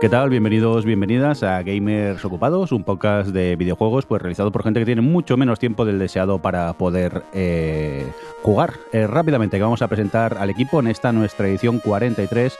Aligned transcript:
¿Qué 0.00 0.08
tal? 0.08 0.30
Bienvenidos, 0.30 0.84
bienvenidas 0.84 1.42
a 1.42 1.60
Gamers 1.64 2.24
Ocupados, 2.24 2.70
un 2.70 2.84
podcast 2.84 3.30
de 3.30 3.56
videojuegos 3.56 4.06
pues 4.06 4.22
realizado 4.22 4.52
por 4.52 4.62
gente 4.62 4.78
que 4.78 4.86
tiene 4.86 5.00
mucho 5.00 5.36
menos 5.36 5.58
tiempo 5.58 5.84
del 5.84 5.98
deseado 5.98 6.38
para 6.38 6.72
poder 6.74 7.24
eh, 7.32 8.06
jugar. 8.42 8.74
Eh, 8.92 9.08
rápidamente, 9.08 9.56
que 9.56 9.62
vamos 9.64 9.82
a 9.82 9.88
presentar 9.88 10.38
al 10.38 10.50
equipo 10.50 10.78
en 10.78 10.86
esta 10.86 11.10
nuestra 11.10 11.48
edición 11.48 11.80
43, 11.80 12.56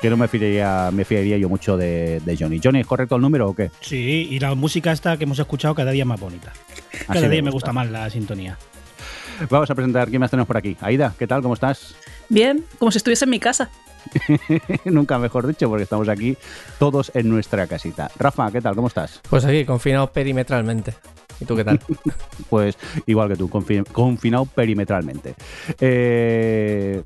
que 0.00 0.08
no 0.08 0.16
me 0.16 0.28
fiaría, 0.28 0.88
me 0.90 1.04
fiaría 1.04 1.36
yo 1.36 1.50
mucho 1.50 1.76
de, 1.76 2.20
de 2.20 2.36
Johnny. 2.38 2.58
Johnny, 2.62 2.80
¿es 2.80 2.86
correcto 2.86 3.16
el 3.16 3.22
número 3.22 3.50
o 3.50 3.54
qué? 3.54 3.70
Sí, 3.80 4.26
y 4.30 4.38
la 4.38 4.54
música 4.54 4.90
esta 4.90 5.18
que 5.18 5.24
hemos 5.24 5.38
escuchado 5.38 5.74
cada 5.74 5.90
día 5.90 6.06
más 6.06 6.18
bonita. 6.18 6.54
Cada 7.06 7.20
Así 7.20 7.28
día 7.28 7.28
me 7.28 7.42
me 7.42 7.50
gusta. 7.50 7.70
gusta 7.70 7.72
más 7.74 7.90
la 7.90 8.08
sintonía. 8.08 8.56
Vamos 9.50 9.70
a 9.70 9.74
presentar 9.74 10.08
quién 10.08 10.20
más 10.20 10.30
tenemos 10.30 10.46
por 10.46 10.56
aquí. 10.56 10.74
Aida, 10.80 11.14
¿qué 11.18 11.26
tal? 11.26 11.42
¿Cómo 11.42 11.52
estás? 11.52 11.94
Bien, 12.30 12.64
como 12.78 12.90
si 12.90 12.96
estuviese 12.96 13.26
en 13.26 13.30
mi 13.30 13.38
casa. 13.38 13.68
Nunca 14.84 15.18
mejor 15.18 15.46
dicho, 15.46 15.68
porque 15.68 15.84
estamos 15.84 16.08
aquí 16.08 16.36
todos 16.78 17.10
en 17.14 17.28
nuestra 17.28 17.66
casita. 17.66 18.10
Rafa, 18.18 18.50
¿qué 18.50 18.60
tal? 18.60 18.74
¿Cómo 18.74 18.88
estás? 18.88 19.20
Pues 19.28 19.44
aquí, 19.44 19.64
confinado 19.64 20.06
perimetralmente. 20.12 20.94
¿Y 21.40 21.44
tú 21.44 21.54
qué 21.56 21.64
tal? 21.64 21.80
Pues 22.50 22.78
igual 23.06 23.28
que 23.28 23.36
tú, 23.36 23.48
confi- 23.48 23.86
confinado 23.92 24.46
perimetralmente. 24.46 25.34
Eh, 25.80 27.02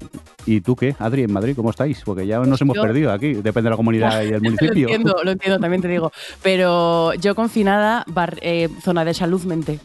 ¿Y 0.46 0.60
tú 0.60 0.76
qué, 0.76 0.94
Adri, 0.98 1.22
en 1.24 1.32
Madrid? 1.32 1.54
¿Cómo 1.56 1.70
estáis? 1.70 2.02
Porque 2.04 2.26
ya 2.26 2.38
nos 2.40 2.60
hemos 2.60 2.76
Yo- 2.76 2.82
perdido 2.82 3.12
aquí, 3.12 3.34
depende 3.34 3.62
de 3.64 3.70
la 3.70 3.76
comunidad 3.76 4.22
y 4.22 4.26
del 4.30 4.34
Lo 4.42 4.50
municipio. 4.50 4.88
entiendo, 4.88 5.16
lo 5.24 5.30
entiendo, 5.32 5.58
también 5.58 5.82
te 5.82 5.88
digo. 5.88 6.12
Pero 6.42 7.12
yo 7.14 7.34
confinada, 7.34 8.04
bar- 8.06 8.38
eh, 8.42 8.68
zona 8.82 9.04
de 9.04 9.14
salud 9.14 9.42
mente. 9.44 9.80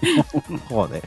Joder. 0.68 1.02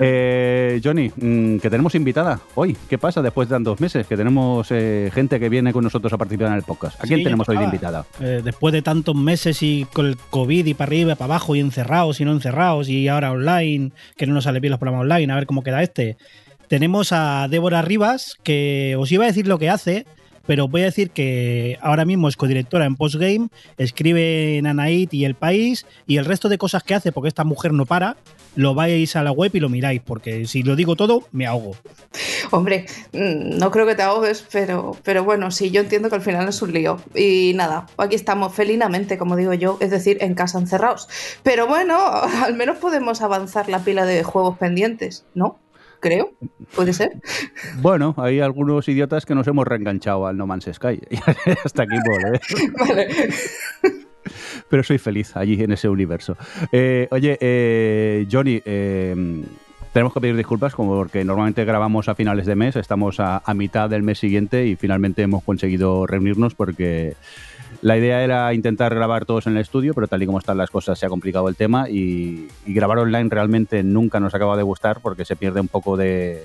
Eh, 0.00 0.80
Johnny, 0.82 1.10
mm, 1.14 1.58
que 1.58 1.70
tenemos 1.70 1.94
invitada 1.94 2.40
hoy. 2.54 2.76
¿Qué 2.88 2.98
pasa 2.98 3.22
después 3.22 3.48
de 3.48 3.54
tantos 3.54 3.80
meses? 3.80 4.06
Que 4.06 4.16
tenemos 4.16 4.68
eh, 4.70 5.10
gente 5.14 5.38
que 5.38 5.48
viene 5.48 5.72
con 5.72 5.84
nosotros 5.84 6.12
a 6.12 6.18
participar 6.18 6.48
en 6.48 6.54
el 6.54 6.62
podcast. 6.62 7.02
¿A 7.02 7.06
quién 7.06 7.20
Sí, 7.20 7.24
tenemos 7.24 7.48
hoy 7.48 7.58
de 7.58 7.64
invitada? 7.64 8.04
Eh, 8.20 8.40
después 8.44 8.72
de 8.72 8.82
tantos 8.82 9.14
meses 9.14 9.62
y 9.62 9.86
con 9.92 10.06
el 10.06 10.16
COVID 10.16 10.66
y 10.66 10.74
para 10.74 10.88
arriba, 10.88 11.14
para 11.14 11.34
abajo 11.34 11.54
y 11.54 11.60
encerrados 11.60 12.20
y 12.20 12.24
no 12.24 12.32
encerrados 12.32 12.88
y 12.88 13.08
ahora 13.08 13.32
online, 13.32 13.92
que 14.16 14.26
no 14.26 14.34
nos 14.34 14.44
sale 14.44 14.60
bien 14.60 14.70
los 14.70 14.80
programas 14.80 15.02
online, 15.02 15.32
a 15.32 15.36
ver 15.36 15.46
cómo 15.46 15.62
queda 15.62 15.82
este. 15.82 16.16
Tenemos 16.68 17.12
a 17.12 17.48
Débora 17.48 17.82
Rivas, 17.82 18.36
que 18.42 18.96
os 18.98 19.12
iba 19.12 19.24
a 19.24 19.26
decir 19.26 19.46
lo 19.46 19.58
que 19.58 19.68
hace, 19.68 20.06
pero 20.46 20.68
voy 20.68 20.82
a 20.82 20.86
decir 20.86 21.10
que 21.10 21.78
ahora 21.80 22.04
mismo 22.04 22.28
es 22.28 22.36
codirectora 22.36 22.86
en 22.86 22.96
Postgame, 22.96 23.48
escribe 23.78 24.58
en 24.58 24.66
Anaid 24.66 25.12
y 25.12 25.24
El 25.24 25.34
País 25.34 25.86
y 26.06 26.16
el 26.16 26.24
resto 26.24 26.48
de 26.48 26.58
cosas 26.58 26.82
que 26.82 26.94
hace, 26.94 27.12
porque 27.12 27.28
esta 27.28 27.44
mujer 27.44 27.72
no 27.72 27.86
para, 27.86 28.16
lo 28.54 28.74
vais 28.74 29.16
a 29.16 29.22
la 29.22 29.32
web 29.32 29.50
y 29.54 29.60
lo 29.60 29.68
miráis, 29.68 30.00
porque 30.04 30.46
si 30.46 30.62
lo 30.62 30.76
digo 30.76 30.96
todo, 30.96 31.24
me 31.32 31.46
ahogo. 31.46 31.76
Hombre, 32.50 32.86
mm, 33.12 33.58
no 33.58 33.70
creo 33.70 33.86
que 33.86 33.94
te 33.94 34.02
ahogues, 34.02 34.44
pero, 34.52 34.96
pero 35.02 35.24
bueno, 35.24 35.50
sí, 35.50 35.70
yo 35.70 35.80
entiendo 35.80 36.08
que 36.08 36.16
al 36.16 36.22
final 36.22 36.48
es 36.48 36.60
un 36.62 36.72
lío. 36.72 37.00
Y 37.14 37.52
nada, 37.54 37.86
aquí 37.96 38.14
estamos 38.14 38.54
felinamente, 38.54 39.18
como 39.18 39.36
digo 39.36 39.54
yo, 39.54 39.78
es 39.80 39.90
decir, 39.90 40.18
en 40.20 40.34
casa 40.34 40.58
encerrados. 40.58 41.08
Pero 41.42 41.66
bueno, 41.66 41.98
al 42.44 42.54
menos 42.54 42.78
podemos 42.78 43.22
avanzar 43.22 43.68
la 43.68 43.80
pila 43.80 44.04
de 44.04 44.22
juegos 44.22 44.58
pendientes, 44.58 45.24
¿no? 45.34 45.58
Creo, 46.02 46.32
puede 46.74 46.92
ser. 46.92 47.12
Bueno, 47.76 48.12
hay 48.18 48.40
algunos 48.40 48.88
idiotas 48.88 49.24
que 49.24 49.36
nos 49.36 49.46
hemos 49.46 49.64
reenganchado 49.68 50.26
al 50.26 50.36
No 50.36 50.48
Man's 50.48 50.68
Sky. 50.72 51.00
Hasta 51.64 51.84
aquí 51.84 51.94
leer. 51.94 52.40
Vale. 52.78 53.08
Pero 54.68 54.82
soy 54.82 54.98
feliz 54.98 55.36
allí 55.36 55.62
en 55.62 55.70
ese 55.70 55.88
universo. 55.88 56.36
Eh, 56.72 57.06
oye, 57.12 57.38
eh, 57.40 58.26
Johnny, 58.28 58.60
eh, 58.64 59.44
tenemos 59.92 60.12
que 60.12 60.20
pedir 60.20 60.36
disculpas 60.36 60.74
como 60.74 60.96
porque 60.96 61.24
normalmente 61.24 61.64
grabamos 61.64 62.08
a 62.08 62.16
finales 62.16 62.46
de 62.46 62.56
mes, 62.56 62.74
estamos 62.74 63.20
a, 63.20 63.40
a 63.44 63.54
mitad 63.54 63.88
del 63.88 64.02
mes 64.02 64.18
siguiente 64.18 64.66
y 64.66 64.74
finalmente 64.74 65.22
hemos 65.22 65.44
conseguido 65.44 66.08
reunirnos 66.08 66.56
porque 66.56 67.14
la 67.80 67.96
idea 67.96 68.22
era 68.22 68.52
intentar 68.54 68.94
grabar 68.94 69.24
todos 69.24 69.46
en 69.46 69.54
el 69.54 69.62
estudio, 69.62 69.94
pero 69.94 70.06
tal 70.06 70.22
y 70.22 70.26
como 70.26 70.38
están 70.38 70.58
las 70.58 70.70
cosas 70.70 70.98
se 70.98 71.06
ha 71.06 71.08
complicado 71.08 71.48
el 71.48 71.56
tema 71.56 71.88
y, 71.88 72.48
y 72.66 72.74
grabar 72.74 72.98
online 72.98 73.28
realmente 73.30 73.82
nunca 73.82 74.20
nos 74.20 74.34
acaba 74.34 74.56
de 74.56 74.62
gustar 74.62 75.00
porque 75.00 75.24
se 75.24 75.36
pierde 75.36 75.60
un 75.60 75.68
poco 75.68 75.96
de 75.96 76.44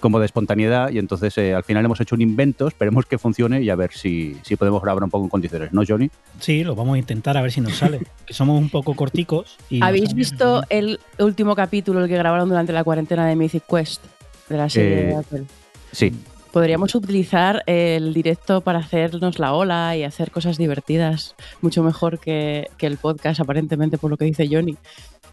como 0.00 0.20
de 0.20 0.26
espontaneidad 0.26 0.90
y 0.90 0.98
entonces 0.98 1.36
eh, 1.38 1.54
al 1.54 1.64
final 1.64 1.84
hemos 1.84 2.00
hecho 2.00 2.14
un 2.14 2.20
invento, 2.20 2.68
esperemos 2.68 3.06
que 3.06 3.16
funcione 3.18 3.62
y 3.62 3.70
a 3.70 3.74
ver 3.76 3.92
si, 3.92 4.36
si 4.42 4.54
podemos 4.54 4.82
grabar 4.82 5.02
un 5.02 5.10
poco 5.10 5.24
en 5.24 5.30
condiciones, 5.30 5.72
¿no, 5.72 5.82
Johnny? 5.88 6.10
Sí, 6.38 6.62
lo 6.64 6.74
vamos 6.76 6.94
a 6.96 6.98
intentar 6.98 7.36
a 7.36 7.42
ver 7.42 7.50
si 7.50 7.62
nos 7.62 7.76
sale. 7.76 8.00
que 8.26 8.34
somos 8.34 8.60
un 8.60 8.68
poco 8.68 8.94
corticos. 8.94 9.56
Y 9.70 9.82
¿Habéis 9.82 10.12
visto 10.14 10.62
el 10.68 11.00
último 11.18 11.56
capítulo, 11.56 12.02
el 12.04 12.08
que 12.08 12.16
grabaron 12.16 12.48
durante 12.48 12.72
la 12.74 12.84
cuarentena 12.84 13.26
de 13.26 13.36
Mythic 13.36 13.64
Quest? 13.66 14.04
De 14.50 14.56
la 14.58 14.68
serie 14.68 15.00
Eh, 15.00 15.06
de 15.06 15.16
Apple. 15.16 15.44
Sí, 15.90 16.12
Podríamos 16.56 16.94
utilizar 16.94 17.62
el 17.66 18.14
directo 18.14 18.62
para 18.62 18.78
hacernos 18.78 19.38
la 19.38 19.52
ola 19.52 19.94
y 19.94 20.04
hacer 20.04 20.30
cosas 20.30 20.56
divertidas, 20.56 21.34
mucho 21.60 21.82
mejor 21.82 22.18
que, 22.18 22.70
el 22.80 22.96
podcast, 22.96 23.40
aparentemente, 23.40 23.98
por 23.98 24.10
lo 24.10 24.16
que 24.16 24.24
dice 24.24 24.48
Johnny. 24.50 24.74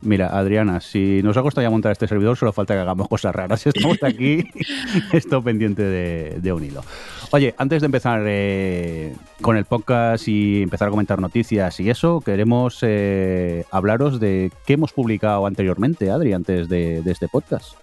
Mira, 0.01 0.37
Adriana, 0.37 0.81
si 0.81 1.21
nos 1.23 1.37
ha 1.37 1.41
costado 1.41 1.65
ya 1.65 1.69
montar 1.69 1.93
este 1.93 2.09
servidor, 2.09 2.35
solo 2.35 2.51
falta 2.51 2.73
que 2.73 2.81
hagamos 2.81 3.07
cosas 3.07 3.33
raras. 3.33 3.65
Estamos 3.67 4.03
aquí, 4.03 4.43
esto 5.13 5.41
pendiente 5.41 5.83
de, 5.83 6.51
un 6.51 6.65
hilo. 6.65 6.83
Oye, 7.31 7.55
antes 7.57 7.81
de 7.81 7.85
empezar 7.85 8.21
eh, 8.25 9.15
con 9.39 9.55
el 9.55 9.63
podcast 9.63 10.27
y 10.27 10.63
empezar 10.63 10.89
a 10.89 10.91
comentar 10.91 11.21
noticias 11.21 11.79
y 11.79 11.89
eso, 11.89 12.19
queremos 12.19 12.79
eh, 12.81 13.63
hablaros 13.71 14.19
de 14.19 14.51
qué 14.65 14.73
hemos 14.73 14.91
publicado 14.91 15.45
anteriormente, 15.45 16.11
Adri, 16.11 16.33
antes 16.33 16.67
de 16.67 17.01
este 17.05 17.29
podcast. 17.29 17.77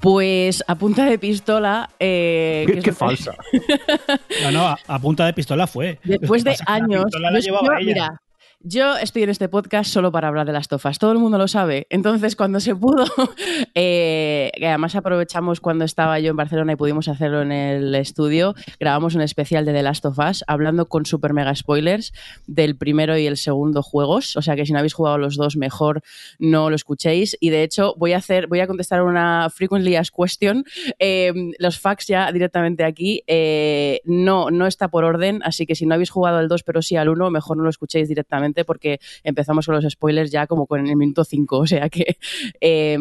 Pues 0.00 0.62
a 0.66 0.74
punta 0.76 1.04
de 1.04 1.18
pistola. 1.18 1.90
eh, 1.98 2.80
Qué, 2.82 2.92
falsa. 2.92 3.34
No, 4.42 4.50
no, 4.52 4.68
a, 4.68 4.78
a 4.86 4.98
punta 4.98 5.26
de 5.26 5.32
pistola 5.32 5.66
fue. 5.66 5.98
Después 6.04 6.44
de 6.44 6.52
la 6.52 6.72
años. 6.74 7.04
pistola 7.04 7.30
la 7.30 7.38
yo- 7.40 7.44
llevaba 7.44 7.66
yo- 7.66 7.72
ella. 7.78 7.86
mira, 7.86 8.22
yo 8.60 8.96
estoy 8.96 9.22
en 9.22 9.30
este 9.30 9.48
podcast 9.48 9.88
solo 9.88 10.10
para 10.10 10.26
hablar 10.26 10.44
de 10.44 10.52
las 10.52 10.66
tofas. 10.66 10.98
Todo 10.98 11.12
el 11.12 11.18
mundo 11.18 11.38
lo 11.38 11.46
sabe. 11.46 11.86
Entonces, 11.90 12.34
cuando 12.34 12.58
se 12.58 12.74
pudo, 12.74 13.04
eh, 13.74 14.50
además 14.60 14.96
aprovechamos 14.96 15.60
cuando 15.60 15.84
estaba 15.84 16.18
yo 16.18 16.30
en 16.30 16.36
Barcelona 16.36 16.72
y 16.72 16.76
pudimos 16.76 17.06
hacerlo 17.06 17.42
en 17.42 17.52
el 17.52 17.94
estudio, 17.94 18.56
grabamos 18.80 19.14
un 19.14 19.20
especial 19.20 19.64
de 19.64 19.72
The 19.72 19.82
Last 19.84 20.04
of 20.06 20.18
Us, 20.18 20.42
hablando 20.48 20.88
con 20.88 21.06
super 21.06 21.32
mega 21.32 21.54
spoilers 21.54 22.12
del 22.48 22.76
primero 22.76 23.16
y 23.16 23.26
el 23.26 23.36
segundo 23.36 23.82
juegos. 23.82 24.36
O 24.36 24.42
sea 24.42 24.56
que 24.56 24.66
si 24.66 24.72
no 24.72 24.80
habéis 24.80 24.94
jugado 24.94 25.18
los 25.18 25.36
dos, 25.36 25.56
mejor 25.56 26.02
no 26.40 26.68
lo 26.68 26.74
escuchéis. 26.74 27.36
Y 27.40 27.50
de 27.50 27.62
hecho, 27.62 27.94
voy 27.96 28.12
a 28.12 28.16
hacer, 28.16 28.48
voy 28.48 28.58
a 28.58 28.66
contestar 28.66 29.02
una 29.02 29.50
frequently 29.50 29.94
asked 29.94 30.14
question. 30.16 30.64
Eh, 30.98 31.32
los 31.60 31.78
facts 31.78 32.08
ya 32.08 32.32
directamente 32.32 32.82
aquí. 32.82 33.22
eh, 33.28 34.00
no, 34.04 34.50
no 34.50 34.66
está 34.66 34.88
por 34.88 35.04
orden, 35.04 35.40
así 35.44 35.64
que 35.64 35.76
si 35.76 35.86
no 35.86 35.94
habéis 35.94 36.10
jugado 36.10 36.38
al 36.38 36.48
2 36.48 36.64
pero 36.64 36.82
sí 36.82 36.96
al 36.96 37.08
1, 37.08 37.30
mejor 37.30 37.56
no 37.56 37.62
lo 37.62 37.70
escuchéis 37.70 38.08
directamente 38.08 38.47
porque 38.64 39.00
empezamos 39.22 39.66
con 39.66 39.74
los 39.74 39.84
spoilers 39.84 40.30
ya 40.30 40.46
como 40.46 40.66
con 40.66 40.86
el 40.86 40.96
minuto 40.96 41.24
5, 41.24 41.58
o 41.58 41.66
sea 41.66 41.88
que... 41.88 42.18
eh, 42.60 42.96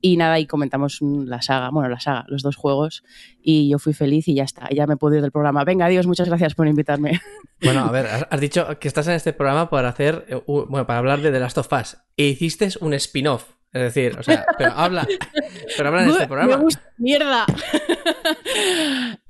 y 0.00 0.16
nada, 0.16 0.38
y 0.38 0.46
comentamos 0.46 0.98
la 1.00 1.42
saga, 1.42 1.70
bueno, 1.70 1.88
la 1.88 2.00
saga, 2.00 2.24
los 2.28 2.42
dos 2.42 2.56
juegos, 2.56 3.04
y 3.42 3.68
yo 3.68 3.78
fui 3.78 3.92
feliz 3.92 4.28
y 4.28 4.34
ya 4.34 4.44
está, 4.44 4.68
ya 4.70 4.86
me 4.86 4.96
puedo 4.96 5.16
ir 5.16 5.22
del 5.22 5.32
programa. 5.32 5.64
Venga, 5.64 5.86
adiós, 5.86 6.06
muchas 6.06 6.28
gracias 6.28 6.54
por 6.54 6.66
invitarme. 6.66 7.20
Bueno, 7.62 7.80
a 7.80 7.92
ver, 7.92 8.06
has, 8.30 8.40
dicho 8.40 8.78
que 8.78 8.88
estás 8.88 9.06
en 9.06 9.12
este 9.12 9.34
programa 9.34 9.68
para 9.68 9.90
hacer, 9.90 10.24
eh, 10.30 10.40
bueno, 10.46 10.86
para 10.86 10.98
hablar 10.98 11.20
de 11.20 11.30
The 11.30 11.40
Last 11.40 11.58
of 11.58 11.70
Us. 11.70 11.98
E 12.16 12.28
hiciste 12.28 12.70
un 12.80 12.94
spin-off. 12.94 13.59
Es 13.72 13.82
decir, 13.82 14.16
o 14.18 14.22
sea, 14.24 14.44
pero 14.58 14.72
habla, 14.72 15.06
pero 15.76 15.88
habla 15.90 16.02
en 16.02 16.08
este 16.10 16.22
Me 16.22 16.26
programa. 16.28 16.56
gusta, 16.56 16.82
mierda. 16.98 17.46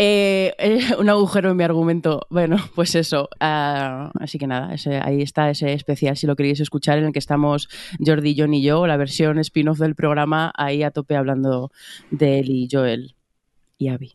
Eh, 0.03 0.55
eh, 0.59 0.81
un 0.99 1.09
agujero 1.11 1.51
en 1.51 1.57
mi 1.57 1.65
argumento. 1.65 2.27
Bueno, 2.31 2.57
pues 2.75 2.95
eso. 2.95 3.29
ah, 3.41 4.11
así 4.19 4.39
que 4.39 4.47
nada, 4.47 4.75
ese- 4.75 5.01
ahí 5.03 5.21
está 5.23 5.51
ese 5.51 5.73
especial 5.75 6.17
si 6.17 6.27
lo 6.27 6.37
queréis 6.37 6.61
escuchar 6.61 6.99
en 6.99 7.05
el 7.07 7.13
que 7.13 7.19
estamos 7.19 7.69
Jordi, 8.05 8.35
John 8.37 8.55
y 8.55 8.63
yo, 8.63 8.87
la 8.87 8.97
versión 8.97 9.39
spin-off 9.39 9.79
del 9.79 9.95
programa, 9.95 10.53
ahí 10.57 10.83
a 10.83 10.91
tope 10.91 11.17
hablando 11.17 11.71
de 12.11 12.39
él 12.41 12.49
y 12.51 12.69
Joel 12.71 13.15
y 13.79 13.89
Abby. 13.89 14.13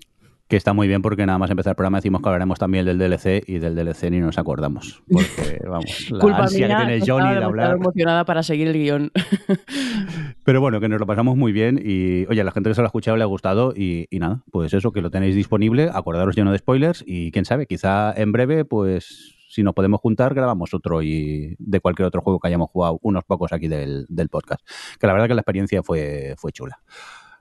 Que 0.48 0.58
está 0.58 0.74
muy 0.74 0.88
bien 0.88 1.02
porque 1.02 1.26
nada 1.26 1.40
más 1.40 1.50
empezar 1.50 1.72
el 1.72 1.76
programa 1.76 1.98
decimos 1.98 2.22
que 2.22 2.30
hablaremos 2.30 2.60
también 2.60 2.86
del 2.86 3.00
DLC 3.00 3.44
y 3.48 3.58
del 3.58 3.76
DLC 3.76 4.12
ni 4.12 4.20
nos 4.20 4.38
acordamos. 4.38 5.02
Porque, 5.12 5.60
vamos, 5.68 6.12
la 6.12 6.20
Culpa 6.20 6.44
ansia 6.44 6.68
mía, 6.68 6.78
que 6.78 6.86
tiene 6.86 7.06
Johnny 7.06 7.34
de 7.36 7.44
hablar. 7.44 7.76
emocionada 7.78 8.26
para 8.26 8.44
seguir 8.44 8.68
el 8.68 8.74
guion. 8.74 9.12
Pero 10.44 10.62
bueno, 10.62 10.80
que 10.80 10.88
nos 10.88 11.00
lo 11.00 11.08
pasamos 11.08 11.36
muy 11.36 11.52
bien 11.52 11.82
y, 11.84 12.26
oye, 12.28 12.42
a 12.42 12.44
la 12.44 12.52
gente 12.52 12.70
que 12.70 12.76
se 12.76 12.82
lo 12.82 12.86
ha 12.86 12.90
escuchado 12.90 13.18
le 13.18 13.24
ha 13.24 13.28
gustado 13.28 13.74
y, 13.76 14.08
y 14.12 14.20
nada, 14.20 14.44
pues 14.52 14.74
eso, 14.76 14.92
que 14.92 15.02
lo 15.02 15.10
tenéis 15.10 15.36
disponible, 15.36 15.90
acordaros 15.92 16.36
lleno 16.36 16.52
de 16.52 16.60
spoilers 16.60 17.04
y 17.08 17.32
quién 17.32 17.46
sabe, 17.46 17.66
quizá 17.66 18.14
en 18.16 18.32
breve, 18.32 18.66
pues 18.66 19.36
si 19.56 19.64
nos 19.64 19.74
podemos 19.74 20.02
juntar, 20.02 20.34
grabamos 20.34 20.74
otro 20.74 21.02
y 21.02 21.56
de 21.60 21.80
cualquier 21.80 22.08
otro 22.08 22.22
juego 22.22 22.40
que 22.40 22.50
hayamos 22.50 22.70
jugado, 22.70 23.00
unos 23.02 23.24
pocos 23.24 23.54
aquí 23.54 23.68
del, 23.68 24.06
del 24.10 24.28
podcast. 24.28 24.62
Que 25.00 25.08
la 25.08 25.14
verdad 25.14 25.28
que 25.28 25.34
la 25.34 25.42
experiencia 25.42 25.82
fue, 25.82 26.36
fue 26.38 26.52
chula. 26.52 26.82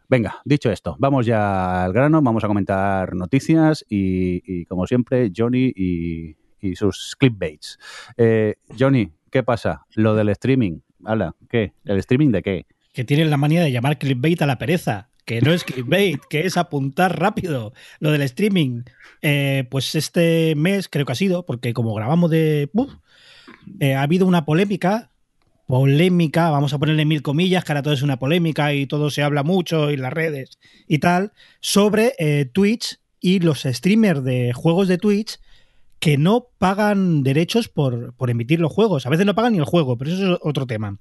Venga, 0.09 0.43
dicho 0.45 0.71
esto, 0.71 0.97
vamos 0.99 1.25
ya 1.25 1.85
al 1.85 1.93
grano, 1.93 2.21
vamos 2.21 2.45
a 2.45 2.47
comentar 2.47 3.15
noticias 3.15 3.85
y, 3.89 4.65
como 4.67 4.87
siempre, 4.87 5.33
Johnny 5.35 5.73
y, 5.75 6.37
sus 6.77 7.15
clipbaits. 7.19 7.79
Eh, 8.17 8.55
Johnny, 8.79 9.11
¿qué 9.31 9.43
pasa? 9.43 9.85
Lo 9.95 10.15
del 10.15 10.31
streaming. 10.31 10.81
Hala, 11.05 11.35
¿qué? 11.51 11.75
¿El 11.85 11.99
streaming 11.99 12.31
de 12.31 12.43
qué? 12.43 12.67
Que 12.95 13.05
tienen 13.05 13.29
la 13.29 13.37
manía 13.37 13.63
de 13.63 13.71
llamar 13.71 13.99
clickbait 13.99 14.41
a 14.41 14.47
la 14.47 14.57
pereza. 14.57 15.11
que 15.27 15.43
no 15.43 15.53
es 15.53 15.65
clickbait, 15.65 16.21
que 16.29 16.47
es 16.47 16.57
apuntar 16.57 17.19
rápido 17.19 17.75
lo 18.01 18.11
del 18.11 18.23
streaming. 18.23 18.83
Eh, 19.21 19.65
pues 19.71 19.95
este 19.95 20.55
mes 20.55 20.89
creo 20.89 21.05
que 21.05 21.13
ha 21.13 21.17
sido, 21.17 21.45
porque 21.45 21.75
como 21.75 21.95
grabamos 21.95 22.31
de... 22.31 22.71
Eh, 23.81 23.95
ha 23.95 24.03
habido 24.03 24.27
una 24.27 24.45
polémica, 24.45 25.11
polémica, 25.67 26.51
vamos 26.51 26.73
a 26.73 26.79
ponerle 26.79 27.05
mil 27.05 27.23
comillas, 27.23 27.65
que 27.65 27.73
ahora 27.73 27.83
todo 27.83 27.95
es 27.95 28.03
una 28.03 28.19
polémica 28.19 28.75
y 28.75 28.87
todo 28.87 29.11
se 29.11 29.23
habla 29.23 29.43
mucho 29.43 29.91
en 29.91 30.03
las 30.03 30.13
redes 30.13 30.59
y 30.89 30.99
tal, 30.99 31.33
sobre 31.61 32.15
eh, 32.19 32.45
Twitch 32.45 32.99
y 33.21 33.41
los 33.41 33.63
streamers 33.63 34.23
de 34.23 34.53
juegos 34.53 34.89
de 34.89 34.99
Twitch 34.99 35.39
que 35.99 36.19
no 36.19 36.49
pagan 36.59 37.23
derechos 37.23 37.69
por, 37.69 38.13
por 38.15 38.29
emitir 38.29 38.61
los 38.61 38.71
juegos. 38.71 39.07
A 39.07 39.09
veces 39.09 39.25
no 39.25 39.35
pagan 39.35 39.53
ni 39.53 39.59
el 39.59 39.65
juego, 39.65 39.97
pero 39.97 40.11
eso 40.11 40.35
es 40.35 40.39
otro 40.43 40.67
tema. 40.67 40.99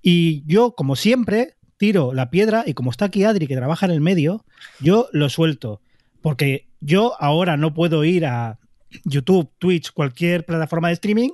Y 0.00 0.44
yo, 0.46 0.76
como 0.76 0.94
siempre, 0.94 1.56
tiro 1.76 2.14
la 2.14 2.30
piedra 2.30 2.62
y 2.64 2.74
como 2.74 2.92
está 2.92 3.06
aquí 3.06 3.24
Adri, 3.24 3.48
que 3.48 3.56
trabaja 3.56 3.86
en 3.86 3.92
el 3.92 4.00
medio, 4.00 4.44
yo 4.78 5.08
lo 5.10 5.28
suelto. 5.28 5.80
Porque 6.22 6.68
yo 6.80 7.14
ahora 7.18 7.56
no 7.56 7.74
puedo 7.74 8.04
ir 8.04 8.26
a 8.26 8.60
YouTube, 9.04 9.50
Twitch, 9.58 9.90
cualquier 9.90 10.46
plataforma 10.46 10.86
de 10.88 10.94
streaming 10.94 11.30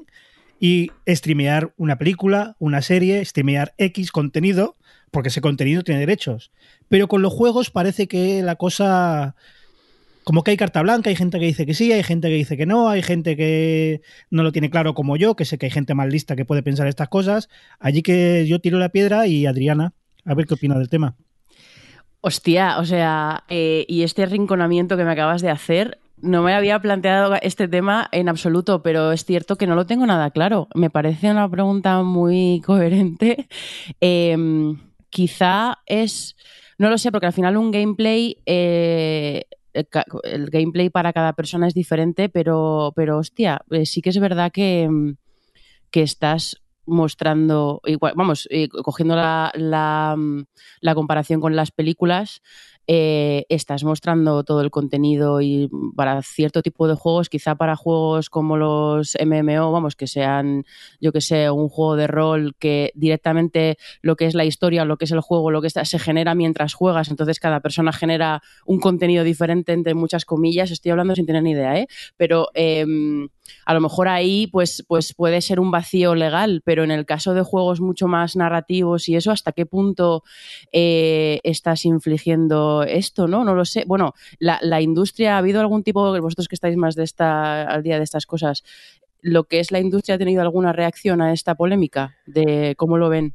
y 0.64 0.92
streamear 1.08 1.74
una 1.76 1.98
película, 1.98 2.54
una 2.60 2.82
serie, 2.82 3.24
streamear 3.24 3.74
X 3.78 4.12
contenido, 4.12 4.76
porque 5.10 5.28
ese 5.28 5.40
contenido 5.40 5.82
tiene 5.82 5.98
derechos. 5.98 6.52
Pero 6.86 7.08
con 7.08 7.20
los 7.20 7.32
juegos 7.32 7.70
parece 7.70 8.06
que 8.06 8.42
la 8.42 8.54
cosa 8.54 9.34
como 10.22 10.44
que 10.44 10.52
hay 10.52 10.56
carta 10.56 10.80
blanca, 10.80 11.10
hay 11.10 11.16
gente 11.16 11.40
que 11.40 11.46
dice 11.46 11.66
que 11.66 11.74
sí, 11.74 11.90
hay 11.90 12.04
gente 12.04 12.28
que 12.28 12.34
dice 12.34 12.56
que 12.56 12.64
no, 12.64 12.88
hay 12.88 13.02
gente 13.02 13.36
que 13.36 14.02
no 14.30 14.44
lo 14.44 14.52
tiene 14.52 14.70
claro 14.70 14.94
como 14.94 15.16
yo, 15.16 15.34
que 15.34 15.44
sé 15.44 15.58
que 15.58 15.66
hay 15.66 15.72
gente 15.72 15.94
más 15.94 16.08
lista 16.08 16.36
que 16.36 16.44
puede 16.44 16.62
pensar 16.62 16.86
estas 16.86 17.08
cosas. 17.08 17.48
Allí 17.80 18.02
que 18.02 18.46
yo 18.46 18.60
tiro 18.60 18.78
la 18.78 18.90
piedra 18.90 19.26
y 19.26 19.46
Adriana, 19.46 19.94
a 20.24 20.34
ver 20.34 20.46
qué 20.46 20.54
opina 20.54 20.78
del 20.78 20.88
tema. 20.88 21.16
Hostia, 22.20 22.78
o 22.78 22.84
sea, 22.84 23.42
eh, 23.48 23.84
y 23.88 24.04
este 24.04 24.26
rinconamiento 24.26 24.96
que 24.96 25.04
me 25.04 25.10
acabas 25.10 25.42
de 25.42 25.50
hacer, 25.50 25.98
no 26.22 26.42
me 26.42 26.54
había 26.54 26.80
planteado 26.80 27.34
este 27.42 27.68
tema 27.68 28.08
en 28.12 28.28
absoluto, 28.28 28.82
pero 28.82 29.12
es 29.12 29.24
cierto 29.24 29.56
que 29.56 29.66
no 29.66 29.74
lo 29.74 29.86
tengo 29.86 30.06
nada 30.06 30.30
claro. 30.30 30.68
Me 30.74 30.88
parece 30.88 31.30
una 31.30 31.50
pregunta 31.50 32.02
muy 32.02 32.62
coherente. 32.64 33.48
Em, 34.00 34.78
quizá 35.10 35.78
es, 35.86 36.36
no 36.78 36.88
lo 36.88 36.96
sé, 36.96 37.10
porque 37.10 37.26
al 37.26 37.32
final 37.32 37.56
un 37.56 37.70
gameplay, 37.70 38.38
eh, 38.46 39.44
el, 39.74 40.50
gameplay 40.50 40.90
para 40.90 41.12
cada 41.12 41.32
persona 41.34 41.66
es 41.66 41.74
diferente, 41.74 42.28
pero, 42.28 42.92
pero 42.94 43.18
hostia, 43.18 43.62
eh, 43.70 43.84
sí 43.84 44.00
que 44.00 44.10
es 44.10 44.18
verdad 44.18 44.52
que, 44.52 44.88
que 45.90 46.02
estás 46.02 46.62
mostrando, 46.86 47.80
vamos, 48.14 48.48
eh, 48.50 48.68
cogiendo 48.68 49.16
la, 49.16 49.52
la, 49.54 50.14
mm, 50.16 50.44
la, 50.80 50.94
comparación 50.94 51.40
con 51.40 51.54
las 51.54 51.70
películas, 51.70 52.42
eh, 52.86 53.46
estás 53.48 53.84
mostrando 53.84 54.42
todo 54.44 54.60
el 54.60 54.70
contenido 54.70 55.40
y 55.40 55.70
para 55.96 56.20
cierto 56.22 56.62
tipo 56.62 56.88
de 56.88 56.94
juegos, 56.94 57.28
quizá 57.28 57.54
para 57.54 57.76
juegos 57.76 58.28
como 58.28 58.56
los 58.56 59.16
MMO, 59.24 59.70
vamos, 59.70 59.94
que 59.94 60.06
sean, 60.06 60.64
yo 61.00 61.12
que 61.12 61.20
sé, 61.20 61.50
un 61.50 61.68
juego 61.68 61.96
de 61.96 62.06
rol 62.06 62.54
que 62.58 62.92
directamente 62.94 63.78
lo 64.00 64.16
que 64.16 64.26
es 64.26 64.34
la 64.34 64.44
historia, 64.44 64.84
lo 64.84 64.96
que 64.96 65.04
es 65.04 65.12
el 65.12 65.20
juego, 65.20 65.50
lo 65.50 65.60
que 65.60 65.68
está, 65.68 65.84
se 65.84 65.98
genera 65.98 66.34
mientras 66.34 66.74
juegas, 66.74 67.08
entonces 67.08 67.38
cada 67.38 67.60
persona 67.60 67.92
genera 67.92 68.42
un 68.66 68.80
contenido 68.80 69.24
diferente 69.24 69.72
entre 69.72 69.94
muchas 69.94 70.24
comillas, 70.24 70.70
estoy 70.70 70.90
hablando 70.90 71.14
sin 71.14 71.26
tener 71.26 71.42
ni 71.42 71.52
idea, 71.52 71.78
¿eh? 71.78 71.86
Pero 72.16 72.48
em, 72.54 73.28
a 73.64 73.74
lo 73.74 73.80
mejor 73.80 74.08
ahí 74.08 74.48
pues, 74.48 74.84
pues 74.88 75.14
puede 75.14 75.40
ser 75.40 75.60
un 75.60 75.70
vacío 75.70 76.14
legal, 76.14 76.62
pero 76.64 76.84
en 76.84 76.90
el 76.90 77.06
caso 77.06 77.34
de 77.34 77.42
juegos 77.42 77.80
mucho 77.80 78.08
más 78.08 78.36
narrativos 78.36 79.08
y 79.08 79.16
eso, 79.16 79.30
¿hasta 79.30 79.52
qué 79.52 79.66
punto 79.66 80.22
eh, 80.72 81.40
estás 81.44 81.84
infligiendo 81.84 82.71
esto? 82.82 83.28
¿No? 83.28 83.44
No 83.44 83.54
lo 83.54 83.64
sé. 83.64 83.84
Bueno, 83.86 84.14
la, 84.38 84.58
la, 84.62 84.80
industria, 84.80 85.34
¿ha 85.34 85.38
habido 85.38 85.60
algún 85.60 85.82
tipo, 85.82 86.18
vosotros 86.20 86.48
que 86.48 86.54
estáis 86.54 86.76
más 86.76 86.94
de 86.94 87.04
esta, 87.04 87.64
al 87.64 87.82
día 87.82 87.98
de 87.98 88.04
estas 88.04 88.24
cosas, 88.26 88.64
lo 89.20 89.44
que 89.44 89.60
es 89.60 89.70
la 89.70 89.80
industria 89.80 90.14
ha 90.16 90.18
tenido 90.18 90.42
alguna 90.42 90.72
reacción 90.72 91.20
a 91.20 91.32
esta 91.32 91.54
polémica? 91.54 92.16
¿De 92.26 92.74
cómo 92.76 92.96
lo 92.96 93.08
ven? 93.08 93.34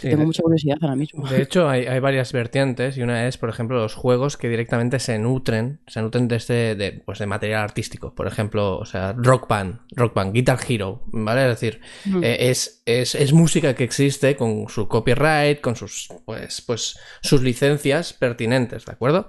Tengo 0.00 0.24
mucha 0.24 0.42
curiosidad 0.42 0.76
ahora 0.80 0.96
mismo. 0.96 1.26
De 1.28 1.42
hecho, 1.42 1.68
hay, 1.68 1.86
hay, 1.86 2.00
varias 2.00 2.32
vertientes 2.32 2.96
y 2.96 3.02
una 3.02 3.26
es, 3.26 3.38
por 3.38 3.48
ejemplo, 3.48 3.78
los 3.78 3.94
juegos 3.94 4.36
que 4.36 4.48
directamente 4.48 4.98
se 4.98 5.18
nutren, 5.18 5.80
se 5.86 6.02
nutren 6.02 6.28
de 6.28 6.36
este, 6.36 6.74
de, 6.74 6.92
pues 6.92 7.18
de 7.18 7.26
material 7.26 7.62
artístico. 7.62 8.14
Por 8.14 8.26
ejemplo, 8.26 8.78
o 8.78 8.84
sea, 8.84 9.14
Rock 9.16 9.48
Band, 9.48 9.80
Rock 9.92 10.14
Band, 10.14 10.32
Guitar 10.32 10.58
Hero, 10.68 11.02
¿vale? 11.06 11.42
Es 11.42 11.60
decir, 11.60 11.80
eh, 12.22 12.36
es, 12.40 12.82
es, 12.86 13.14
es, 13.14 13.32
música 13.32 13.74
que 13.74 13.84
existe 13.84 14.36
con 14.36 14.68
su 14.68 14.88
copyright, 14.88 15.60
con 15.60 15.76
sus, 15.76 16.08
pues, 16.24 16.62
pues, 16.62 16.98
sus 17.22 17.42
licencias 17.42 18.12
pertinentes, 18.12 18.84
¿de 18.84 18.92
acuerdo? 18.92 19.28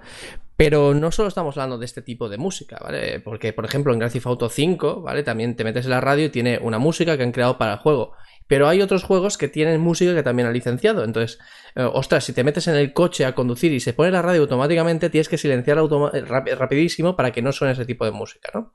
Pero 0.58 0.94
no 0.94 1.12
solo 1.12 1.28
estamos 1.28 1.58
hablando 1.58 1.78
de 1.78 1.86
este 1.86 2.02
tipo 2.02 2.30
de 2.30 2.38
música, 2.38 2.80
¿vale? 2.82 3.20
Porque, 3.20 3.52
por 3.52 3.66
ejemplo, 3.66 3.92
en 3.92 4.00
Grand 4.00 4.14
Theft 4.14 4.28
Auto 4.28 4.48
5, 4.48 5.02
¿vale? 5.02 5.24
También 5.24 5.56
te 5.56 5.66
metes 5.66 5.86
en 5.86 5.92
la 5.92 6.02
radio 6.02 6.26
y 6.26 6.30
tiene 6.30 6.60
una 6.62 6.80
música 6.80 7.18
que 7.18 7.24
han 7.24 7.34
creado 7.34 7.58
para 7.58 7.74
el 7.74 7.80
juego. 7.80 8.14
Pero 8.48 8.68
hay 8.68 8.82
otros 8.82 9.04
juegos 9.04 9.38
que 9.38 9.48
tienen 9.48 9.82
música 9.82 10.14
que 10.14 10.24
también 10.24 10.48
han 10.48 10.54
licenciado. 10.54 11.04
Entonces, 11.04 11.40
eh, 11.76 11.84
ostras, 11.84 12.26
si 12.26 12.34
te 12.34 12.44
metes 12.44 12.68
en 12.68 12.76
el 12.76 12.94
coche 12.94 13.26
a 13.26 13.34
conducir 13.34 13.72
y 13.74 13.80
se 13.80 13.94
pone 13.94 14.12
la 14.12 14.22
radio 14.22 14.42
automáticamente, 14.42 15.10
tienes 15.10 15.30
que 15.30 15.38
silenciar 15.38 15.78
rapidísimo 15.78 17.16
para 17.16 17.32
que 17.32 17.42
no 17.42 17.52
suene 17.52 17.74
ese 17.74 17.86
tipo 17.86 18.06
de 18.06 18.12
música, 18.12 18.52
¿no? 18.54 18.74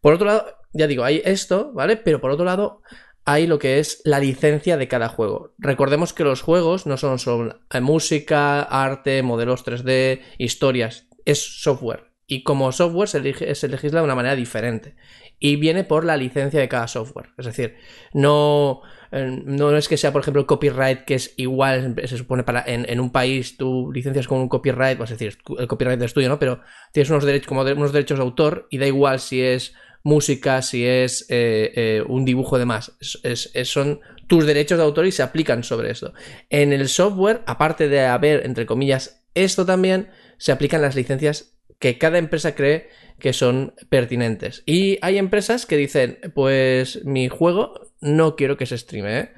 Por 0.00 0.14
otro 0.14 0.26
lado, 0.26 0.46
ya 0.72 0.86
digo, 0.86 1.04
hay 1.04 1.22
esto, 1.24 1.72
¿vale? 1.72 1.96
Pero 1.96 2.20
por 2.20 2.30
otro 2.30 2.44
lado, 2.44 2.82
hay 3.24 3.46
lo 3.46 3.58
que 3.58 3.78
es 3.78 4.00
la 4.04 4.18
licencia 4.18 4.76
de 4.76 4.88
cada 4.88 5.08
juego. 5.08 5.54
Recordemos 5.58 6.12
que 6.12 6.24
los 6.24 6.42
juegos 6.42 6.86
no 6.86 6.96
son 6.96 7.18
solo 7.18 7.60
música, 7.80 8.62
arte, 8.62 9.22
modelos 9.22 9.64
3D, 9.64 10.20
historias, 10.38 11.06
es 11.24 11.62
software. 11.62 12.10
Y 12.26 12.44
como 12.44 12.72
software 12.72 13.08
se 13.08 13.68
legisla 13.68 14.00
de 14.00 14.04
una 14.04 14.14
manera 14.14 14.36
diferente 14.36 14.94
y 15.42 15.56
viene 15.56 15.84
por 15.84 16.04
la 16.04 16.18
licencia 16.18 16.60
de 16.60 16.68
cada 16.68 16.86
software. 16.86 17.30
Es 17.38 17.46
decir, 17.46 17.76
no, 18.12 18.82
eh, 19.10 19.42
no 19.44 19.74
es 19.74 19.88
que 19.88 19.96
sea, 19.96 20.12
por 20.12 20.20
ejemplo, 20.20 20.46
copyright 20.46 21.04
que 21.06 21.14
es 21.14 21.32
igual, 21.38 21.96
se 22.04 22.18
supone, 22.18 22.44
para 22.44 22.62
en, 22.66 23.00
un 23.00 23.10
país 23.10 23.56
tú 23.56 23.90
licencias 23.90 24.28
con 24.28 24.38
un 24.38 24.48
copyright, 24.48 24.98
pues 24.98 25.10
es 25.10 25.18
decir, 25.18 25.38
el 25.58 25.66
copyright 25.66 26.00
es 26.02 26.12
tuyo, 26.12 26.28
¿no? 26.28 26.38
Pero 26.38 26.60
tienes 26.92 27.08
unos 27.08 27.24
derechos, 27.24 27.48
como 27.48 27.62
unos 27.62 27.92
derechos 27.92 28.18
de 28.18 28.24
autor 28.24 28.68
y 28.70 28.76
da 28.76 28.86
igual 28.86 29.18
si 29.18 29.40
es 29.40 29.74
música, 30.02 30.60
si 30.60 30.86
es 30.86 31.26
eh, 31.30 31.72
eh, 31.74 32.04
un 32.06 32.26
dibujo 32.26 32.58
de 32.58 32.66
más. 32.66 32.92
Es, 33.22 33.50
son 33.64 34.00
tus 34.26 34.44
derechos 34.44 34.76
de 34.76 34.84
autor 34.84 35.06
y 35.06 35.12
se 35.12 35.22
aplican 35.22 35.64
sobre 35.64 35.90
esto. 35.90 36.12
En 36.50 36.74
el 36.74 36.88
software, 36.88 37.42
aparte 37.46 37.88
de 37.88 38.04
haber, 38.04 38.44
entre 38.44 38.66
comillas, 38.66 39.24
esto 39.34 39.64
también, 39.64 40.10
se 40.36 40.52
aplican 40.52 40.82
las 40.82 40.96
licencias 40.96 41.59
que 41.80 41.98
cada 41.98 42.18
empresa 42.18 42.54
cree 42.54 42.88
que 43.18 43.32
son 43.32 43.74
pertinentes. 43.88 44.62
Y 44.66 44.98
hay 45.02 45.18
empresas 45.18 45.66
que 45.66 45.76
dicen, 45.76 46.18
pues 46.34 47.04
mi 47.04 47.28
juego 47.28 47.92
no 48.00 48.36
quiero 48.36 48.56
que 48.56 48.66
se 48.66 48.78
streame. 48.78 49.18
¿eh? 49.18 49.30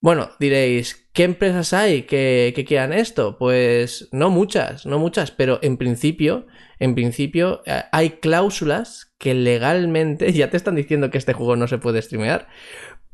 Bueno, 0.00 0.30
diréis, 0.40 1.08
¿qué 1.12 1.24
empresas 1.24 1.72
hay 1.74 2.02
que, 2.02 2.52
que, 2.56 2.64
quieran 2.64 2.92
esto? 2.92 3.38
Pues 3.38 4.08
no 4.12 4.30
muchas, 4.30 4.84
no 4.86 4.98
muchas, 4.98 5.30
pero 5.30 5.60
en 5.62 5.76
principio, 5.76 6.46
en 6.80 6.94
principio 6.94 7.62
eh, 7.66 7.82
hay 7.92 8.10
cláusulas 8.10 9.14
que 9.18 9.34
legalmente 9.34 10.32
ya 10.32 10.50
te 10.50 10.56
están 10.56 10.74
diciendo 10.74 11.10
que 11.10 11.18
este 11.18 11.34
juego 11.34 11.54
no 11.54 11.68
se 11.68 11.78
puede 11.78 12.02
streamear, 12.02 12.48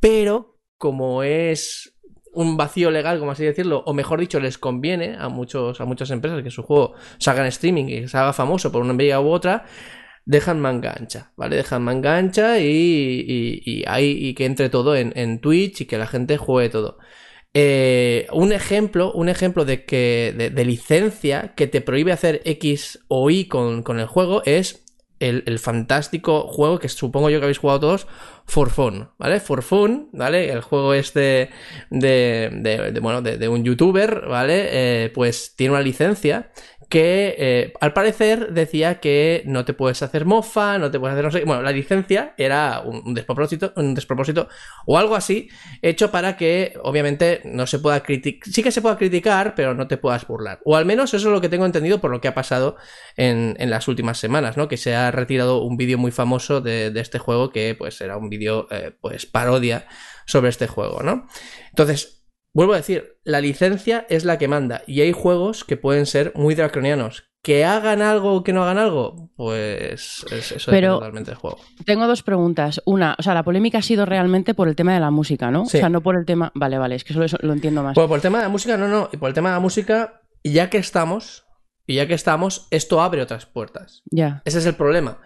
pero 0.00 0.59
como 0.78 1.25
es 1.25 1.98
un 2.33 2.57
vacío 2.57 2.91
legal, 2.91 3.19
como 3.19 3.33
así 3.33 3.45
decirlo, 3.45 3.83
o 3.87 3.95
mejor 3.95 4.21
dicho, 4.21 4.41
les 4.41 4.59
conviene 4.59 5.17
a, 5.19 5.29
muchos, 5.29 5.81
a 5.81 5.85
muchas 5.85 6.11
empresas 6.11 6.43
que 6.43 6.51
su 6.51 6.63
juego 6.63 6.95
salga 7.19 7.43
en 7.43 7.49
streaming 7.49 7.85
y 7.85 8.09
se 8.09 8.17
haga 8.17 8.33
famoso 8.33 8.71
por 8.73 8.83
una 8.83 8.93
vía 8.95 9.21
u 9.21 9.29
otra, 9.29 9.65
dejan 10.25 10.61
manga 10.61 10.95
ancha, 10.99 11.33
¿vale? 11.37 11.57
Dejan 11.57 11.83
manga 11.83 12.17
ancha 12.17 12.59
y, 12.61 12.67
y, 12.67 13.85
y, 13.87 14.35
que 14.35 14.45
entre 14.45 14.69
todo 14.69 14.95
en, 14.95 15.41
Twitch 15.41 15.81
y 15.83 15.87
que 15.87 15.99
la 15.99 16.07
gente 16.07 16.37
juegue 16.37 16.69
todo. 16.69 16.99
Eh, 17.55 18.27
un 18.33 18.53
ejemplo, 18.53 19.11
un 19.13 19.31
ejemplo 19.31 19.65
de 19.65 19.85
que 19.87 20.53
de, 20.55 20.65
licencia 20.65 21.55
que 21.57 21.67
te 21.67 21.81
prohíbe 21.81 22.13
hacer 22.13 22.43
X 22.45 23.01
o 23.09 23.31
Y 23.31 23.47
con, 23.47 23.83
con 23.83 23.99
el 24.01 24.07
juego 24.07 24.43
es 24.45 24.85
el, 25.21 25.59
fantástico 25.59 26.49
juego 26.49 26.79
que 26.79 26.89
supongo 26.89 27.31
yo 27.31 27.39
que 27.39 27.45
habéis 27.45 27.59
jugado 27.59 27.81
todos, 27.81 28.07
For 28.47 28.71
Fun, 28.71 29.11
¿vale? 29.19 29.41
For 29.41 29.63
Fun, 29.63 30.09
¿vale? 30.13 30.51
El 30.51 30.61
juego 30.61 30.95
este 30.95 31.51
de, 31.91 32.51
de, 32.53 33.01
bueno, 33.01 33.23
de, 33.23 33.49
un 33.49 33.65
youtuber, 33.65 34.27
¿vale? 34.27 34.69
Eh, 34.71 35.11
pues 35.11 35.55
tiene 35.57 35.75
una 35.75 35.83
licencia 35.83 36.51
que 36.88 37.35
eh, 37.38 37.73
al 37.80 37.92
parecer 37.92 38.52
decía 38.52 38.99
que 38.99 39.42
no 39.45 39.64
te 39.66 39.75
puedes 39.75 40.02
hacer 40.02 40.25
mofa, 40.25 40.78
no 40.78 40.90
te 40.90 40.99
puedes 40.99 41.14
hacer 41.14 41.25
no 41.25 41.30
sé, 41.30 41.45
bueno, 41.45 41.62
la 41.62 41.71
licencia 41.71 42.35
era 42.38 42.80
un, 42.80 43.12
despropósito, 43.12 43.73
un 43.76 43.95
despropósito 43.95 44.49
o 44.87 44.97
algo 44.97 45.14
así, 45.14 45.50
hecho 45.83 46.11
para 46.11 46.37
que 46.37 46.75
obviamente 46.83 47.42
no 47.45 47.66
se 47.66 47.78
pueda 47.78 48.02
criticar, 48.02 48.50
sí 48.50 48.62
que 48.62 48.73
se 48.73 48.80
pueda 48.80 48.97
criticar, 48.97 49.54
pero 49.54 49.75
no 49.75 49.87
te 49.87 49.99
puedas 49.99 50.26
burlar. 50.26 50.61
O 50.64 50.76
al 50.76 50.87
menos 50.87 51.12
eso 51.12 51.28
es 51.28 51.33
lo 51.33 51.40
que 51.42 51.50
tengo 51.50 51.66
entendido 51.66 52.00
por 52.00 52.11
lo 52.11 52.23
que 52.23 52.28
ha 52.28 52.35
pasado 52.35 52.76
en, 53.16 53.57
las 53.68 53.87
últimas 53.87 54.18
semanas, 54.18 54.57
¿no? 54.57 54.66
Que 54.66 54.78
se 54.78 54.95
ha 54.95 55.11
retirado 55.11 55.62
un 55.62 55.76
vídeo 55.76 55.99
muy 55.99 56.11
famoso 56.11 56.62
de, 56.62 56.92
este 56.99 57.18
juego 57.18 57.50
que 57.50 57.75
pues 57.75 58.00
era 58.00 58.16
un 58.16 58.30
vídeo 58.30 58.66
eh, 58.71 58.92
pues 58.99 59.26
parodia 59.26 59.87
sobre 60.25 60.49
este 60.49 60.66
juego, 60.66 61.02
¿no? 61.02 61.26
Entonces, 61.71 62.18
vuelvo 62.52 62.73
a 62.75 62.76
decir, 62.78 63.19
la 63.25 63.40
licencia 63.40 64.07
es 64.09 64.25
la 64.25 64.38
que 64.38 64.49
manda 64.49 64.83
y 64.87 65.00
hay 65.00 65.12
juegos 65.12 65.64
que 65.64 65.76
pueden 65.76 66.07
ser 66.07 66.33
muy 66.35 66.55
draconianos. 66.55 67.25
Que 67.40 67.64
hagan 67.64 68.02
algo 68.02 68.35
o 68.35 68.43
que 68.43 68.52
no 68.52 68.64
hagan 68.64 68.78
algo, 68.78 69.31
pues 69.37 70.25
es- 70.33 70.52
eso 70.52 70.71
Pero- 70.71 70.95
depende 70.95 70.99
totalmente 70.99 71.31
del 71.31 71.38
juego. 71.38 71.59
Tengo 71.87 72.07
dos 72.09 72.23
preguntas. 72.25 72.83
Una, 72.85 73.14
o 73.17 73.23
sea, 73.23 73.33
la 73.33 73.45
polémica 73.45 73.78
ha 73.78 73.83
sido 73.83 74.05
realmente 74.05 74.55
por 74.55 74.67
el 74.69 74.75
tema 74.75 74.93
de 74.93 75.00
la 75.00 75.12
música, 75.12 75.50
¿no? 75.50 75.64
Sí. 75.67 75.76
O 75.76 75.81
sea, 75.81 75.88
no 75.88 76.00
por 76.02 76.17
el 76.19 76.26
tema. 76.26 76.50
Vale, 76.57 76.78
vale, 76.78 76.97
es 76.97 77.05
que 77.05 77.12
solo 77.14 77.25
eso 77.26 77.38
lo 77.40 77.52
entiendo 77.52 77.83
más. 77.85 77.95
Pues 77.95 78.09
por 78.09 78.17
el 78.17 78.23
tema 78.23 78.38
de 78.38 78.45
la 78.45 78.49
música, 78.50 78.76
no, 78.76 78.88
no. 78.88 79.09
Y 79.12 79.19
por 79.19 79.28
el 79.28 79.35
tema 79.35 79.50
de 79.50 79.55
la 79.55 79.61
música, 79.61 80.23
ya 80.43 80.69
que 80.69 80.78
estamos, 80.78 81.47
y 81.87 81.95
ya 81.95 82.09
que 82.09 82.14
estamos, 82.14 82.67
esto 82.73 83.00
abre 83.00 83.23
otras 83.23 83.47
puertas. 83.47 84.02
Ya. 84.11 84.43
Ese 84.45 84.59
es 84.59 84.67
el 84.67 84.75
problema. 84.75 85.19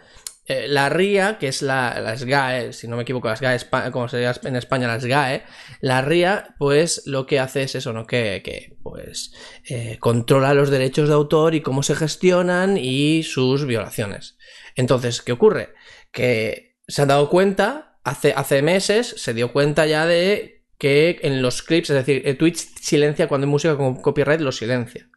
Eh, 0.47 0.67
la 0.69 0.89
RIA, 0.89 1.39
que 1.39 1.47
es 1.47 1.63
la, 1.63 2.01
la 2.01 2.17
SGAE, 2.17 2.73
si 2.73 2.89
no 2.89 2.97
me 2.97 3.03
equivoco, 3.03 3.29
la 3.29 3.37
SGAE, 3.37 3.57
Espa- 3.57 3.91
como 3.93 4.09
se 4.09 4.19
diga 4.19 4.35
en 4.43 4.57
España, 4.57 4.89
la 4.89 4.99
SGAE, 5.01 5.45
la 5.81 6.03
RIA, 6.03 6.57
pues 6.59 7.03
lo 7.07 7.27
que 7.27 7.39
hace 7.39 7.63
es 7.63 7.77
eso, 7.77 7.93
¿no? 7.93 8.07
Que, 8.09 8.43
que, 8.45 8.77
pues, 8.83 9.33
eh, 9.69 9.99
controla 10.01 10.53
los 10.53 10.69
derechos 10.71 11.09
de 11.09 11.15
autor 11.15 11.55
y 11.55 11.61
cómo 11.61 11.85
se 11.85 11.95
gestionan 11.95 12.77
y 12.77 13.23
sus 13.23 13.67
violaciones. 13.67 14.37
Entonces, 14.75 15.23
¿qué 15.23 15.31
ocurre? 15.31 15.75
Que 16.11 16.77
se 16.89 17.03
han 17.03 17.09
dado 17.09 17.29
cuenta, 17.31 17.99
hace, 18.03 18.33
hace 18.37 18.63
meses, 18.63 19.15
se 19.17 19.35
dio 19.35 19.53
cuenta 19.53 19.87
ya 19.87 20.07
de 20.07 20.65
que 20.77 21.21
en 21.23 21.41
los 21.41 21.63
clips, 21.63 21.91
es 21.91 22.05
decir, 22.05 22.37
Twitch 22.37 22.57
silencia 22.81 23.29
cuando 23.29 23.47
hay 23.47 23.51
música 23.53 23.77
con 23.77 23.95
copyright, 24.03 24.41
lo 24.41 24.51
silencia. 24.51 25.09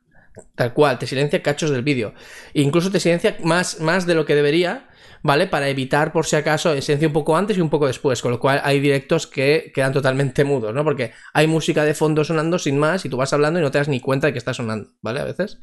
Tal 0.54 0.74
cual, 0.74 1.00
te 1.00 1.08
silencia 1.08 1.42
cachos 1.42 1.72
del 1.72 1.82
vídeo. 1.82 2.14
E 2.54 2.62
incluso 2.62 2.92
te 2.92 3.00
silencia 3.00 3.38
más, 3.40 3.80
más 3.80 4.06
de 4.06 4.14
lo 4.14 4.26
que 4.26 4.36
debería, 4.36 4.90
¿vale? 5.26 5.48
Para 5.48 5.70
evitar, 5.70 6.12
por 6.12 6.28
si 6.28 6.36
acaso, 6.36 6.80
silencia 6.84 7.08
un 7.08 7.14
poco 7.14 7.36
antes 7.36 7.58
y 7.58 7.62
un 7.62 7.72
poco 7.72 7.88
después. 7.88 8.22
Con 8.22 8.30
lo 8.30 8.40
cual 8.40 8.62
hay 8.64 8.80
directos 8.80 9.26
que 9.26 9.72
quedan 9.74 9.92
totalmente 9.92 10.44
mudos, 10.44 10.72
¿no? 10.72 10.84
Porque 10.84 11.14
hay 11.34 11.48
música 11.48 11.84
de 11.84 11.96
fondo 11.96 12.24
sonando 12.24 12.60
sin 12.60 12.78
más 12.78 13.06
y 13.06 13.10
tú 13.10 13.18
vas 13.18 13.34
hablando 13.34 13.60
y 13.60 13.64
no 13.64 13.72
te 13.72 13.80
das 13.80 13.88
ni 13.88 14.00
cuenta 14.00 14.28
de 14.28 14.34
que 14.34 14.38
está 14.38 14.54
sonando, 14.54 14.92
¿vale? 15.02 15.22
A 15.22 15.24
veces. 15.24 15.58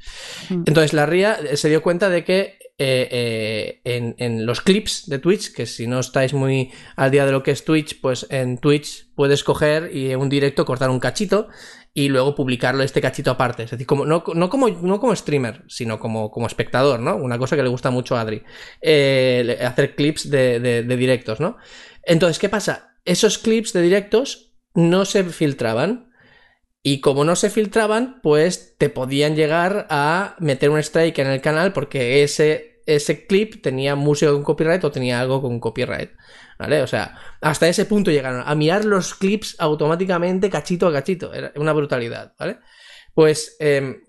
Mm. 0.50 0.64
Entonces 0.66 0.92
la 0.94 1.06
RIA 1.06 1.34
eh, 1.34 1.56
se 1.56 1.68
dio 1.68 1.80
cuenta 1.80 2.10
de 2.10 2.24
que 2.24 2.58
eh, 2.78 3.08
eh, 3.12 3.80
en, 3.84 4.16
en 4.18 4.46
los 4.46 4.62
clips 4.62 5.08
de 5.08 5.20
Twitch, 5.20 5.52
que 5.52 5.66
si 5.66 5.86
no 5.86 6.00
estáis 6.00 6.34
muy 6.34 6.72
al 6.96 7.12
día 7.12 7.24
de 7.24 7.30
lo 7.30 7.44
que 7.44 7.52
es 7.52 7.64
Twitch, 7.64 8.00
pues 8.00 8.26
en 8.30 8.58
Twitch 8.58 9.12
puedes 9.14 9.44
coger 9.44 9.94
y 9.94 10.10
en 10.10 10.18
un 10.18 10.28
directo 10.28 10.64
cortar 10.64 10.90
un 10.90 10.98
cachito 10.98 11.46
y 11.94 12.08
luego 12.08 12.34
publicarlo 12.34 12.82
este 12.82 13.00
cachito 13.00 13.30
aparte. 13.30 13.64
Es 13.64 13.70
decir, 13.70 13.86
como, 13.86 14.06
no, 14.06 14.24
no 14.34 14.48
como, 14.48 14.68
no 14.68 14.98
como 15.00 15.14
streamer, 15.14 15.64
sino 15.68 15.98
como, 15.98 16.30
como 16.30 16.46
espectador, 16.46 17.00
¿no? 17.00 17.16
Una 17.16 17.38
cosa 17.38 17.56
que 17.56 17.62
le 17.62 17.68
gusta 17.68 17.90
mucho 17.90 18.16
a 18.16 18.22
Adri. 18.22 18.42
Eh, 18.80 19.58
hacer 19.62 19.94
clips 19.94 20.30
de, 20.30 20.58
de- 20.60 20.82
de 20.82 20.96
directos, 20.96 21.40
¿no? 21.40 21.56
Entonces, 22.04 22.38
¿qué 22.38 22.48
pasa? 22.48 22.96
Esos 23.04 23.38
clips 23.38 23.72
de 23.72 23.82
directos 23.82 24.54
no 24.74 25.04
se 25.04 25.24
filtraban. 25.24 26.10
Y 26.82 27.00
como 27.00 27.24
no 27.24 27.36
se 27.36 27.50
filtraban, 27.50 28.20
pues 28.22 28.76
te 28.78 28.88
podían 28.90 29.36
llegar 29.36 29.86
a 29.90 30.34
meter 30.40 30.70
un 30.70 30.78
strike 30.80 31.18
en 31.20 31.28
el 31.28 31.40
canal 31.40 31.72
porque 31.72 32.24
ese, 32.24 32.82
ese 32.86 33.26
clip 33.26 33.62
tenía 33.62 33.94
música 33.94 34.32
con 34.32 34.42
copyright 34.42 34.82
o 34.84 34.90
tenía 34.90 35.20
algo 35.20 35.40
con 35.42 35.60
copyright. 35.60 36.10
¿Vale? 36.62 36.80
O 36.80 36.86
sea, 36.86 37.18
hasta 37.40 37.68
ese 37.68 37.86
punto 37.86 38.12
llegaron 38.12 38.44
a 38.46 38.54
mirar 38.54 38.84
los 38.84 39.16
clips 39.16 39.56
automáticamente 39.58 40.48
cachito 40.48 40.86
a 40.86 40.92
cachito. 40.92 41.34
Era 41.34 41.50
una 41.56 41.72
brutalidad, 41.72 42.34
¿vale? 42.38 42.60
Pues 43.14 43.56
em, 43.58 44.00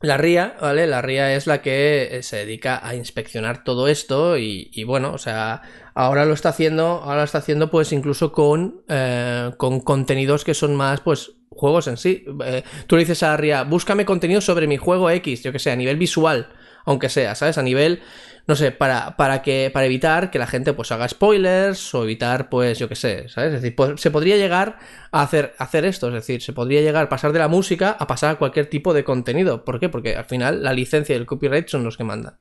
la 0.00 0.16
RIA, 0.16 0.56
¿vale? 0.60 0.86
La 0.86 1.02
RIA 1.02 1.34
es 1.34 1.48
la 1.48 1.60
que 1.60 2.18
eh, 2.18 2.22
se 2.22 2.36
dedica 2.36 2.86
a 2.86 2.94
inspeccionar 2.94 3.64
todo 3.64 3.88
esto 3.88 4.38
y, 4.38 4.84
bueno, 4.84 5.12
o 5.12 5.18
sea, 5.18 5.62
ahora 5.92 6.24
lo 6.24 6.34
está 6.34 6.50
haciendo, 6.50 7.02
ahora 7.02 7.16
lo 7.16 7.24
está 7.24 7.38
haciendo 7.38 7.68
pues 7.68 7.92
incluso 7.92 8.30
con, 8.30 8.84
eh, 8.88 9.50
con 9.56 9.80
contenidos 9.80 10.44
que 10.44 10.54
son 10.54 10.76
más 10.76 11.00
pues 11.00 11.32
juegos 11.50 11.88
en 11.88 11.96
sí. 11.96 12.24
Eh, 12.44 12.62
tú 12.86 12.94
le 12.94 13.00
dices 13.00 13.24
a 13.24 13.36
RIA, 13.36 13.64
búscame 13.64 14.04
contenido 14.04 14.40
sobre 14.40 14.68
mi 14.68 14.76
juego 14.76 15.10
X, 15.10 15.42
yo 15.42 15.50
que 15.50 15.58
sé, 15.58 15.72
a 15.72 15.76
nivel 15.76 15.96
visual, 15.96 16.48
aunque 16.84 17.08
sea, 17.08 17.34
¿sabes? 17.34 17.58
A 17.58 17.62
nivel, 17.62 18.00
no 18.48 18.56
sé, 18.56 18.72
para, 18.72 19.14
para 19.16 19.42
que, 19.42 19.70
para 19.72 19.84
evitar 19.84 20.30
que 20.30 20.38
la 20.38 20.46
gente 20.46 20.72
pues 20.72 20.90
haga 20.90 21.06
spoilers 21.06 21.94
o 21.94 22.02
evitar, 22.02 22.48
pues, 22.48 22.78
yo 22.78 22.88
que 22.88 22.96
sé, 22.96 23.28
¿sabes? 23.28 23.52
Es 23.52 23.62
decir, 23.62 23.76
se 23.98 24.10
podría 24.10 24.38
llegar 24.38 24.78
a 25.12 25.20
hacer, 25.20 25.54
hacer 25.58 25.84
esto, 25.84 26.08
es 26.08 26.14
decir, 26.14 26.40
se 26.40 26.54
podría 26.54 26.80
llegar 26.80 27.04
a 27.04 27.08
pasar 27.10 27.32
de 27.32 27.40
la 27.40 27.48
música 27.48 27.90
a 27.90 28.06
pasar 28.06 28.30
a 28.30 28.38
cualquier 28.38 28.64
tipo 28.64 28.94
de 28.94 29.04
contenido. 29.04 29.66
¿Por 29.66 29.78
qué? 29.78 29.90
Porque 29.90 30.16
al 30.16 30.24
final 30.24 30.62
la 30.62 30.72
licencia 30.72 31.14
y 31.14 31.18
el 31.18 31.26
copyright 31.26 31.68
son 31.68 31.84
los 31.84 31.98
que 31.98 32.04
mandan. 32.04 32.38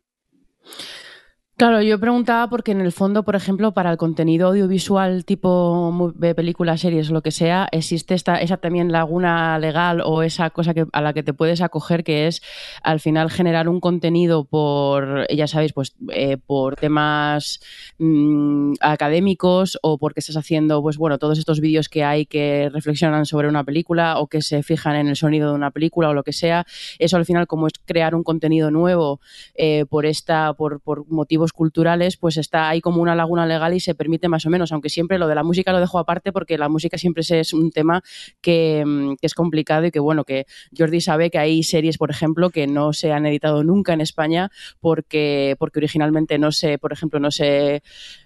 Claro, 1.57 1.81
yo 1.81 1.99
preguntaba 1.99 2.47
porque 2.51 2.71
en 2.71 2.81
el 2.81 2.91
fondo, 2.91 3.23
por 3.23 3.35
ejemplo, 3.35 3.71
para 3.71 3.89
el 3.89 3.97
contenido 3.97 4.49
audiovisual 4.49 5.25
tipo 5.25 6.13
de 6.13 6.35
películas, 6.35 6.81
series, 6.81 7.09
lo 7.09 7.23
que 7.23 7.31
sea, 7.31 7.67
existe 7.71 8.13
esta, 8.13 8.39
esa 8.39 8.57
también 8.57 8.91
laguna 8.91 9.57
legal 9.57 10.03
o 10.05 10.21
esa 10.21 10.51
cosa 10.51 10.75
que, 10.75 10.85
a 10.93 11.01
la 11.01 11.13
que 11.13 11.23
te 11.23 11.33
puedes 11.33 11.61
acoger, 11.61 12.03
que 12.03 12.27
es 12.27 12.43
al 12.83 12.99
final 12.99 13.31
generar 13.31 13.69
un 13.69 13.79
contenido 13.79 14.43
por, 14.43 15.25
ya 15.33 15.47
sabéis, 15.47 15.73
pues 15.73 15.95
eh, 16.13 16.37
por 16.37 16.75
temas 16.75 17.59
mm, 17.97 18.73
académicos 18.79 19.79
o 19.81 19.97
porque 19.97 20.19
estás 20.19 20.37
haciendo, 20.37 20.83
pues 20.83 20.97
bueno, 20.97 21.17
todos 21.17 21.39
estos 21.39 21.59
vídeos 21.59 21.89
que 21.89 22.03
hay 22.03 22.27
que 22.27 22.69
reflexionan 22.71 23.25
sobre 23.25 23.47
una 23.47 23.63
película 23.63 24.19
o 24.19 24.27
que 24.27 24.43
se 24.43 24.61
fijan 24.61 24.95
en 24.95 25.07
el 25.07 25.15
sonido 25.15 25.49
de 25.49 25.55
una 25.55 25.71
película 25.71 26.09
o 26.09 26.13
lo 26.13 26.21
que 26.21 26.33
sea. 26.33 26.67
Eso 26.99 27.17
al 27.17 27.25
final, 27.25 27.47
como 27.47 27.65
es 27.65 27.73
crear 27.83 28.13
un 28.13 28.23
contenido 28.23 28.69
nuevo 28.69 29.19
eh, 29.55 29.85
por 29.89 30.05
esta, 30.05 30.53
por, 30.53 30.81
por 30.81 31.09
motivos 31.09 31.46
culturales, 31.53 32.17
pues 32.17 32.37
está 32.37 32.69
ahí 32.69 32.81
como 32.81 33.01
una 33.01 33.15
laguna 33.15 33.45
legal 33.45 33.73
y 33.73 33.79
se 33.79 33.95
permite 33.95 34.27
más 34.29 34.45
o 34.45 34.49
menos, 34.49 34.71
aunque 34.71 34.89
siempre 34.89 35.17
lo 35.17 35.27
de 35.27 35.35
la 35.35 35.43
música 35.43 35.71
lo 35.71 35.79
dejo 35.79 35.99
aparte 35.99 36.31
porque 36.31 36.57
la 36.57 36.69
música 36.69 36.97
siempre 36.97 37.23
es- 37.27 37.53
un 37.53 37.71
tema 37.71 38.01
que, 38.41 38.83
mm, 38.85 39.15
que 39.19 39.27
es 39.27 39.33
complicado 39.33 39.85
y 39.85 39.91
que 39.91 39.99
bueno, 39.99 40.23
que 40.23 40.45
Jordi 40.77 41.01
sabe 41.01 41.29
que 41.29 41.37
hay 41.39 41.63
series, 41.63 41.97
por 41.97 42.11
ejemplo, 42.11 42.49
que 42.49 42.67
no 42.67 42.93
se 42.93 43.11
han 43.11 43.25
editado 43.25 43.63
nunca 43.63 43.93
en 43.93 44.01
España 44.01 44.49
porque, 44.79 45.55
porque 45.59 45.79
originalmente 45.79 46.37
no 46.37 46.51
se, 46.51 46.77
por 46.77 46.93
ejemplo, 46.93 47.19
no 47.19 47.31
se 47.31 47.81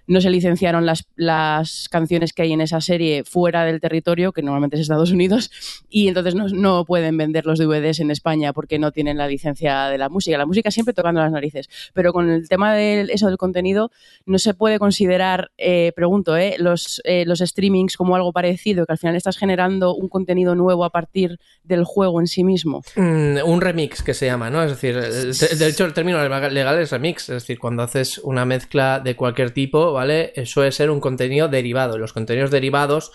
no 0.08 0.20
se 0.20 0.30
licenciaron 0.30 0.86
las, 0.86 1.06
las 1.16 1.88
canciones 1.90 2.34
que 2.34 2.42
hay 2.42 2.52
en 2.52 2.60
esa 2.60 2.82
serie 2.82 3.24
fuera 3.24 3.64
del 3.64 3.80
territorio, 3.80 4.34
que 4.34 4.42
normalmente 4.42 4.76
es 4.76 4.82
Estados 4.82 5.12
Unidos, 5.12 5.50
y 5.90 6.10
entonces 6.10 6.36
no, 6.36 6.50
no 6.50 6.84
pueden 6.84 7.16
vender 7.16 7.46
los 7.46 7.60
DVDs 7.60 8.02
en 8.02 8.12
España 8.12 8.52
porque 8.52 8.78
no 8.78 8.92
tienen 8.92 9.18
la 9.18 9.28
licencia 9.28 9.86
de 9.86 9.98
la 9.98 10.10
música. 10.10 10.38
La 10.38 10.46
música 10.46 10.70
siempre 10.70 10.94
tocando 10.94 11.22
las 11.22 11.32
narices. 11.32 11.70
Pero 11.94 12.12
con 12.12 12.30
el 12.30 12.50
tema 12.50 12.74
de 12.74 13.02
eso 13.12 13.28
del 13.28 13.38
contenido, 13.38 13.92
no 14.26 14.38
se 14.40 14.54
puede 14.54 14.80
considerar, 14.80 15.52
eh, 15.58 15.92
pregunto, 15.96 16.36
eh, 16.38 16.56
los, 16.60 17.02
eh, 17.06 17.24
los 17.26 17.40
streamings 17.40 17.98
como 17.98 18.16
algo 18.16 18.32
parecido, 18.34 18.86
que 18.86 18.92
al 18.94 18.98
final 18.98 19.16
estás 19.16 19.38
generando 19.38 19.94
un 19.96 20.10
contenido 20.10 20.56
nuevo 20.56 20.84
a 20.86 20.90
partir 20.90 21.40
del 21.64 21.84
juego 21.84 22.20
en 22.20 22.28
sí 22.28 22.44
mismo. 22.44 22.82
Mm, 22.96 23.38
un 23.46 23.62
remix 23.62 24.02
que 24.04 24.14
se 24.14 24.26
llama, 24.26 24.50
¿no? 24.50 24.64
Es 24.64 24.72
decir, 24.72 24.98
el- 24.98 25.34
de 25.60 25.68
hecho 25.68 25.86
el 25.86 25.94
término 25.94 26.22
legal 26.50 26.80
es 26.80 26.92
remix, 26.92 27.24
es 27.30 27.36
decir, 27.44 27.60
cuando 27.60 27.84
haces 27.84 28.18
una 28.20 28.46
mezcla 28.46 29.00
de 29.00 29.16
cualquier 29.16 29.52
tipo, 29.52 29.94
¿vale? 29.94 30.34
Eh, 30.36 30.46
Suele 30.46 30.72
ser 30.72 30.90
un 30.90 31.00
contenido 31.00 31.48
derivado. 31.48 31.98
Los 31.98 32.14
contenidos 32.14 32.52
derivados 32.52 33.12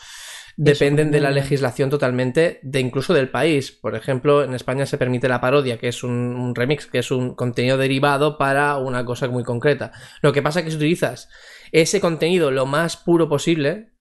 dependen 0.57 1.11
de 1.11 1.21
la 1.21 1.31
legislación 1.31 1.91
totalmente 1.91 2.59
de 2.63 2.81
incluso 2.81 3.13
del 3.13 3.29
país. 3.29 3.71
Por 3.73 3.95
ejemplo, 3.95 4.43
en 4.43 4.55
España 4.55 4.87
se 4.87 4.99
permite 4.99 5.29
la 5.29 5.41
parodia, 5.41 5.79
que 5.79 5.89
es 5.89 6.03
un, 6.03 6.13
un 6.13 6.55
remix, 6.55 6.87
que 6.87 6.99
es 6.99 7.11
un 7.11 7.35
contenido 7.35 7.77
derivado 7.77 8.39
para 8.39 8.79
una 8.79 9.05
cosa 9.05 9.29
muy 9.29 9.45
concreta. 9.45 9.93
Lo 10.23 10.33
que 10.33 10.43
pasa 10.43 10.61
es 10.61 10.65
que 10.65 10.71
si 10.71 10.77
utilizas 10.77 11.29
ese 11.73 12.01
contenido 12.01 12.51
lo 12.51 12.65
más 12.65 12.97
puro 12.97 13.29
posible, 13.29 13.93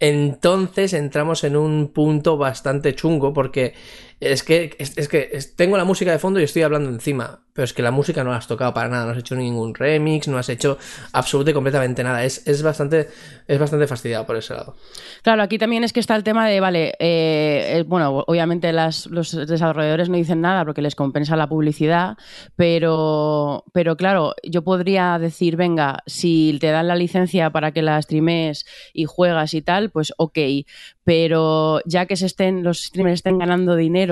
entonces 0.00 0.94
entramos 0.94 1.44
en 1.44 1.56
un 1.56 1.92
punto 1.92 2.38
bastante 2.38 2.94
chungo 2.94 3.32
porque 3.32 3.74
es 4.20 4.42
que, 4.42 4.76
es, 4.78 4.96
es 4.98 5.08
que 5.08 5.30
tengo 5.56 5.76
la 5.76 5.84
música 5.84 6.12
de 6.12 6.18
fondo 6.18 6.40
y 6.40 6.44
estoy 6.44 6.62
hablando 6.62 6.90
encima, 6.90 7.40
pero 7.54 7.64
es 7.64 7.72
que 7.72 7.82
la 7.82 7.90
música 7.90 8.22
no 8.22 8.30
la 8.30 8.36
has 8.36 8.46
tocado 8.46 8.72
para 8.74 8.88
nada, 8.88 9.06
no 9.06 9.12
has 9.12 9.18
hecho 9.18 9.34
ningún 9.34 9.74
remix, 9.74 10.28
no 10.28 10.38
has 10.38 10.48
hecho 10.48 10.78
absolutamente 11.12 11.54
completamente 11.54 12.04
nada, 12.04 12.24
es, 12.24 12.46
es 12.46 12.62
bastante 12.62 13.08
es 13.50 13.58
bastante 13.58 13.86
fastidiado 13.86 14.26
por 14.26 14.36
ese 14.36 14.54
lado. 14.54 14.76
Claro, 15.22 15.42
aquí 15.42 15.58
también 15.58 15.82
es 15.82 15.92
que 15.92 16.00
está 16.00 16.14
el 16.14 16.22
tema 16.22 16.48
de, 16.48 16.60
vale, 16.60 16.90
eh, 17.00 17.78
eh, 17.78 17.84
bueno, 17.86 18.24
obviamente 18.26 18.72
los 18.72 19.32
desarrolladores 19.32 20.08
no 20.08 20.16
dicen 20.16 20.40
nada 20.40 20.64
porque 20.64 20.82
les 20.82 20.94
compensa 20.94 21.34
la 21.34 21.48
publicidad, 21.48 22.16
pero, 22.54 23.64
pero 23.72 23.96
claro, 23.96 24.34
yo 24.44 24.62
podría 24.62 25.18
decir, 25.18 25.56
venga, 25.56 25.98
si 26.06 26.58
te 26.60 26.68
dan 26.68 26.88
la 26.88 26.94
licencia 26.94 27.50
para 27.50 27.72
que 27.72 27.82
la 27.82 28.00
streames 28.00 28.66
y 28.92 29.06
juegas 29.06 29.54
y 29.54 29.62
tal, 29.62 29.90
pues 29.90 30.12
ok, 30.16 30.38
pero 31.02 31.80
ya 31.86 32.06
que 32.06 32.14
se 32.14 32.26
estén, 32.26 32.62
los 32.62 32.84
streamers 32.84 33.14
estén 33.14 33.38
ganando 33.38 33.74
dinero, 33.74 34.09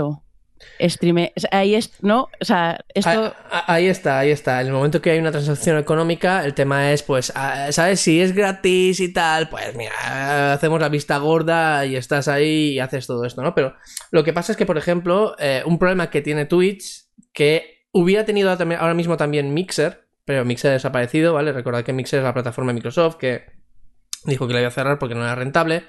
ahí 1.51 1.75
es, 1.75 1.93
¿no? 2.03 2.29
O 2.41 2.45
sea, 2.45 2.85
esto... 2.95 3.11
Ah, 3.11 3.35
ah, 3.51 3.65
Ahí 3.75 3.87
está, 3.87 4.19
ahí 4.19 4.31
está. 4.31 4.61
En 4.61 4.69
el 4.69 4.73
momento 4.73 5.01
que 5.01 5.11
hay 5.11 5.19
una 5.19 5.31
transacción 5.31 5.79
económica, 5.79 6.45
el 6.45 6.55
tema 6.55 6.93
es, 6.93 7.03
pues, 7.03 7.33
ah, 7.35 7.71
¿sabes? 7.71 8.01
Si 8.01 8.21
es 8.21 8.35
gratis 8.35 9.01
y 9.01 9.13
tal, 9.13 9.49
pues 9.49 9.75
mira, 9.77 10.53
hacemos 10.53 10.81
la 10.81 10.89
vista 10.89 11.19
gorda 11.19 11.87
y 11.87 11.97
estás 11.97 12.29
ahí 12.29 12.73
y 12.73 12.81
haces 12.81 13.07
todo 13.07 13.25
esto, 13.25 13.43
¿no? 13.43 13.55
Pero 13.55 13.75
lo 14.11 14.25
que 14.25 14.33
pasa 14.33 14.53
es 14.53 14.59
que, 14.59 14.67
por 14.67 14.79
ejemplo, 14.79 15.37
eh, 15.39 15.63
un 15.65 15.79
problema 15.79 16.11
que 16.11 16.23
tiene 16.23 16.47
Twitch, 16.47 17.07
que 17.33 17.85
hubiera 17.93 18.25
tenido 18.25 18.51
ahora 18.51 18.95
mismo 18.95 19.17
también 19.17 19.55
Mixer, 19.55 20.09
pero 20.25 20.45
Mixer 20.45 20.71
ha 20.71 20.75
desaparecido, 20.75 21.35
¿vale? 21.35 21.53
Recordad 21.53 21.85
que 21.85 21.93
Mixer 21.93 22.19
es 22.19 22.25
la 22.25 22.35
plataforma 22.35 22.73
de 22.73 22.75
Microsoft 22.75 23.17
que 23.17 23.47
dijo 24.25 24.47
que 24.47 24.55
la 24.55 24.61
iba 24.61 24.69
a 24.69 24.73
cerrar 24.73 24.99
porque 24.99 25.15
no 25.15 25.23
era 25.23 25.35
rentable. 25.35 25.85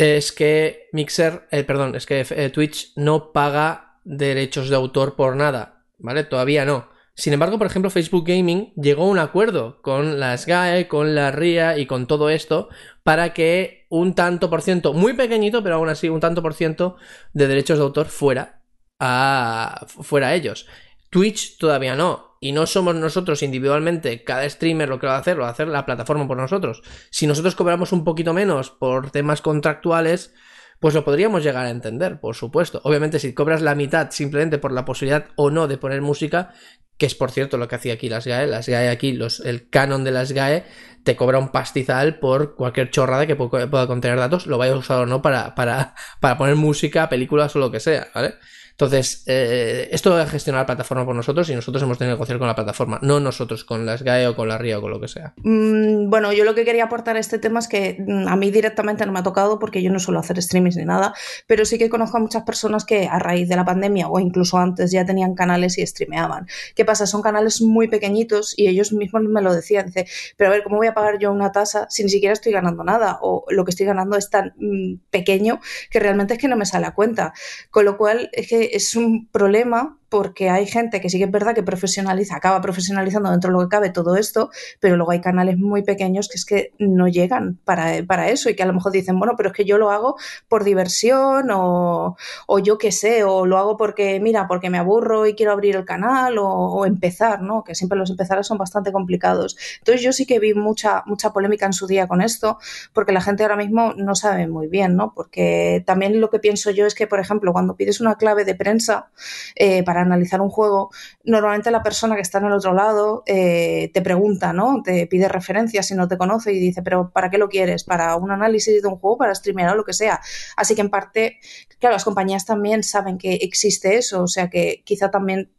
Es 0.00 0.32
que 0.32 0.88
Mixer, 0.92 1.46
eh, 1.50 1.62
perdón, 1.62 1.94
es 1.94 2.06
que 2.06 2.26
eh, 2.30 2.48
Twitch 2.48 2.92
no 2.96 3.32
paga 3.32 4.00
derechos 4.04 4.70
de 4.70 4.76
autor 4.76 5.14
por 5.14 5.36
nada, 5.36 5.84
¿vale? 5.98 6.24
Todavía 6.24 6.64
no. 6.64 6.88
Sin 7.14 7.34
embargo, 7.34 7.58
por 7.58 7.66
ejemplo, 7.66 7.90
Facebook 7.90 8.24
Gaming 8.26 8.72
llegó 8.76 9.02
a 9.02 9.08
un 9.08 9.18
acuerdo 9.18 9.82
con 9.82 10.18
la 10.18 10.38
SGAE, 10.38 10.88
con 10.88 11.14
la 11.14 11.32
RIA 11.32 11.76
y 11.76 11.84
con 11.84 12.06
todo 12.06 12.30
esto 12.30 12.70
para 13.02 13.34
que 13.34 13.84
un 13.90 14.14
tanto 14.14 14.48
por 14.48 14.62
ciento, 14.62 14.94
muy 14.94 15.12
pequeñito, 15.12 15.62
pero 15.62 15.74
aún 15.74 15.90
así 15.90 16.08
un 16.08 16.20
tanto 16.20 16.40
por 16.40 16.54
ciento 16.54 16.96
de 17.34 17.46
derechos 17.46 17.76
de 17.76 17.84
autor 17.84 18.06
fuera 18.06 18.62
a, 18.98 19.84
fuera 19.86 20.28
a 20.28 20.34
ellos. 20.34 20.66
Twitch 21.10 21.58
todavía 21.58 21.94
no. 21.94 22.29
Y 22.42 22.52
no 22.52 22.66
somos 22.66 22.94
nosotros 22.94 23.42
individualmente, 23.42 24.24
cada 24.24 24.48
streamer 24.48 24.88
lo 24.88 24.98
que 24.98 25.06
va 25.06 25.16
a 25.16 25.18
hacer, 25.18 25.36
lo 25.36 25.42
va 25.42 25.50
a 25.50 25.52
hacer 25.52 25.68
la 25.68 25.84
plataforma 25.84 26.26
por 26.26 26.38
nosotros. 26.38 26.82
Si 27.10 27.26
nosotros 27.26 27.54
cobramos 27.54 27.92
un 27.92 28.02
poquito 28.02 28.32
menos 28.32 28.70
por 28.70 29.10
temas 29.10 29.42
contractuales, 29.42 30.32
pues 30.80 30.94
lo 30.94 31.04
podríamos 31.04 31.44
llegar 31.44 31.66
a 31.66 31.70
entender, 31.70 32.18
por 32.18 32.34
supuesto. 32.34 32.80
Obviamente, 32.84 33.18
si 33.18 33.34
cobras 33.34 33.60
la 33.60 33.74
mitad 33.74 34.10
simplemente 34.10 34.56
por 34.56 34.72
la 34.72 34.86
posibilidad 34.86 35.26
o 35.36 35.50
no 35.50 35.68
de 35.68 35.76
poner 35.76 36.00
música, 36.00 36.54
que 36.96 37.04
es 37.04 37.14
por 37.14 37.30
cierto 37.30 37.58
lo 37.58 37.68
que 37.68 37.76
hacía 37.76 37.94
aquí 37.94 38.08
las 38.08 38.26
GAE, 38.26 38.46
las 38.46 38.68
GAE 38.68 38.88
aquí, 38.88 39.12
los, 39.12 39.40
el 39.40 39.68
canon 39.68 40.02
de 40.04 40.10
las 40.10 40.32
GAE, 40.32 40.64
te 41.04 41.16
cobra 41.16 41.38
un 41.38 41.50
pastizal 41.50 42.18
por 42.18 42.54
cualquier 42.54 42.90
chorrada 42.90 43.26
que 43.26 43.36
pueda 43.36 43.86
contener 43.86 44.18
datos, 44.18 44.46
lo 44.46 44.56
vaya 44.56 44.72
a 44.72 44.76
usar 44.76 45.00
o 45.00 45.06
no 45.06 45.20
para, 45.20 45.54
para, 45.54 45.94
para 46.20 46.38
poner 46.38 46.56
música, 46.56 47.10
películas 47.10 47.54
o 47.56 47.58
lo 47.58 47.70
que 47.70 47.80
sea, 47.80 48.08
¿vale? 48.14 48.34
Entonces, 48.80 49.24
eh, 49.26 49.90
esto 49.92 50.16
a 50.16 50.24
gestionar 50.24 50.62
la 50.62 50.66
plataforma 50.66 51.04
por 51.04 51.14
nosotros 51.14 51.50
y 51.50 51.54
nosotros 51.54 51.82
hemos 51.82 51.98
que 51.98 52.06
negociar 52.06 52.38
con 52.38 52.48
la 52.48 52.54
plataforma, 52.54 52.98
no 53.02 53.20
nosotros 53.20 53.62
con 53.62 53.84
las 53.84 54.02
GAE 54.02 54.28
o 54.28 54.34
con 54.34 54.48
la 54.48 54.56
RIA 54.56 54.78
o 54.78 54.80
con 54.80 54.90
lo 54.90 54.98
que 54.98 55.06
sea. 55.06 55.34
Mm, 55.36 56.08
bueno, 56.08 56.32
yo 56.32 56.46
lo 56.46 56.54
que 56.54 56.64
quería 56.64 56.84
aportar 56.84 57.16
a 57.16 57.18
este 57.18 57.38
tema 57.38 57.60
es 57.60 57.68
que 57.68 57.98
mm, 57.98 58.26
a 58.26 58.36
mí 58.36 58.50
directamente 58.50 59.04
no 59.04 59.12
me 59.12 59.18
ha 59.18 59.22
tocado 59.22 59.58
porque 59.58 59.82
yo 59.82 59.92
no 59.92 59.98
suelo 59.98 60.18
hacer 60.18 60.40
streamings 60.40 60.76
ni 60.76 60.86
nada, 60.86 61.12
pero 61.46 61.66
sí 61.66 61.76
que 61.76 61.90
conozco 61.90 62.16
a 62.16 62.20
muchas 62.20 62.44
personas 62.44 62.86
que 62.86 63.06
a 63.06 63.18
raíz 63.18 63.50
de 63.50 63.56
la 63.56 63.66
pandemia 63.66 64.08
o 64.08 64.18
incluso 64.18 64.56
antes 64.56 64.90
ya 64.90 65.04
tenían 65.04 65.34
canales 65.34 65.76
y 65.76 65.86
streameaban. 65.86 66.46
¿Qué 66.74 66.86
pasa? 66.86 67.06
Son 67.06 67.20
canales 67.20 67.60
muy 67.60 67.86
pequeñitos 67.88 68.58
y 68.58 68.66
ellos 68.66 68.94
mismos 68.94 69.24
me 69.24 69.42
lo 69.42 69.54
decían. 69.54 69.88
Dice, 69.88 70.06
pero 70.38 70.48
a 70.48 70.54
ver, 70.54 70.62
¿cómo 70.62 70.78
voy 70.78 70.86
a 70.86 70.94
pagar 70.94 71.18
yo 71.18 71.30
una 71.32 71.52
tasa 71.52 71.86
si 71.90 72.02
ni 72.02 72.08
siquiera 72.08 72.32
estoy 72.32 72.52
ganando 72.52 72.82
nada? 72.82 73.18
O 73.20 73.44
lo 73.50 73.66
que 73.66 73.72
estoy 73.72 73.84
ganando 73.84 74.16
es 74.16 74.30
tan 74.30 74.54
mm, 74.56 75.00
pequeño 75.10 75.60
que 75.90 76.00
realmente 76.00 76.32
es 76.32 76.40
que 76.40 76.48
no 76.48 76.56
me 76.56 76.64
sale 76.64 76.86
a 76.86 76.94
cuenta. 76.94 77.34
Con 77.70 77.84
lo 77.84 77.98
cual, 77.98 78.30
es 78.32 78.48
que 78.48 78.69
es 78.72 78.96
un 78.96 79.26
problema 79.28 79.99
porque 80.10 80.50
hay 80.50 80.66
gente 80.66 81.00
que 81.00 81.08
sí 81.08 81.18
que 81.18 81.24
es 81.24 81.30
verdad 81.30 81.54
que 81.54 81.62
profesionaliza, 81.62 82.36
acaba 82.36 82.60
profesionalizando 82.60 83.30
dentro 83.30 83.50
de 83.50 83.56
lo 83.56 83.62
que 83.62 83.68
cabe 83.68 83.90
todo 83.90 84.16
esto, 84.16 84.50
pero 84.80 84.96
luego 84.96 85.12
hay 85.12 85.20
canales 85.20 85.56
muy 85.56 85.82
pequeños 85.82 86.28
que 86.28 86.36
es 86.36 86.44
que 86.44 86.72
no 86.78 87.08
llegan 87.08 87.58
para, 87.64 88.04
para 88.06 88.28
eso 88.28 88.50
y 88.50 88.56
que 88.56 88.62
a 88.62 88.66
lo 88.66 88.74
mejor 88.74 88.92
dicen, 88.92 89.18
bueno, 89.18 89.34
pero 89.36 89.50
es 89.50 89.54
que 89.54 89.64
yo 89.64 89.78
lo 89.78 89.90
hago 89.90 90.16
por 90.48 90.64
diversión 90.64 91.50
o, 91.52 92.16
o 92.46 92.58
yo 92.58 92.76
qué 92.76 92.92
sé, 92.92 93.22
o 93.24 93.46
lo 93.46 93.56
hago 93.56 93.76
porque, 93.76 94.18
mira, 94.20 94.48
porque 94.48 94.68
me 94.68 94.78
aburro 94.78 95.26
y 95.26 95.34
quiero 95.34 95.52
abrir 95.52 95.76
el 95.76 95.84
canal 95.84 96.36
o, 96.38 96.84
empezar, 96.84 97.42
¿no? 97.42 97.62
Que 97.62 97.74
siempre 97.74 97.98
los 97.98 98.10
empezar 98.10 98.44
son 98.44 98.58
bastante 98.58 98.90
complicados. 98.90 99.56
Entonces 99.78 100.02
yo 100.02 100.12
sí 100.12 100.26
que 100.26 100.38
vi 100.38 100.54
mucha, 100.54 101.02
mucha 101.06 101.32
polémica 101.32 101.66
en 101.66 101.72
su 101.72 101.86
día 101.86 102.08
con 102.08 102.20
esto, 102.20 102.58
porque 102.92 103.12
la 103.12 103.20
gente 103.20 103.42
ahora 103.44 103.56
mismo 103.56 103.94
no 103.96 104.14
sabe 104.14 104.48
muy 104.48 104.66
bien, 104.66 104.96
¿no? 104.96 105.12
Porque 105.14 105.84
también 105.86 106.20
lo 106.20 106.30
que 106.30 106.38
pienso 106.38 106.70
yo 106.70 106.86
es 106.86 106.94
que, 106.94 107.06
por 107.06 107.20
ejemplo, 107.20 107.52
cuando 107.52 107.76
pides 107.76 108.00
una 108.00 108.16
clave 108.16 108.44
de 108.44 108.54
prensa 108.54 109.10
eh, 109.54 109.82
para 109.84 109.99
analizar 110.00 110.40
un 110.40 110.50
juego, 110.50 110.90
normalmente 111.24 111.70
la 111.70 111.82
persona 111.82 112.14
que 112.14 112.22
está 112.22 112.38
en 112.38 112.46
el 112.46 112.52
otro 112.52 112.72
lado 112.72 113.22
eh, 113.26 113.90
te 113.94 114.02
pregunta, 114.02 114.52
¿no? 114.52 114.82
Te 114.82 115.06
pide 115.06 115.28
referencias 115.28 115.86
si 115.86 115.94
no 115.94 116.08
te 116.08 116.18
conoce 116.18 116.52
y 116.52 116.58
dice, 116.58 116.82
pero 116.82 117.10
¿para 117.10 117.30
qué 117.30 117.38
lo 117.38 117.48
quieres? 117.48 117.84
¿Para 117.84 118.16
un 118.16 118.30
análisis 118.30 118.82
de 118.82 118.88
un 118.88 118.96
juego? 118.96 119.18
¿Para 119.18 119.34
streamear 119.34 119.72
o 119.72 119.76
lo 119.76 119.84
que 119.84 119.92
sea? 119.92 120.20
Así 120.56 120.74
que 120.74 120.80
en 120.80 120.90
parte, 120.90 121.38
claro, 121.78 121.94
las 121.94 122.04
compañías 122.04 122.46
también 122.46 122.82
saben 122.82 123.18
que 123.18 123.34
existe 123.34 123.96
eso, 123.96 124.22
o 124.22 124.28
sea 124.28 124.48
que 124.48 124.82
quizá 124.84 125.10
también 125.10 125.50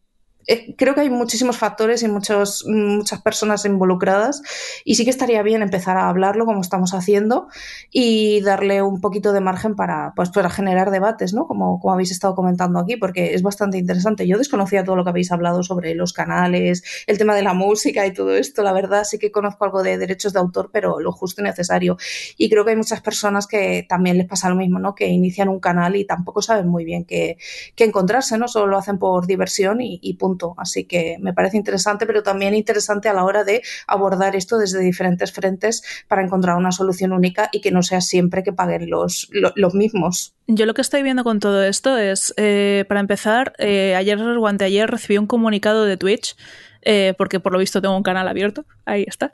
eh, 0.48 0.76
creo 0.76 0.96
que 0.96 1.02
hay 1.02 1.10
muchísimos 1.10 1.58
factores 1.58 2.04
y 2.04 2.08
muchos, 2.08 2.66
muchas 2.68 3.22
personas 3.22 3.66
involucradas 3.66 4.42
y 4.84 4.96
sí 4.96 5.04
que 5.04 5.12
estaría 5.12 5.44
bien 5.44 5.62
empezar 5.62 5.98
a 5.98 6.10
hablarlo 6.10 6.46
como 6.46 6.62
estamos 6.62 6.94
haciendo 6.94 7.48
y 7.92 8.42
darle 8.42 8.82
un 8.82 9.02
poquito 9.02 9.34
de 9.34 9.42
margen 9.42 9.76
para, 9.76 10.14
pues, 10.16 10.30
para 10.30 10.50
generar 10.50 10.92
debates, 10.92 11.34
¿no? 11.34 11.48
Como, 11.48 11.80
como 11.80 11.94
habéis 11.94 12.12
estado 12.12 12.36
comentando 12.36 12.80
aquí, 12.80 12.98
porque 12.98 13.34
es 13.34 13.44
bastante 13.44 13.78
interesante. 13.78 14.28
Yo 14.28 14.38
desconocía 14.38 14.84
todo 14.84 14.96
lo 14.96 15.04
que 15.04 15.12
habéis 15.12 15.32
hablado 15.32 15.64
sobre 15.64 15.94
los 15.96 16.14
canales, 16.14 16.84
el 17.08 17.18
tema 17.18 17.36
de 17.36 17.44
la 17.44 17.54
música 17.54 18.06
y 18.06 18.14
todo 18.14 18.36
esto. 18.36 18.64
La 18.64 18.74
verdad 18.74 19.04
sí 19.04 19.20
que 19.20 19.32
conozco 19.32 19.66
algo 19.66 19.84
de 19.84 19.98
derechos 19.98 20.34
de 20.34 20.40
autor, 20.40 20.70
pero 20.74 21.00
lo 21.00 21.12
justo 21.12 21.42
y 21.42 21.44
necesario. 21.44 21.98
Y 22.38 22.50
creo 22.50 22.66
que 22.66 22.72
hay 22.72 22.78
muchas 22.78 23.02
personas 23.02 23.48
que 23.48 23.86
también 23.88 24.18
les 24.18 24.28
pasa 24.28 24.50
lo 24.50 24.56
mismo, 24.56 24.80
¿no? 24.80 24.96
Que 24.96 25.08
inician 25.08 25.50
un 25.50 25.60
canal 25.60 25.96
y 25.96 26.06
tampoco 26.06 26.42
saben 26.42 26.68
muy 26.68 26.86
bien 26.86 27.06
qué, 27.06 27.38
qué 27.76 27.84
encontrarse, 27.84 28.38
¿no? 28.38 28.48
Solo 28.48 28.68
lo 28.68 28.78
hacen 28.78 28.98
por 28.98 29.28
diversión 29.28 29.82
y, 29.82 30.00
y 30.02 30.16
punto 30.16 30.31
Así 30.58 30.86
que 30.86 31.18
me 31.20 31.34
parece 31.34 31.58
interesante, 31.58 32.06
pero 32.06 32.24
también 32.24 32.54
interesante 32.54 33.10
a 33.10 33.14
la 33.14 33.24
hora 33.24 33.44
de 33.44 33.62
abordar 33.88 34.36
esto 34.36 34.58
desde 34.58 34.80
diferentes 34.80 35.32
frentes 35.32 35.84
para 36.08 36.24
encontrar 36.24 36.58
una 36.58 36.72
solución 36.72 37.12
única 37.12 37.50
y 37.52 37.62
que 37.62 37.72
no 37.72 37.84
sea 37.84 38.02
siempre 38.02 38.44
que 38.44 38.54
paguen 38.54 38.90
los, 38.90 39.30
los, 39.32 39.74
mismos. 39.74 40.34
Yo 40.48 40.66
lo 40.66 40.74
que 40.74 40.82
estoy 40.82 41.04
viendo 41.04 41.24
con 41.24 41.40
todo 41.40 41.64
esto 41.64 41.98
es, 41.98 42.34
eh, 42.38 42.86
para 42.88 43.00
empezar, 43.00 43.54
eh, 43.58 43.96
ayer 43.96 44.20
o 44.20 44.48
anteayer 44.48 44.90
recibí 44.90 45.18
un 45.18 45.28
comunicado 45.28 45.86
de 45.86 45.98
Twitch, 45.98 46.36
eh, 46.84 47.14
porque 47.18 47.40
por 47.40 47.54
lo 47.54 47.60
visto 47.60 47.82
tengo 47.82 47.96
un 47.96 48.04
canal 48.04 48.28
abierto, 48.28 48.66
ahí 48.86 49.06
está, 49.08 49.32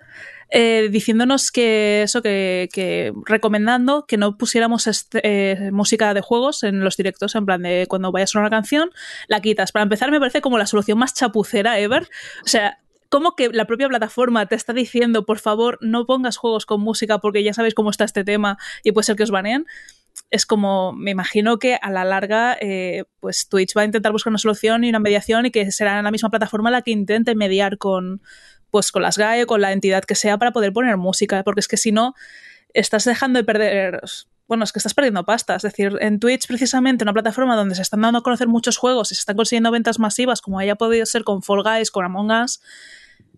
eh, 0.50 0.88
diciéndonos 0.92 1.52
que 1.52 2.04
eso, 2.04 2.22
que, 2.22 3.14
recomendando 3.26 4.06
que 4.06 4.18
no 4.18 4.38
pusiéramos 4.38 4.88
este, 4.88 5.20
eh, 5.24 5.72
música 5.72 6.14
de 6.14 6.22
juegos 6.22 6.64
en 6.64 6.84
los 6.84 6.96
directos, 6.96 7.36
en 7.36 7.46
plan 7.46 7.62
de 7.62 7.86
cuando 7.90 8.12
vayas 8.12 8.36
a 8.36 8.40
una 8.40 8.50
canción, 8.50 8.92
la 9.28 9.42
quitas. 9.42 9.72
Para 9.72 9.84
empezar, 9.84 10.10
me 10.12 10.20
parece 10.20 10.42
como 10.42 10.58
la 10.58 10.66
solución 10.66 10.98
más 10.98 11.14
chapucera 11.14 11.80
ever. 11.80 12.08
O 12.44 12.48
sea, 12.48 12.80
como 13.10 13.36
que 13.36 13.50
la 13.50 13.66
propia 13.66 13.88
plataforma 13.90 14.46
te 14.46 14.56
está 14.56 14.74
diciendo, 14.74 15.26
por 15.26 15.40
favor, 15.40 15.78
no 15.82 16.06
pongas 16.06 16.38
juegos 16.38 16.66
con 16.66 16.82
música 16.82 17.20
porque 17.20 17.44
ya 17.44 17.54
sabéis 17.54 17.74
cómo 17.74 17.90
está 17.90 18.06
este 18.06 18.24
tema 18.24 18.58
y 18.84 18.92
puede 18.92 19.06
ser 19.06 19.16
que 19.16 19.24
os 19.24 19.32
baneen. 19.32 19.66
Es 20.32 20.46
como, 20.46 20.94
me 20.94 21.12
imagino 21.12 21.60
que 21.60 21.78
a 21.80 21.92
la 21.92 22.04
larga, 22.04 22.58
eh, 22.60 23.06
pues 23.20 23.48
Twitch 23.48 23.78
va 23.78 23.84
a 23.84 23.86
intentar 23.86 24.12
buscar 24.12 24.32
una 24.32 24.40
solución 24.40 24.84
y 24.84 24.90
una 24.90 25.00
mediación 25.00 25.46
y 25.46 25.52
que 25.52 25.72
será 25.72 26.02
la 26.02 26.12
misma 26.12 26.30
plataforma 26.30 26.72
la 26.72 26.82
que 26.82 26.92
intente 26.92 27.36
mediar 27.36 27.78
con, 27.78 28.22
pues 28.72 28.92
con 28.92 29.02
las 29.02 29.18
GAE, 29.18 29.46
con 29.46 29.62
la 29.62 29.72
entidad 29.72 30.04
que 30.04 30.16
sea 30.16 30.38
para 30.38 30.52
poder 30.52 30.74
poner 30.74 30.98
música, 30.98 31.44
porque 31.44 31.62
es 31.62 31.68
que 31.68 31.78
si 31.78 31.92
no, 31.92 32.14
estás 32.74 33.06
dejando 33.06 33.40
de 33.40 33.44
perder 33.44 34.02
bueno, 34.48 34.64
es 34.64 34.72
que 34.72 34.80
estás 34.80 34.94
perdiendo 34.94 35.26
pasta. 35.26 35.56
Es 35.56 35.62
decir, 35.64 35.98
en 36.00 36.20
Twitch, 36.20 36.48
precisamente, 36.48 37.04
una 37.04 37.14
plataforma 37.14 37.56
donde 37.56 37.76
se 37.76 37.82
están 37.82 38.02
dando 38.02 38.20
a 38.20 38.24
conocer 38.24 38.48
muchos 38.48 38.78
juegos 38.78 39.12
y 39.12 39.16
se 39.16 39.20
están 39.20 39.36
consiguiendo 39.36 39.72
ventas 39.72 40.00
masivas, 40.00 40.42
como 40.42 40.60
haya 40.60 40.76
podido 40.76 41.06
ser 41.06 41.24
con 41.24 41.44
Fall 41.44 41.64
Guys, 41.64 41.92
con 41.92 42.06
Among 42.06 42.32
Us, 42.32 42.62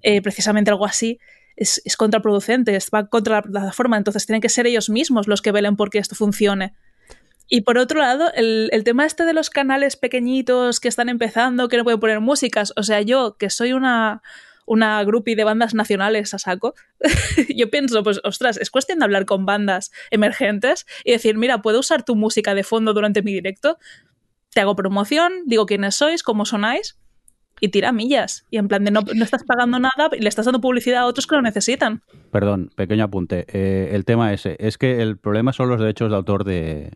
eh, 0.01 0.21
precisamente 0.21 0.69
algo 0.69 0.85
así, 0.85 1.19
es, 1.55 1.81
contraproducente, 1.97 2.77
va 2.93 3.07
contra 3.07 3.37
la 3.37 3.41
plataforma. 3.41 3.97
Entonces, 3.97 4.25
tienen 4.25 4.41
que 4.41 4.49
ser 4.49 4.67
ellos 4.67 4.89
mismos 4.89 5.27
los 5.27 5.41
que 5.41 5.51
velen 5.51 5.75
porque 5.75 5.97
esto 5.97 6.15
funcione. 6.15 6.75
Y 7.47 7.61
por 7.61 7.79
otro 7.79 7.99
lado, 7.99 8.31
el, 8.35 8.69
el, 8.71 8.83
tema 8.83 9.07
este 9.07 9.25
de 9.25 9.33
los 9.33 9.49
canales 9.49 9.95
pequeñitos 9.95 10.79
que 10.79 10.87
están 10.87 11.09
empezando, 11.09 11.67
que 11.67 11.77
no 11.77 11.83
pueden 11.83 11.99
poner 11.99 12.19
músicas, 12.19 12.71
o 12.75 12.83
sea, 12.83 13.01
yo 13.01 13.37
que 13.39 13.49
soy 13.49 13.73
una, 13.73 14.21
una 14.69 15.03
groupie 15.03 15.35
de 15.35 15.43
bandas 15.43 15.73
nacionales 15.73 16.33
a 16.35 16.37
saco, 16.37 16.75
yo 17.55 17.71
pienso, 17.71 18.03
pues, 18.03 18.21
ostras, 18.23 18.57
es 18.57 18.69
cuestión 18.69 18.99
de 18.99 19.05
hablar 19.05 19.25
con 19.25 19.45
bandas 19.45 19.91
emergentes 20.11 20.85
y 21.03 21.11
decir, 21.11 21.37
mira, 21.37 21.63
puedo 21.63 21.79
usar 21.79 22.03
tu 22.03 22.15
música 22.15 22.53
de 22.53 22.63
fondo 22.63 22.93
durante 22.93 23.23
mi 23.23 23.33
directo, 23.33 23.79
te 24.53 24.61
hago 24.61 24.75
promoción, 24.75 25.33
digo 25.47 25.65
quiénes 25.65 25.95
sois, 25.95 26.21
cómo 26.21 26.45
sonáis, 26.45 26.99
y 27.59 27.69
tira 27.69 27.91
millas. 27.91 28.45
Y 28.51 28.57
en 28.57 28.67
plan 28.67 28.85
de 28.85 28.91
no, 28.91 29.01
no, 29.01 29.23
estás 29.23 29.43
pagando 29.43 29.79
nada 29.79 30.09
y 30.13 30.21
le 30.21 30.29
estás 30.29 30.45
dando 30.45 30.61
publicidad 30.61 31.01
a 31.01 31.05
otros 31.07 31.25
que 31.25 31.35
lo 31.35 31.41
necesitan. 31.41 32.03
Perdón, 32.31 32.71
pequeño 32.75 33.03
apunte. 33.03 33.45
Eh, 33.51 33.89
el 33.93 34.05
tema 34.05 34.31
ese 34.33 34.55
es 34.59 34.77
que 34.77 35.01
el 35.01 35.17
problema 35.17 35.51
son 35.51 35.69
los 35.69 35.79
derechos 35.79 36.11
de 36.11 36.15
autor 36.15 36.43
de, 36.43 36.91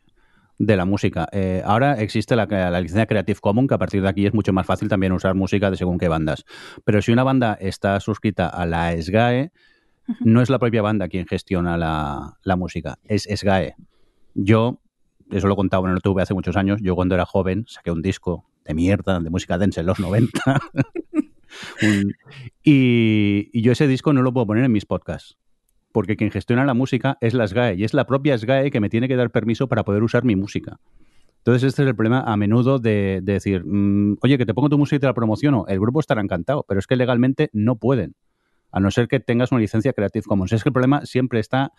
de 0.65 0.77
la 0.77 0.85
música. 0.85 1.27
Eh, 1.31 1.61
ahora 1.65 1.99
existe 2.01 2.35
la, 2.35 2.45
licencia 2.79 3.05
Creative 3.05 3.39
Commons, 3.39 3.67
que 3.67 3.75
a 3.75 3.77
partir 3.77 4.01
de 4.01 4.09
aquí 4.09 4.25
es 4.25 4.33
mucho 4.33 4.53
más 4.53 4.65
fácil 4.65 4.87
también 4.87 5.11
usar 5.11 5.35
música 5.35 5.69
de 5.69 5.77
según 5.77 5.97
qué 5.97 6.07
bandas. 6.07 6.45
Pero 6.83 7.01
si 7.01 7.11
una 7.11 7.23
banda 7.23 7.57
está 7.59 7.99
suscrita 7.99 8.47
a 8.47 8.65
la 8.65 8.95
SGAE, 8.99 9.51
no 10.21 10.41
es 10.41 10.49
la 10.49 10.59
propia 10.59 10.81
banda 10.81 11.07
quien 11.07 11.25
gestiona 11.25 11.77
la, 11.77 12.55
música, 12.55 12.99
es 13.03 13.23
SGAE. 13.23 13.75
Yo, 14.33 14.81
eso 15.31 15.47
lo 15.47 15.53
he 15.53 15.57
contado 15.57 15.85
en 15.85 15.91
el 15.91 15.97
YouTube 15.97 16.19
hace 16.19 16.33
muchos 16.33 16.55
años, 16.57 16.79
yo 16.81 16.95
cuando 16.95 17.15
era 17.15 17.25
joven 17.25 17.65
saqué 17.67 17.91
un 17.91 18.01
disco 18.01 18.45
de 18.65 18.73
mierda, 18.73 19.19
de 19.19 19.29
música 19.29 19.57
dense 19.57 19.81
en 19.81 19.87
los 19.87 19.99
90. 19.99 20.61
y, 22.63 23.49
y 23.53 23.61
yo 23.61 23.71
ese 23.71 23.87
disco 23.87 24.13
no 24.13 24.21
lo 24.21 24.33
puedo 24.33 24.47
poner 24.47 24.63
en 24.63 24.71
mis 24.71 24.85
podcasts 24.85 25.37
porque 25.93 26.17
quien 26.17 26.31
gestiona 26.31 26.65
la 26.65 26.73
música 26.73 27.17
es 27.21 27.33
la 27.33 27.47
SGAE 27.47 27.75
y 27.75 27.83
es 27.85 27.93
la 27.93 28.05
propia 28.05 28.37
SGAE 28.37 28.71
que 28.71 28.81
me 28.81 28.89
tiene 28.89 29.07
que 29.07 29.15
dar 29.15 29.29
permiso 29.29 29.67
para 29.67 29.85
poder 29.85 30.03
usar 30.03 30.25
mi 30.25 30.35
música. 30.35 30.79
Entonces 31.37 31.63
este 31.63 31.83
es 31.83 31.87
el 31.87 31.95
problema 31.95 32.21
a 32.21 32.35
menudo 32.35 32.79
de, 32.79 33.19
decir, 33.21 33.63
mm, 33.65 34.17
oye, 34.21 34.37
que 34.37 34.45
te 34.45 34.53
pongo 34.53 34.69
tu 34.69 34.77
música 34.77 34.95
y 34.95 34.99
te 34.99 35.05
la 35.05 35.13
promociono. 35.13 35.65
El 35.67 35.79
grupo 35.79 35.99
estará 35.99 36.21
encantado, 36.21 36.65
pero 36.67 36.79
es 36.79 36.87
que 36.87 36.95
legalmente 36.95 37.49
no 37.53 37.77
pueden. 37.77 38.15
a 38.75 38.79
no 38.79 38.89
ser 38.89 39.07
que 39.07 39.19
tengas 39.19 39.51
una 39.51 39.61
licencia 39.61 39.93
Creative 39.93 40.23
Commons. 40.25 40.51
Es 40.51 40.63
que 40.63 40.69
el 40.69 40.73
problema 40.73 41.05
siempre 41.05 41.39
está 41.39 41.73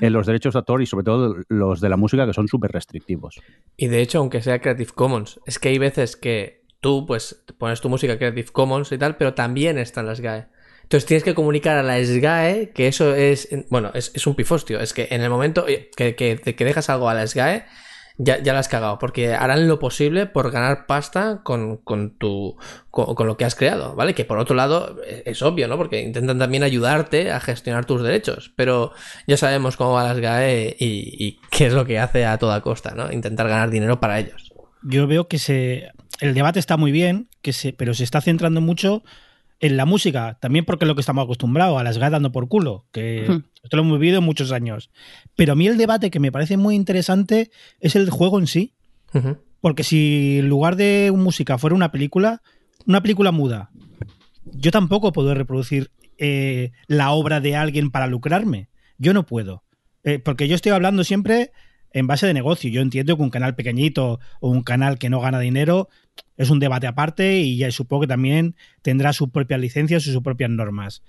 en 0.00 0.12
los 0.12 0.28
derechos 0.28 0.54
de 0.54 0.58
autor 0.60 0.80
y 0.80 0.86
sobre 0.86 1.02
todo 1.02 1.34
los 1.48 1.80
de 1.80 1.88
la 1.88 1.96
música 1.96 2.24
que 2.24 2.32
son 2.32 2.46
súper 2.46 2.70
restrictivos. 2.70 3.40
Y 3.76 3.88
de 3.88 4.00
hecho, 4.00 4.20
aunque 4.20 4.40
sea 4.40 4.60
Creative 4.60 4.92
Commons, 4.94 5.40
es 5.44 5.58
que 5.58 5.70
hay 5.70 5.78
veces 5.78 6.16
que 6.16 6.62
tú 6.80 7.04
pues 7.04 7.44
pones 7.58 7.80
tu 7.80 7.88
música 7.88 8.16
Creative 8.16 8.50
Commons 8.52 8.92
y 8.92 8.98
tal, 8.98 9.16
pero 9.16 9.34
también 9.34 9.76
están 9.76 10.06
las 10.06 10.20
GAE. 10.20 10.46
Entonces 10.90 11.06
tienes 11.06 11.22
que 11.22 11.36
comunicar 11.36 11.76
a 11.76 11.84
la 11.84 12.04
SGAE 12.04 12.70
que 12.70 12.88
eso 12.88 13.14
es, 13.14 13.48
bueno, 13.68 13.92
es, 13.94 14.26
un 14.26 14.34
pifostio. 14.34 14.80
Es 14.80 14.92
que 14.92 15.06
en 15.12 15.20
el 15.20 15.30
momento 15.30 15.64
que, 15.64 16.16
que, 16.16 16.36
que 16.40 16.64
dejas 16.64 16.90
algo 16.90 17.08
a 17.08 17.14
la 17.14 17.24
SGAE, 17.24 17.64
ya, 18.18 18.42
ya 18.42 18.52
la 18.52 18.58
has 18.58 18.66
cagado, 18.66 18.98
porque 18.98 19.32
harán 19.32 19.68
lo 19.68 19.78
posible 19.78 20.26
por 20.26 20.50
ganar 20.50 20.86
pasta 20.86 21.42
con, 21.44 21.76
con 21.76 22.18
tu 22.18 22.56
con, 22.90 23.24
lo 23.24 23.36
que 23.36 23.44
has 23.44 23.54
creado, 23.54 23.94
¿vale? 23.94 24.14
Que 24.14 24.24
por 24.24 24.38
otro 24.38 24.56
lado 24.56 24.96
es, 25.24 25.40
obvio, 25.42 25.68
¿no? 25.68 25.76
Porque 25.76 26.02
intentan 26.02 26.40
también 26.40 26.64
ayudarte 26.64 27.30
a 27.30 27.38
gestionar 27.38 27.84
tus 27.84 28.02
derechos, 28.02 28.52
pero 28.56 28.92
ya 29.28 29.36
sabemos 29.36 29.76
cómo 29.76 29.92
va 29.92 30.02
las 30.02 30.18
GAE 30.18 30.74
y, 30.76 31.14
y 31.24 31.38
qué 31.52 31.66
es 31.66 31.72
lo 31.72 31.84
que 31.84 32.00
hace 32.00 32.26
a 32.26 32.36
toda 32.36 32.62
costa, 32.62 32.96
¿no? 32.96 33.12
Intentar 33.12 33.48
ganar 33.48 33.70
dinero 33.70 34.00
para 34.00 34.18
ellos. 34.18 34.52
Yo 34.82 35.06
veo 35.06 35.28
que 35.28 35.38
se 35.38 35.92
el 36.18 36.34
debate 36.34 36.58
está 36.58 36.76
muy 36.76 36.90
bien, 36.90 37.28
que 37.42 37.52
se, 37.52 37.72
pero 37.72 37.94
se 37.94 38.02
está 38.02 38.20
centrando 38.20 38.60
mucho 38.60 39.04
en 39.60 39.76
la 39.76 39.84
música, 39.84 40.38
también 40.40 40.64
porque 40.64 40.84
es 40.84 40.88
lo 40.88 40.94
que 40.94 41.02
estamos 41.02 41.24
acostumbrados, 41.24 41.78
a 41.78 41.84
las 41.84 41.98
GAE 41.98 42.10
dando 42.10 42.32
por 42.32 42.48
culo, 42.48 42.86
que 42.92 43.24
esto 43.62 43.76
lo 43.76 43.82
hemos 43.82 44.00
vivido 44.00 44.22
muchos 44.22 44.52
años. 44.52 44.90
Pero 45.36 45.52
a 45.52 45.56
mí 45.56 45.66
el 45.66 45.76
debate 45.76 46.10
que 46.10 46.18
me 46.18 46.32
parece 46.32 46.56
muy 46.56 46.74
interesante 46.74 47.50
es 47.78 47.94
el 47.94 48.08
juego 48.10 48.38
en 48.38 48.46
sí. 48.46 48.74
Porque 49.60 49.84
si 49.84 50.38
en 50.38 50.48
lugar 50.48 50.76
de 50.76 51.12
música 51.14 51.58
fuera 51.58 51.76
una 51.76 51.92
película, 51.92 52.42
una 52.86 53.02
película 53.02 53.32
muda, 53.32 53.70
yo 54.44 54.70
tampoco 54.70 55.12
puedo 55.12 55.34
reproducir 55.34 55.90
eh, 56.16 56.72
la 56.86 57.10
obra 57.10 57.40
de 57.40 57.56
alguien 57.56 57.90
para 57.90 58.06
lucrarme. 58.06 58.68
Yo 58.96 59.12
no 59.12 59.26
puedo. 59.26 59.64
Eh, 60.04 60.18
porque 60.18 60.48
yo 60.48 60.54
estoy 60.54 60.72
hablando 60.72 61.04
siempre 61.04 61.52
en 61.92 62.06
base 62.06 62.26
de 62.26 62.34
negocio. 62.34 62.70
Yo 62.70 62.80
entiendo 62.80 63.16
que 63.16 63.22
un 63.22 63.30
canal 63.30 63.54
pequeñito 63.54 64.20
o 64.40 64.50
un 64.50 64.62
canal 64.62 64.98
que 64.98 65.10
no 65.10 65.20
gana 65.20 65.40
dinero 65.40 65.88
es 66.36 66.50
un 66.50 66.58
debate 66.58 66.86
aparte 66.86 67.38
y 67.38 67.56
ya 67.56 67.70
supongo 67.70 68.02
que 68.02 68.08
también 68.08 68.56
tendrá 68.82 69.12
sus 69.12 69.30
propias 69.30 69.60
licencias 69.60 70.06
y 70.06 70.12
sus 70.12 70.22
propias 70.22 70.50
normas. 70.50 71.02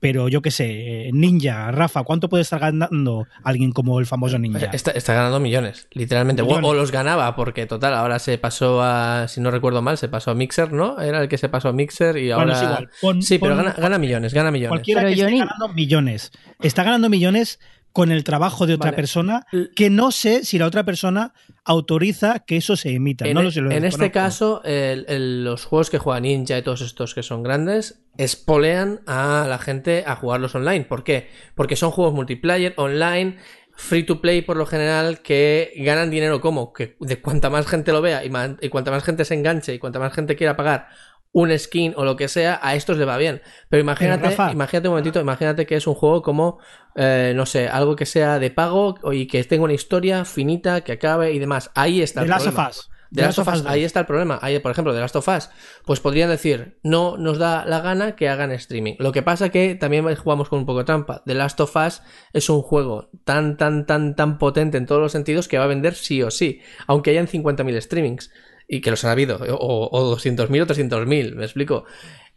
Pero 0.00 0.28
yo 0.28 0.40
qué 0.40 0.50
sé, 0.50 1.08
eh, 1.08 1.10
Ninja, 1.12 1.70
Rafa, 1.72 2.04
¿cuánto 2.04 2.30
puede 2.30 2.40
estar 2.40 2.58
ganando 2.58 3.26
alguien 3.44 3.70
como 3.70 4.00
el 4.00 4.06
famoso 4.06 4.38
Ninja? 4.38 4.70
Está, 4.72 5.12
ganando 5.12 5.40
millones, 5.40 5.88
literalmente. 5.92 6.40
O, 6.40 6.72
los 6.72 6.90
ganaba, 6.90 7.36
porque 7.36 7.66
total, 7.66 7.92
ahora 7.92 8.18
se 8.18 8.38
pasó 8.38 8.80
a, 8.82 9.28
si 9.28 9.42
no 9.42 9.50
recuerdo 9.50 9.82
mal, 9.82 9.98
se 9.98 10.08
pasó 10.08 10.30
a 10.30 10.34
Mixer, 10.34 10.72
¿no? 10.72 10.98
Era 10.98 11.20
el 11.20 11.28
que 11.28 11.36
se 11.36 11.50
pasó 11.50 11.68
a 11.68 11.74
Mixer 11.74 12.16
y 12.16 12.30
ahora. 12.30 12.88
sí, 13.20 13.38
pero 13.38 13.54
gana, 13.56 13.98
millones, 13.98 14.32
gana 14.32 14.50
millones. 14.50 14.70
Cualquiera 14.70 15.04
que 15.04 15.12
esté 15.12 15.36
ganando 15.36 15.68
millones. 15.68 16.32
Está 16.60 16.82
ganando 16.82 17.10
millones 17.10 17.60
con 17.92 18.12
el 18.12 18.24
trabajo 18.24 18.66
de 18.66 18.74
otra 18.74 18.92
persona 18.92 19.46
que 19.74 19.90
no 19.90 20.12
sé 20.12 20.44
si 20.44 20.58
la 20.58 20.66
otra 20.66 20.84
persona 20.84 21.32
autoriza 21.64 22.40
que 22.40 22.56
eso 22.56 22.76
se 22.76 22.90
emita. 22.90 23.26
En, 23.26 23.34
no 23.34 23.42
lo 23.42 23.50
sé, 23.50 23.60
en 23.60 23.84
este 23.84 24.10
caso, 24.10 24.62
los 24.64 25.64
juegos 25.64 25.90
que 25.90 25.98
juega 25.98 26.20
Ninja 26.20 26.58
y 26.58 26.62
todos 26.62 26.80
estos 26.80 27.14
que 27.14 27.22
son 27.22 27.42
grandes 27.42 28.02
espolean 28.16 29.00
a 29.06 29.46
la 29.48 29.58
gente 29.58 30.04
a 30.06 30.16
jugarlos 30.16 30.54
online. 30.54 30.84
¿Por 30.84 31.04
qué? 31.04 31.28
Porque 31.54 31.76
son 31.76 31.90
juegos 31.90 32.14
multiplayer, 32.14 32.74
online, 32.76 33.38
free 33.74 34.02
to 34.02 34.20
play 34.20 34.42
por 34.42 34.56
lo 34.56 34.66
general, 34.66 35.20
que 35.20 35.72
ganan 35.78 36.10
dinero 36.10 36.40
como 36.40 36.72
que 36.72 36.96
de 37.00 37.20
cuanta 37.20 37.50
más 37.50 37.66
gente 37.66 37.92
lo 37.92 38.02
vea 38.02 38.24
y, 38.24 38.30
y 38.60 38.68
cuanta 38.68 38.90
más 38.90 39.04
gente 39.04 39.24
se 39.24 39.34
enganche 39.34 39.74
y 39.74 39.78
cuanta 39.78 39.98
más 39.98 40.12
gente 40.12 40.36
quiera 40.36 40.56
pagar 40.56 40.88
un 41.32 41.56
skin 41.58 41.94
o 41.96 42.04
lo 42.04 42.16
que 42.16 42.28
sea, 42.28 42.58
a 42.62 42.74
estos 42.74 42.96
le 42.96 43.04
va 43.04 43.16
bien. 43.16 43.42
Pero 43.68 43.80
imagínate, 43.80 44.36
imagínate 44.52 44.88
un 44.88 44.92
momentito, 44.92 45.20
imagínate 45.20 45.66
que 45.66 45.76
es 45.76 45.86
un 45.86 45.94
juego 45.94 46.22
como, 46.22 46.58
eh, 46.96 47.32
no 47.36 47.46
sé, 47.46 47.68
algo 47.68 47.96
que 47.96 48.06
sea 48.06 48.38
de 48.38 48.50
pago 48.50 48.96
y 49.12 49.26
que 49.26 49.42
tenga 49.44 49.64
una 49.64 49.74
historia 49.74 50.24
finita, 50.24 50.82
que 50.82 50.92
acabe 50.92 51.32
y 51.32 51.38
demás. 51.38 51.70
Ahí 51.74 52.02
está 52.02 52.22
el 52.22 52.28
problema. 52.28 52.70
De 53.10 53.22
Last 53.22 53.40
of 53.40 53.48
Us, 53.48 53.66
ahí 53.66 53.82
está 53.82 54.00
el 54.00 54.06
problema. 54.06 54.38
Ahí, 54.40 54.60
por 54.60 54.70
ejemplo, 54.70 54.94
de 54.94 55.00
Last 55.00 55.16
of 55.16 55.26
Us, 55.26 55.50
pues 55.84 55.98
podrían 55.98 56.30
decir, 56.30 56.78
no 56.84 57.16
nos 57.16 57.38
da 57.38 57.64
la 57.66 57.80
gana 57.80 58.14
que 58.14 58.28
hagan 58.28 58.52
streaming. 58.52 58.94
Lo 58.98 59.10
que 59.10 59.22
pasa 59.22 59.48
que 59.48 59.74
también 59.74 60.14
jugamos 60.14 60.48
con 60.48 60.60
un 60.60 60.66
poco 60.66 60.78
de 60.78 60.84
trampa. 60.84 61.22
The 61.26 61.34
Last 61.34 61.60
of 61.60 61.74
Us 61.74 62.02
es 62.32 62.48
un 62.48 62.62
juego 62.62 63.10
tan, 63.24 63.56
tan, 63.56 63.84
tan, 63.84 64.14
tan 64.14 64.38
potente 64.38 64.78
en 64.78 64.86
todos 64.86 65.00
los 65.02 65.10
sentidos 65.10 65.48
que 65.48 65.58
va 65.58 65.64
a 65.64 65.66
vender 65.66 65.96
sí 65.96 66.22
o 66.22 66.30
sí, 66.30 66.60
aunque 66.86 67.10
hayan 67.10 67.26
50.000 67.26 67.80
streamings 67.80 68.30
y 68.72 68.80
que 68.82 68.90
los 68.90 69.04
ha 69.04 69.10
habido, 69.10 69.36
o, 69.36 69.88
o 69.90 70.16
200.000 70.16 70.62
o 70.62 70.66
300.000, 70.66 71.34
me 71.34 71.44
explico. 71.44 71.84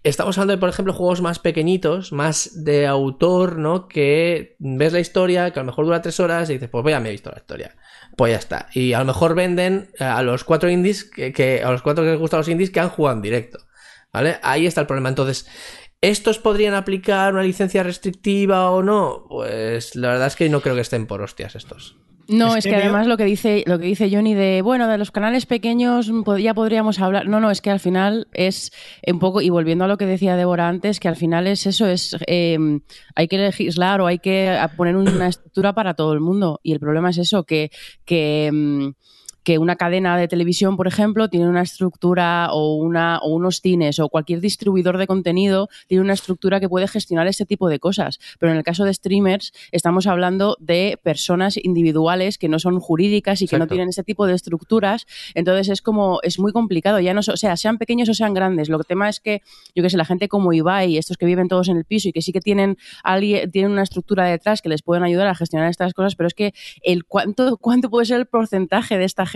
Estamos 0.01 0.35
hablando 0.37 0.53
de, 0.53 0.57
por 0.57 0.67
ejemplo, 0.67 0.91
juegos 0.91 1.21
más 1.21 1.37
pequeñitos, 1.37 2.11
más 2.11 2.63
de 2.63 2.87
autor, 2.87 3.59
¿no? 3.59 3.87
Que 3.87 4.55
ves 4.57 4.93
la 4.93 4.99
historia, 4.99 5.51
que 5.51 5.59
a 5.59 5.63
lo 5.63 5.67
mejor 5.67 5.85
dura 5.85 6.01
tres 6.01 6.19
horas 6.19 6.49
y 6.49 6.53
dices, 6.53 6.69
pues 6.69 6.83
voy 6.83 6.93
a 6.93 6.99
me 6.99 7.09
he 7.09 7.11
visto 7.11 7.29
la 7.29 7.37
historia. 7.37 7.75
Pues 8.17 8.31
ya 8.31 8.39
está. 8.39 8.67
Y 8.73 8.93
a 8.93 8.99
lo 8.99 9.05
mejor 9.05 9.35
venden 9.35 9.91
a 9.99 10.23
los 10.23 10.43
cuatro 10.43 10.71
indies, 10.71 11.03
que, 11.03 11.61
a 11.63 11.71
los 11.71 11.83
cuatro 11.83 12.03
que 12.03 12.09
les 12.09 12.19
gustan 12.19 12.39
los 12.39 12.49
indies, 12.49 12.71
que 12.71 12.79
han 12.79 12.89
jugado 12.89 13.17
en 13.17 13.21
directo. 13.21 13.59
¿Vale? 14.11 14.39
Ahí 14.41 14.65
está 14.65 14.81
el 14.81 14.87
problema. 14.87 15.09
Entonces, 15.09 15.47
¿estos 16.01 16.39
podrían 16.39 16.73
aplicar 16.73 17.31
una 17.33 17.43
licencia 17.43 17.83
restrictiva 17.83 18.71
o 18.71 18.81
no? 18.81 19.27
Pues 19.29 19.95
la 19.95 20.09
verdad 20.09 20.27
es 20.27 20.35
que 20.35 20.49
no 20.49 20.61
creo 20.61 20.73
que 20.73 20.81
estén 20.81 21.05
por 21.05 21.21
hostias 21.21 21.55
estos. 21.55 21.95
No, 22.27 22.55
es, 22.55 22.63
que, 22.63 22.75
además 22.75 23.07
lo 23.07 23.17
que 23.17 23.25
dice 23.25 23.63
lo 23.67 23.79
que 23.79 23.85
dice 23.85 24.09
Johnny 24.11 24.33
de 24.33 24.61
bueno 24.61 24.87
de 24.87 24.97
los 24.97 25.11
canales 25.11 25.45
pequeños 25.45 26.11
ya 26.39 26.53
podríamos 26.53 26.99
hablar. 26.99 27.27
No, 27.27 27.39
no, 27.39 27.51
es 27.51 27.61
que 27.61 27.69
al 27.69 27.79
final 27.79 28.27
es 28.33 28.71
un 29.05 29.19
poco 29.19 29.41
y 29.41 29.49
volviendo 29.49 29.83
a 29.83 29.87
lo 29.87 29.97
que 29.97 30.05
decía 30.05 30.35
Débora 30.35 30.69
antes 30.69 30.99
que 30.99 31.09
al 31.09 31.15
final 31.15 31.47
es 31.47 31.65
eso 31.65 31.85
es 31.85 32.15
em, 32.27 32.81
hay 33.15 33.27
que 33.27 33.37
legislar 33.37 34.01
o 34.01 34.07
hay 34.07 34.19
que 34.19 34.57
poner 34.77 34.95
una 34.95 35.27
estructura 35.27 35.73
para 35.73 35.95
todo 35.95 36.13
el 36.13 36.21
mundo 36.21 36.59
y 36.63 36.71
el 36.71 36.79
problema 36.79 37.09
es 37.09 37.17
eso 37.17 37.43
que 37.43 37.71
que 38.05 38.47
em, 38.47 38.93
que 39.43 39.57
una 39.57 39.75
cadena 39.75 40.17
de 40.17 40.27
televisión, 40.27 40.77
por 40.77 40.87
ejemplo, 40.87 41.29
tiene 41.29 41.47
una 41.47 41.61
estructura 41.61 42.49
o, 42.51 42.75
una, 42.75 43.19
o 43.19 43.29
unos 43.29 43.59
cines 43.61 43.99
o 43.99 44.09
cualquier 44.09 44.39
distribuidor 44.39 44.97
de 44.97 45.07
contenido 45.07 45.69
tiene 45.87 46.03
una 46.03 46.13
estructura 46.13 46.59
que 46.59 46.69
puede 46.69 46.87
gestionar 46.87 47.27
este 47.27 47.45
tipo 47.45 47.67
de 47.69 47.79
cosas. 47.79 48.19
Pero 48.39 48.51
en 48.51 48.57
el 48.57 48.63
caso 48.63 48.85
de 48.85 48.93
streamers 48.93 49.53
estamos 49.71 50.07
hablando 50.07 50.55
de 50.59 50.97
personas 51.03 51.57
individuales 51.57 52.37
que 52.37 52.47
no 52.47 52.59
son 52.59 52.79
jurídicas 52.79 53.41
y 53.41 53.47
que 53.47 53.57
no 53.57 53.67
tienen 53.67 53.89
ese 53.89 54.03
tipo 54.03 54.25
de 54.25 54.33
estructuras. 54.33 55.05
Entonces 55.35 55.69
es 55.69 55.81
como, 55.81 56.19
es 56.23 56.39
muy 56.39 56.51
complicado. 56.51 56.99
Ya 56.99 57.13
no, 57.13 57.19
o 57.19 57.37
sea, 57.37 57.57
sean 57.57 57.77
pequeños 57.77 58.09
o 58.09 58.13
sean 58.13 58.33
grandes. 58.33 58.69
Lo 58.69 58.79
que 58.79 58.85
tema 58.85 59.09
es 59.09 59.19
que, 59.19 59.41
yo 59.75 59.83
que 59.83 59.89
sé, 59.89 59.97
la 59.97 60.05
gente 60.05 60.27
como 60.27 60.53
Ibai, 60.53 60.97
estos 60.97 61.17
que 61.17 61.25
viven 61.25 61.47
todos 61.47 61.67
en 61.67 61.77
el 61.77 61.85
piso 61.85 62.09
y 62.09 62.13
que 62.13 62.21
sí 62.21 62.31
que 62.31 62.41
tienen, 62.41 62.77
alguien, 63.03 63.51
tienen 63.51 63.71
una 63.71 63.83
estructura 63.83 64.25
detrás 64.25 64.61
que 64.61 64.69
les 64.69 64.81
pueden 64.81 65.03
ayudar 65.03 65.27
a 65.27 65.35
gestionar 65.35 65.69
estas 65.69 65.93
cosas, 65.93 66.15
pero 66.15 66.27
es 66.27 66.33
que 66.33 66.53
el 66.83 67.05
cuánto, 67.05 67.57
cuánto 67.61 67.89
puede 67.89 68.05
ser 68.05 68.19
el 68.19 68.25
porcentaje 68.25 68.97
de 68.97 69.05
esta 69.05 69.25
gente 69.25 69.32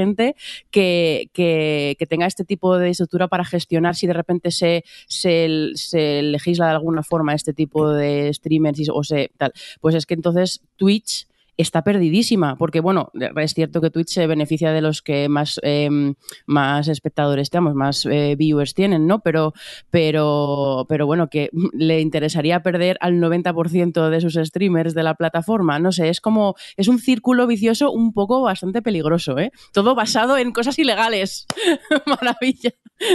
que, 0.72 1.30
que, 1.34 2.06
tenga 2.10 2.26
este 2.26 2.46
tipo 2.46 2.78
de 2.78 2.90
estructura 2.90 3.28
para 3.28 3.44
gestionar 3.44 3.96
si 3.96 4.08
de 4.08 4.14
repente 4.14 4.52
se, 4.52 4.84
se, 5.08 5.72
se 5.76 6.22
legisla 6.22 6.68
de 6.68 6.72
alguna 6.72 7.04
forma 7.04 7.34
este 7.34 7.54
tipo 7.54 7.90
de 7.90 8.34
streamers 8.34 8.90
o 8.92 9.04
se 9.04 9.32
tal. 9.38 9.54
Pues 9.82 9.96
es 9.96 10.06
que 10.06 10.14
entonces 10.14 10.62
Twitch 10.78 11.27
está 11.58 11.84
perdidísima, 11.84 12.56
porque 12.56 12.80
bueno, 12.80 13.12
es 13.36 13.54
cierto 13.54 13.82
que 13.82 13.90
Twitch 13.90 14.10
se 14.10 14.28
beneficia 14.28 14.72
de 14.72 14.82
los 14.82 15.02
que 15.02 15.28
más, 15.28 15.60
em, 15.64 16.16
más 16.46 16.88
espectadores 16.88 17.50
tenemos, 17.50 17.74
más 17.74 18.06
eh, 18.06 18.36
viewers 18.38 18.74
tienen, 18.74 19.08
¿no? 19.08 19.20
Pero, 19.22 19.54
pero, 19.90 20.86
pero 20.88 21.06
bueno, 21.08 21.30
que 21.30 21.50
le 21.74 22.00
interesaría 22.00 22.62
perder 22.62 22.98
al 23.02 23.16
90% 23.16 24.10
de 24.10 24.22
sus 24.22 24.36
streamers 24.36 24.94
de 24.94 25.04
la 25.04 25.16
plataforma, 25.16 25.80
no 25.80 25.92
sé, 25.92 26.10
es 26.10 26.22
como, 26.22 26.56
es 26.78 26.88
un 26.88 27.00
círculo 27.00 27.48
vicioso 27.48 27.92
un 27.92 28.14
poco 28.14 28.42
bastante 28.42 28.82
peligroso, 28.82 29.38
¿eh? 29.40 29.52
Todo 29.74 29.96
basado 29.96 30.38
en 30.38 30.52
cosas 30.52 30.78
ilegales. 30.80 31.48
Maravilla. 32.06 32.72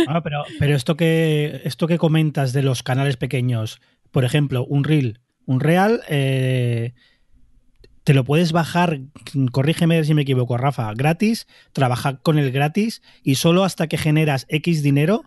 Ah, 0.09 0.23
pero, 0.23 0.45
pero 0.59 0.75
esto 0.77 0.97
que, 0.97 1.63
esto 1.65 1.87
que 1.87 1.99
comentas 1.99 2.53
de 2.53 2.63
los 2.63 2.83
canales 2.83 3.17
pequeños, 3.17 3.81
por 4.11 4.25
ejemplo, 4.25 4.65
un 4.65 4.85
reel, 4.85 5.21
un 5.47 5.61
real, 5.61 6.03
te 8.05 8.15
lo 8.15 8.25
puedes 8.25 8.53
bajar, 8.53 9.01
corrígeme 9.53 10.03
si 10.05 10.15
me 10.15 10.23
equivoco, 10.23 10.57
Rafa, 10.57 10.93
gratis, 10.95 11.47
trabajar 11.73 12.21
con 12.23 12.39
el 12.39 12.51
gratis 12.51 13.03
y 13.23 13.37
solo 13.37 13.65
hasta 13.65 13.87
que 13.87 13.99
generas 13.99 14.47
X 14.49 14.83
dinero 14.83 15.25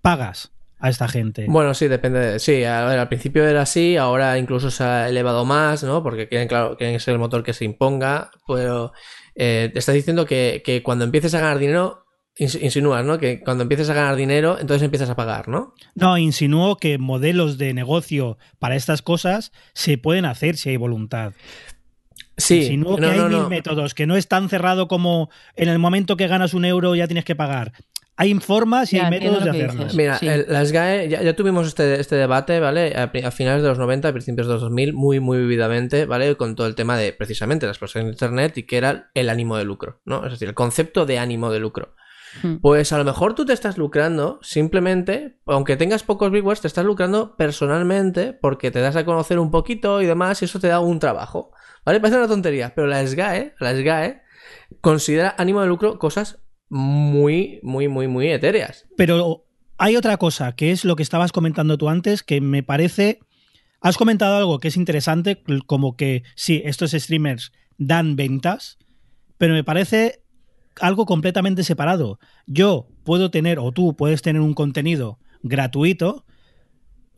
pagas 0.00 0.52
a 0.78 0.88
esta 0.88 1.08
gente. 1.08 1.46
Bueno, 1.48 1.74
sí, 1.74 1.88
depende. 1.88 2.38
sí, 2.38 2.64
a 2.64 2.84
ver, 2.84 2.98
al 2.98 3.08
principio 3.08 3.46
era 3.46 3.62
así, 3.62 3.96
ahora 3.96 4.38
incluso 4.38 4.70
se 4.70 4.84
ha 4.84 5.08
elevado 5.08 5.44
más, 5.44 5.82
¿no? 5.82 6.02
Porque 6.02 6.28
quieren, 6.28 6.48
claro, 6.48 6.76
quieren 6.76 6.98
ser 7.00 7.14
el 7.14 7.18
motor 7.18 7.42
que 7.42 7.52
se 7.52 7.64
imponga, 7.64 8.30
pero 8.46 8.92
eh, 9.34 9.70
te 9.72 9.78
estás 9.78 9.94
diciendo 9.94 10.24
que, 10.24 10.62
que, 10.64 10.82
cuando 10.82 11.04
empieces 11.04 11.34
a 11.34 11.40
ganar 11.40 11.58
dinero, 11.58 12.04
insinúas, 12.38 13.04
¿no? 13.04 13.18
Que 13.18 13.40
cuando 13.40 13.62
empieces 13.62 13.90
a 13.90 13.94
ganar 13.94 14.14
dinero, 14.14 14.58
entonces 14.60 14.84
empiezas 14.84 15.10
a 15.10 15.16
pagar, 15.16 15.48
¿no? 15.48 15.74
No, 15.94 16.16
insinúo 16.18 16.76
que 16.76 16.98
modelos 16.98 17.58
de 17.58 17.74
negocio 17.74 18.38
para 18.60 18.76
estas 18.76 19.02
cosas 19.02 19.52
se 19.74 19.98
pueden 19.98 20.24
hacer 20.24 20.56
si 20.56 20.70
hay 20.70 20.76
voluntad. 20.76 21.32
Sí, 22.38 22.62
sino 22.64 22.96
que 22.96 23.04
hay 23.06 23.20
mil 23.20 23.46
métodos, 23.48 23.94
que 23.94 24.06
no 24.06 24.16
es 24.16 24.28
tan 24.28 24.48
cerrado 24.48 24.88
como 24.88 25.28
en 25.56 25.68
el 25.68 25.78
momento 25.78 26.16
que 26.16 26.26
ganas 26.28 26.54
un 26.54 26.64
euro 26.64 26.94
ya 26.94 27.06
tienes 27.06 27.24
que 27.24 27.34
pagar. 27.36 27.72
hay 28.20 28.34
formas 28.34 28.92
y 28.92 28.96
Ya, 28.96 29.04
hay 29.04 29.10
métodos 29.10 29.44
de 29.44 29.50
hacerlo. 29.50 29.86
Mira, 29.94 30.18
Sí. 30.18 30.26
el- 30.26 30.46
la 30.48 30.64
SGAE, 30.64 31.08
ya, 31.08 31.22
ya 31.22 31.36
tuvimos 31.36 31.68
este, 31.68 32.00
este 32.00 32.16
debate, 32.16 32.58
¿vale? 32.58 32.92
A, 32.96 33.30
finales 33.30 33.62
de 33.62 33.68
los 33.68 33.78
90, 33.78 34.08
a 34.08 34.12
principios 34.12 34.48
de 34.48 34.54
los 34.54 34.62
2000, 34.62 34.92
muy, 34.92 35.20
muy 35.20 35.38
vividamente, 35.38 36.04
¿vale? 36.04 36.34
Con 36.36 36.56
todo 36.56 36.66
el 36.66 36.74
tema 36.74 36.96
de 36.96 37.12
precisamente 37.12 37.66
la 37.66 37.70
explosión 37.70 38.06
de 38.06 38.10
Internet 38.10 38.58
y 38.58 38.64
que 38.64 38.76
era 38.76 39.10
el 39.14 39.28
ánimo 39.30 39.56
de 39.56 39.64
lucro, 39.64 40.00
¿no? 40.04 40.24
Es 40.26 40.32
decir, 40.32 40.48
el 40.48 40.54
concepto 40.54 41.06
de 41.06 41.20
ánimo 41.20 41.52
de 41.52 41.60
lucro. 41.60 41.94
Hmm. 42.42 42.56
Pues 42.56 42.92
a 42.92 42.98
lo 42.98 43.04
mejor 43.04 43.34
tú 43.36 43.44
te 43.46 43.52
estás 43.52 43.78
lucrando 43.78 44.40
simplemente, 44.42 45.38
aunque 45.46 45.76
tengas 45.76 46.02
pocos 46.02 46.32
viewers, 46.32 46.60
te 46.60 46.66
estás 46.66 46.84
lucrando 46.84 47.36
personalmente 47.36 48.32
porque 48.32 48.70
te 48.72 48.80
das 48.80 48.96
a 48.96 49.04
conocer 49.04 49.38
un 49.38 49.52
poquito 49.52 50.02
y 50.02 50.06
demás 50.06 50.42
y 50.42 50.46
eso 50.46 50.58
te 50.58 50.66
da 50.68 50.80
un 50.80 50.98
trabajo, 50.98 51.52
¿vale? 51.84 52.00
Parece 52.00 52.18
una 52.18 52.28
tontería, 52.28 52.74
pero 52.74 52.86
la 52.86 53.06
SGAE, 53.06 53.54
la 53.60 53.74
SGAE 53.74 54.22
considera 54.80 55.34
ánimo 55.38 55.60
de 55.60 55.68
lucro 55.68 55.98
cosas 55.98 56.38
muy, 56.68 57.60
muy, 57.62 57.88
muy, 57.88 58.08
muy 58.08 58.28
etéreas. 58.28 58.86
Pero 58.96 59.46
hay 59.78 59.96
otra 59.96 60.16
cosa, 60.16 60.54
que 60.54 60.70
es 60.70 60.84
lo 60.84 60.96
que 60.96 61.02
estabas 61.02 61.32
comentando 61.32 61.78
tú 61.78 61.88
antes, 61.88 62.22
que 62.22 62.40
me 62.40 62.62
parece... 62.62 63.20
Has 63.80 63.96
comentado 63.96 64.36
algo 64.36 64.58
que 64.58 64.68
es 64.68 64.76
interesante, 64.76 65.40
como 65.66 65.96
que 65.96 66.24
sí, 66.34 66.62
estos 66.64 66.90
streamers 66.90 67.52
dan 67.76 68.16
ventas, 68.16 68.76
pero 69.38 69.54
me 69.54 69.62
parece 69.62 70.24
algo 70.80 71.06
completamente 71.06 71.62
separado. 71.62 72.18
Yo 72.46 72.88
puedo 73.04 73.30
tener, 73.30 73.60
o 73.60 73.70
tú 73.70 73.96
puedes 73.96 74.20
tener 74.20 74.42
un 74.42 74.54
contenido 74.54 75.20
gratuito, 75.42 76.24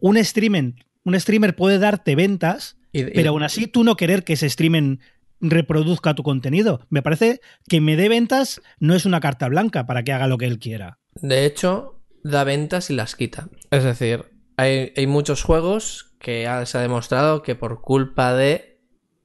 un 0.01 0.23
streamer, 0.23 0.75
un 1.05 1.19
streamer 1.19 1.57
puede 1.57 1.79
darte 1.79 2.15
ventas, 2.15 2.77
Y- 2.93 3.01
y- 3.03 3.11
pero 3.15 3.31
aún 3.31 3.43
así 3.43 3.67
tú 3.67 3.85
no 3.85 3.97
querer 3.97 4.25
que 4.25 4.33
ese 4.35 4.49
streamer 4.51 4.99
reproduzca 5.41 6.15
tu 6.15 6.23
contenido. 6.23 6.87
Me 6.91 7.03
parece 7.03 7.41
que 7.69 7.81
me 7.81 7.97
dé 7.97 8.09
ventas 8.09 8.61
no 8.79 8.95
es 8.95 9.07
una 9.07 9.21
carta 9.21 9.49
blanca 9.49 9.87
para 9.87 10.03
que 10.03 10.13
haga 10.13 10.27
lo 10.27 10.39
que 10.39 10.47
él 10.47 10.59
quiera. 10.59 10.99
De 11.15 11.47
hecho, 11.47 12.03
da 12.23 12.45
ventas 12.45 12.91
y 12.91 12.95
las 12.95 13.17
quita. 13.17 13.49
Es 13.71 13.85
decir, 13.85 14.27
hay, 14.57 14.93
hay 14.97 15.07
muchos 15.07 15.43
juegos 15.43 16.15
que 16.19 16.47
ha- 16.47 16.67
se 16.67 16.77
ha 16.79 16.83
demostrado 16.83 17.43
que 17.43 17.55
por 17.55 17.81
culpa 17.81 18.35
de 18.35 18.81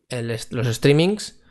el 0.09 0.27
los 0.51 0.67
streamings 0.67 1.41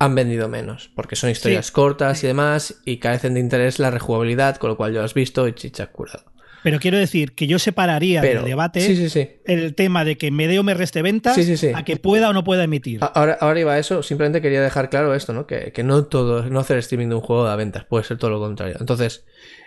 han 0.00 0.14
vendido 0.14 0.48
menos. 0.48 0.90
Porque 0.96 1.14
son 1.14 1.30
historias 1.30 1.66
Sí. 1.66 1.72
cortas 1.72 2.24
y 2.24 2.26
demás 2.26 2.80
y 2.84 2.96
carecen 2.98 3.34
de 3.34 3.40
interés 3.40 3.78
la 3.78 3.90
rejugabilidad, 3.90 4.56
con 4.56 4.70
lo 4.70 4.76
cual 4.76 4.92
ya 4.92 5.00
lo 5.00 5.04
has 5.04 5.14
visto 5.14 5.46
y 5.46 5.52
chicha 5.52 5.86
curado. 5.92 6.29
Pero 6.62 6.78
quiero 6.78 6.98
decir 6.98 7.32
que 7.34 7.46
yo 7.46 7.58
separaría 7.58 8.20
Pero, 8.20 8.40
del 8.40 8.50
debate 8.50 8.80
sí, 8.80 8.96
sí, 8.96 9.08
sí. 9.08 9.28
el 9.46 9.74
tema 9.74 10.04
de 10.04 10.18
que 10.18 10.30
me 10.30 10.46
dé 10.46 10.58
o 10.58 10.62
me 10.62 10.74
reste 10.74 11.02
ventas 11.02 11.34
Sí, 11.34 11.44
sí, 11.44 11.56
sí. 11.56 11.72
a 11.74 11.84
que 11.84 11.96
pueda 11.96 12.28
o 12.28 12.32
no 12.32 12.44
pueda 12.44 12.64
emitir. 12.64 13.00
Ahora, 13.02 13.38
ahora 13.40 13.60
iba 13.60 13.72
a 13.72 13.78
eso, 13.78 14.02
simplemente 14.02 14.42
quería 14.42 14.60
dejar 14.60 14.90
claro 14.90 15.14
esto, 15.14 15.32
¿no? 15.32 15.46
Que, 15.46 15.72
que 15.72 15.82
no 15.82 16.04
todo, 16.04 16.44
no 16.44 16.60
hacer 16.60 16.78
streaming 16.78 17.08
de 17.08 17.14
un 17.16 17.20
juego 17.22 17.44
da 17.44 17.56
ventas, 17.56 17.84
puede 17.84 18.04
ser 18.04 18.18
todo 18.18 18.30
lo 18.30 18.40
contrario. 18.40 18.76
Entonces, 18.80 19.24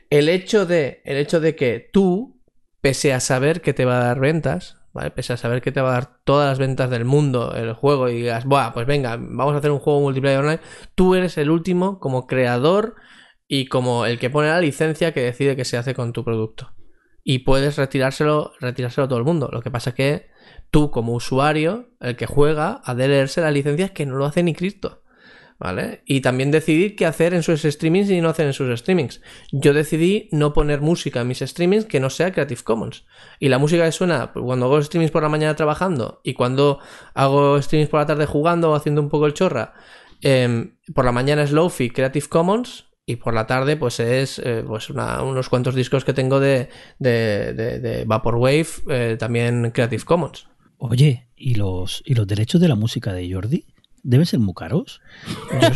el 0.09 0.29
hecho 0.29 0.65
de, 0.65 1.01
el 1.05 1.17
hecho 1.17 1.39
de 1.39 1.55
que 1.55 1.89
tú, 1.91 2.39
pese 2.81 3.13
a 3.13 3.19
saber 3.19 3.61
que 3.61 3.73
te 3.73 3.85
va 3.85 3.99
a 3.99 4.03
dar 4.05 4.19
ventas, 4.19 4.77
¿vale? 4.93 5.09
Pese 5.09 5.33
a 5.33 5.37
saber 5.37 5.61
que 5.61 5.71
te 5.71 5.81
va 5.81 5.89
a 5.89 5.93
dar 5.93 6.19
todas 6.23 6.49
las 6.49 6.59
ventas 6.59 6.89
del 6.89 7.05
mundo 7.05 7.55
el 7.55 7.73
juego 7.73 8.09
y 8.09 8.17
digas, 8.17 8.45
Buah, 8.45 8.73
pues 8.73 8.85
venga, 8.85 9.17
vamos 9.19 9.55
a 9.55 9.57
hacer 9.57 9.71
un 9.71 9.79
juego 9.79 10.01
multiplayer 10.01 10.39
online, 10.39 10.59
tú 10.93 11.15
eres 11.15 11.37
el 11.39 11.49
último 11.49 11.99
como 11.99 12.27
creador 12.27 12.95
y 13.47 13.65
como 13.65 14.05
el 14.05 14.19
que 14.19 14.29
pone 14.29 14.49
la 14.49 14.61
licencia 14.61 15.13
que 15.13 15.21
decide 15.21 15.55
qué 15.55 15.65
se 15.65 15.77
hace 15.77 15.93
con 15.93 16.13
tu 16.13 16.23
producto. 16.23 16.73
Y 17.23 17.39
puedes 17.39 17.77
retirárselo, 17.77 18.53
retirárselo 18.59 19.05
a 19.05 19.07
todo 19.07 19.19
el 19.19 19.25
mundo. 19.25 19.49
Lo 19.51 19.61
que 19.61 19.71
pasa 19.71 19.91
es 19.91 19.95
que 19.95 20.29
tú, 20.71 20.91
como 20.91 21.13
usuario, 21.13 21.89
el 22.01 22.15
que 22.15 22.25
juega, 22.25 22.81
ha 22.83 22.95
de 22.95 23.07
leerse 23.07 23.41
las 23.41 23.53
licencias 23.53 23.91
que 23.91 24.05
no 24.05 24.15
lo 24.15 24.25
hace 24.25 24.43
ni 24.43 24.53
Cristo. 24.53 25.01
¿Vale? 25.59 26.01
Y 26.05 26.19
también 26.19 26.51
decidir 26.51 26.95
qué 26.97 27.05
hacer 27.05 27.33
en 27.33 27.41
sus 27.41 27.61
streamings 27.61 28.09
y 28.09 28.19
no 28.19 28.27
hacer 28.27 28.47
en 28.47 28.53
sus 28.53 28.77
streamings. 28.77 29.21
Yo 29.53 29.73
decidí 29.73 30.27
no 30.31 30.51
poner 30.51 30.81
música 30.81 31.21
en 31.21 31.27
mis 31.27 31.39
streamings 31.39 31.85
que 31.85 32.01
no 32.01 32.09
sea 32.09 32.33
Creative 32.33 32.63
Commons. 32.63 33.05
Y 33.39 33.47
la 33.47 33.59
música 33.59 33.85
que 33.85 33.93
suena 33.93 34.33
pues, 34.33 34.43
cuando 34.43 34.65
hago 34.65 34.81
streamings 34.81 35.11
por 35.11 35.23
la 35.23 35.29
mañana 35.29 35.55
trabajando 35.55 36.19
y 36.23 36.33
cuando 36.33 36.79
hago 37.13 37.61
streamings 37.61 37.89
por 37.89 38.01
la 38.01 38.07
tarde 38.07 38.25
jugando 38.25 38.71
o 38.71 38.75
haciendo 38.75 38.99
un 38.99 39.07
poco 39.07 39.25
el 39.25 39.33
chorra, 39.33 39.73
em, 40.21 40.75
por 40.93 41.05
la 41.05 41.13
mañana 41.13 41.43
es 41.43 41.51
Lofi 41.51 41.91
Creative 41.91 42.27
Commons 42.27 42.85
y 43.05 43.17
por 43.17 43.33
la 43.33 43.47
tarde 43.47 43.75
pues 43.77 43.99
es 43.99 44.39
eh, 44.39 44.63
pues 44.65 44.89
una- 44.89 45.21
unos 45.23 45.49
cuantos 45.49 45.75
discos 45.75 46.05
que 46.05 46.13
tengo 46.13 46.39
de, 46.39 46.69
de, 46.99 47.53
de- 47.53 48.05
Vaporwave, 48.05 48.67
eh, 48.89 49.17
también 49.19 49.71
Creative 49.71 50.03
Commons. 50.03 50.47
Oye, 50.77 51.27
¿y 51.35 51.55
los, 51.55 52.01
¿y 52.05 52.13
los 52.13 52.27
derechos 52.27 52.59
de 52.61 52.67
la 52.67 52.75
música 52.75 53.13
de 53.13 53.31
Jordi? 53.31 53.65
¿Deben 54.05 54.25
ser 54.25 54.39
muy 54.39 54.53
caros? 54.53 54.99
Yo, 55.61 55.69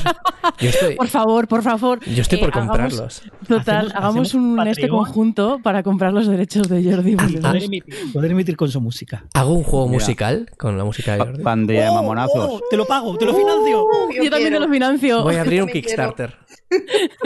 yo 0.59 0.69
estoy, 0.69 0.95
Por 0.95 1.07
favor, 1.07 1.47
por 1.47 1.63
favor. 1.63 1.99
yo 2.03 2.21
estoy 2.21 2.39
eh, 2.39 2.41
por 2.41 2.49
hagamos- 2.51 2.67
comprarlos. 2.67 3.21
Total, 3.47 3.85
Hacemos- 3.87 3.95
hagamos 3.95 4.27
hacemos 4.27 4.33
un 4.33 4.59
un 4.59 4.67
este 4.67 4.89
conjunto 4.89 5.59
para 5.63 5.81
comprar 5.81 6.11
los 6.11 6.27
derechos 6.27 6.67
de 6.67 6.83
Jordi. 6.83 7.15
Poder 7.15 7.55
es- 7.55 7.63
emitir, 7.63 7.95
poder 8.11 8.31
emitir 8.31 8.57
con 8.57 8.69
su 8.69 8.81
música. 8.81 9.25
¿Hago 9.33 9.53
un 9.53 9.63
juego 9.63 9.87
Mira. 9.87 9.99
musical 10.03 10.49
con 10.57 10.77
la 10.77 10.83
música 10.83 11.13
de 11.13 11.19
Jordi? 11.19 11.41
pandilla 11.43 11.85
de 11.85 11.91
mamonazos. 11.91 12.49
Oh, 12.49 12.61
te 12.69 12.75
lo 12.75 12.85
pago, 12.85 13.17
te 13.17 13.25
lo 13.25 13.33
financio. 13.33 13.87
Yo, 14.21 14.29
también 14.29 14.53
te 14.53 14.59
lo 14.59 14.67
financio. 14.69 15.23
Voy 15.23 15.35
a 15.35 15.41
abrir 15.41 15.63
un. 15.63 15.69
Kickstarter. 15.71 16.35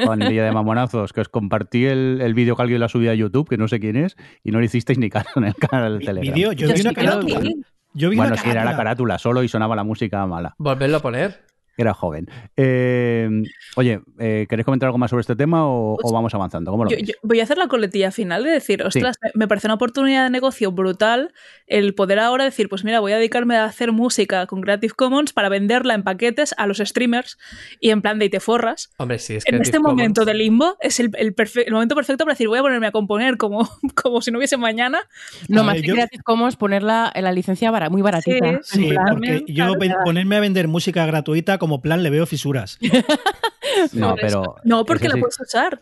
Pandilla 0.05 0.43
de 0.45 0.51
mamonazos. 0.51 1.13
Que 1.13 1.21
os 1.21 1.29
compartí 1.29 1.85
el, 1.85 2.19
el 2.21 2.33
vídeo 2.35 2.55
que 2.55 2.61
alguien 2.61 2.79
lo 2.79 2.85
ha 2.85 2.89
subido 2.89 3.11
a 3.11 3.15
YouTube, 3.15 3.49
que 3.49 3.57
no 3.57 3.67
sé 3.67 3.79
quién 3.79 3.95
es, 3.95 4.15
y 4.43 4.51
no 4.51 4.59
le 4.59 4.65
hicisteis 4.67 4.99
ni 4.99 5.09
caso 5.09 5.29
en 5.37 5.45
el 5.45 5.55
canal 5.55 5.97
del 5.97 6.05
Telegram. 6.05 6.35
Vídeo, 6.35 6.51
yo, 6.53 6.67
Yo 6.67 6.73
vi 6.75 6.81
sí 6.81 6.87
una 6.87 7.17
vi. 7.39 7.55
Yo 7.93 8.09
vi 8.09 8.17
Bueno, 8.17 8.35
sí, 8.37 8.49
era 8.49 8.63
la 8.63 8.75
carátula. 8.75 9.17
solo 9.17 9.43
y 9.43 9.47
sonaba 9.47 9.75
la 9.75 9.83
música 9.83 10.25
mala. 10.25 10.55
Volverlo 10.57 10.97
a 10.97 11.01
poner. 11.01 11.45
Era 11.77 11.93
joven. 11.93 12.27
Eh, 12.57 13.29
oye, 13.75 14.01
eh, 14.19 14.45
¿queréis 14.49 14.65
comentar 14.65 14.87
algo 14.87 14.97
más 14.97 15.09
sobre 15.09 15.21
este 15.21 15.35
tema 15.35 15.65
o, 15.65 15.97
o 16.03 16.13
vamos 16.13 16.33
avanzando? 16.35 16.69
¿Cómo 16.69 16.83
lo 16.83 16.91
Yo, 16.91 16.97
voy 17.23 17.39
a 17.39 17.43
hacer 17.43 17.57
la 17.57 17.67
coletilla 17.67 18.11
final 18.11 18.43
de 18.43 18.51
decir, 18.51 18.83
ostras, 18.83 19.17
me- 19.23 19.31
me 19.35 19.47
parece 19.47 19.67
una 19.67 19.75
oportunidad 19.75 20.25
de 20.25 20.29
negocio 20.29 20.71
brutal 20.73 21.33
el 21.71 21.95
poder 21.95 22.19
ahora 22.19 22.43
decir, 22.43 22.67
pues 22.69 22.83
mira, 22.83 22.99
voy 22.99 23.13
a 23.13 23.17
dedicarme 23.17 23.55
a 23.55 23.63
hacer 23.65 23.91
música 23.91 24.45
con 24.45 24.61
Creative 24.61 24.93
Commons 24.93 25.33
para 25.33 25.47
venderla 25.49 25.93
en 25.93 26.03
paquetes 26.03 26.53
a 26.57 26.67
los 26.67 26.77
streamers 26.79 27.37
y 27.79 27.89
en 27.91 28.01
plan 28.01 28.19
de 28.19 28.25
y 28.25 28.29
te 28.29 28.39
forras. 28.39 28.91
Hombre, 28.97 29.19
sí, 29.19 29.35
es 29.35 29.45
En 29.45 29.51
Creative 29.55 29.63
este 29.63 29.79
momento 29.79 30.25
de 30.25 30.33
limbo 30.33 30.77
es 30.81 30.99
el, 30.99 31.11
el 31.17 31.35
perfe- 31.35 31.63
el 31.65 31.73
momento 31.73 31.95
perfecto 31.95 32.25
para 32.25 32.33
decir, 32.33 32.47
voy 32.47 32.59
a 32.59 32.61
ponerme 32.61 32.87
a 32.87 32.91
componer 32.91 33.37
como, 33.37 33.69
como 33.95 34.21
si 34.21 34.31
no 34.31 34.37
hubiese 34.37 34.57
mañana. 34.57 34.99
No, 35.47 35.61
A 35.61 35.63
más 35.63 35.81
yo- 35.81 35.93
Creative 35.93 36.21
Commons 36.23 36.55
ponerla 36.57 37.11
en 37.15 37.23
la 37.23 37.31
licencia 37.31 37.71
bara- 37.71 37.89
muy 37.89 38.01
baratita. 38.01 38.59
Sí, 38.63 38.81
Sí, 38.83 38.89
plan, 38.89 39.05
porque 39.09 39.43
yo 39.47 39.73
claro, 39.75 39.99
ponerme 40.03 40.35
a 40.35 40.39
vender 40.41 40.67
música 40.67 41.05
gratuita 41.05 41.57
como 41.57 41.81
plan 41.81 42.03
le 42.03 42.09
veo 42.09 42.25
fisuras. 42.25 42.77
No, 43.93 44.15
pero. 44.19 44.55
No, 44.63 44.85
porque 44.85 45.07
la 45.07 45.15
puedes 45.17 45.39
usar. 45.39 45.81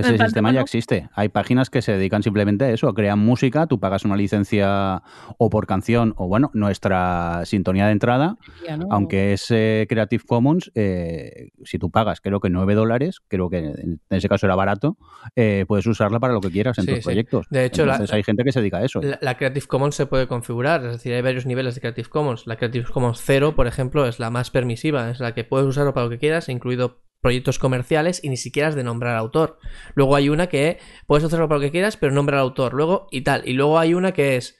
Ese 0.00 0.18
sistema 0.18 0.52
ya 0.52 0.60
existe. 0.60 1.08
Hay 1.14 1.28
páginas 1.28 1.70
que 1.70 1.82
se 1.82 1.92
dedican 1.92 2.22
simplemente 2.22 2.64
a 2.64 2.70
eso, 2.70 2.88
a 2.88 2.94
crear 2.94 3.16
música, 3.16 3.66
tú 3.66 3.78
pagas 3.80 4.04
una 4.04 4.16
licencia 4.16 5.02
o 5.38 5.50
por 5.50 5.66
canción 5.66 6.14
o 6.16 6.26
bueno, 6.28 6.50
nuestra 6.54 7.42
sintonía 7.44 7.86
de 7.86 7.92
entrada, 7.92 8.36
Ya, 8.66 8.76
¿no? 8.76 8.86
aunque 8.90 9.32
es 9.32 9.46
eh, 9.50 9.86
Creative 9.88 10.22
Commons, 10.26 10.70
eh, 10.74 11.50
si 11.64 11.78
tú 11.78 11.90
pagas 11.90 12.20
creo 12.20 12.40
que 12.40 12.50
9 12.50 12.74
dólares, 12.74 13.20
creo 13.28 13.50
que 13.50 13.58
en 13.58 14.00
ese 14.10 14.28
caso 14.28 14.46
era 14.46 14.54
barato, 14.54 14.96
eh, 15.36 15.64
puedes 15.68 15.86
usarla 15.86 16.20
para 16.20 16.32
lo 16.32 16.40
que 16.40 16.50
quieras 16.50 16.78
en 16.78 16.84
Sí, 16.84 16.90
tus 16.90 16.98
sí. 16.98 17.04
proyectos. 17.04 17.46
De 17.50 17.64
hecho, 17.64 17.86
la- 17.86 17.94
Entonces 17.94 18.14
hay 18.14 18.22
gente 18.22 18.44
que 18.44 18.52
se 18.52 18.60
dedica 18.60 18.78
a 18.78 18.84
eso. 18.84 19.00
La, 19.02 19.18
la 19.20 19.36
Creative 19.36 19.66
Commons 19.66 19.94
se 19.94 20.06
puede 20.06 20.26
configurar, 20.26 20.84
es 20.84 20.92
decir, 20.92 21.12
hay 21.12 21.22
varios 21.22 21.46
niveles 21.46 21.74
de 21.74 21.80
Creative 21.80 22.08
Commons. 22.08 22.46
La 22.46 22.56
Creative 22.56 22.86
Commons 22.92 23.20
0, 23.24 23.54
por 23.54 23.66
ejemplo, 23.66 24.06
es 24.06 24.18
la 24.18 24.30
más 24.30 24.50
permisiva, 24.50 25.10
es 25.10 25.20
la 25.20 25.34
que 25.34 25.44
puedes 25.44 25.66
usarlo 25.66 25.92
para 25.94 26.04
lo 26.04 26.10
que 26.10 26.18
quieras, 26.18 26.48
incluido 26.48 27.02
proyectos 27.20 27.58
comerciales 27.58 28.22
y 28.22 28.28
ni 28.28 28.36
siquiera 28.36 28.68
has 28.68 28.74
de 28.74 28.84
nombrar 28.84 29.16
autor. 29.16 29.58
Luego 29.94 30.16
hay 30.16 30.28
una 30.28 30.48
que 30.48 30.78
puedes 31.06 31.24
hacerlo 31.24 31.48
para 31.48 31.58
lo 31.58 31.62
que 31.62 31.70
quieras, 31.70 31.96
pero 31.96 32.12
nombra 32.12 32.38
al 32.38 32.42
autor. 32.42 32.74
Luego 32.74 33.08
y 33.10 33.22
tal. 33.22 33.42
Y 33.46 33.52
luego 33.52 33.78
hay 33.78 33.94
una 33.94 34.12
que 34.12 34.36
es, 34.36 34.58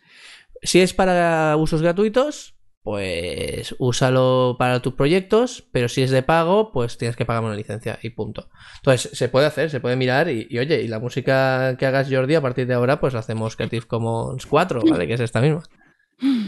si 0.62 0.80
es 0.80 0.92
para 0.94 1.56
usos 1.56 1.82
gratuitos, 1.82 2.56
pues 2.82 3.74
úsalo 3.78 4.56
para 4.58 4.80
tus 4.80 4.94
proyectos, 4.94 5.64
pero 5.70 5.88
si 5.88 6.02
es 6.02 6.10
de 6.10 6.22
pago, 6.22 6.72
pues 6.72 6.96
tienes 6.96 7.16
que 7.16 7.26
pagar 7.26 7.44
una 7.44 7.54
licencia 7.54 7.98
y 8.02 8.10
punto. 8.10 8.48
Entonces, 8.76 9.16
se 9.16 9.28
puede 9.28 9.46
hacer, 9.46 9.70
se 9.70 9.80
puede 9.80 9.96
mirar 9.96 10.30
y, 10.30 10.46
y, 10.48 10.58
oye, 10.58 10.80
y 10.80 10.88
la 10.88 10.98
música 10.98 11.76
que 11.78 11.86
hagas 11.86 12.08
Jordi 12.10 12.34
a 12.34 12.40
partir 12.40 12.66
de 12.66 12.74
ahora, 12.74 12.98
pues 12.98 13.14
hacemos 13.14 13.56
Creative 13.56 13.86
Commons 13.86 14.46
4, 14.46 14.82
¿vale? 14.90 15.06
Que 15.06 15.14
es 15.14 15.20
esta 15.20 15.40
misma. 15.40 15.62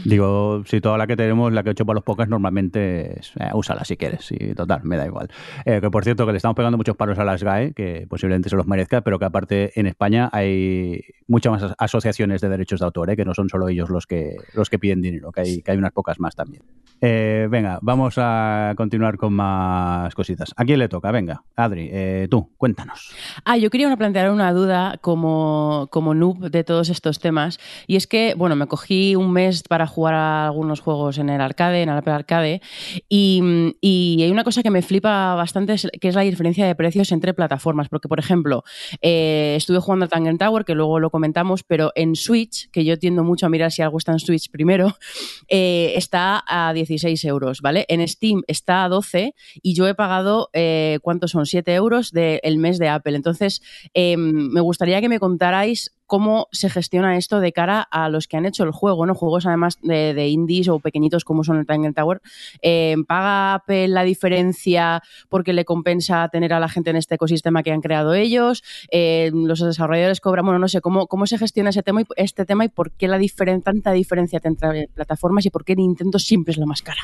Digo, 0.05 0.63
si 0.65 0.81
toda 0.81 0.97
la 0.97 1.07
que 1.07 1.15
tenemos, 1.15 1.51
la 1.51 1.63
que 1.63 1.69
he 1.69 1.71
hecho 1.71 1.85
para 1.85 1.95
los 1.95 2.03
pocas, 2.03 2.27
normalmente 2.29 3.19
es, 3.19 3.33
eh, 3.39 3.49
úsala 3.53 3.83
si 3.85 3.97
quieres. 3.97 4.31
Y 4.31 4.53
total, 4.53 4.81
me 4.83 4.97
da 4.97 5.05
igual. 5.05 5.29
Eh, 5.65 5.79
que 5.81 5.89
por 5.89 6.03
cierto, 6.03 6.25
que 6.25 6.31
le 6.31 6.37
estamos 6.37 6.55
pegando 6.55 6.77
muchos 6.77 6.95
palos 6.95 7.17
a 7.17 7.23
las 7.23 7.43
GAE, 7.43 7.73
que 7.73 8.05
posiblemente 8.07 8.49
se 8.49 8.55
los 8.55 8.67
merezca, 8.67 9.01
pero 9.01 9.17
que 9.17 9.25
aparte 9.25 9.79
en 9.79 9.87
España 9.87 10.29
hay 10.31 11.01
muchas 11.27 11.51
más 11.51 11.73
asociaciones 11.77 12.41
de 12.41 12.49
derechos 12.49 12.81
de 12.81 12.85
autor, 12.85 13.09
¿eh? 13.09 13.15
que 13.15 13.25
no 13.25 13.33
son 13.33 13.49
solo 13.49 13.67
ellos 13.67 13.89
los 13.89 14.05
que, 14.05 14.37
los 14.53 14.69
que 14.69 14.77
piden 14.77 15.01
dinero, 15.01 15.31
que 15.31 15.41
hay, 15.65 15.77
unas 15.77 15.91
pocas 15.91 16.19
más 16.19 16.35
también. 16.35 16.63
Eh, 17.01 17.47
venga, 17.49 17.79
vamos 17.81 18.15
a 18.17 18.73
continuar 18.77 19.17
con 19.17 19.33
más 19.33 20.13
cositas. 20.13 20.53
¿A 20.55 20.65
quién 20.65 20.79
le 20.79 20.87
toca? 20.87 21.11
Venga, 21.11 21.43
Adri, 21.55 22.27
tú, 22.29 22.51
cuéntanos. 22.57 23.13
Ah, 23.43 23.57
yo 23.57 23.69
quería 23.69 23.93
plantear 23.97 24.31
una 24.31 24.53
duda 24.53 24.97
como, 25.01 25.87
como 25.91 26.13
noob 26.13 26.49
de 26.49 26.63
todos 26.63 26.89
estos 26.89 27.19
temas. 27.19 27.59
Y 27.87 27.95
es 27.95 28.07
que, 28.07 28.35
bueno, 28.35 28.55
me 28.55 28.67
cogí 28.67 29.15
un 29.15 29.31
mes 29.31 29.62
para 29.67 29.87
jugar 29.87 30.13
a 30.13 30.45
algunos 30.45 30.79
juegos 30.79 31.17
en 31.17 31.29
el 31.29 31.41
arcade, 31.41 31.81
en 31.81 31.89
el 31.89 31.97
Apple 31.97 32.13
Arcade. 32.13 32.61
Y, 33.09 33.73
y 33.81 34.21
hay 34.23 34.31
una 34.31 34.43
cosa 34.43 34.63
que 34.63 34.69
me 34.69 34.81
flipa 34.81 35.35
bastante, 35.35 35.75
que 35.99 36.07
es 36.07 36.15
la 36.15 36.21
diferencia 36.21 36.65
de 36.65 36.75
precios 36.75 37.11
entre 37.11 37.33
plataformas. 37.33 37.89
Porque, 37.89 38.07
por 38.07 38.19
ejemplo, 38.19 38.63
eh, 39.01 39.55
estuve 39.57 39.79
jugando 39.79 40.05
a 40.05 40.07
Tangen 40.07 40.37
Tower, 40.37 40.63
que 40.63 40.75
luego 40.75 40.99
lo 40.99 41.09
comentamos, 41.09 41.63
pero 41.63 41.91
en 41.95 42.15
Switch, 42.15 42.69
que 42.71 42.85
yo 42.85 42.97
tiendo 42.97 43.23
mucho 43.23 43.45
a 43.45 43.49
mirar 43.49 43.71
si 43.71 43.81
algo 43.81 43.97
está 43.97 44.11
en 44.11 44.19
Switch 44.19 44.49
primero, 44.51 44.95
eh, 45.47 45.93
está 45.95 46.43
a 46.47 46.71
10 46.73 46.83
16 46.93 47.25
euros, 47.25 47.61
¿vale? 47.61 47.85
En 47.89 48.07
Steam 48.07 48.43
está 48.47 48.83
a 48.83 48.89
12 48.89 49.35
y 49.61 49.73
yo 49.73 49.87
he 49.87 49.95
pagado, 49.95 50.49
eh, 50.53 50.99
¿cuántos 51.01 51.31
son? 51.31 51.45
7 51.45 51.73
euros 51.73 52.11
del 52.11 52.57
mes 52.57 52.77
de 52.79 52.89
Apple. 52.89 53.15
Entonces, 53.15 53.61
eh, 53.93 54.17
me 54.17 54.61
gustaría 54.61 55.01
que 55.01 55.09
me 55.09 55.19
contarais 55.19 55.93
cómo 56.13 56.47
se 56.51 56.69
gestiona 56.69 57.17
esto 57.17 57.39
de 57.39 57.51
cara 57.51 57.81
a 57.81 58.07
los 58.07 58.27
que 58.27 58.37
han 58.37 58.45
hecho 58.45 58.63
el 58.63 58.69
juego, 58.69 59.07
¿no? 59.07 59.15
Juegos 59.15 59.47
además 59.47 59.79
de, 59.81 60.27
indies 60.27 60.67
o 60.67 60.77
pequeñitos 60.77 61.25
como 61.25 61.43
son 61.43 61.57
el 61.57 61.65
Tangle 61.65 61.91
Tower. 61.91 62.21
Eh, 62.61 62.97
¿Paga 63.07 63.55
Apple 63.55 63.87
la 63.87 64.03
diferencia 64.03 65.01
porque 65.27 65.53
le 65.53 65.65
compensa 65.65 66.29
tener 66.29 66.53
a 66.53 66.59
la 66.59 66.69
gente 66.69 66.91
en 66.91 66.97
este 66.97 67.15
ecosistema 67.15 67.63
que 67.63 67.71
han 67.71 67.81
creado 67.81 68.13
ellos? 68.13 68.63
Eh, 68.91 69.31
¿Los 69.33 69.61
desarrolladores 69.61 70.21
cobran? 70.21 70.45
Bueno, 70.45 70.59
no 70.59 70.67
sé, 70.67 70.81
¿cómo, 70.81 71.07
cómo 71.07 71.25
se 71.25 71.39
gestiona 71.39 71.71
ese 71.71 71.81
tema 71.81 72.01
y, 72.01 72.05
este 72.15 72.45
tema 72.45 72.63
y 72.65 72.69
por 72.69 72.91
qué 72.91 73.07
la 73.07 73.19
tanta 73.63 73.91
diferencia 73.91 74.39
entre 74.43 74.89
plataformas 74.89 75.47
y 75.47 75.49
por 75.49 75.65
qué 75.65 75.75
Nintendo 75.75 76.19
siempre 76.19 76.51
es 76.51 76.59
la 76.59 76.67
más 76.67 76.83
cara? 76.83 77.01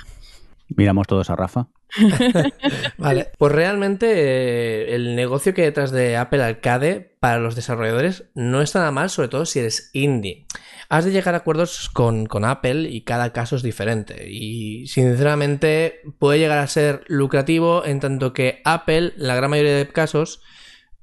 Miramos 0.75 1.07
todos 1.07 1.29
a 1.29 1.35
Rafa. 1.35 1.67
vale, 2.97 3.31
pues 3.37 3.51
realmente 3.51 4.07
eh, 4.11 4.95
el 4.95 5.15
negocio 5.15 5.53
que 5.53 5.61
hay 5.61 5.67
detrás 5.67 5.91
de 5.91 6.17
Apple 6.17 6.43
Arcade 6.43 7.15
para 7.19 7.39
los 7.39 7.55
desarrolladores 7.55 8.25
no 8.35 8.61
está 8.61 8.79
nada 8.79 8.91
mal, 8.91 9.09
sobre 9.09 9.29
todo 9.29 9.45
si 9.45 9.59
eres 9.59 9.89
indie. 9.93 10.45
Has 10.87 11.05
de 11.05 11.11
llegar 11.11 11.33
a 11.33 11.39
acuerdos 11.39 11.89
con, 11.89 12.27
con 12.27 12.45
Apple 12.45 12.89
y 12.89 13.01
cada 13.01 13.33
caso 13.33 13.55
es 13.55 13.63
diferente. 13.63 14.29
Y 14.29 14.87
sinceramente 14.87 16.01
puede 16.19 16.39
llegar 16.39 16.59
a 16.59 16.67
ser 16.67 17.03
lucrativo 17.07 17.85
en 17.85 17.99
tanto 17.99 18.33
que 18.33 18.61
Apple, 18.63 19.13
la 19.17 19.35
gran 19.35 19.49
mayoría 19.49 19.75
de 19.75 19.87
casos, 19.87 20.41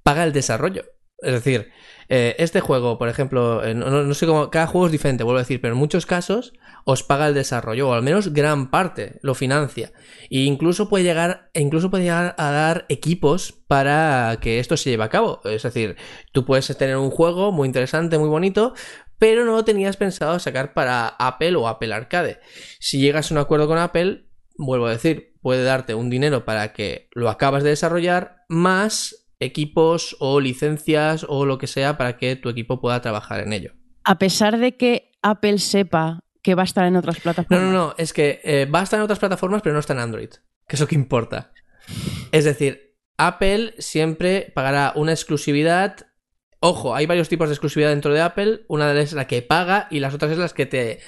paga 0.02 0.24
el 0.24 0.33
desarrollo. 0.33 0.85
Es 1.18 1.33
decir, 1.33 1.70
eh, 2.09 2.37
este 2.38 2.61
juego, 2.61 2.99
por 2.99 3.09
ejemplo, 3.09 3.64
eh, 3.64 3.75
no, 3.75 4.14
sé 4.14 4.27
cómo, 4.27 4.51
cada 4.51 4.66
juego 4.66 4.87
es 4.87 4.92
diferente, 4.92 5.25
vuelvo 5.25 5.38
a 5.38 5.42
decir, 5.42 5.61
pero 5.61 5.75
en 5.75 5.79
muchos 5.79 6.07
casos 6.07 6.53
os 6.85 7.03
paga 7.03 7.27
el 7.27 7.35
desarrollo, 7.35 7.88
o 7.88 7.92
al 7.92 8.03
menos 8.03 8.33
gran 8.33 8.71
parte 8.71 9.19
lo 9.23 9.35
financia. 9.35 9.92
E 10.31 10.40
incluso 10.40 10.88
puede 10.88 11.05
llegar, 11.05 11.51
e 11.53 11.61
incluso 11.61 11.90
puede 11.90 12.05
llegar 12.05 12.35
a 12.38 12.51
dar 12.51 12.87
equipos 12.88 13.53
para 13.66 14.38
que 14.40 14.61
esto 14.61 14.77
se 14.77 14.90
lleve 14.90 15.05
a 15.05 15.09
cabo. 15.09 15.40
Es 15.45 15.64
decir, 15.64 15.97
tú 16.33 16.45
puedes 16.45 16.66
tener 16.77 16.97
un 16.97 17.11
juego 17.11 17.51
muy 17.51 17.66
interesante, 17.66 18.19
muy 18.19 18.29
bonito, 18.29 18.75
pero 19.19 19.45
no 19.45 19.53
lo 19.53 19.64
tenías 19.64 19.97
pensado 19.97 20.38
sacar 20.38 20.75
para 20.75 21.09
Apple 21.09 21.57
o 21.57 21.66
Apple 21.66 21.92
Arcade. 21.92 22.38
Si 22.79 23.01
llegas 23.01 23.31
a 23.31 23.35
un 23.35 23.38
acuerdo 23.38 23.66
con 23.66 23.79
Apple, 23.79 24.27
vuelvo 24.57 24.87
a 24.87 24.90
decir, 24.90 25.35
puede 25.42 25.64
darte 25.64 25.95
un 25.95 26.11
dinero 26.11 26.45
para 26.45 26.73
que 26.73 27.09
lo 27.12 27.31
acabas 27.31 27.62
de 27.62 27.71
desarrollar, 27.71 28.45
más 28.49 29.26
equipos 29.40 30.16
o 30.18 30.40
licencias 30.40 31.27
o 31.29 31.44
lo 31.44 31.59
que 31.59 31.66
sea 31.66 31.96
para 31.96 32.16
que 32.16 32.37
tu 32.37 32.49
equipo 32.49 32.81
pueda 32.81 33.01
trabajar 33.01 33.40
en 33.40 33.53
ello. 33.53 33.72
A 34.05 34.18
pesar 34.18 34.59
de 34.59 34.77
que 34.77 35.12
Apple 35.22 35.59
sepa 35.59 36.20
que 36.42 36.55
va 36.55 36.62
a 36.62 36.64
estar 36.64 36.85
en 36.87 36.96
otras 36.96 37.20
plataformas. 37.20 37.64
No, 37.64 37.72
no, 37.72 37.87
no, 37.88 37.94
es 37.99 38.12
que 38.12 38.40
eh, 38.44 38.66
va 38.66 38.81
a 38.81 38.83
estar 38.85 38.99
en 38.99 39.05
otras 39.05 39.18
plataformas, 39.18 39.62
pero 39.62 39.72
no 39.72 39.81
está 39.81 39.94
en 39.94 39.99
Android, 39.99 40.31
que 40.68 40.77
es 40.77 40.81
lo 40.81 40.87
que 40.87 40.94
importa. 40.94 41.53
Es 42.31 42.44
decir, 42.44 42.96
Apple 43.18 43.75
siempre 43.79 44.53
pagará 44.55 44.92
una 44.94 45.12
exclusividad. 45.12 46.07
Ojo, 46.61 46.94
hay 46.94 47.07
varios 47.07 47.29
tipos 47.29 47.49
de 47.49 47.55
exclusividad 47.55 47.90
dentro 47.90 48.14
de 48.14 48.20
Apple. 48.20 48.64
Una 48.68 48.87
de 48.87 48.92
ellas 48.92 49.11
es 49.11 49.14
la 49.14 49.27
que 49.27 49.42
paga 49.42 49.88
y 49.90 50.01
las 50.01 50.14
otras 50.14 50.31
es 50.31 50.38
las 50.38 50.55
que 50.55 50.66
te, 50.66 51.01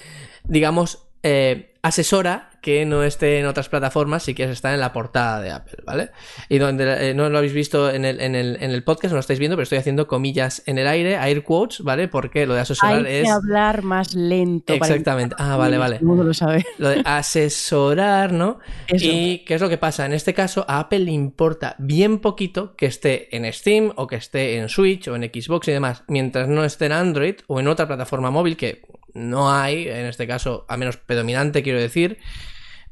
digamos, 0.45 1.09
eh, 1.23 1.78
asesora 1.83 2.51
que 2.61 2.85
no 2.85 3.05
esté 3.05 3.39
en 3.39 3.47
otras 3.47 3.69
plataformas 3.69 4.25
si 4.25 4.35
quieres 4.35 4.55
estar 4.55 4.75
en 4.75 4.81
la 4.81 4.93
portada 4.93 5.41
de 5.41 5.51
Apple, 5.51 5.79
¿vale? 5.87 6.11
Y 6.49 6.59
donde 6.59 7.11
eh, 7.11 7.15
no 7.15 7.31
lo 7.31 7.39
habéis 7.39 7.53
visto 7.53 7.91
en 7.91 8.05
el, 8.05 8.21
en, 8.21 8.35
el, 8.35 8.59
en 8.61 8.73
el 8.73 8.83
podcast, 8.83 9.13
no 9.13 9.17
lo 9.17 9.21
estáis 9.21 9.39
viendo, 9.39 9.57
pero 9.57 9.63
estoy 9.63 9.79
haciendo 9.79 10.07
comillas 10.07 10.63
en 10.67 10.79
el 10.79 10.87
aire, 10.89 11.15
air 11.15 11.45
quotes, 11.45 11.81
¿vale? 11.81 12.09
Porque 12.09 12.47
lo 12.47 12.55
de 12.55 12.61
asesorar 12.61 13.07
Hay 13.07 13.17
es. 13.17 13.23
que 13.25 13.31
hablar 13.31 13.83
más 13.83 14.15
lento. 14.15 14.75
Exactamente. 14.75 15.37
ah, 15.39 15.57
vale, 15.57 15.79
vale. 15.79 15.99
Todo 15.99 16.25
lo 16.25 16.35
sabe. 16.35 16.67
Lo 16.79 16.89
de 16.89 17.03
asesorar, 17.05 18.33
¿no? 18.33 18.59
Y 18.89 19.39
¿qué 19.45 19.55
es 19.55 19.61
lo 19.61 19.69
que 19.69 19.79
pasa? 19.79 20.05
En 20.05 20.13
este 20.13 20.35
caso, 20.35 20.65
a 20.69 20.81
Apple 20.81 21.01
le 21.01 21.13
importa 21.13 21.77
bien 21.79 22.19
poquito 22.19 22.75
que 22.77 22.87
esté 22.87 23.35
en 23.37 23.51
Steam 23.53 23.93
o 23.97 24.07
que 24.07 24.17
esté 24.17 24.59
en 24.59 24.69
Switch 24.69 25.09
o 25.09 25.17
en 25.17 25.23
Xbox 25.23 25.69
y 25.69 25.73
demás, 25.73 26.03
mientras 26.09 26.49
no 26.49 26.65
esté 26.65 26.87
en 26.87 26.93
Android 26.93 27.37
o 27.47 27.61
en 27.61 27.69
otra 27.69 27.87
plataforma 27.87 28.31
móvil 28.31 28.57
que 28.57 28.83
no 29.15 29.53
hay, 29.53 29.89
en 29.89 30.07
este 30.07 30.27
caso, 30.27 30.65
a 30.69 30.77
menos 30.77 30.97
predominante, 30.97 31.63
quiero 31.69 31.81
decir, 31.81 32.19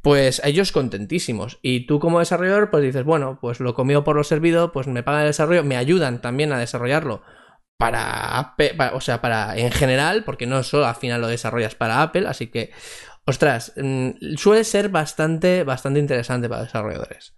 pues 0.02 0.40
ellos 0.44 0.70
contentísimos. 0.70 1.58
Y 1.62 1.86
tú 1.86 1.98
como 1.98 2.20
desarrollador, 2.20 2.70
pues 2.70 2.82
dices, 2.82 3.04
bueno, 3.04 3.38
pues 3.40 3.60
lo 3.60 3.74
comido 3.74 4.04
por 4.04 4.16
lo 4.16 4.24
servido, 4.24 4.70
pues 4.72 4.86
me 4.86 5.02
pagan 5.02 5.22
el 5.22 5.28
desarrollo, 5.28 5.64
me 5.64 5.76
ayudan 5.76 6.20
también 6.20 6.52
a 6.52 6.58
desarrollarlo 6.58 7.22
para, 7.76 8.54
o 8.92 9.00
sea, 9.00 9.20
para 9.20 9.56
en 9.56 9.70
general, 9.72 10.24
porque 10.24 10.46
no 10.46 10.62
solo 10.62 10.86
al 10.86 10.94
final 10.94 11.20
lo 11.20 11.28
desarrollas 11.28 11.74
para 11.74 12.02
Apple, 12.02 12.26
así 12.26 12.46
que, 12.46 12.72
ostras, 13.24 13.72
mm, 13.76 14.36
suele 14.36 14.64
ser 14.64 14.88
bastante, 14.88 15.64
bastante 15.64 16.00
interesante 16.00 16.48
para 16.48 16.62
desarrolladores. 16.62 17.34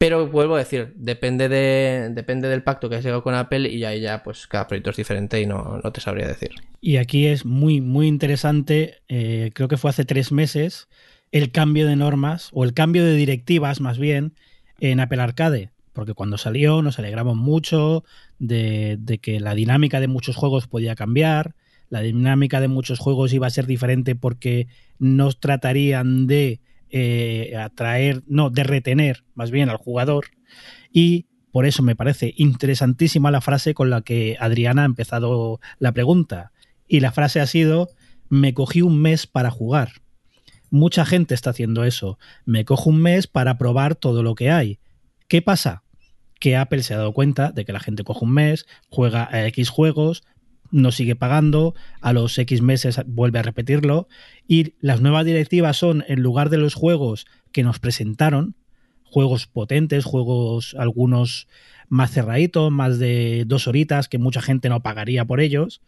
Pero 0.00 0.26
vuelvo 0.28 0.54
a 0.54 0.60
decir, 0.60 0.94
depende, 0.96 1.50
de, 1.50 2.08
depende 2.12 2.48
del 2.48 2.62
pacto 2.62 2.88
que 2.88 2.96
has 2.96 3.04
llegado 3.04 3.22
con 3.22 3.34
Apple 3.34 3.68
y 3.68 3.84
ahí 3.84 4.00
ya 4.00 4.22
pues 4.22 4.46
cada 4.46 4.66
proyecto 4.66 4.88
es 4.88 4.96
diferente 4.96 5.42
y 5.42 5.44
no, 5.44 5.78
no 5.84 5.92
te 5.92 6.00
sabría 6.00 6.26
decir. 6.26 6.52
Y 6.80 6.96
aquí 6.96 7.26
es 7.26 7.44
muy, 7.44 7.82
muy 7.82 8.06
interesante, 8.06 9.02
eh, 9.08 9.50
creo 9.52 9.68
que 9.68 9.76
fue 9.76 9.90
hace 9.90 10.06
tres 10.06 10.32
meses, 10.32 10.88
el 11.32 11.52
cambio 11.52 11.86
de 11.86 11.96
normas 11.96 12.48
o 12.54 12.64
el 12.64 12.72
cambio 12.72 13.04
de 13.04 13.14
directivas 13.14 13.82
más 13.82 13.98
bien 13.98 14.32
en 14.80 15.00
Apple 15.00 15.20
Arcade. 15.20 15.68
Porque 15.92 16.14
cuando 16.14 16.38
salió 16.38 16.80
nos 16.80 16.98
alegramos 16.98 17.36
mucho 17.36 18.02
de, 18.38 18.96
de 18.98 19.18
que 19.18 19.38
la 19.38 19.54
dinámica 19.54 20.00
de 20.00 20.08
muchos 20.08 20.34
juegos 20.34 20.66
podía 20.66 20.94
cambiar, 20.94 21.54
la 21.90 22.00
dinámica 22.00 22.62
de 22.62 22.68
muchos 22.68 23.00
juegos 23.00 23.34
iba 23.34 23.48
a 23.48 23.50
ser 23.50 23.66
diferente 23.66 24.14
porque 24.14 24.66
nos 24.98 25.40
tratarían 25.40 26.26
de 26.26 26.60
eh, 26.90 27.56
atraer, 27.56 28.22
no, 28.26 28.50
de 28.50 28.64
retener 28.64 29.24
más 29.34 29.50
bien 29.50 29.68
al 29.68 29.76
jugador. 29.76 30.26
Y 30.92 31.26
por 31.52 31.66
eso 31.66 31.82
me 31.82 31.96
parece 31.96 32.34
interesantísima 32.36 33.30
la 33.30 33.40
frase 33.40 33.74
con 33.74 33.90
la 33.90 34.02
que 34.02 34.36
Adriana 34.38 34.82
ha 34.82 34.86
empezado 34.86 35.60
la 35.78 35.92
pregunta. 35.92 36.52
Y 36.86 37.00
la 37.00 37.12
frase 37.12 37.40
ha 37.40 37.46
sido, 37.46 37.90
me 38.28 38.54
cogí 38.54 38.82
un 38.82 39.00
mes 39.00 39.26
para 39.26 39.50
jugar. 39.50 39.92
Mucha 40.70 41.04
gente 41.04 41.34
está 41.34 41.50
haciendo 41.50 41.84
eso. 41.84 42.18
Me 42.44 42.64
cojo 42.64 42.90
un 42.90 43.02
mes 43.02 43.26
para 43.26 43.58
probar 43.58 43.96
todo 43.96 44.22
lo 44.22 44.34
que 44.34 44.50
hay. 44.50 44.78
¿Qué 45.26 45.42
pasa? 45.42 45.82
Que 46.38 46.56
Apple 46.56 46.82
se 46.82 46.94
ha 46.94 46.98
dado 46.98 47.12
cuenta 47.12 47.50
de 47.50 47.64
que 47.64 47.72
la 47.72 47.80
gente 47.80 48.04
coge 48.04 48.24
un 48.24 48.32
mes, 48.32 48.66
juega 48.88 49.28
a 49.30 49.46
X 49.48 49.68
juegos, 49.68 50.22
no 50.70 50.92
sigue 50.92 51.16
pagando, 51.16 51.74
a 52.00 52.12
los 52.12 52.36
X 52.38 52.62
meses 52.62 53.00
vuelve 53.06 53.38
a 53.38 53.42
repetirlo 53.42 54.08
y 54.46 54.74
las 54.80 55.00
nuevas 55.00 55.24
directivas 55.24 55.76
son, 55.76 56.04
en 56.08 56.22
lugar 56.22 56.50
de 56.50 56.58
los 56.58 56.74
juegos 56.74 57.26
que 57.52 57.62
nos 57.62 57.78
presentaron, 57.78 58.54
juegos 59.04 59.46
potentes, 59.46 60.04
juegos 60.04 60.74
algunos 60.78 61.48
más 61.88 62.12
cerraditos, 62.12 62.70
más 62.70 62.98
de 62.98 63.44
dos 63.46 63.66
horitas, 63.66 64.08
que 64.08 64.18
mucha 64.18 64.40
gente 64.40 64.68
no 64.68 64.82
pagaría 64.82 65.24
por 65.24 65.40
ellos. 65.40 65.82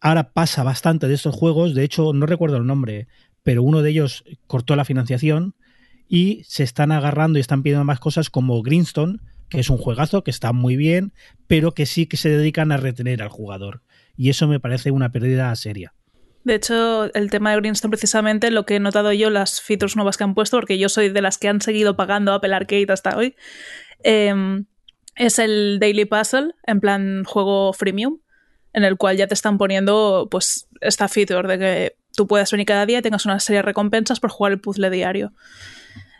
Ahora 0.00 0.32
pasa 0.32 0.62
bastante 0.64 1.08
de 1.08 1.14
estos 1.14 1.34
juegos, 1.34 1.74
de 1.74 1.84
hecho 1.84 2.12
no 2.12 2.26
recuerdo 2.26 2.56
el 2.56 2.66
nombre, 2.66 3.06
pero 3.42 3.62
uno 3.62 3.82
de 3.82 3.90
ellos 3.90 4.24
cortó 4.46 4.76
la 4.76 4.84
financiación 4.84 5.54
y 6.08 6.42
se 6.44 6.62
están 6.62 6.92
agarrando 6.92 7.38
y 7.38 7.40
están 7.40 7.62
pidiendo 7.62 7.84
más 7.84 8.00
cosas 8.00 8.28
como 8.28 8.60
Greenstone, 8.62 9.20
que 9.54 9.60
es 9.60 9.70
un 9.70 9.78
juegazo 9.78 10.24
que 10.24 10.32
está 10.32 10.52
muy 10.52 10.76
bien, 10.76 11.12
pero 11.46 11.72
que 11.72 11.86
sí 11.86 12.06
que 12.06 12.16
se 12.16 12.28
dedican 12.28 12.72
a 12.72 12.76
retener 12.76 13.22
al 13.22 13.28
jugador. 13.28 13.82
Y 14.16 14.30
eso 14.30 14.48
me 14.48 14.58
parece 14.58 14.90
una 14.90 15.12
pérdida 15.12 15.54
seria. 15.54 15.94
De 16.42 16.56
hecho, 16.56 17.12
el 17.14 17.30
tema 17.30 17.52
de 17.52 17.56
Greenstone, 17.58 17.90
precisamente, 17.90 18.50
lo 18.50 18.66
que 18.66 18.76
he 18.76 18.80
notado 18.80 19.12
yo, 19.12 19.30
las 19.30 19.60
features 19.60 19.96
nuevas 19.96 20.16
que 20.16 20.24
han 20.24 20.34
puesto, 20.34 20.58
porque 20.58 20.78
yo 20.78 20.88
soy 20.88 21.08
de 21.08 21.22
las 21.22 21.38
que 21.38 21.48
han 21.48 21.60
seguido 21.60 21.96
pagando 21.96 22.32
Apple 22.32 22.54
Arcade 22.54 22.86
hasta 22.88 23.16
hoy, 23.16 23.36
em, 24.02 24.66
es 25.14 25.38
el 25.38 25.78
Daily 25.80 26.04
Puzzle, 26.04 26.52
en 26.66 26.80
plan 26.80 27.24
juego 27.24 27.72
freemium, 27.72 28.18
en 28.72 28.82
el 28.82 28.96
cual 28.96 29.16
ya 29.16 29.28
te 29.28 29.34
están 29.34 29.56
poniendo 29.56 30.26
pues 30.30 30.68
esta 30.80 31.06
feature 31.08 31.46
de 31.46 31.58
que 31.58 31.96
tú 32.16 32.26
puedas 32.26 32.50
venir 32.50 32.66
cada 32.66 32.86
día 32.86 32.98
y 32.98 33.02
tengas 33.02 33.24
una 33.24 33.38
serie 33.38 33.58
de 33.58 33.62
recompensas 33.62 34.18
por 34.18 34.30
jugar 34.30 34.52
el 34.52 34.60
puzzle 34.60 34.90
diario. 34.90 35.32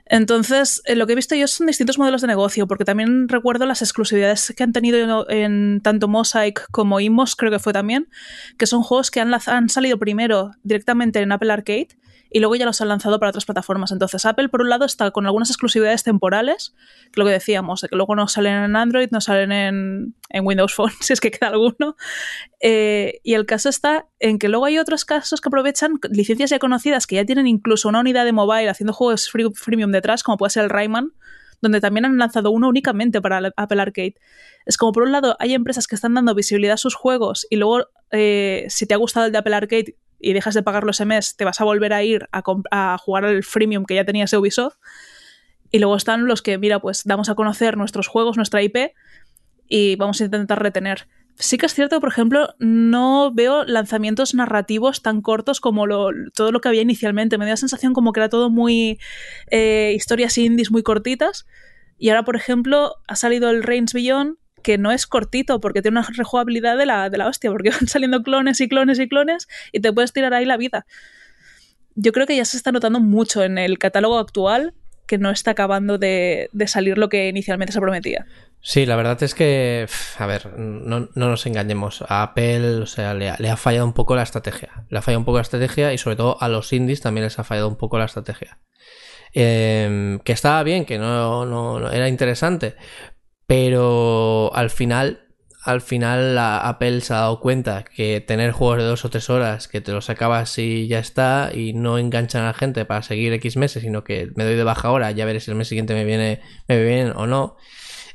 Entonces, 0.07 0.83
eh, 0.85 0.97
lo 0.97 1.07
que 1.07 1.13
he 1.15 1.17
visto 1.17 1.35
yo 1.35 1.49
son 1.49 1.67
distintos 1.67 1.99
modelos 1.99 2.21
de 2.21 2.27
negocio, 2.27 2.67
porque 2.67 2.85
también 2.85 3.29
recuerdo 3.29 3.65
las 3.67 3.81
exclusividades 3.81 4.53
que 4.57 4.63
han 4.63 4.73
tenido 4.73 5.29
en 5.31 5.81
tanto 5.83 6.09
Mosaic 6.09 6.67
como 6.71 7.01
Imos, 7.01 7.37
creo 7.37 7.51
que 7.51 7.59
fue 7.59 7.73
también, 7.73 8.09
que 8.59 8.67
son 8.67 8.83
juegos 8.83 9.11
que 9.11 9.21
han, 9.21 9.33
han 9.35 9.69
salido 9.69 9.99
primero 9.99 10.53
directamente 10.63 11.21
en 11.21 11.33
Apple 11.33 11.53
Arcade 11.53 11.89
y 12.35 12.41
luego 12.41 12.57
ya 12.57 12.67
los 12.67 12.81
han 12.81 12.89
lanzado 12.89 13.21
para 13.21 13.31
otras 13.31 13.45
plataformas. 13.45 13.93
Entonces, 13.93 14.27
Apple, 14.27 14.49
por 14.49 14.61
un 14.61 14.69
lado, 14.69 14.85
está 14.85 15.13
con 15.13 15.25
algunas 15.25 15.51
exclusividades 15.51 16.03
temporales, 16.03 16.75
que 17.13 17.21
lo 17.21 17.27
que 17.27 17.31
decíamos, 17.31 17.81
de 17.81 17.89
que 17.89 17.95
luego 17.95 18.17
no 18.17 18.27
salen 18.27 18.55
en 18.55 18.75
Android, 18.75 19.07
no 19.13 19.21
salen 19.21 19.53
en, 19.53 20.15
Windows 20.45 20.75
Phone, 20.75 20.91
si 21.01 21.13
es 21.13 21.21
que 21.21 21.31
queda 21.31 21.51
alguno. 21.51 21.95
Eh, 22.59 23.21
y 23.23 23.35
el 23.35 23.47
caso 23.47 23.69
está 23.69 24.09
en 24.19 24.41
que 24.41 24.49
luego 24.49 24.65
hay 24.65 24.79
otros 24.79 25.05
casos 25.05 25.41
que 25.41 25.49
aprovechan 25.49 26.01
licencias 26.11 26.51
ya 26.51 26.59
conocidas 26.59 27.07
que 27.07 27.15
ya 27.15 27.25
tienen 27.25 27.47
incluso 27.47 27.89
una 27.89 28.01
unidad 28.01 28.25
de 28.25 28.33
mobile 28.33 28.69
haciendo 28.69 28.93
juegos 28.93 29.31
freemium 29.31 29.93
detrás, 29.93 30.25
como 30.25 30.37
puede 30.37 30.51
ser 30.51 30.65
el 30.65 30.71
Rayman, 30.71 31.13
donde 31.61 31.81
también 31.81 32.05
han 32.05 32.19
lanzado 32.19 32.51
uno 32.51 32.67
únicamente 32.69 33.23
para 33.23 33.53
Apple 33.57 33.81
Arcade. 33.81 34.17
Es 34.67 34.77
como, 34.77 34.91
por 34.91 35.05
un 35.05 35.13
lado, 35.13 35.37
hay 35.39 35.55
empresas 35.55 35.87
que 35.87 35.95
están 35.95 36.15
dando 36.15 36.35
visibilidad 36.35 36.75
a 36.75 36.79
sus 36.79 36.97
juegos 36.97 37.47
y 37.49 37.55
luego, 37.55 37.87
eh, 38.11 38.67
si 38.71 38.87
te 38.87 38.95
ha 38.95 38.97
gustado 38.97 39.27
el 39.27 39.31
de 39.31 39.39
Apple 39.39 39.55
Arcade 39.55 39.97
y 40.25 40.33
dejas 40.33 40.55
de 40.55 40.63
pagarlo 40.63 40.91
ese 40.91 41.05
mes, 41.05 41.37
te 41.37 41.45
vas 41.45 41.61
a 41.61 41.65
volver 41.65 41.93
a 41.93 42.03
ir 42.03 42.29
a, 42.33 42.97
jugar 42.99 43.25
al 43.25 43.43
freemium 43.43 43.85
que 43.85 43.95
ya 43.95 44.05
tenías 44.05 44.31
de 44.31 44.39
Ubisoft. 44.39 44.77
Y 45.71 45.81
luego 45.81 45.97
están 45.97 46.27
los 46.27 46.41
que, 46.41 46.57
mira, 46.57 46.81
pues 46.81 47.03
damos 47.05 47.29
a 47.29 47.35
conocer 47.35 47.77
nuestros 47.77 48.09
juegos, 48.09 48.37
nuestra 48.37 48.63
IP, 48.63 48.95
y 49.69 49.97
vamos 49.97 50.21
a 50.21 50.25
intentar 50.25 50.63
retener. 50.63 51.09
Sí 51.37 51.59
que 51.59 51.67
es 51.67 51.75
cierto, 51.75 52.01
por 52.01 52.09
ejemplo, 52.09 52.55
no 52.59 53.33
veo 53.35 53.65
lanzamientos 53.65 54.35
narrativos 54.35 55.03
tan 55.03 55.21
cortos 55.21 55.61
como 55.61 55.85
todo 56.33 56.53
lo 56.53 56.61
que 56.61 56.69
había 56.69 56.83
inicialmente. 56.83 57.39
Me 57.39 57.45
da 57.45 57.53
la 57.53 57.57
sensación 57.57 57.93
como 57.93 58.13
que 58.13 58.21
era 58.21 58.29
todo 58.29 58.51
muy 58.51 59.01
eh, 59.51 59.93
historias 59.97 60.39
indies 60.39 60.71
muy 60.71 60.83
cortitas. 60.85 61.45
Y 61.99 62.11
ahora, 62.11 62.25
por 62.25 62.37
ejemplo, 62.37 62.95
ha 63.09 63.17
salido 63.17 63.51
el 63.51 63.63
Reigns 63.63 63.93
Beyond, 63.93 64.37
que 64.65 64.79
no 64.79 64.91
es 64.91 65.07
cortito 65.07 65.61
porque 65.61 65.83
tiene 65.83 66.01
una 66.01 66.09
rejugabilidad 66.09 66.77
de 66.77 66.87
la, 66.87 67.09
de 67.11 67.19
la 67.19 67.29
hostia, 67.29 67.53
porque 67.53 67.71
van 67.79 67.87
saliendo 67.87 68.25
clones 68.25 68.61
y 68.61 68.69
clones 68.69 68.99
y 68.99 69.09
clones 69.09 69.47
y 69.71 69.79
te 69.79 69.93
puedes 69.93 70.13
tirar 70.13 70.35
ahí 70.35 70.45
la 70.45 70.57
vida. 70.57 70.87
Yo 71.95 72.11
creo 72.11 72.27
que 72.27 72.37
ya 72.37 72.45
se 72.45 72.57
está 72.57 72.73
notando 72.73 72.99
mucho 72.99 73.45
en 73.45 73.59
el 73.59 73.79
catálogo 73.79 74.19
actual 74.19 74.75
que 75.07 75.19
no 75.19 75.31
está 75.31 75.53
acabando 75.53 75.99
de, 75.99 76.49
salir 76.67 76.99
lo 76.99 77.09
que 77.09 77.29
inicialmente 77.29 77.73
se 77.73 77.81
prometía. 77.81 78.25
Sí, 78.61 78.87
la 78.87 78.97
verdad 78.97 79.23
es 79.23 79.35
que, 79.35 79.87
a 80.19 80.27
ver, 80.27 80.59
no, 80.59 81.11
nos 81.15 81.47
engañemos. 81.47 82.03
A 82.09 82.23
Apple, 82.23 82.77
o 82.77 82.87
sea, 82.87 83.13
le, 83.13 83.29
ha 83.29 83.57
fallado 83.59 83.85
un 83.85 83.93
poco 83.93 84.17
la 84.17 84.23
estrategia. 84.23 84.87
Le 84.89 84.99
ha 84.99 85.03
fallado 85.03 85.21
un 85.21 85.27
poco 85.27 85.37
la 85.39 85.43
estrategia 85.43 85.93
y 85.93 85.99
sobre 85.99 86.17
todo 86.17 86.39
a 86.41 86.49
los 86.49 86.73
indies 86.73 87.03
también 87.03 87.25
les 87.25 87.39
ha 87.39 87.45
fallado 87.45 87.69
un 87.69 87.77
poco 87.77 87.99
la 87.99 88.07
estrategia. 88.07 88.59
Em, 89.35 90.21
que 90.21 90.33
estaba 90.33 90.63
bien, 90.63 90.85
que 90.87 90.97
no, 90.97 91.45
no, 91.45 91.91
era 91.91 92.09
interesante, 92.09 92.77
pero 93.47 94.55
al 94.55 94.71
final, 94.71 95.29
al 95.65 95.81
final 95.81 96.35
la 96.35 96.59
Apple 96.59 97.01
se 97.01 97.15
ha 97.15 97.19
dado 97.19 97.41
cuenta 97.41 97.85
que 97.85 98.21
tener 98.21 98.53
juegos 98.53 98.79
de 98.79 98.85
dos 98.85 99.05
o 99.05 99.11
tres 99.11 99.31
horas 99.31 99.69
que 99.69 99.81
te 99.81 99.93
los 99.93 100.11
acabas 100.11 100.59
y 100.59 100.89
ya 100.89 100.99
está 100.99 101.51
y 101.55 101.73
no 101.73 101.99
enganchan 101.99 102.43
a 102.43 102.47
la 102.47 102.55
gente 102.55 102.85
para 102.85 103.03
seguir 103.03 103.33
X 103.35 103.57
meses, 103.57 103.83
sino 103.83 104.05
que 104.05 104.31
me 104.37 104.45
doy 104.45 104.57
de 104.57 104.65
baja 104.65 104.89
ahora, 104.89 105.11
ya 105.11 105.25
veré 105.25 105.41
si 105.41 105.51
el 105.51 105.57
mes 105.57 105.69
siguiente 105.69 105.95
me 105.95 106.05
viene, 106.05 106.41
me 106.69 106.83
bien 106.83 107.13
o 107.15 107.27
no. 107.27 107.57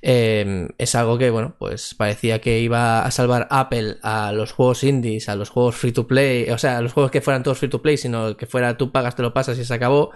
Em, 0.02 0.70
es 0.78 0.96
algo 0.96 1.18
que, 1.18 1.30
bueno, 1.30 1.56
pues 1.60 1.94
parecía 1.94 2.40
que 2.40 2.60
iba 2.60 3.04
a 3.04 3.12
salvar 3.12 3.48
Apple 3.52 3.98
a 4.02 4.32
los 4.32 4.54
juegos 4.54 4.84
indies, 4.84 5.28
a 5.28 5.36
los 5.36 5.50
juegos 5.50 5.76
free 5.76 5.92
to 5.92 6.08
play, 6.08 6.50
o 6.52 6.58
sea, 6.58 6.78
a 6.78 6.82
los 6.82 6.94
juegos 6.94 7.12
que 7.12 7.22
fueran 7.22 7.44
todos 7.44 7.58
free 7.58 7.70
to 7.70 7.82
play, 7.82 7.98
sino 7.98 8.38
que 8.38 8.46
fuera 8.46 8.78
tú 8.78 8.92
pagas, 8.92 9.16
te 9.16 9.24
lo 9.24 9.34
pasas 9.34 9.58
y 9.60 9.66
se 9.66 9.74
acabó. 9.74 10.12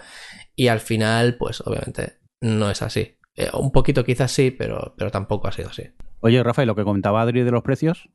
Y 0.56 0.68
al 0.70 0.80
final, 0.80 1.38
pues 1.38 1.62
obviamente 1.62 2.20
no 2.42 2.70
es 2.70 2.82
así. 2.82 3.18
Eh, 3.36 3.50
un 3.54 3.72
poquito 3.72 4.04
quizás 4.04 4.32
sí, 4.32 4.52
pero, 4.52 4.94
pero 4.98 5.12
tampoco 5.12 5.48
ha 5.48 5.52
sido 5.52 5.70
así. 5.70 5.84
Oye, 6.20 6.42
Rafa, 6.44 6.64
¿y 6.64 6.66
lo 6.66 6.76
que 6.76 6.84
comentaba 6.84 7.22
Adri 7.22 7.44
de 7.44 7.52
los 7.52 7.64
precios? 7.64 8.10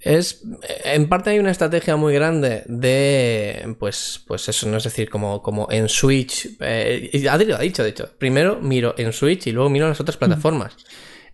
Es, 0.00 0.42
en 0.84 1.08
parte 1.08 1.30
hay 1.30 1.38
una 1.38 1.50
estrategia 1.50 1.96
muy 1.96 2.12
grande 2.12 2.64
de, 2.66 3.74
pues, 3.78 4.22
pues 4.26 4.48
eso, 4.48 4.68
no 4.68 4.76
es 4.76 4.84
decir, 4.84 5.08
como, 5.08 5.42
como 5.42 5.68
en 5.70 5.88
Switch, 5.88 6.56
eh, 6.60 7.26
Adri 7.30 7.46
lo 7.46 7.56
ha 7.56 7.60
dicho, 7.60 7.82
de 7.82 7.90
hecho, 7.90 8.10
primero 8.18 8.60
miro 8.60 8.94
en 8.98 9.12
Switch 9.12 9.46
y 9.46 9.52
luego 9.52 9.70
miro 9.70 9.86
en 9.86 9.90
las 9.90 10.00
otras 10.00 10.16
plataformas. 10.16 10.76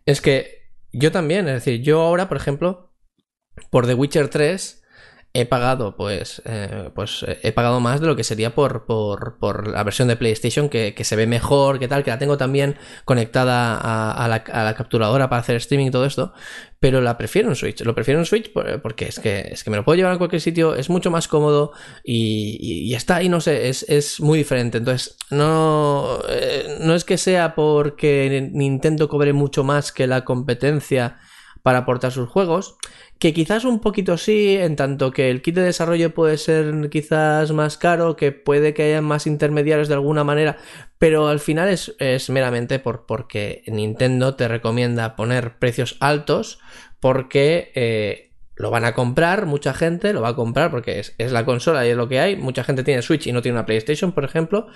Es 0.07 0.21
que 0.21 0.71
yo 0.93 1.11
también, 1.11 1.49
es 1.49 1.55
decir, 1.55 1.83
yo 1.83 2.01
ahora, 2.03 2.29
por 2.29 2.37
ejemplo, 2.37 2.95
por 3.71 3.87
The 3.87 3.95
Witcher 3.95 4.29
3, 4.29 4.82
he 5.35 5.47
pagado, 5.47 5.97
pues, 5.97 6.43
eh, 6.45 6.91
pues 6.95 7.25
eh, 7.27 7.39
he 7.43 7.53
pagado 7.53 7.81
más 7.81 8.03
de 8.03 8.07
lo 8.07 8.17
que 8.17 8.25
sería 8.25 8.55
por, 8.55 8.85
por, 8.85 9.67
la 9.67 9.83
versión 9.83 10.09
de 10.09 10.17
PlayStation, 10.17 10.69
que, 10.69 10.95
que, 10.95 11.05
se 11.05 11.17
ve 11.17 11.27
mejor, 11.27 11.79
que 11.79 11.89
tal, 11.89 12.05
que 12.05 12.11
la 12.11 12.19
tengo 12.19 12.37
también 12.37 12.77
conectada 13.07 13.79
a, 13.79 14.29
la, 14.29 14.75
capturadora 14.75 15.31
para 15.31 15.41
hacer 15.41 15.57
streaming 15.57 15.87
y 15.87 15.91
todo 15.91 16.05
esto, 16.05 16.35
pero 16.81 17.01
la 17.01 17.17
prefiero 17.17 17.49
en 17.49 17.57
Switch. 17.57 17.81
Lo 17.83 17.95
prefiero 17.95 18.21
en 18.21 18.27
Switch 18.27 18.53
porque 18.83 19.07
es 19.07 19.21
que, 19.21 19.49
es 19.53 19.65
que 19.65 19.71
me 19.71 19.79
lo 19.79 19.85
puedo 19.85 19.97
llevar 19.97 20.13
a 20.13 20.19
cualquier 20.19 20.43
sitio, 20.43 20.75
es 20.75 20.91
mucho 20.91 21.11
más 21.11 21.29
cómodo 21.29 21.73
y, 22.05 22.59
y, 22.61 22.95
está 22.95 23.17
ahí, 23.17 23.31
no 23.31 23.41
sé, 23.41 23.71
es, 23.71 23.85
es 23.89 24.21
muy 24.21 24.37
diferente. 24.37 24.79
Entonces, 24.79 25.17
no, 25.31 26.19
eh, 26.29 26.77
no 26.81 26.95
es 26.95 27.05
que 27.05 27.17
sea 27.17 27.55
porque 27.55 28.51
Nintendo 28.53 29.09
cobre 29.09 29.33
mucho 29.33 29.65
más 29.65 29.93
que 29.93 30.07
la 30.07 30.27
competencia 30.27 31.19
para 31.63 31.79
aportar 31.79 32.13
sus 32.13 32.29
juegos, 32.29 32.77
que 33.23 33.33
quizás 33.33 33.65
un 33.65 33.79
poquito 33.79 34.19
sí, 34.19 34.57
en 34.57 34.75
tanto 34.75 35.13
que 35.13 35.31
el 35.31 35.43
kit 35.43 35.55
de 35.55 35.63
desarrollo 35.63 36.13
puede 36.13 36.37
ser 36.39 36.91
quizás 36.91 37.53
más 37.53 37.79
caro, 37.79 38.17
que 38.17 38.33
puede 38.33 38.75
que 38.75 38.83
haya 38.83 39.01
más 39.01 39.29
intermediarios 39.29 39.87
de 39.87 39.95
alguna 39.95 40.25
manera, 40.25 40.57
pero 40.99 41.29
al 41.29 41.39
final 41.39 41.69
es, 41.69 41.95
es 42.01 42.31
meramente 42.31 42.81
por, 42.81 43.07
porque 43.07 43.63
Nintendo 43.69 44.35
te 44.35 44.49
recomienda 44.49 45.15
poner 45.15 45.61
precios 45.61 45.97
altos 46.01 46.59
porque 46.99 47.71
eh, 47.77 48.32
lo 48.63 48.71
van 48.71 48.85
a 48.85 48.95
comprar, 48.95 49.47
mucha 49.47 49.75
gente 49.75 50.13
lo 50.13 50.21
va 50.21 50.29
a 50.29 50.37
comprar 50.37 50.71
porque 50.71 51.01
es, 51.01 51.33
la 51.33 51.45
consola 51.45 51.85
y 51.85 51.91
es 51.91 51.97
lo 51.97 52.09
que 52.09 52.21
hay. 52.21 52.37
Mucha 52.37 52.63
gente 52.63 52.85
tiene 52.85 53.03
Switch 53.03 53.27
y 53.27 53.33
no 53.33 53.43
tiene 53.43 53.59
una 53.59 53.67
PlayStation, 53.67 54.13
por 54.13 54.23
ejemplo. 54.23 54.69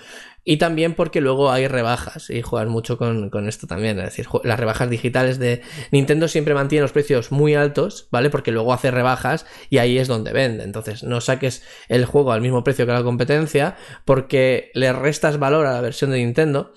Y 0.43 0.57
también 0.57 0.93
porque 0.93 1.21
luego 1.21 1.53
hay 1.53 1.69
rebajas 1.69 2.29
y 2.29 2.41
juegan 2.41 2.67
mucho 2.67 2.97
con, 2.97 3.47
esto 3.47 3.65
también. 3.65 3.97
Es 3.99 4.03
decir, 4.03 4.27
las 4.43 4.59
rebajas 4.59 4.89
digitales 4.89 5.39
de 5.39 5.61
Nintendo 5.91 6.27
siempre 6.27 6.53
mantiene 6.53 6.81
los 6.81 6.91
precios 6.91 7.31
muy 7.31 7.55
altos, 7.55 8.09
¿vale? 8.11 8.29
Porque 8.29 8.51
luego 8.51 8.73
hace 8.73 8.91
rebajas 8.91 9.45
y 9.69 9.77
ahí 9.77 9.97
es 9.97 10.09
donde 10.09 10.33
vende. 10.33 10.65
Entonces, 10.65 11.05
no 11.05 11.21
saques 11.21 11.63
el 11.87 12.03
juego 12.03 12.33
al 12.33 12.41
mismo 12.41 12.65
precio 12.65 12.85
que 12.85 12.91
la 12.91 13.03
competencia 13.03 13.77
porque 14.03 14.69
le 14.73 14.91
restas 14.91 15.39
valor 15.39 15.65
a 15.65 15.71
la 15.71 15.79
versión 15.79 16.11
de 16.11 16.17
Nintendo. 16.17 16.73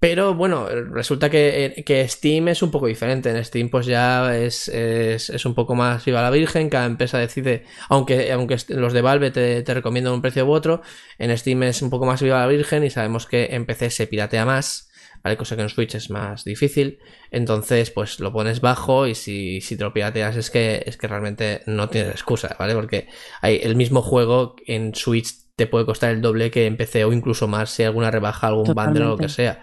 Pero 0.00 0.34
bueno, 0.34 0.66
resulta 0.66 1.28
que, 1.28 1.82
que, 1.84 2.08
Steam 2.08 2.48
es 2.48 2.62
un 2.62 2.70
poco 2.70 2.86
diferente. 2.86 3.28
En 3.28 3.44
Steam 3.44 3.68
pues 3.68 3.84
ya 3.84 4.34
es, 4.34 4.66
es, 4.68 5.28
es, 5.28 5.44
un 5.44 5.54
poco 5.54 5.74
más 5.74 6.02
viva 6.06 6.22
la 6.22 6.30
virgen, 6.30 6.70
cada 6.70 6.86
empresa 6.86 7.18
decide, 7.18 7.64
aunque, 7.90 8.32
aunque 8.32 8.56
los 8.68 8.94
de 8.94 9.02
Valve 9.02 9.30
te, 9.30 9.62
te, 9.62 9.74
recomiendan 9.74 10.14
un 10.14 10.22
precio 10.22 10.46
u 10.46 10.52
otro, 10.52 10.80
en 11.18 11.36
Steam 11.36 11.64
es 11.64 11.82
un 11.82 11.90
poco 11.90 12.06
más 12.06 12.22
viva 12.22 12.40
la 12.40 12.46
virgen 12.46 12.82
y 12.82 12.88
sabemos 12.88 13.26
que 13.26 13.48
en 13.50 13.66
PC 13.66 13.90
se 13.90 14.06
piratea 14.06 14.46
más, 14.46 14.90
¿vale? 15.22 15.36
Cosa 15.36 15.54
que 15.54 15.62
en 15.62 15.68
Switch 15.68 15.94
es 15.94 16.08
más 16.08 16.44
difícil. 16.44 16.98
Entonces 17.30 17.90
pues 17.90 18.20
lo 18.20 18.32
pones 18.32 18.62
bajo 18.62 19.06
y 19.06 19.14
si, 19.14 19.60
si 19.60 19.76
te 19.76 19.84
lo 19.84 19.92
pirateas 19.92 20.34
es 20.36 20.50
que, 20.50 20.82
es 20.86 20.96
que 20.96 21.08
realmente 21.08 21.60
no 21.66 21.90
tienes 21.90 22.12
excusa, 22.12 22.56
¿vale? 22.58 22.74
Porque 22.74 23.08
hay 23.42 23.60
el 23.62 23.76
mismo 23.76 24.00
juego 24.00 24.56
en 24.66 24.94
Switch 24.94 25.39
te 25.60 25.66
puede 25.66 25.84
costar 25.84 26.12
el 26.12 26.22
doble 26.22 26.50
que 26.50 26.64
en 26.64 26.78
PC 26.78 27.04
o 27.04 27.12
incluso 27.12 27.46
más 27.46 27.68
si 27.68 27.82
hay 27.82 27.88
alguna 27.88 28.10
rebaja, 28.10 28.46
algún 28.46 28.72
bundle 28.72 29.04
o 29.04 29.08
lo 29.08 29.18
que 29.18 29.28
sea. 29.28 29.62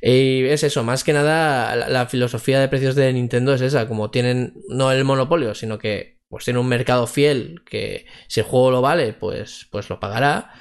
Y 0.00 0.44
es 0.44 0.62
eso, 0.62 0.84
más 0.84 1.02
que 1.02 1.12
nada 1.12 1.74
la, 1.74 2.06
filosofía 2.06 2.60
de 2.60 2.68
precios 2.68 2.94
de 2.94 3.12
Nintendo 3.12 3.52
es 3.52 3.60
esa, 3.60 3.88
como 3.88 4.12
tienen 4.12 4.54
no 4.68 4.92
el 4.92 5.02
monopolio, 5.02 5.56
sino 5.56 5.78
que 5.78 6.20
pues 6.28 6.44
tiene 6.44 6.60
un 6.60 6.68
mercado 6.68 7.08
fiel 7.08 7.62
que 7.68 8.06
si 8.28 8.38
el 8.38 8.46
juego 8.46 8.70
lo 8.70 8.82
vale, 8.82 9.14
pues, 9.14 9.66
pues 9.72 9.90
lo 9.90 9.98
pagará. 9.98 10.52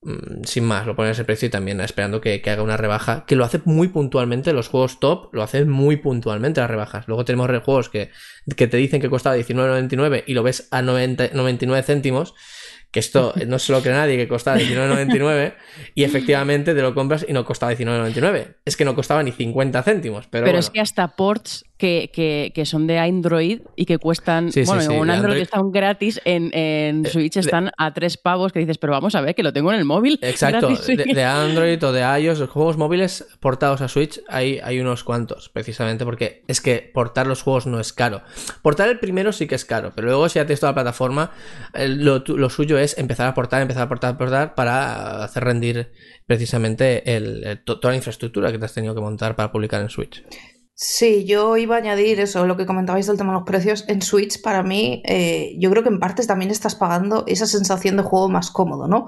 Mm, 0.00 0.44
sin 0.44 0.64
más, 0.64 0.86
lo 0.86 0.96
pone 0.96 1.10
a 1.10 1.12
ese 1.12 1.24
precio 1.24 1.48
y 1.48 1.50
también 1.50 1.82
esperando 1.82 2.22
que, 2.22 2.40
haga 2.46 2.62
una 2.62 2.78
rebaja, 2.78 3.26
que 3.26 3.36
lo 3.36 3.44
hace 3.44 3.60
muy 3.66 3.88
puntualmente, 3.88 4.54
los 4.54 4.68
juegos 4.68 5.00
top 5.00 5.34
lo 5.34 5.42
hacen 5.42 5.68
muy 5.68 5.98
puntualmente 5.98 6.62
las 6.62 6.70
rebajas. 6.70 7.08
Luego 7.08 7.26
tenemos 7.26 7.50
juegos 7.62 7.90
que, 7.90 8.10
que 8.56 8.68
te 8.68 8.78
dicen 8.78 9.02
que 9.02 9.10
costaba 9.10 9.36
19.99 9.36 10.24
y 10.26 10.32
lo 10.32 10.42
ves 10.42 10.68
a 10.70 10.80
90, 10.80 11.28
99 11.34 11.82
céntimos 11.82 12.34
que 12.94 13.00
esto 13.00 13.34
no 13.48 13.58
se 13.58 13.72
lo 13.72 13.82
cree 13.82 13.92
nadie, 13.92 14.16
que 14.16 14.28
costaba 14.28 14.56
19,99 14.56 15.54
y 15.96 16.04
efectivamente 16.04 16.76
te 16.76 16.80
lo 16.80 16.94
compras 16.94 17.26
y 17.28 17.32
no 17.32 17.44
costaba 17.44 17.72
19,99. 17.72 18.54
Es 18.64 18.76
que 18.76 18.84
no 18.84 18.94
costaba 18.94 19.20
ni 19.24 19.32
50 19.32 19.82
céntimos. 19.82 20.28
Pero, 20.28 20.46
pero 20.46 20.58
es 20.58 20.70
que 20.70 20.80
hasta 20.80 21.08
ports 21.16 21.64
que, 21.76 22.52
que, 22.54 22.66
son 22.66 22.86
de 22.86 22.98
Android 22.98 23.60
y 23.76 23.84
que 23.84 23.98
cuestan, 23.98 24.50
bueno, 24.64 24.94
un 24.94 25.10
Android, 25.10 25.36
que 25.36 25.42
están 25.42 25.70
gratis 25.70 26.20
en, 26.24 26.50
en 26.54 27.04
eh, 27.04 27.08
Switch 27.10 27.36
están 27.36 27.72
a 27.76 27.92
tres 27.92 28.16
pavos 28.16 28.52
que 28.52 28.60
dices, 28.60 28.78
pero 28.78 28.92
vamos 28.92 29.14
a 29.14 29.20
ver, 29.20 29.34
que 29.34 29.42
lo 29.42 29.52
tengo 29.52 29.72
en 29.72 29.78
el 29.78 29.84
móvil. 29.84 30.18
Exacto, 30.22 30.68
de, 30.68 31.24
Android 31.24 31.82
o 31.84 31.92
de 31.92 32.00
iOS, 32.20 32.38
los 32.38 32.50
juegos 32.50 32.76
móviles 32.76 33.26
portados 33.40 33.80
a 33.80 33.88
Switch 33.88 34.20
hay, 34.28 34.60
hay 34.62 34.80
unos 34.80 35.04
cuantos, 35.04 35.50
precisamente 35.50 36.04
porque 36.04 36.42
es 36.46 36.60
que 36.60 36.90
portar 36.94 37.26
los 37.26 37.42
juegos 37.42 37.66
no 37.66 37.80
es 37.80 37.92
caro. 37.92 38.22
Portar 38.62 38.88
el 38.88 38.98
primero 38.98 39.32
sí 39.32 39.46
que 39.46 39.56
es 39.56 39.64
caro, 39.64 39.92
pero 39.94 40.08
luego 40.08 40.28
si 40.28 40.38
ya 40.38 40.46
tienes 40.46 40.60
toda 40.60 40.72
la 40.72 40.76
plataforma, 40.76 41.32
lo, 41.74 42.22
lo 42.26 42.50
suyo 42.50 42.78
es 42.78 42.83
empezar 42.98 43.26
a 43.26 43.30
aportar, 43.30 43.62
empezar 43.62 43.82
a 43.82 43.84
aportar, 43.86 44.14
aportar 44.14 44.54
para 44.54 45.24
hacer 45.24 45.44
rendir 45.44 45.92
precisamente 46.26 47.02
toda 47.64 47.90
la 47.90 47.96
infraestructura 47.96 48.52
que 48.52 48.58
te 48.58 48.64
has 48.64 48.74
tenido 48.74 48.94
que 48.94 49.00
montar 49.00 49.36
para 49.36 49.50
publicar 49.50 49.80
en 49.80 49.88
Switch. 49.88 50.24
Sí, 50.76 51.24
yo 51.24 51.56
iba 51.56 51.76
a 51.76 51.78
añadir 51.78 52.18
eso, 52.18 52.46
lo 52.46 52.56
que 52.56 52.66
comentabais 52.66 53.06
del 53.06 53.16
tema 53.16 53.32
de 53.32 53.38
los 53.38 53.46
precios. 53.46 53.84
En 53.86 54.02
Switch, 54.02 54.42
para 54.42 54.64
mí, 54.64 55.02
eh, 55.06 55.54
yo 55.56 55.70
creo 55.70 55.84
que 55.84 55.88
en 55.88 56.00
partes 56.00 56.26
también 56.26 56.50
estás 56.50 56.74
pagando 56.74 57.22
esa 57.28 57.46
sensación 57.46 57.96
de 57.96 58.02
juego 58.02 58.28
más 58.28 58.50
cómodo, 58.50 58.88
¿no? 58.88 59.06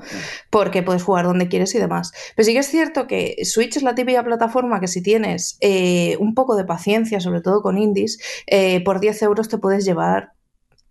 Porque 0.49 0.85
puedes 0.85 1.03
jugar 1.03 1.25
donde 1.25 1.49
quieres 1.49 1.75
y 1.75 1.79
demás. 1.79 2.13
Pero 2.37 2.47
sí 2.47 2.53
que 2.53 2.61
es 2.61 2.69
cierto 2.69 3.09
que 3.09 3.35
Switch 3.43 3.77
es 3.77 3.83
la 3.83 3.97
típica 3.97 4.23
plataforma 4.23 4.79
que 4.79 4.87
si 4.87 5.03
tienes 5.03 5.59
eh, 5.61 6.17
un 6.21 6.35
poco 6.35 6.55
de 6.55 6.65
paciencia, 6.65 7.19
sobre 7.19 7.41
todo 7.41 7.63
con 7.63 7.79
indies, 7.79 8.21
eh, 8.47 8.85
por 8.85 9.01
10 9.01 9.23
euros 9.23 9.49
te 9.49 9.59
puedes 9.59 9.85
llevar 9.85 10.36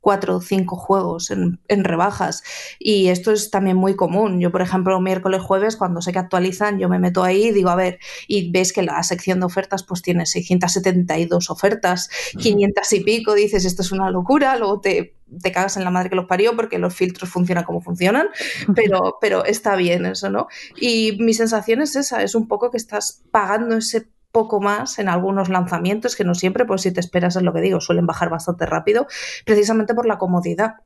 cuatro 0.06 0.36
o 0.36 0.40
cinco 0.40 0.76
juegos 0.76 1.32
en, 1.32 1.84
rebajas. 1.84 2.44
Y 2.78 3.08
esto 3.08 3.32
es 3.32 3.50
también 3.50 3.76
muy 3.76 3.96
común. 3.96 4.40
Yo, 4.40 4.52
por 4.52 4.62
ejemplo, 4.62 5.02
miércoles, 5.02 5.42
jueves, 5.42 5.78
cuando 5.78 6.00
sé 6.00 6.14
que 6.14 6.20
actualizan, 6.20 6.78
yo 6.78 6.88
me 6.90 7.00
meto 7.00 7.24
ahí 7.24 7.46
y 7.46 7.52
digo, 7.52 7.70
a 7.72 7.76
ver, 7.76 7.98
y 8.28 8.52
ves 8.52 8.72
que 8.72 8.84
la 8.84 9.02
sección 9.02 9.40
de 9.40 9.48
ofertas 9.48 9.82
pues 9.82 10.04
tiene 10.04 10.28
672 10.28 11.50
ofertas, 11.50 12.12
500 12.38 12.94
y 12.94 13.00
pico, 13.00 13.34
dices, 13.34 13.66
esto 13.66 13.82
es 13.82 13.92
una 13.92 14.12
locura, 14.12 14.56
luego 14.58 14.80
te, 14.80 15.16
te 15.42 15.52
cagas 15.52 15.76
en 15.76 15.84
la 15.84 15.90
madre 15.90 16.12
que 16.12 16.16
los 16.16 16.28
parió 16.28 16.56
porque 16.56 16.78
los 16.78 16.94
filtros 16.94 17.32
funcionan 17.32 17.64
como 17.64 17.82
funcionan, 17.82 18.28
pero, 18.76 19.18
pero 19.20 19.44
está 19.44 19.76
bien 19.76 20.06
eso, 20.06 20.30
¿no? 20.30 20.46
Y 20.80 21.18
mi 21.20 21.34
sensación 21.34 21.82
es 21.82 21.96
esa, 21.96 22.22
es 22.22 22.36
un 22.36 22.48
poco 22.48 22.70
que 22.70 22.78
estás 22.78 23.24
pagando 23.32 23.76
ese 23.78 24.06
poco 24.36 24.60
más 24.60 25.00
en 25.00 25.08
algunos 25.08 25.48
lanzamientos, 25.48 26.18
que 26.18 26.26
no 26.26 26.36
siempre, 26.36 26.66
pues 26.66 26.82
si 26.82 26.92
te 26.92 27.00
esperas 27.00 27.38
es 27.38 27.42
lo 27.42 27.54
que 27.54 27.62
digo, 27.62 27.80
suelen 27.80 28.06
bajar 28.06 28.30
bastante 28.30 28.66
rápido, 28.66 29.08
precisamente 29.46 29.96
por 29.96 30.06
la 30.06 30.18
comodidad. 30.18 30.82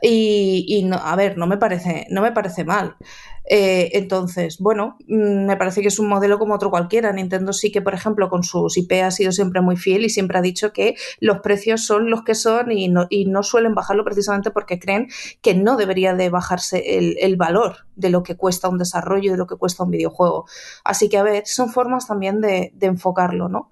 Y, 0.00 0.82
no, 0.84 0.96
a 0.96 1.14
ver, 1.16 1.38
no 1.38 1.46
me 1.46 1.58
parece, 1.58 2.06
no 2.10 2.22
me 2.22 2.32
parece 2.32 2.64
mal. 2.64 2.96
Eh, 3.44 3.90
entonces, 3.94 4.58
bueno, 4.58 4.96
mm, 5.08 5.46
me 5.46 5.56
parece 5.56 5.82
que 5.82 5.88
es 5.88 5.98
un 5.98 6.08
modelo 6.08 6.38
como 6.38 6.54
otro 6.54 6.70
cualquiera. 6.70 7.12
Nintendo 7.12 7.52
sí 7.52 7.70
que, 7.70 7.82
por 7.82 7.94
ejemplo, 7.94 8.28
con 8.28 8.42
sus 8.42 8.76
IP 8.76 9.02
ha 9.02 9.10
sido 9.10 9.32
siempre 9.32 9.60
muy 9.60 9.76
fiel 9.76 10.04
y 10.04 10.10
siempre 10.10 10.38
ha 10.38 10.42
dicho 10.42 10.72
que 10.72 10.96
los 11.20 11.40
precios 11.40 11.84
son 11.84 12.10
los 12.10 12.22
que 12.24 12.34
son 12.34 12.72
y 12.72 12.88
no, 12.88 13.06
y 13.10 13.26
no 13.26 13.42
suelen 13.42 13.74
bajarlo 13.74 14.04
precisamente 14.04 14.50
porque 14.50 14.78
creen 14.78 15.08
que 15.40 15.54
no 15.54 15.76
debería 15.76 16.14
de 16.14 16.30
bajarse 16.30 16.98
el, 16.98 17.16
el 17.20 17.36
valor 17.36 17.86
de 17.96 18.10
lo 18.10 18.22
que 18.22 18.36
cuesta 18.36 18.68
un 18.68 18.78
desarrollo 18.78 19.28
y 19.28 19.32
de 19.32 19.38
lo 19.38 19.46
que 19.46 19.56
cuesta 19.56 19.84
un 19.84 19.90
videojuego. 19.90 20.46
Así 20.84 21.08
que, 21.08 21.18
a 21.18 21.22
ver, 21.22 21.46
son 21.46 21.70
formas 21.70 22.06
también 22.06 22.40
de 22.40 22.72
enfocarlo, 22.80 23.48
¿no? 23.48 23.70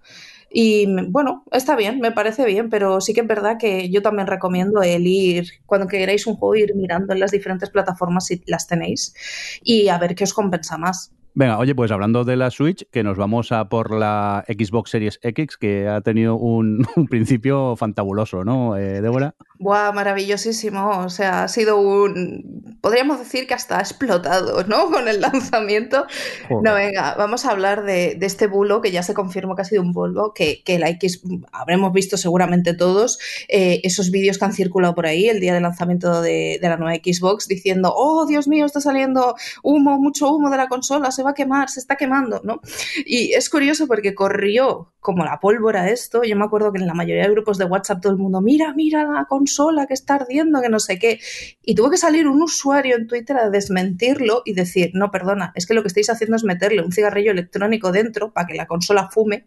Y 0.53 0.87
bueno, 1.09 1.45
está 1.53 1.77
bien, 1.77 2.01
me 2.01 2.11
parece 2.11 2.45
bien, 2.45 2.71
pero 2.71 3.01
sí 3.01 3.15
que 3.15 3.21
es 3.21 3.27
verdad 3.27 3.57
que 3.59 3.89
yo 3.89 4.03
también 4.03 4.27
recomiendo 4.27 4.83
el 4.83 5.07
ir, 5.07 5.47
cuando 5.65 5.87
queráis 5.87 6.27
un 6.27 6.35
juego, 6.35 6.57
ir 6.57 6.75
mirando 6.75 7.13
en 7.13 7.21
las 7.21 7.31
diferentes 7.31 7.71
plataformas 7.71 8.27
si 8.27 8.43
las 8.47 8.67
tenéis 8.67 9.15
y 9.63 9.89
a 9.89 9.99
ver 9.99 10.15
qué 10.17 10.25
os 10.25 10.35
compensa 10.35 10.77
más. 10.77 11.13
Venga, 11.35 11.59
oye, 11.59 11.77
pues 11.77 11.93
hablando 11.93 12.25
de 12.25 12.37
la 12.37 12.51
Switch, 12.51 12.85
que 12.91 13.05
nos 13.05 13.17
vamos 13.17 13.53
a 13.53 13.69
por 13.69 13.95
la 13.95 14.45
Xbox 14.49 14.91
Series 14.91 15.21
X, 15.23 15.57
que 15.57 15.87
ha 15.87 16.01
tenido 16.01 16.35
un, 16.37 16.85
principio 17.09 17.77
fantabuloso, 17.77 18.45
¿no, 18.45 18.77
eh, 18.77 19.01
Débora? 19.01 19.37
Buah, 19.61 19.93
maravillosísimo. 19.93 21.01
O 21.01 21.11
sea, 21.11 21.45
ha 21.45 21.49
sido 21.49 21.79
un. 21.79 22.79
Podríamos 22.81 23.19
decir 23.19 23.47
que 23.47 23.53
hasta 23.53 23.77
ha 23.77 23.81
explotado, 23.81 24.65
¿no? 24.65 24.87
Con 24.91 25.07
el 25.07 25.21
lanzamiento. 25.21 26.07
No, 26.49 26.73
venga, 26.75 27.15
vamos 27.17 27.45
a 27.45 27.51
hablar 27.51 27.85
de, 27.85 28.17
este 28.23 28.47
bulo 28.47 28.81
que 28.81 28.91
ya 28.91 29.03
se 29.03 29.13
confirmó 29.13 29.55
que 29.55 29.61
ha 29.61 29.67
sido 29.67 29.83
un 29.83 29.93
bulbo, 29.93 30.33
que, 30.33 30.63
que 30.65 30.79
la 30.79 30.89
X 30.89 31.23
habremos 31.53 31.93
visto 31.93 32.17
seguramente 32.17 32.73
todos 32.73 33.19
eh, 33.49 33.83
esos 33.83 34.11
vídeos 34.11 34.39
que 34.39 34.47
han 34.47 34.55
circulado 34.55 34.95
por 34.95 35.05
ahí 35.05 35.29
el 35.29 35.41
día 35.41 35.53
del 35.53 35.65
lanzamiento 35.65 36.23
de, 36.23 36.59
de 36.59 36.69
la 36.69 36.79
nueva 36.79 36.95
Xbox 36.95 37.47
diciendo, 37.47 37.93
oh, 37.95 38.25
Dios 38.25 38.49
mío, 38.49 38.65
está 38.65 38.81
saliendo 38.81 39.35
humo, 39.63 39.99
mucho 39.99 40.35
humo 40.35 40.49
de 40.49 40.57
la 40.57 40.69
consola, 40.69 41.11
se 41.11 41.23
va 41.23 41.33
a 41.33 41.35
quemar, 41.35 41.69
se 41.69 41.81
está 41.81 41.97
quemando, 41.97 42.41
¿no? 42.45 42.63
Y 43.05 43.35
es 43.35 43.51
curioso 43.51 43.87
porque 43.87 44.15
corrió 44.15 44.95
como 45.01 45.25
la 45.25 45.39
pólvora 45.39 45.91
esto. 45.91 46.23
Yo 46.25 46.37
me 46.37 46.45
acuerdo 46.45 46.73
que 46.73 46.79
en 46.79 46.87
la 46.87 46.95
mayoría 46.95 47.25
de 47.25 47.31
grupos 47.31 47.59
de 47.59 47.67
WhatsApp 47.67 48.01
todo 48.01 48.13
el 48.13 48.19
mundo, 48.19 48.41
mira, 48.41 48.73
mira 48.73 49.05
la 49.05 49.27
consola 49.27 49.50
que 49.87 49.95
está 49.95 50.15
ardiendo, 50.15 50.61
que 50.61 50.69
no 50.69 50.81
sé 50.81 50.99
qué. 50.99 51.21
Y 51.63 51.75
tuvo 51.75 51.91
que 51.91 51.97
salir 51.97 52.27
un 52.27 52.43
usuario 52.43 52.97
en 52.97 53.07
Twitter 53.07 53.37
a 53.37 53.51
desmentirlo 53.51 54.43
y 54.45 54.55
decir, 54.55 54.91
no, 54.95 55.11
perdona, 55.11 55.53
es 55.55 55.67
que 55.67 55.75
lo 55.75 55.83
que 55.83 55.89
estáis 55.89 56.11
haciendo 56.11 56.37
es 56.37 56.45
meterle 56.45 56.83
un 56.83 56.93
cigarrillo 56.93 57.33
electrónico 57.33 57.93
dentro 57.93 58.33
para 58.33 58.47
que 58.47 58.55
la 58.55 58.67
consola 58.67 59.09
fume. 59.11 59.47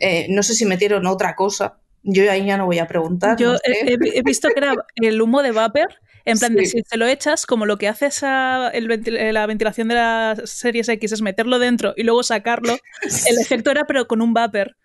Eh, 0.00 0.26
no 0.30 0.42
sé 0.42 0.54
si 0.54 0.64
metieron 0.64 1.06
otra 1.06 1.34
cosa. 1.34 1.78
Yo 2.02 2.30
ahí 2.30 2.46
ya 2.46 2.56
no 2.56 2.66
voy 2.66 2.78
a 2.78 2.86
preguntar. 2.86 3.36
Yo 3.38 3.56
he, 3.64 4.22
visto 4.22 4.48
que 4.48 4.60
era 4.60 4.74
el 4.96 5.20
humo 5.20 5.42
de 5.42 5.52
vapor 5.52 5.88
en 6.24 6.38
plan, 6.38 6.54
de 6.54 6.66
si 6.66 6.82
te 6.82 6.96
lo 6.96 7.06
echas, 7.06 7.46
como 7.46 7.64
lo 7.64 7.78
que 7.78 7.88
hace 7.88 8.06
esa, 8.06 8.70
la 8.72 9.46
ventilación 9.46 9.88
de 9.88 9.94
las 9.94 10.50
series 10.50 10.88
X 10.88 11.12
es 11.12 11.22
meterlo 11.22 11.58
dentro 11.58 11.94
y 11.96 12.02
luego 12.02 12.22
sacarlo, 12.22 12.76
el 13.30 13.38
efecto 13.38 13.70
era 13.70 13.86
pero 13.86 14.06
con 14.06 14.20
un 14.20 14.34
vapor. 14.34 14.76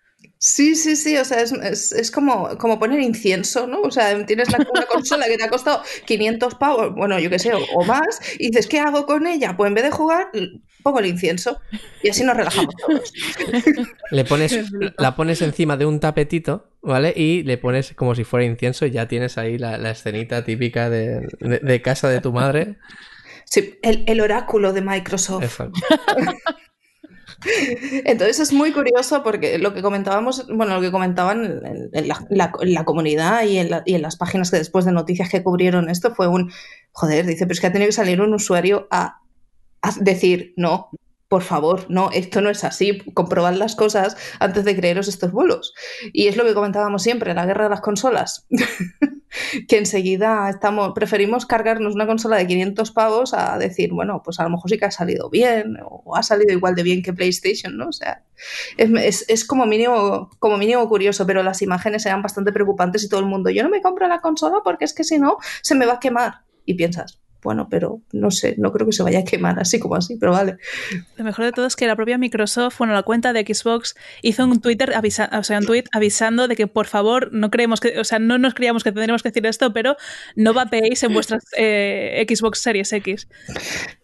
Sí, 0.46 0.74
sí, 0.74 0.94
sí, 0.94 1.16
o 1.16 1.24
sea, 1.24 1.40
es, 1.40 1.90
es, 1.90 2.10
como, 2.10 2.58
como 2.58 2.78
poner 2.78 3.00
incienso, 3.00 3.66
¿no? 3.66 3.80
O 3.80 3.90
sea, 3.90 4.26
tienes 4.26 4.52
la, 4.52 4.58
una 4.58 4.84
consola 4.84 5.24
que 5.24 5.38
te 5.38 5.44
ha 5.44 5.48
costado 5.48 5.82
500 6.04 6.56
pavos, 6.56 6.94
bueno, 6.94 7.18
yo 7.18 7.30
qué 7.30 7.38
sé, 7.38 7.50
o, 7.54 7.84
más, 7.86 8.20
y 8.38 8.50
dices, 8.50 8.66
¿qué 8.66 8.78
hago 8.78 9.06
con 9.06 9.26
ella? 9.26 9.56
Pues 9.56 9.68
en 9.68 9.74
vez 9.74 9.84
de 9.84 9.90
jugar, 9.90 10.26
pongo 10.82 10.98
el 10.98 11.06
incienso 11.06 11.58
y 12.02 12.10
así 12.10 12.24
nos 12.24 12.36
relajamos 12.36 12.74
todos. 12.76 13.10
Le 14.10 14.26
pones, 14.26 14.70
la 14.98 15.16
pones 15.16 15.40
encima 15.40 15.78
de 15.78 15.86
un 15.86 15.98
tapetito, 15.98 16.68
¿vale? 16.82 17.14
Y 17.16 17.42
le 17.44 17.56
pones 17.56 17.94
como 17.94 18.14
si 18.14 18.24
fuera 18.24 18.44
incienso 18.44 18.84
y 18.84 18.90
ya 18.90 19.08
tienes 19.08 19.38
ahí 19.38 19.56
la, 19.56 19.76
escenita 19.90 20.44
típica 20.44 20.90
de, 20.90 21.26
de, 21.40 21.80
casa 21.80 22.10
de 22.10 22.20
tu 22.20 22.34
madre. 22.34 22.76
Sí, 23.46 23.78
el, 23.80 24.04
el 24.06 24.20
oráculo 24.20 24.74
de 24.74 24.82
Microsoft. 24.82 25.58
Entonces 28.04 28.40
es 28.40 28.52
muy 28.52 28.72
curioso 28.72 29.22
porque 29.22 29.58
lo 29.58 29.74
que 29.74 29.82
comentábamos, 29.82 30.46
bueno, 30.48 30.74
lo 30.74 30.80
que 30.80 30.90
comentaban 30.90 31.62
en, 31.92 32.08
la, 32.30 32.84
comunidad 32.84 33.44
y 33.44 33.58
en, 33.58 34.02
las 34.02 34.16
páginas 34.16 34.50
que 34.50 34.58
después 34.58 34.84
de 34.84 34.92
noticias 34.92 35.30
que 35.30 35.42
cubrieron 35.42 35.88
esto 35.88 36.14
fue 36.14 36.28
un, 36.28 36.50
joder, 36.92 37.26
dice, 37.26 37.44
pero 37.44 37.52
es 37.52 37.60
que 37.60 37.66
ha 37.66 37.72
tenido 37.72 37.88
que 37.88 37.92
salir 37.92 38.20
un 38.20 38.34
usuario 38.34 38.88
a, 38.90 39.20
a 39.82 39.92
decir, 40.00 40.54
no, 40.56 40.90
por 41.34 41.42
favor, 41.42 41.86
no, 41.88 42.10
esto 42.12 42.40
no 42.40 42.48
es 42.48 42.62
así, 42.62 42.98
comprobad 43.12 43.54
las 43.54 43.74
cosas 43.74 44.16
antes 44.38 44.64
de 44.64 44.76
creeros 44.76 45.08
estos 45.08 45.32
bolos. 45.32 45.74
Y 46.12 46.28
es 46.28 46.36
lo 46.36 46.44
que 46.44 46.54
comentábamos 46.54 47.02
siempre, 47.02 47.34
la 47.34 47.44
guerra 47.44 47.64
de 47.64 47.70
las 47.70 47.80
consolas. 47.80 48.46
que 49.68 49.78
enseguida 49.78 50.48
estamos, 50.48 50.92
preferimos 50.94 51.44
cargarnos 51.44 51.96
una 51.96 52.06
consola 52.06 52.36
de 52.36 52.46
500 52.46 52.92
pavos 52.92 53.34
a 53.34 53.58
decir, 53.58 53.92
bueno, 53.92 54.22
pues 54.24 54.38
a 54.38 54.44
lo 54.44 54.50
mejor 54.50 54.70
sí 54.70 54.78
que 54.78 54.84
ha 54.84 54.92
salido 54.92 55.28
bien 55.28 55.76
o 55.84 56.14
ha 56.14 56.22
salido 56.22 56.52
igual 56.52 56.76
de 56.76 56.84
bien 56.84 57.02
que 57.02 57.12
PlayStation, 57.12 57.76
¿no? 57.76 57.88
O 57.88 57.92
sea, 57.92 58.22
es, 58.76 59.24
es, 59.26 59.44
como, 59.44 59.66
mínimo, 59.66 60.30
como 60.38 60.56
mínimo 60.56 60.88
curioso, 60.88 61.26
pero 61.26 61.42
las 61.42 61.62
imágenes 61.62 62.06
eran 62.06 62.22
bastante 62.22 62.52
preocupantes 62.52 63.02
y 63.02 63.08
todo 63.08 63.18
el 63.18 63.26
mundo, 63.26 63.50
yo 63.50 63.64
no 63.64 63.70
me 63.70 63.82
compro 63.82 64.06
la 64.06 64.20
consola 64.20 64.58
porque 64.62 64.84
es 64.84 64.94
que 64.94 65.02
si 65.02 65.18
no 65.18 65.38
se 65.62 65.74
me 65.74 65.84
va 65.84 65.94
a 65.94 65.98
quemar. 65.98 66.44
Y 66.64 66.74
piensas, 66.74 67.23
bueno, 67.44 67.68
pero 67.70 68.00
no 68.12 68.30
sé, 68.30 68.54
no 68.58 68.72
creo 68.72 68.86
que 68.86 68.92
se 68.92 69.02
vaya 69.02 69.20
a 69.20 69.24
quemar 69.24 69.60
así 69.60 69.78
como 69.78 69.94
así, 69.94 70.16
pero 70.16 70.32
vale. 70.32 70.56
Lo 71.16 71.24
mejor 71.24 71.44
de 71.44 71.52
todo 71.52 71.66
es 71.66 71.76
que 71.76 71.86
la 71.86 71.94
propia 71.94 72.18
Microsoft, 72.18 72.78
bueno, 72.78 72.94
la 72.94 73.02
cuenta 73.02 73.32
de 73.32 73.42
Xbox 73.42 73.94
hizo 74.22 74.44
un 74.44 74.60
Twitter 74.60 74.92
o 75.32 75.42
sea, 75.44 75.58
un 75.58 75.66
tweet 75.66 75.84
avisando 75.92 76.48
de 76.48 76.56
que 76.56 76.66
por 76.66 76.86
favor 76.86 77.30
no 77.32 77.50
creemos 77.50 77.80
que, 77.80 78.00
o 78.00 78.04
sea, 78.04 78.18
no 78.18 78.38
nos 78.38 78.54
creíamos 78.54 78.82
que 78.82 78.90
tendríamos 78.90 79.22
que 79.22 79.28
decir 79.28 79.46
esto, 79.46 79.72
pero 79.72 79.96
no 80.34 80.54
vapeéis 80.54 81.02
en 81.02 81.12
vuestras 81.12 81.44
eh, 81.56 82.24
Xbox 82.28 82.60
Series 82.60 82.92
X. 82.92 83.28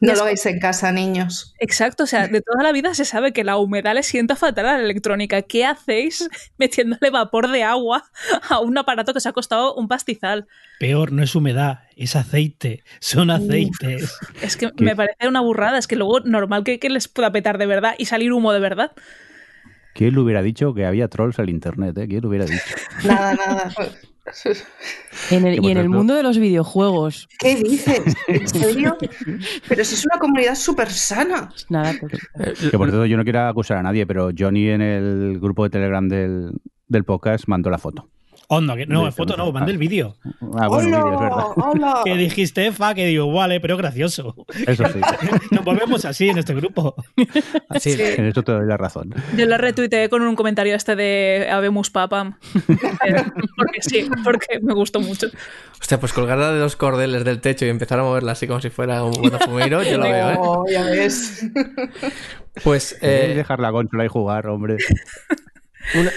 No 0.00 0.14
lo 0.14 0.22
hagáis 0.22 0.44
en 0.46 0.60
casa, 0.60 0.92
niños. 0.92 1.54
Exacto, 1.58 2.04
o 2.04 2.06
sea, 2.06 2.28
de 2.28 2.42
toda 2.42 2.62
la 2.62 2.72
vida 2.72 2.92
se 2.94 3.06
sabe 3.06 3.32
que 3.32 3.42
la 3.42 3.56
humedad 3.56 3.94
le 3.94 4.02
sienta 4.02 4.36
fatal 4.36 4.66
a 4.66 4.76
la 4.76 4.84
electrónica. 4.84 5.42
¿Qué 5.42 5.64
hacéis 5.64 6.28
metiéndole 6.58 7.10
vapor 7.10 7.50
de 7.50 7.62
agua 7.62 8.04
a 8.48 8.60
un 8.60 8.76
aparato 8.76 9.12
que 9.12 9.18
os 9.18 9.26
ha 9.26 9.32
costado 9.32 9.74
un 9.74 9.88
pastizal? 9.88 10.46
Peor, 10.78 11.12
no 11.12 11.22
es 11.22 11.34
humedad, 11.34 11.80
es 11.96 12.16
aceite, 12.16 12.82
son 13.00 13.30
aceites. 13.30 14.18
Es 14.42 14.56
que 14.56 14.70
me 14.78 14.96
parece 14.96 15.28
una 15.28 15.40
burrada, 15.40 15.78
es 15.78 15.86
que 15.86 15.96
luego 15.96 16.20
normal 16.20 16.64
que, 16.64 16.78
les 16.88 17.08
pueda 17.08 17.32
petar 17.32 17.58
de 17.58 17.66
verdad 17.66 17.94
y 17.98 18.06
salir 18.06 18.32
humo 18.32 18.52
de 18.52 18.60
verdad. 18.60 18.92
¿Quién 19.94 20.14
le 20.14 20.20
hubiera 20.20 20.42
dicho 20.42 20.72
que 20.72 20.86
había 20.86 21.08
trolls 21.08 21.38
al 21.38 21.50
internet? 21.50 21.96
Eh? 21.98 22.08
¿Quién 22.08 22.22
lo 22.22 22.28
hubiera 22.28 22.46
dicho? 22.46 22.62
Nada, 23.04 23.34
nada. 23.34 23.72
En 25.30 25.46
el, 25.46 25.64
y 25.64 25.70
en 25.70 25.78
el 25.78 25.88
mundo 25.88 26.14
de 26.14 26.22
los 26.22 26.38
videojuegos. 26.38 27.28
¿Qué 27.38 27.56
dices? 27.56 28.16
¿En 28.28 28.46
serio? 28.48 28.96
Pero 29.68 29.84
si 29.84 29.94
es 29.94 30.06
una 30.06 30.20
comunidad 30.20 30.54
súper 30.54 30.88
sana. 30.90 31.50
Nada, 31.68 31.94
Que 31.94 32.78
por 32.78 32.88
cierto, 32.88 33.06
yo 33.06 33.16
no 33.16 33.24
quiero 33.24 33.48
acusar 33.48 33.78
a 33.78 33.82
nadie, 33.82 34.06
pero 34.06 34.30
Johnny 34.36 34.68
en 34.68 34.82
el 34.82 35.40
grupo 35.40 35.64
de 35.64 35.70
Telegram 35.70 36.08
del, 36.08 36.52
del 36.86 37.04
podcast 37.04 37.48
mandó 37.48 37.70
la 37.70 37.78
foto. 37.78 38.08
Onda, 38.52 38.74
que 38.74 38.84
no, 38.84 39.04
De 39.04 39.12
foto 39.12 39.36
no, 39.36 39.52
mandé 39.52 39.70
el 39.70 39.78
vale. 39.78 39.88
vídeo. 39.88 40.16
Ah, 40.58 40.66
bueno, 40.66 40.88
vídeo, 41.06 41.14
es 41.14 41.20
verdad. 41.20 41.44
¡Hola! 41.54 42.00
Que 42.04 42.16
dijiste, 42.16 42.72
fa, 42.72 42.94
que 42.94 43.06
digo, 43.06 43.32
vale, 43.32 43.60
pero 43.60 43.76
gracioso. 43.76 44.34
Eso 44.66 44.84
sí, 44.88 45.00
Nos 45.52 45.64
volvemos 45.64 46.04
así 46.04 46.28
en 46.30 46.38
este 46.38 46.52
grupo. 46.54 46.96
Así, 47.68 47.92
en 47.96 48.24
eso 48.26 48.42
te 48.42 48.50
doy 48.50 48.66
la 48.66 48.76
razón. 48.76 49.14
Yo 49.36 49.46
la 49.46 49.56
retuiteé 49.56 50.08
con 50.08 50.22
un 50.22 50.34
comentario 50.34 50.74
este 50.74 50.96
de 50.96 51.48
Habemus 51.48 51.90
Papam. 51.90 52.38
Eh, 53.06 53.22
porque 53.56 53.82
sí, 53.82 54.10
porque 54.24 54.58
me 54.60 54.74
gustó 54.74 54.98
mucho. 54.98 55.28
Hostia, 55.80 56.00
pues 56.00 56.12
colgarla 56.12 56.50
de 56.50 56.58
dos 56.58 56.74
cordeles 56.74 57.22
del 57.24 57.40
techo 57.40 57.66
y 57.66 57.68
empezar 57.68 58.00
a 58.00 58.02
moverla 58.02 58.32
así 58.32 58.48
como 58.48 58.60
si 58.60 58.70
fuera 58.70 59.04
un 59.04 59.12
botafumeiro, 59.12 59.84
yo 59.84 59.96
lo 59.96 60.02
veo, 60.10 60.30
¿eh? 60.32 60.36
Oh, 60.40 60.64
ya 60.68 60.86
ves. 60.86 61.46
Pues 62.64 62.98
eh, 63.00 63.32
dejar 63.36 63.60
la 63.60 63.70
consola 63.70 64.04
y 64.04 64.08
jugar, 64.08 64.48
hombre. 64.48 64.76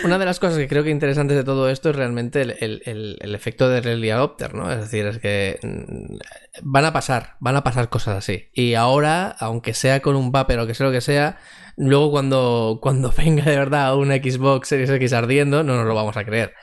Una, 0.03 0.17
de 0.19 0.25
las 0.25 0.39
cosas 0.39 0.57
que 0.57 0.67
creo 0.67 0.83
que 0.83 0.89
interesantes 0.89 1.37
de 1.37 1.43
todo 1.43 1.69
esto 1.69 1.89
es 1.89 1.95
realmente 1.95 2.41
el, 2.41 2.81
el- 2.85 3.35
efecto 3.35 3.69
de 3.69 3.77
early 3.79 4.09
adopter, 4.09 4.53
¿no? 4.53 4.71
Es 4.71 4.79
decir, 4.79 5.05
es 5.05 5.19
que 5.19 5.59
mm, 5.63 6.17
van 6.63 6.85
a 6.85 6.93
pasar, 6.93 7.35
van 7.39 7.55
a 7.55 7.63
pasar 7.63 7.89
cosas 7.89 8.17
así. 8.17 8.49
Y 8.53 8.73
ahora, 8.75 9.35
aunque 9.39 9.73
sea 9.73 10.01
con 10.01 10.15
un 10.15 10.31
vapor 10.31 10.59
o 10.59 10.67
que 10.67 10.73
sea 10.73 10.87
lo 10.87 10.91
que 10.91 11.01
sea, 11.01 11.37
luego 11.77 12.11
cuando, 12.11 12.79
cuando 12.81 13.11
venga 13.17 13.45
de 13.45 13.57
verdad 13.57 13.95
una 13.97 14.15
Xbox 14.15 14.67
Series 14.67 14.89
X 14.89 15.13
ardiendo, 15.13 15.63
no 15.63 15.75
nos 15.77 15.85
lo 15.87 15.95
vamos 15.95 16.17
a 16.17 16.25
creer. 16.25 16.53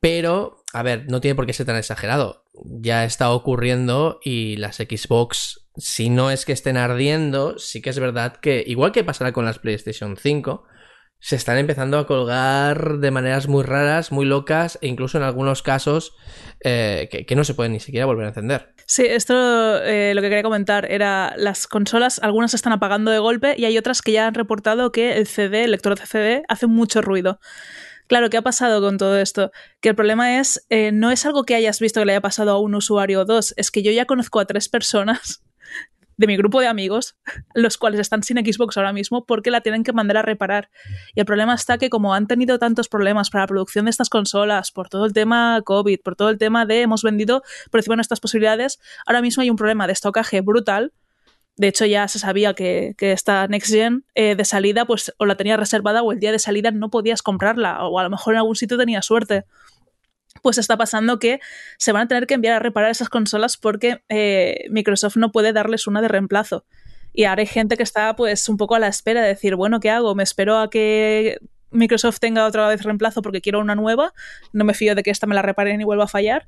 Pero, 0.00 0.62
a 0.72 0.82
ver, 0.82 1.06
no 1.08 1.20
tiene 1.20 1.34
por 1.34 1.46
qué 1.46 1.52
ser 1.52 1.66
tan 1.66 1.76
exagerado. 1.76 2.44
Ya 2.64 3.04
está 3.04 3.30
ocurriendo 3.30 4.20
y 4.22 4.56
las 4.56 4.76
Xbox, 4.76 5.66
si 5.76 6.10
no 6.10 6.30
es 6.30 6.44
que 6.44 6.52
estén 6.52 6.76
ardiendo, 6.76 7.58
sí 7.58 7.80
que 7.80 7.90
es 7.90 7.98
verdad 7.98 8.36
que, 8.36 8.62
igual 8.66 8.92
que 8.92 9.02
pasará 9.02 9.32
con 9.32 9.44
las 9.44 9.58
PlayStation 9.58 10.16
5, 10.16 10.64
se 11.24 11.36
están 11.36 11.56
empezando 11.56 11.96
a 11.96 12.06
colgar 12.06 12.98
de 12.98 13.10
maneras 13.10 13.48
muy 13.48 13.62
raras, 13.62 14.12
muy 14.12 14.26
locas, 14.26 14.78
e 14.82 14.88
incluso 14.88 15.16
en 15.16 15.24
algunos 15.24 15.62
casos 15.62 16.14
eh, 16.60 17.08
que, 17.26 17.34
no 17.34 17.44
se 17.44 17.54
pueden 17.54 17.72
ni 17.72 17.80
siquiera 17.80 18.04
volver 18.04 18.26
a 18.26 18.28
encender. 18.28 18.74
Sí, 18.84 19.06
esto 19.06 19.34
eh, 19.82 20.12
lo 20.14 20.20
que 20.20 20.28
quería 20.28 20.42
comentar 20.42 20.84
era 20.92 21.32
las 21.38 21.66
consolas, 21.66 22.18
algunas 22.22 22.50
se 22.50 22.58
están 22.58 22.74
apagando 22.74 23.10
de 23.10 23.20
golpe 23.20 23.54
y 23.56 23.64
hay 23.64 23.78
otras 23.78 24.02
que 24.02 24.12
ya 24.12 24.26
han 24.26 24.34
reportado 24.34 24.92
que 24.92 25.16
el 25.16 25.26
CD, 25.26 25.64
el 25.64 25.70
lector 25.70 25.98
de 25.98 26.04
CD, 26.04 26.42
hace 26.46 26.66
mucho 26.66 27.00
ruido. 27.00 27.40
Claro, 28.06 28.28
¿qué 28.28 28.36
ha 28.36 28.42
pasado 28.42 28.82
con 28.82 28.98
todo 28.98 29.18
esto? 29.18 29.50
Que 29.80 29.88
el 29.88 29.94
problema 29.94 30.38
es, 30.38 30.66
eh, 30.68 30.92
no 30.92 31.10
es 31.10 31.24
algo 31.24 31.44
que 31.44 31.54
hayas 31.54 31.80
visto 31.80 32.00
que 32.00 32.04
le 32.04 32.12
haya 32.12 32.20
pasado 32.20 32.50
a 32.50 32.60
un 32.60 32.74
usuario 32.74 33.22
o 33.22 33.24
dos, 33.24 33.54
es 33.56 33.70
que 33.70 33.82
yo 33.82 33.90
ya 33.92 34.04
conozco 34.04 34.40
a 34.40 34.44
tres 34.44 34.68
personas 34.68 35.42
de 36.16 36.26
mi 36.26 36.36
grupo 36.36 36.60
de 36.60 36.66
amigos, 36.66 37.16
los 37.54 37.78
cuales 37.78 38.00
están 38.00 38.22
sin 38.22 38.38
Xbox 38.38 38.76
ahora 38.76 38.92
mismo 38.92 39.24
porque 39.24 39.50
la 39.50 39.60
tienen 39.60 39.84
que 39.84 39.92
mandar 39.92 40.18
a 40.18 40.22
reparar. 40.22 40.70
Y 41.14 41.20
el 41.20 41.26
problema 41.26 41.54
está 41.54 41.78
que 41.78 41.90
como 41.90 42.14
han 42.14 42.26
tenido 42.26 42.58
tantos 42.58 42.88
problemas 42.88 43.30
para 43.30 43.44
la 43.44 43.48
producción 43.48 43.86
de 43.86 43.90
estas 43.90 44.08
consolas, 44.08 44.70
por 44.70 44.88
todo 44.88 45.06
el 45.06 45.12
tema 45.12 45.60
COVID, 45.64 46.00
por 46.02 46.16
todo 46.16 46.30
el 46.30 46.38
tema 46.38 46.66
de 46.66 46.82
hemos 46.82 47.02
vendido 47.02 47.42
por 47.70 47.80
encima 47.80 47.96
nuestras 47.96 48.20
posibilidades, 48.20 48.78
ahora 49.06 49.22
mismo 49.22 49.42
hay 49.42 49.50
un 49.50 49.56
problema 49.56 49.86
de 49.86 49.92
estocaje 49.92 50.40
brutal. 50.40 50.92
De 51.56 51.68
hecho, 51.68 51.86
ya 51.86 52.08
se 52.08 52.18
sabía 52.18 52.54
que, 52.54 52.94
que 52.98 53.12
esta 53.12 53.46
Next 53.46 53.70
Gen 53.72 54.04
eh, 54.16 54.34
de 54.34 54.44
salida, 54.44 54.86
pues 54.86 55.14
o 55.18 55.26
la 55.26 55.36
tenías 55.36 55.58
reservada 55.58 56.02
o 56.02 56.10
el 56.10 56.18
día 56.18 56.32
de 56.32 56.40
salida 56.40 56.72
no 56.72 56.90
podías 56.90 57.22
comprarla, 57.22 57.84
o 57.86 57.98
a 57.98 58.02
lo 58.02 58.10
mejor 58.10 58.34
en 58.34 58.38
algún 58.38 58.56
sitio 58.56 58.76
tenías 58.76 59.06
suerte. 59.06 59.44
Pues 60.44 60.58
está 60.58 60.76
pasando 60.76 61.18
que 61.18 61.40
se 61.78 61.90
van 61.92 62.02
a 62.02 62.06
tener 62.08 62.26
que 62.26 62.34
enviar 62.34 62.54
a 62.54 62.58
reparar 62.58 62.90
esas 62.90 63.08
consolas 63.08 63.56
porque 63.56 64.02
eh, 64.10 64.66
Microsoft 64.70 65.16
no 65.16 65.32
puede 65.32 65.54
darles 65.54 65.86
una 65.86 66.02
de 66.02 66.08
reemplazo. 66.08 66.66
Y 67.14 67.24
ahora 67.24 67.40
hay 67.40 67.46
gente 67.46 67.78
que 67.78 67.82
está 67.82 68.14
pues 68.14 68.46
un 68.50 68.58
poco 68.58 68.74
a 68.74 68.78
la 68.78 68.88
espera 68.88 69.22
de 69.22 69.28
decir, 69.28 69.56
bueno, 69.56 69.80
¿qué 69.80 69.88
hago? 69.88 70.14
¿Me 70.14 70.22
espero 70.22 70.58
a 70.58 70.68
que 70.68 71.38
Microsoft 71.70 72.18
tenga 72.20 72.44
otra 72.44 72.68
vez 72.68 72.82
reemplazo 72.82 73.22
porque 73.22 73.40
quiero 73.40 73.58
una 73.60 73.74
nueva? 73.74 74.12
No 74.52 74.64
me 74.64 74.74
fío 74.74 74.94
de 74.94 75.02
que 75.02 75.10
esta 75.10 75.26
me 75.26 75.34
la 75.34 75.40
reparen 75.40 75.80
y 75.80 75.84
vuelva 75.84 76.04
a 76.04 76.08
fallar. 76.08 76.46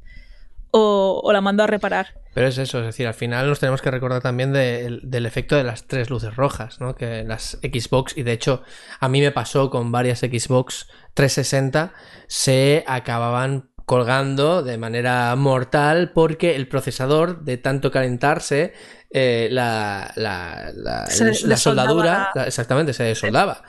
O, 0.73 1.31
la 1.33 1.41
mando 1.41 1.63
a 1.63 1.67
reparar. 1.67 2.09
Pero 2.35 2.49
es 2.49 2.59
eso, 2.59 2.81
es 2.81 2.85
decir, 2.87 3.07
al 3.07 3.15
final 3.15 3.49
nos 3.49 3.61
tenemos 3.61 3.81
que 3.81 3.91
recordar 3.91 4.21
también 4.21 4.53
de- 4.53 4.99
del 5.05 5.25
efecto 5.25 5.57
de 5.57 5.65
las 5.65 5.87
tres 5.87 6.11
luces 6.11 6.37
rojas, 6.37 6.81
¿no? 6.81 6.95
Que 6.97 7.25
las 7.25 7.59
Xbox, 7.63 8.15
y 8.15 8.25
de 8.25 8.33
hecho 8.33 8.63
a 9.01 9.09
mí 9.09 9.23
me 9.23 9.33
pasó 9.33 9.71
con 9.71 9.91
varias 9.91 10.19
Xbox 10.21 10.87
360, 11.15 11.95
se 12.27 12.85
acababan 12.87 13.71
colgando 13.87 14.63
de 14.63 14.77
manera 14.77 15.35
mortal 15.37 16.11
porque 16.13 16.55
el 16.57 16.69
procesador, 16.69 17.45
de 17.45 17.57
tanto 17.57 17.91
calentarse, 17.91 18.75
eh, 19.11 19.49
la, 19.51 20.13
la, 20.17 20.71
la- 20.75 21.07
Se 21.07 21.25
la 21.49 21.55
desoldaba 21.55 21.57
soldadura, 21.95 22.47
exactamente, 22.47 22.93
se 22.93 23.05
desoldaba. 23.05 23.63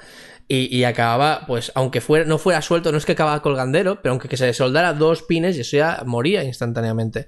Y, 0.49 0.73
y 0.75 0.85
acababa, 0.85 1.45
pues, 1.45 1.73
aunque 1.75 1.99
fuera, 2.01 2.23
no 2.25 2.37
fuera 2.37 2.61
suelto, 2.61 2.91
no 2.93 2.97
es 2.97 3.05
que 3.05 3.11
acababa 3.11 3.41
colgandero, 3.41 4.01
pero 4.01 4.11
aunque 4.13 4.29
que 4.29 4.37
se 4.37 4.53
soldara 4.53 4.93
dos 4.93 5.23
pines 5.23 5.57
y 5.57 5.61
eso 5.61 5.75
ya 5.77 6.01
moría 6.05 6.43
instantáneamente. 6.43 7.27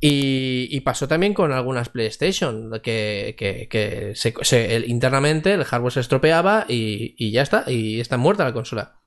Y, 0.00 0.68
y 0.70 0.80
pasó 0.80 1.08
también 1.08 1.34
con 1.34 1.52
algunas 1.52 1.88
PlayStation, 1.88 2.70
que, 2.82 3.34
que, 3.36 3.66
que 3.68 4.12
se- 4.14 4.34
se- 4.42 4.76
el- 4.76 4.88
internamente 4.88 5.52
el 5.52 5.64
hardware 5.64 5.92
se 5.92 6.00
estropeaba 6.00 6.64
y, 6.68 7.14
y 7.18 7.32
ya 7.32 7.42
está, 7.42 7.64
y 7.66 8.00
está 8.00 8.16
muerta 8.16 8.44
la 8.44 8.52
consola. 8.54 8.99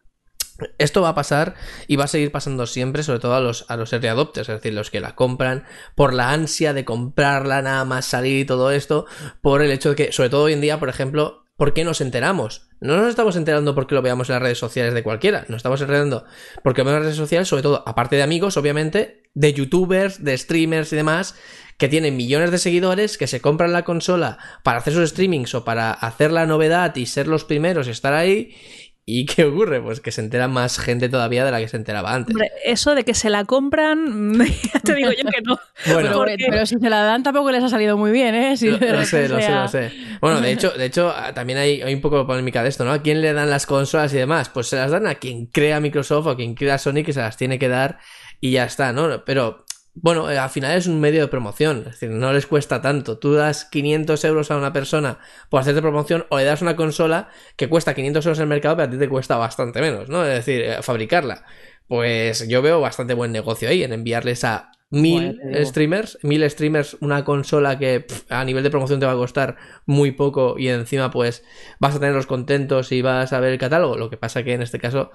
Esto 0.77 1.01
va 1.01 1.09
a 1.09 1.15
pasar 1.15 1.55
y 1.87 1.95
va 1.95 2.05
a 2.05 2.07
seguir 2.07 2.31
pasando 2.31 2.67
siempre, 2.67 3.03
sobre 3.03 3.19
todo 3.19 3.35
a 3.35 3.39
los, 3.39 3.65
a 3.69 3.77
los 3.77 3.91
early 3.91 4.07
adopters, 4.07 4.49
es 4.49 4.55
decir, 4.55 4.73
los 4.73 4.91
que 4.91 4.99
la 4.99 5.15
compran 5.15 5.65
por 5.95 6.13
la 6.13 6.31
ansia 6.31 6.73
de 6.73 6.85
comprarla, 6.85 7.61
nada 7.61 7.85
más 7.85 8.05
salir 8.05 8.39
y 8.39 8.45
todo 8.45 8.71
esto, 8.71 9.05
por 9.41 9.61
el 9.61 9.71
hecho 9.71 9.89
de 9.89 9.95
que, 9.95 10.11
sobre 10.11 10.29
todo 10.29 10.43
hoy 10.43 10.53
en 10.53 10.61
día, 10.61 10.79
por 10.79 10.89
ejemplo, 10.89 11.45
¿por 11.57 11.73
qué 11.73 11.83
nos 11.83 12.01
enteramos? 12.01 12.69
No 12.79 12.97
nos 12.97 13.09
estamos 13.09 13.35
enterando 13.35 13.73
porque 13.73 13.95
lo 13.95 14.01
veamos 14.01 14.29
en 14.29 14.33
las 14.33 14.43
redes 14.43 14.57
sociales 14.57 14.93
de 14.93 15.03
cualquiera, 15.03 15.45
nos 15.47 15.57
estamos 15.57 15.81
enterando 15.81 16.25
porque 16.63 16.81
vemos 16.81 16.91
en 16.91 16.95
las 16.99 17.03
redes 17.05 17.17
sociales, 17.17 17.47
sobre 17.47 17.63
todo, 17.63 17.83
aparte 17.87 18.15
de 18.15 18.23
amigos, 18.23 18.57
obviamente, 18.57 19.23
de 19.33 19.53
youtubers, 19.53 20.23
de 20.23 20.37
streamers 20.37 20.93
y 20.93 20.97
demás, 20.97 21.35
que 21.77 21.89
tienen 21.89 22.15
millones 22.15 22.51
de 22.51 22.59
seguidores, 22.59 23.17
que 23.17 23.27
se 23.27 23.41
compran 23.41 23.73
la 23.73 23.83
consola 23.83 24.37
para 24.63 24.79
hacer 24.79 24.93
sus 24.93 25.09
streamings 25.09 25.55
o 25.55 25.65
para 25.65 25.91
hacer 25.91 26.31
la 26.31 26.45
novedad 26.45 26.95
y 26.95 27.07
ser 27.07 27.27
los 27.27 27.43
primeros 27.45 27.87
y 27.87 27.91
estar 27.91 28.13
ahí. 28.13 28.55
¿Y 29.05 29.25
qué 29.25 29.43
ocurre? 29.43 29.81
Pues 29.81 29.99
que 29.99 30.11
se 30.13 30.21
entera 30.21 30.47
más 30.47 30.79
gente 30.79 31.09
todavía 31.09 31.43
de 31.43 31.51
la 31.51 31.59
que 31.59 31.67
se 31.67 31.75
enteraba 31.75 32.13
antes. 32.13 32.33
Hombre, 32.33 32.51
eso 32.63 32.95
de 32.95 33.03
que 33.03 33.13
se 33.13 33.29
la 33.29 33.43
compran, 33.43 34.33
ya 34.73 34.79
te 34.79 34.95
digo 34.95 35.11
yo 35.11 35.29
que 35.29 35.41
no. 35.41 35.59
Bueno, 35.87 36.01
pero, 36.09 36.13
porque- 36.19 36.45
pero 36.49 36.65
si 36.65 36.77
se 36.79 36.89
la 36.89 37.03
dan 37.03 37.21
tampoco 37.21 37.51
les 37.51 37.61
ha 37.63 37.67
salido 37.69 37.97
muy 37.97 38.11
bien, 38.11 38.33
¿eh? 38.33 38.55
Si 38.55 38.69
Lo, 38.69 38.77
sé, 39.05 39.27
lo 39.27 39.41
sé, 39.41 39.51
lo 39.51 39.67
sé. 39.67 39.91
Bueno, 40.21 40.39
de 40.39 40.51
hecho, 40.53 40.71
de 40.71 40.85
hecho, 40.85 41.13
ah, 41.13 41.33
también 41.33 41.59
hay, 41.59 41.81
hay 41.81 41.93
un 41.93 41.99
poco 42.01 42.19
de 42.19 42.25
polémica 42.25 42.63
de 42.63 42.69
esto, 42.69 42.85
¿no? 42.85 42.91
¿A 42.93 43.01
quién 43.01 43.21
le 43.21 43.33
dan 43.33 43.49
las 43.49 43.65
consolas 43.65 44.13
y 44.13 44.17
demás? 44.17 44.47
Pues 44.47 44.67
se 44.67 44.77
las 44.77 44.89
dan 44.91 45.05
a 45.05 45.15
quien 45.15 45.47
crea 45.47 45.81
Microsoft 45.81 46.27
o 46.27 46.29
a 46.29 46.37
quien 46.37 46.55
crea 46.55 46.77
Sony 46.77 47.03
que 47.05 47.11
se 47.11 47.19
las 47.19 47.35
tiene 47.35 47.59
que 47.59 47.67
dar 47.67 47.99
y 48.39 48.51
ya 48.51 48.63
está, 48.63 48.93
¿no? 48.93 49.25
Pero, 49.25 49.65
bueno, 49.95 50.29
eh, 50.31 50.37
al 50.37 50.49
final 50.49 50.75
es 50.75 50.87
un 50.87 50.99
medio 50.99 51.21
de 51.21 51.27
promoción, 51.27 51.79
es 51.79 51.85
decir, 51.99 52.09
no 52.09 52.33
les 52.33 52.47
cuesta 52.47 52.81
tanto. 52.81 53.19
Tú 53.19 53.33
das 53.33 53.65
500 53.65 54.23
euros 54.25 54.49
a 54.49 54.57
una 54.57 54.73
persona 54.73 55.19
por 55.49 55.61
hacerte 55.61 55.81
promoción 55.81 56.25
o 56.29 56.37
le 56.37 56.45
das 56.45 56.61
una 56.61 56.75
consola 56.75 57.29
que 57.57 57.69
cuesta 57.69 57.93
500 57.93 58.25
euros 58.25 58.39
en 58.39 58.43
el 58.43 58.49
mercado, 58.49 58.75
pero 58.77 58.87
a 58.87 58.91
ti 58.91 58.97
te 58.97 59.07
cuesta 59.07 59.37
bastante 59.37 59.81
menos, 59.81 60.09
¿no? 60.09 60.25
Es 60.25 60.33
decir, 60.33 60.61
eh, 60.61 60.81
fabricarla. 60.81 61.45
Pues 61.87 62.47
yo 62.47 62.61
veo 62.61 62.81
bastante 62.81 63.13
buen 63.13 63.31
negocio 63.31 63.69
ahí 63.69 63.83
en 63.83 63.93
enviarles 63.93 64.43
a 64.43 64.71
mil 64.89 65.39
Bueno, 65.43 65.65
streamers, 65.65 66.17
mil 66.23 66.49
streamers, 66.49 66.97
una 66.99 67.23
consola 67.25 67.77
que 67.77 68.05
a 68.29 68.43
nivel 68.45 68.63
de 68.63 68.69
promoción 68.69 68.99
te 68.99 69.05
va 69.05 69.11
a 69.13 69.15
costar 69.15 69.57
muy 69.85 70.11
poco 70.11 70.55
y 70.57 70.69
encima 70.69 71.11
pues 71.11 71.43
vas 71.79 71.95
a 71.95 71.99
tenerlos 71.99 72.27
contentos 72.27 72.91
y 72.91 73.01
vas 73.01 73.33
a 73.33 73.39
ver 73.39 73.53
el 73.53 73.59
catálogo. 73.59 73.97
Lo 73.97 74.09
que 74.09 74.17
pasa 74.17 74.43
que 74.43 74.53
en 74.53 74.61
este 74.61 74.79
caso 74.79 75.11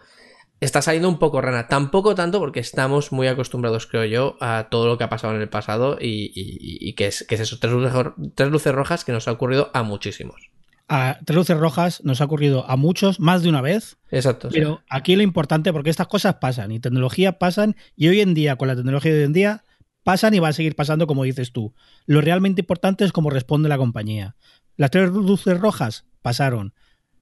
está 0.60 0.82
saliendo 0.82 1.08
un 1.08 1.18
poco 1.18 1.40
rana. 1.40 1.68
Tampoco 1.68 2.14
tanto 2.14 2.38
porque 2.40 2.60
estamos 2.60 3.12
muy 3.12 3.26
acostumbrados, 3.28 3.86
creo 3.86 4.04
yo, 4.04 4.36
a 4.40 4.68
todo 4.70 4.86
lo 4.86 4.98
que 4.98 5.04
ha 5.04 5.08
pasado 5.08 5.34
en 5.34 5.40
el 5.40 5.48
pasado 5.48 5.98
y, 6.00 6.32
y- 6.34 6.88
y 6.88 6.92
que, 6.94 7.06
es, 7.06 7.24
que 7.28 7.34
es 7.36 7.40
eso, 7.42 7.58
tres 7.58 7.72
luces, 7.72 7.92
tres 8.34 8.50
luces 8.50 8.74
rojas 8.74 9.04
que 9.04 9.12
nos 9.12 9.28
ha 9.28 9.32
ocurrido 9.32 9.70
a 9.74 9.82
muchísimos. 9.82 10.50
A 10.90 11.18
tres 11.26 11.36
luces 11.36 11.56
rojas 11.58 12.02
nos 12.02 12.20
ha 12.20 12.24
ocurrido 12.24 12.68
a 12.68 12.76
muchos 12.76 13.20
más 13.20 13.42
de 13.42 13.50
una 13.50 13.60
vez, 13.60 13.98
Exacto. 14.10 14.50
sí. 14.50 14.58
pero 14.58 14.80
aquí 14.88 15.16
lo 15.16 15.22
importante, 15.22 15.70
porque 15.72 15.90
estas 15.90 16.08
cosas 16.08 16.36
pasan 16.36 16.72
y 16.72 16.80
tecnología 16.80 17.38
pasan, 17.38 17.76
y 17.94 18.08
hoy 18.08 18.20
en 18.22 18.32
día, 18.32 18.56
con 18.56 18.68
la 18.68 18.74
tecnología 18.76 19.12
de 19.12 19.18
hoy 19.18 19.24
en 19.26 19.32
día, 19.34 19.64
pasan 20.02 20.32
y 20.32 20.38
va 20.38 20.48
a 20.48 20.52
seguir 20.54 20.74
pasando 20.76 21.06
como 21.06 21.24
dices 21.24 21.52
tú. 21.52 21.74
Lo 22.06 22.22
realmente 22.22 22.62
importante 22.62 23.04
es 23.04 23.12
cómo 23.12 23.28
responde 23.28 23.68
la 23.68 23.76
compañía. 23.76 24.34
Las 24.78 24.90
tres 24.90 25.10
luces 25.10 25.60
rojas 25.60 26.06
pasaron. 26.22 26.72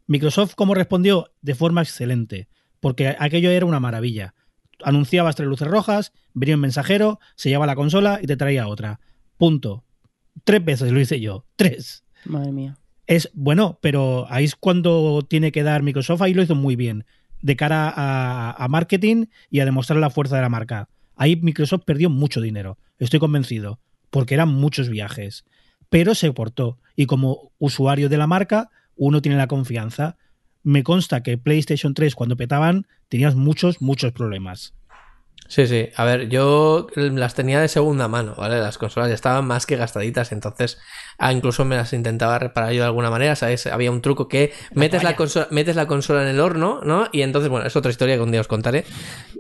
Microsoft, 0.07 0.55
¿cómo 0.55 0.75
respondió? 0.75 1.33
De 1.43 1.57
forma 1.57 1.83
excelente, 1.83 2.49
porque 2.81 3.17
aquello 3.19 3.51
era 3.51 3.67
una 3.67 3.81
maravilla. 3.81 4.35
Anunciabas 4.83 5.37
tres 5.37 5.49
luces 5.49 5.69
rojas, 5.69 6.13
venía 6.35 6.55
un 6.55 6.61
mensajero, 6.61 7.19
se 7.35 7.49
llevaba 7.49 7.67
la 7.67 7.77
consola 7.77 8.19
y 8.23 8.27
te 8.27 8.37
traía 8.37 8.69
otra. 8.69 9.01
Punto. 9.39 9.85
Tres 10.45 10.65
veces 10.65 10.93
lo 10.93 11.01
hice 11.01 11.21
yo. 11.21 11.45
Tres. 11.57 12.05
Madre 12.25 12.53
mía. 12.53 12.77
Es 13.07 13.31
bueno, 13.35 13.79
pero 13.81 14.27
ahí 14.29 14.45
es 14.45 14.57
cuando 14.57 15.23
tiene 15.23 15.53
que 15.53 15.63
dar 15.63 15.83
Microsoft, 15.83 16.23
ahí 16.23 16.35
lo 16.35 16.43
hizo 16.43 16.55
muy 16.55 16.75
bien, 16.75 17.05
de 17.41 17.57
cara 17.57 17.93
a, 17.95 18.51
a 18.53 18.69
marketing 18.69 19.27
y 19.49 19.61
a 19.61 19.65
demostrar 19.65 19.99
la 19.99 20.11
fuerza 20.11 20.37
de 20.37 20.43
la 20.43 20.49
marca. 20.49 20.89
Ahí 21.15 21.37
Microsoft 21.37 21.85
perdió 21.85 22.11
mucho 22.11 22.41
dinero, 22.41 22.79
estoy 22.99 23.21
convencido, 23.21 23.79
porque 24.11 24.35
eran 24.35 24.49
muchos 24.49 24.89
viajes, 24.89 25.45
pero 25.89 26.15
se 26.15 26.33
portó. 26.33 26.79
Y 26.97 27.07
como 27.07 27.53
usuario 27.59 28.09
de 28.09 28.19
la 28.19 28.27
marca, 28.27 28.71
uno 28.97 29.23
tiene 29.23 29.39
la 29.39 29.47
confianza. 29.47 30.17
Me 30.67 30.83
consta 30.83 31.23
que 31.23 31.39
PlayStation 31.39 31.95
3 31.95 32.17
cuando 32.17 32.37
petaban 32.37 32.89
tenías 33.09 33.37
muchos, 33.37 33.81
muchos 33.81 34.11
problemas. 34.11 34.75
Sí, 35.47 35.69
sí. 35.69 35.91
A 35.95 36.05
ver, 36.05 36.29
yo 36.29 36.89
las 36.97 37.35
tenía 37.35 37.61
de 37.61 37.69
segunda 37.69 38.09
mano, 38.09 38.35
¿vale? 38.37 38.59
Las 38.59 38.77
consolas 38.77 39.09
ya 39.09 39.15
estaban 39.15 39.47
más 39.47 39.65
que 39.65 39.77
gastaditas, 39.77 40.33
entonces 40.33 40.79
ah, 41.19 41.33
incluso 41.33 41.65
me 41.65 41.77
las 41.77 41.93
intentaba 41.93 42.41
reparar 42.41 42.73
yo 42.73 42.81
de 42.81 42.87
alguna 42.87 43.11
manera, 43.11 43.37
¿sabes? 43.37 43.69
Había 43.69 43.93
un 43.93 44.03
truco 44.03 44.27
que 44.27 44.53
metes 44.75 45.05
la, 45.05 45.15
consola, 45.15 45.47
metes 45.53 45.77
la 45.77 45.87
consola 45.87 46.23
en 46.23 46.29
el 46.31 46.41
horno, 46.41 46.81
¿no? 46.83 47.07
Y 47.13 47.23
entonces, 47.23 47.49
bueno, 47.49 47.65
es 47.65 47.77
otra 47.77 47.93
historia 47.93 48.17
que 48.17 48.23
un 48.23 48.33
día 48.33 48.41
os 48.41 48.49
contaré. 48.49 48.85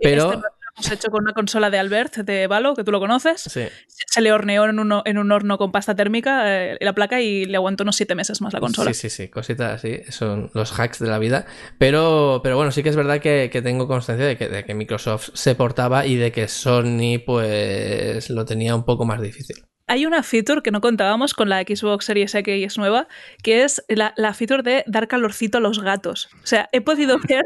Pero... 0.01 0.33
Este 0.33 0.43
hemos 0.77 0.93
hecho 0.93 1.11
con 1.11 1.22
una 1.22 1.33
consola 1.33 1.70
de 1.70 1.79
Albert 1.79 2.16
de 2.18 2.47
Valo, 2.47 2.74
que 2.74 2.85
tú 2.85 2.93
lo 2.93 3.01
conoces. 3.01 3.41
Sí. 3.43 3.62
Se 3.89 4.20
le 4.20 4.33
horneó 4.33 4.66
en, 4.66 4.79
uno, 4.79 5.03
en 5.05 5.18
un 5.18 5.33
horno 5.33 5.59
con 5.59 5.72
pasta 5.72 5.95
térmica 5.95 6.43
eh, 6.47 6.77
la 6.81 6.95
placa 6.95 7.20
y 7.20 7.45
le 7.45 7.57
aguantó 7.57 7.83
unos 7.85 7.97
siete 7.97 8.14
meses 8.14 8.41
más 8.41 8.53
la 8.53 8.61
consola. 8.61 8.93
Sí, 8.93 9.09
sí, 9.09 9.11
sí, 9.11 9.29
cositas 9.29 9.74
así, 9.74 10.01
son 10.11 10.51
los 10.55 10.79
hacks 10.79 10.99
de 10.99 11.09
la 11.09 11.18
vida. 11.18 11.47
Pero, 11.79 12.41
pero 12.43 12.57
bueno, 12.57 12.70
sí 12.72 12.83
que 12.83 12.91
es 12.91 12.97
verdad 12.97 13.20
que, 13.20 13.49
que 13.51 13.62
tengo 13.62 13.89
constancia 13.89 14.27
de 14.27 14.37
que, 14.37 14.49
de 14.49 14.64
que 14.64 14.74
Microsoft 14.74 15.31
se 15.35 15.55
portaba 15.55 16.07
y 16.07 16.16
de 16.16 16.33
que 16.33 16.49
Sony 16.49 17.18
pues 17.24 18.31
lo 18.31 18.45
tenía 18.45 18.74
un 18.74 18.85
poco 18.85 19.05
más 19.05 19.20
difícil. 19.20 19.57
Hay 19.89 20.05
una 20.05 20.24
feature 20.24 20.62
que 20.62 20.72
no 20.72 20.80
contábamos 20.80 21.32
con 21.32 21.49
la 21.49 21.61
Xbox 21.62 22.07
Series 22.07 22.34
X 22.34 22.76
nueva, 22.76 23.07
que 23.45 23.62
es 23.62 23.84
la, 23.89 24.14
la, 24.16 24.34
feature 24.34 24.64
de 24.64 24.82
dar 24.89 25.07
calorcito 25.07 25.59
a 25.59 25.61
los 25.61 25.80
gatos. 25.80 26.28
O 26.43 26.47
sea, 26.47 26.68
he 26.72 26.80
podido 26.80 27.18
ver 27.28 27.45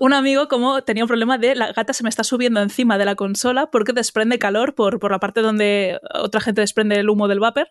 un 0.00 0.12
amigo 0.12 0.48
como 0.48 0.82
tenía 0.82 1.04
un 1.04 1.08
problema 1.08 1.38
de 1.38 1.54
la 1.54 1.72
gata 1.72 1.92
se 1.92 2.02
me 2.02 2.08
está 2.08 2.24
subiendo 2.24 2.60
encima 2.60 2.98
de 2.98 3.04
la 3.04 3.14
consola 3.14 3.70
porque 3.70 3.92
desprende 3.92 4.40
calor 4.40 4.74
por, 4.74 4.98
por 4.98 5.12
la 5.12 5.20
parte 5.20 5.42
donde 5.42 6.00
otra 6.14 6.40
gente 6.40 6.60
desprende 6.60 6.96
el 6.96 7.08
humo 7.08 7.28
del 7.28 7.38
vapor. 7.38 7.68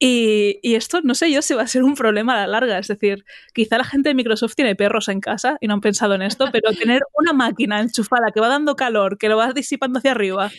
Y, 0.00 0.60
y, 0.62 0.76
esto 0.76 1.00
no 1.02 1.14
sé 1.14 1.30
yo 1.30 1.42
si 1.42 1.54
va 1.54 1.62
a 1.62 1.66
ser 1.66 1.82
un 1.82 1.96
problema 1.96 2.32
a 2.34 2.36
la 2.36 2.46
larga. 2.46 2.78
Es 2.78 2.86
decir, 2.86 3.24
quizá 3.52 3.76
la 3.76 3.84
gente 3.84 4.08
de 4.08 4.14
Microsoft 4.14 4.54
tiene 4.54 4.76
perros 4.76 5.08
en 5.08 5.20
casa 5.20 5.58
y 5.60 5.66
no 5.66 5.74
han 5.74 5.80
pensado 5.80 6.14
en 6.14 6.22
esto, 6.22 6.46
pero 6.50 6.70
tener 6.78 7.02
una 7.14 7.34
máquina 7.34 7.80
enchufada 7.80 8.30
que 8.32 8.40
va 8.40 8.48
dando 8.48 8.74
calor, 8.76 9.18
que 9.18 9.28
lo 9.28 9.36
va 9.36 9.52
disipando 9.52 9.98
hacia 9.98 10.12
arriba, 10.12 10.50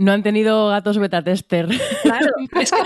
no 0.00 0.12
han 0.12 0.22
tenido 0.22 0.68
gatos 0.68 0.96
beta 0.96 1.22
tester. 1.22 1.68
Claro, 2.02 2.30
es 2.58 2.70
que 2.70 2.78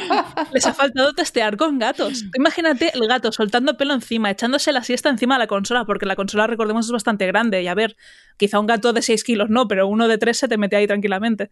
les 0.53 0.67
ha 0.67 0.75
faltado 0.75 1.13
testear 1.13 1.57
con 1.57 1.79
gatos. 1.79 2.25
Imagínate 2.37 2.91
el 2.93 3.07
gato 3.07 3.31
soltando 3.31 3.77
pelo 3.77 3.95
encima, 3.95 4.33
echándose 4.33 4.73
la 4.73 4.83
siesta 4.83 5.11
encima 5.11 5.37
de 5.37 5.39
la 5.39 5.47
consola, 5.47 5.85
porque 5.85 6.07
la 6.07 6.17
consola, 6.17 6.49
recordemos, 6.49 6.87
es 6.87 6.91
bastante 6.91 7.25
grande. 7.29 7.63
Y 7.63 7.69
a 7.69 7.75
ver, 7.75 7.97
quizá 8.37 8.59
un 8.59 8.67
gato 8.67 8.93
de 8.93 9.01
6 9.01 9.23
kilos 9.23 9.49
no, 9.49 9.69
pero 9.69 9.87
uno 9.87 10.09
de 10.09 10.19
3 10.19 10.37
se 10.37 10.49
te 10.49 10.59
mete 10.59 10.75
ahí 10.75 10.89
tranquilamente. 10.89 11.51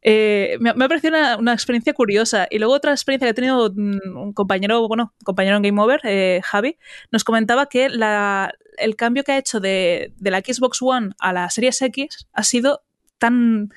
Eh, 0.00 0.56
me, 0.58 0.72
me, 0.72 0.86
ha 0.86 0.88
parecido 0.88 1.18
una, 1.18 1.36
una, 1.36 1.52
experiencia 1.52 1.92
curiosa. 1.92 2.46
Y 2.50 2.58
luego 2.58 2.72
otra 2.72 2.92
experiencia 2.92 3.26
que 3.26 3.30
ha 3.32 3.34
tenido 3.34 3.66
un 3.66 4.32
compañero, 4.32 4.88
bueno, 4.88 5.12
compañero 5.22 5.58
en 5.58 5.64
Game 5.64 5.82
Over, 5.82 6.00
eh, 6.04 6.40
Javi, 6.42 6.78
nos 7.10 7.24
comentaba 7.24 7.66
que 7.66 7.90
la, 7.90 8.54
el 8.78 8.96
cambio 8.96 9.22
que 9.22 9.32
ha 9.32 9.38
hecho 9.38 9.60
de, 9.60 10.14
de 10.16 10.30
la 10.30 10.40
Xbox 10.40 10.80
One 10.80 11.10
a 11.18 11.34
la 11.34 11.50
Series 11.50 11.82
X 11.82 12.26
ha 12.32 12.42
sido 12.42 12.80
tan 13.18 13.68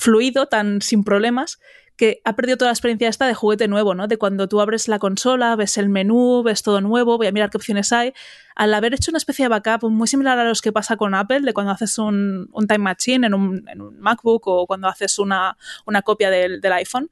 fluido, 0.00 0.46
tan 0.46 0.80
sin 0.80 1.04
problemas, 1.04 1.60
que 1.96 2.22
ha 2.24 2.34
perdido 2.34 2.56
toda 2.56 2.70
la 2.70 2.72
experiencia 2.72 3.08
esta 3.10 3.26
de 3.26 3.34
juguete 3.34 3.68
nuevo, 3.68 3.94
¿no? 3.94 4.08
De 4.08 4.16
cuando 4.16 4.48
tú 4.48 4.62
abres 4.62 4.88
la 4.88 4.98
consola, 4.98 5.54
ves 5.54 5.76
el 5.76 5.90
menú, 5.90 6.42
ves 6.42 6.62
todo 6.62 6.80
nuevo, 6.80 7.18
voy 7.18 7.26
a 7.26 7.32
mirar 7.32 7.50
qué 7.50 7.58
opciones 7.58 7.92
hay. 7.92 8.14
Al 8.54 8.72
haber 8.72 8.94
hecho 8.94 9.10
una 9.10 9.18
especie 9.18 9.44
de 9.44 9.50
backup 9.50 9.90
muy 9.90 10.08
similar 10.08 10.38
a 10.38 10.44
los 10.44 10.62
que 10.62 10.72
pasa 10.72 10.96
con 10.96 11.14
Apple, 11.14 11.40
de 11.40 11.52
cuando 11.52 11.72
haces 11.72 11.98
un, 11.98 12.48
Time 12.66 12.78
Machine 12.78 13.26
en 13.26 13.34
un, 13.34 13.98
MacBook 13.98 14.46
o 14.46 14.66
cuando 14.66 14.88
haces 14.88 15.18
una, 15.18 15.58
una 15.84 16.00
copia 16.00 16.30
del, 16.30 16.64
iPhone, 16.72 17.10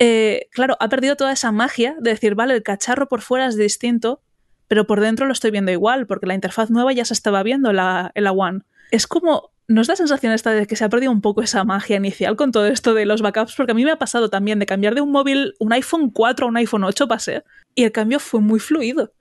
eh, 0.00 0.48
claro, 0.50 0.76
ha 0.80 0.88
perdido 0.88 1.14
toda 1.14 1.30
esa 1.30 1.52
magia 1.52 1.94
de 2.00 2.10
decir, 2.10 2.34
vale, 2.34 2.54
el 2.54 2.64
cacharro 2.64 3.08
por 3.08 3.20
fuera 3.20 3.46
es 3.46 3.56
distinto, 3.56 4.22
pero 4.66 4.88
por 4.88 5.00
dentro 5.00 5.26
lo 5.26 5.32
estoy 5.32 5.52
viendo 5.52 5.70
igual, 5.70 6.08
porque 6.08 6.26
la 6.26 6.34
interfaz 6.34 6.70
nueva 6.70 6.92
ya 6.92 7.04
se 7.04 7.14
estaba 7.14 7.44
viendo 7.44 7.70
en 7.70 7.76
la, 7.76 8.10
en 8.16 8.24
la 8.24 8.32
One. 8.32 8.62
Es 8.90 9.06
como 9.06 9.52
¿No 9.70 9.82
es 9.82 9.86
la 9.86 9.94
sensación 9.94 10.32
esta 10.32 10.50
de 10.50 10.66
que 10.66 10.74
se 10.74 10.84
ha 10.84 10.88
perdido 10.88 11.12
un 11.12 11.20
poco 11.20 11.42
esa 11.42 11.62
magia 11.62 11.96
inicial 11.96 12.34
con 12.34 12.50
todo 12.50 12.66
esto 12.66 12.92
de 12.92 13.06
los 13.06 13.22
backups? 13.22 13.54
Porque 13.54 13.70
a 13.70 13.74
mí 13.76 13.84
me 13.84 13.92
ha 13.92 14.00
pasado 14.00 14.28
también 14.28 14.58
de 14.58 14.66
cambiar 14.66 14.96
de 14.96 15.00
un 15.00 15.12
móvil, 15.12 15.54
un 15.60 15.72
iPhone 15.72 16.10
4 16.10 16.44
a 16.44 16.48
un 16.48 16.56
iPhone 16.56 16.82
8 16.82 17.06
pasé, 17.06 17.44
y 17.76 17.84
el 17.84 17.92
cambio 17.92 18.18
fue 18.18 18.40
muy 18.40 18.58
fluido. 18.58 19.12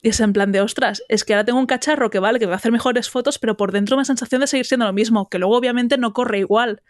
Y 0.00 0.10
es 0.10 0.20
en 0.20 0.32
plan 0.32 0.52
de, 0.52 0.60
ostras, 0.60 1.02
es 1.08 1.24
que 1.24 1.34
ahora 1.34 1.44
tengo 1.44 1.58
un 1.58 1.66
cacharro 1.66 2.10
que 2.10 2.20
vale, 2.20 2.38
que 2.38 2.46
va 2.46 2.52
a 2.52 2.56
hacer 2.58 2.70
mejores 2.70 3.10
fotos, 3.10 3.40
pero 3.40 3.56
por 3.56 3.72
dentro 3.72 3.96
me 3.96 4.02
da 4.02 4.04
sensación 4.04 4.40
de 4.40 4.46
seguir 4.46 4.66
siendo 4.66 4.86
lo 4.86 4.92
mismo, 4.92 5.28
que 5.28 5.40
luego 5.40 5.56
obviamente 5.56 5.98
no 5.98 6.12
corre 6.12 6.38
igual. 6.38 6.80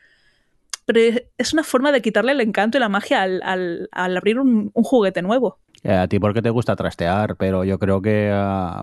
Pero 0.85 1.19
es 1.39 1.55
una 1.55 1.65
forma 1.65 1.93
de 1.93 2.03
quitarle 2.03 2.33
el 2.33 2.43
encanto 2.43 2.77
y 2.77 2.81
la 2.83 2.91
magia 2.91 3.23
al, 3.23 3.41
al, 3.43 3.89
al 3.91 4.19
abrir 4.19 4.39
un 4.39 4.71
juguete 4.75 5.23
nuevo. 5.23 5.59
Eh, 5.85 5.95
a 5.95 6.09
ti 6.09 6.19
porque 6.19 6.43
te 6.43 6.51
gusta 6.51 6.75
trastear, 6.75 7.37
pero 7.37 7.65
yo 7.65 7.79
creo 7.79 8.03
que 8.03 8.31
a, 8.33 8.83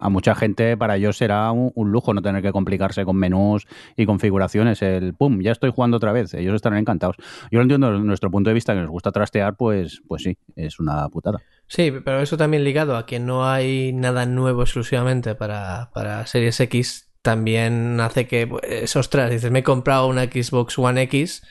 a 0.00 0.08
mucha 0.08 0.34
gente 0.34 0.76
para 0.76 0.96
ellos 0.96 1.16
será 1.16 1.50
un, 1.52 1.70
un, 1.74 1.92
lujo 1.92 2.12
no 2.12 2.22
tener 2.22 2.42
que 2.42 2.50
complicarse 2.50 3.04
con 3.04 3.16
menús 3.16 3.66
y 3.96 4.04
configuraciones. 4.04 4.82
El 4.82 5.14
pum, 5.14 5.40
ya 5.40 5.52
estoy 5.52 5.70
jugando 5.70 5.96
otra 5.96 6.12
vez. 6.12 6.34
Ellos 6.34 6.54
estarán 6.54 6.78
encantados. 6.78 7.16
Yo 7.50 7.58
lo 7.58 7.62
entiendo 7.62 7.90
desde 7.90 8.04
nuestro 8.04 8.30
punto 8.30 8.50
de 8.50 8.54
vista 8.54 8.74
que 8.74 8.80
nos 8.80 8.90
gusta 8.90 9.12
trastear, 9.12 9.56
pues, 9.56 10.02
pues 10.08 10.22
sí, 10.22 10.36
es 10.56 10.80
una 10.80 11.08
putada. 11.08 11.40
Sí, 11.66 11.92
pero 12.04 12.20
eso 12.20 12.36
también 12.36 12.64
ligado 12.64 12.96
a 12.96 13.06
que 13.06 13.20
no 13.20 13.48
hay 13.48 13.92
nada 13.92 14.26
nuevo 14.26 14.62
exclusivamente 14.62 15.34
para, 15.34 15.90
para 15.94 16.26
Series 16.26 16.58
X, 16.60 17.10
también 17.22 18.00
hace 18.00 18.26
que, 18.26 18.46
pues, 18.46 18.94
ostras, 18.96 19.30
dices, 19.30 19.50
me 19.50 19.60
he 19.60 19.62
comprado 19.62 20.08
una 20.08 20.24
Xbox 20.24 20.78
One 20.78 21.00
X 21.02 21.42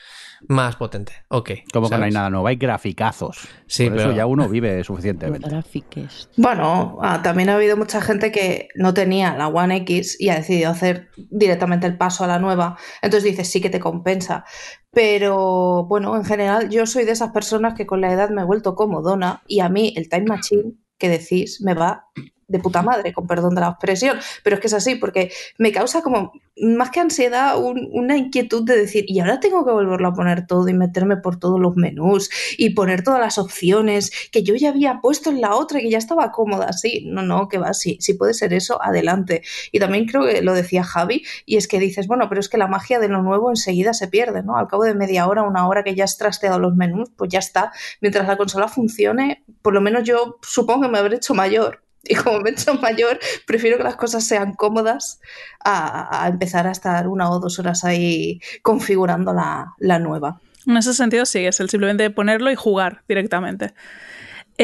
más 0.47 0.75
potente. 0.75 1.13
Ok. 1.29 1.51
Como 1.71 1.89
que 1.89 1.97
no 1.97 2.05
hay 2.05 2.11
nada 2.11 2.29
nuevo, 2.29 2.47
hay 2.47 2.55
graficazos. 2.55 3.47
Sí, 3.67 3.85
Por 3.85 3.97
pero... 3.97 4.09
eso 4.09 4.17
ya 4.17 4.25
uno 4.25 4.49
vive 4.49 4.83
suficientemente. 4.83 5.49
Grafiques. 5.49 6.29
Bueno, 6.37 6.97
ah, 7.01 7.21
también 7.21 7.49
ha 7.49 7.55
habido 7.55 7.77
mucha 7.77 8.01
gente 8.01 8.31
que 8.31 8.69
no 8.75 8.93
tenía 8.93 9.35
la 9.35 9.47
One 9.47 9.77
X 9.77 10.17
y 10.19 10.29
ha 10.29 10.35
decidido 10.35 10.71
hacer 10.71 11.09
directamente 11.29 11.87
el 11.87 11.97
paso 11.97 12.23
a 12.23 12.27
la 12.27 12.39
nueva. 12.39 12.77
Entonces 13.01 13.29
dices, 13.31 13.49
sí 13.49 13.61
que 13.61 13.69
te 13.69 13.79
compensa. 13.79 14.45
Pero 14.91 15.85
bueno, 15.85 16.15
en 16.15 16.25
general 16.25 16.69
yo 16.69 16.85
soy 16.85 17.05
de 17.05 17.11
esas 17.11 17.31
personas 17.31 17.73
que 17.73 17.85
con 17.85 18.01
la 18.01 18.11
edad 18.11 18.29
me 18.29 18.41
he 18.41 18.45
vuelto 18.45 18.75
comodona 18.75 19.41
y 19.47 19.59
a 19.59 19.69
mí 19.69 19.93
el 19.95 20.09
Time 20.09 20.25
Machine 20.27 20.73
que 20.97 21.09
decís 21.09 21.61
me 21.61 21.73
va 21.73 22.07
de 22.47 22.59
puta 22.59 22.81
madre, 22.81 23.13
con 23.13 23.27
perdón 23.27 23.55
de 23.55 23.61
la 23.61 23.69
expresión, 23.69 24.17
pero 24.43 24.55
es 24.55 24.59
que 24.61 24.67
es 24.67 24.73
así, 24.73 24.95
porque 24.95 25.31
me 25.57 25.71
causa 25.71 26.01
como, 26.01 26.33
más 26.61 26.91
que 26.91 26.99
ansiedad, 26.99 27.57
un, 27.57 27.89
una 27.91 28.17
inquietud 28.17 28.63
de 28.63 28.77
decir, 28.77 29.05
y 29.07 29.19
ahora 29.19 29.39
tengo 29.39 29.65
que 29.65 29.71
volverlo 29.71 30.07
a 30.07 30.13
poner 30.13 30.45
todo 30.45 30.67
y 30.67 30.73
meterme 30.73 31.17
por 31.17 31.39
todos 31.39 31.59
los 31.59 31.75
menús 31.75 32.29
y 32.57 32.71
poner 32.71 33.03
todas 33.03 33.19
las 33.19 33.37
opciones 33.37 34.11
que 34.31 34.43
yo 34.43 34.55
ya 34.55 34.69
había 34.69 34.99
puesto 35.01 35.29
en 35.31 35.41
la 35.41 35.55
otra 35.55 35.79
y 35.79 35.83
que 35.83 35.89
ya 35.89 35.97
estaba 35.97 36.31
cómoda 36.31 36.67
así. 36.69 37.05
No, 37.05 37.23
no, 37.23 37.47
que 37.47 37.57
va, 37.57 37.73
sí, 37.73 37.97
si 37.99 38.13
puede 38.13 38.33
ser 38.33 38.53
eso, 38.53 38.81
adelante. 38.81 39.41
Y 39.71 39.79
también 39.79 40.05
creo 40.05 40.25
que 40.25 40.41
lo 40.41 40.53
decía 40.53 40.83
Javi, 40.83 41.23
y 41.45 41.57
es 41.57 41.67
que 41.67 41.79
dices, 41.79 42.07
bueno, 42.07 42.29
pero 42.29 42.39
es 42.39 42.49
que 42.49 42.57
la 42.57 42.67
magia 42.67 42.99
de 42.99 43.07
lo 43.07 43.21
nuevo 43.21 43.49
enseguida 43.49 43.93
se 43.93 44.07
pierde, 44.07 44.43
¿no? 44.43 44.57
Al 44.57 44.67
cabo 44.67 44.83
de 44.83 44.93
media 44.95 45.27
hora, 45.27 45.43
una 45.43 45.67
hora 45.67 45.83
que 45.83 45.95
ya 45.95 46.03
has 46.03 46.17
trasteado 46.17 46.59
los 46.59 46.75
menús, 46.75 47.09
pues 47.15 47.31
ya 47.31 47.39
está. 47.39 47.71
Mientras 48.01 48.27
la 48.27 48.37
consola 48.37 48.67
funcione, 48.67 49.43
por 49.61 49.73
lo 49.73 49.81
menos 49.81 50.03
yo 50.03 50.37
supongo 50.41 50.83
que 50.83 50.89
me 50.89 50.99
habré 50.99 51.17
hecho 51.17 51.33
mayor 51.33 51.82
y 52.08 52.16
como 52.16 52.39
me 52.41 52.49
he 52.49 52.54
hecho 52.54 52.76
mayor, 52.76 53.20
prefiero 53.47 53.78
que 53.78 53.84
las 53.84 53.95
cosas 53.95 54.26
sean 54.26 54.54
cómodas 54.54 55.20
a, 55.64 56.24
a, 56.24 56.28
empezar 56.28 56.68
a 56.68 56.72
estar 56.72 57.08
una 57.08 57.30
o 57.30 57.39
dos 57.39 57.60
horas 57.60 57.84
ahí 57.84 58.41
configurando 58.62 59.34
la, 59.34 59.74
la 59.78 59.99
nueva. 59.99 60.39
En 60.66 60.78
ese 60.78 60.93
sentido, 60.93 61.26
sí, 61.26 61.45
es 61.45 61.60
el 61.60 61.70
simplemente 61.70 62.10
ponerlo 62.10 62.51
y 62.51 62.56
jugar 62.56 63.04
directamente. 63.08 63.74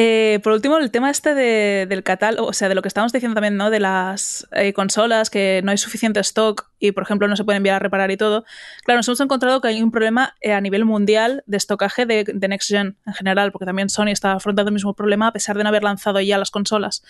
Eh, 0.02 0.40
por 0.42 0.54
último, 0.54 0.78
el 0.78 0.90
tema 0.90 1.10
este 1.10 1.34
de, 1.34 1.84
del 1.86 2.02
catálogo, 2.02 2.48
o 2.48 2.52
sea, 2.54 2.70
de 2.70 2.74
lo 2.74 2.80
que 2.80 2.88
estamos 2.88 3.12
diciendo 3.12 3.34
también, 3.34 3.58
¿no? 3.58 3.68
De 3.68 3.80
las 3.80 4.48
eh, 4.52 4.72
consolas, 4.72 5.28
que 5.28 5.60
no 5.62 5.72
hay 5.72 5.76
suficiente 5.76 6.18
stock 6.20 6.70
y, 6.78 6.92
por 6.92 7.02
ejemplo, 7.02 7.28
no 7.28 7.36
se 7.36 7.44
puede 7.44 7.58
enviar 7.58 7.76
a 7.76 7.78
reparar 7.80 8.10
y 8.10 8.16
todo. 8.16 8.46
Claro, 8.84 9.00
nos 9.00 9.08
hemos 9.08 9.20
encontrado 9.20 9.60
que 9.60 9.68
hay 9.68 9.82
un 9.82 9.90
problema 9.90 10.36
eh, 10.40 10.54
a 10.54 10.60
nivel 10.62 10.86
mundial 10.86 11.44
de 11.44 11.58
estocaje 11.58 12.06
de, 12.06 12.24
Next 12.48 12.70
Gen 12.70 12.96
en 13.04 13.12
general, 13.12 13.52
porque 13.52 13.66
también 13.66 13.90
Sony 13.90 14.08
está 14.08 14.32
afrontando 14.32 14.70
el 14.70 14.72
mismo 14.72 14.94
problema 14.94 15.26
a 15.26 15.32
pesar 15.34 15.58
de 15.58 15.64
no 15.64 15.68
haber 15.68 15.82
lanzado 15.82 16.18
ya 16.22 16.38
las 16.38 16.50
consolas. 16.50 17.02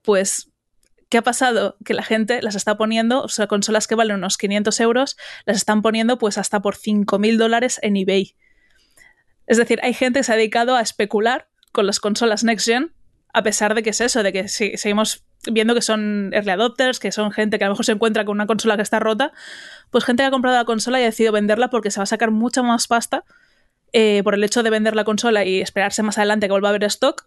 Pues, 0.00 0.50
¿qué 1.10 1.18
ha 1.18 1.22
pasado? 1.22 1.76
Que 1.84 1.92
la 1.92 2.04
gente 2.04 2.40
las 2.40 2.54
está 2.54 2.78
poniendo, 2.78 3.20
o 3.22 3.28
sea, 3.28 3.48
consolas 3.48 3.86
que 3.86 3.96
valen 3.96 4.16
unos 4.16 4.38
500 4.38 4.80
euros, 4.80 5.18
las 5.44 5.58
están 5.58 5.82
poniendo 5.82 6.16
pues 6.16 6.38
hasta 6.38 6.62
por 6.62 6.76
5.000 6.76 7.36
dólares 7.36 7.78
en 7.82 7.98
eBay. 7.98 8.34
Es 9.50 9.58
decir, 9.58 9.78
hay 9.82 9.92
gente 9.92 10.20
que 10.20 10.24
se 10.24 10.32
ha 10.32 10.36
dedicado 10.36 10.76
a 10.76 10.80
especular 10.80 11.49
con 11.72 11.86
las 11.86 12.00
consolas 12.00 12.44
Next 12.44 12.66
Gen, 12.66 12.92
a 13.32 13.42
pesar 13.42 13.74
de 13.74 13.82
que 13.82 13.90
es 13.90 14.00
eso, 14.00 14.22
de 14.22 14.32
que 14.32 14.48
sí, 14.48 14.72
seguimos 14.76 15.24
viendo 15.50 15.74
que 15.74 15.82
son 15.82 16.30
early 16.32 16.50
adopters, 16.50 16.98
que 16.98 17.12
son 17.12 17.30
gente 17.30 17.58
que 17.58 17.64
a 17.64 17.68
lo 17.68 17.74
mejor 17.74 17.84
se 17.84 17.92
encuentra 17.92 18.24
con 18.24 18.36
una 18.36 18.46
consola 18.46 18.76
que 18.76 18.82
está 18.82 18.98
rota, 18.98 19.32
pues 19.90 20.04
gente 20.04 20.22
que 20.22 20.26
ha 20.26 20.30
comprado 20.30 20.56
la 20.56 20.64
consola 20.64 21.00
y 21.00 21.02
ha 21.02 21.06
decidido 21.06 21.32
venderla 21.32 21.70
porque 21.70 21.90
se 21.90 22.00
va 22.00 22.04
a 22.04 22.06
sacar 22.06 22.30
mucha 22.30 22.62
más 22.62 22.86
pasta 22.86 23.24
eh, 23.92 24.22
por 24.24 24.34
el 24.34 24.44
hecho 24.44 24.62
de 24.62 24.70
vender 24.70 24.94
la 24.94 25.04
consola 25.04 25.44
y 25.44 25.60
esperarse 25.60 26.02
más 26.02 26.18
adelante 26.18 26.46
que 26.46 26.52
vuelva 26.52 26.68
a 26.68 26.70
haber 26.70 26.84
stock 26.84 27.26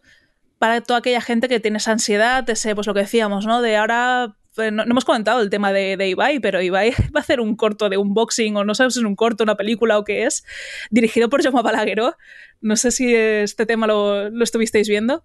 para 0.59 0.81
toda 0.81 0.99
aquella 0.99 1.21
gente 1.21 1.49
que 1.49 1.59
tiene 1.59 1.77
esa 1.77 1.91
ansiedad, 1.91 2.49
ese, 2.49 2.73
pues 2.75 2.87
lo 2.87 2.93
que 2.93 3.01
decíamos, 3.01 3.45
¿no? 3.45 3.61
De 3.61 3.75
ahora 3.75 4.35
no, 4.57 4.83
hemos 4.83 5.05
comentado 5.05 5.41
el 5.41 5.49
tema 5.49 5.71
de, 5.71 5.97
de, 5.97 6.09
Ibai, 6.09 6.39
pero 6.39 6.61
Ibai 6.61 6.91
va 7.15 7.19
a 7.19 7.19
hacer 7.19 7.39
un 7.39 7.55
corto 7.55 7.89
de 7.89 7.97
unboxing, 7.97 8.55
o 8.57 8.63
no 8.63 8.75
sé 8.75 8.89
si 8.89 8.99
es 8.99 9.05
un 9.05 9.15
corto, 9.15 9.43
una 9.43 9.55
película 9.55 9.97
o 9.97 10.03
qué 10.03 10.25
es, 10.25 10.43
dirigido 10.89 11.29
por 11.29 11.43
Jaume 11.43 11.61
Balagueró. 11.61 12.15
No 12.61 12.75
sé 12.75 12.91
si 12.91 13.13
este 13.13 13.65
tema 13.65 13.87
lo, 13.87 14.27
estuvisteis 14.41 14.87
viendo. 14.87 15.23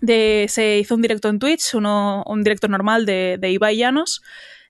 Se 0.00 0.78
hizo 0.80 0.94
un 0.94 1.02
directo 1.02 1.28
en 1.28 1.38
Twitch, 1.38 1.74
un 1.74 2.42
directo 2.42 2.68
normal 2.68 3.06
de, 3.06 3.36
de 3.38 3.50
Ibai 3.50 3.76
Llanos, 3.76 4.22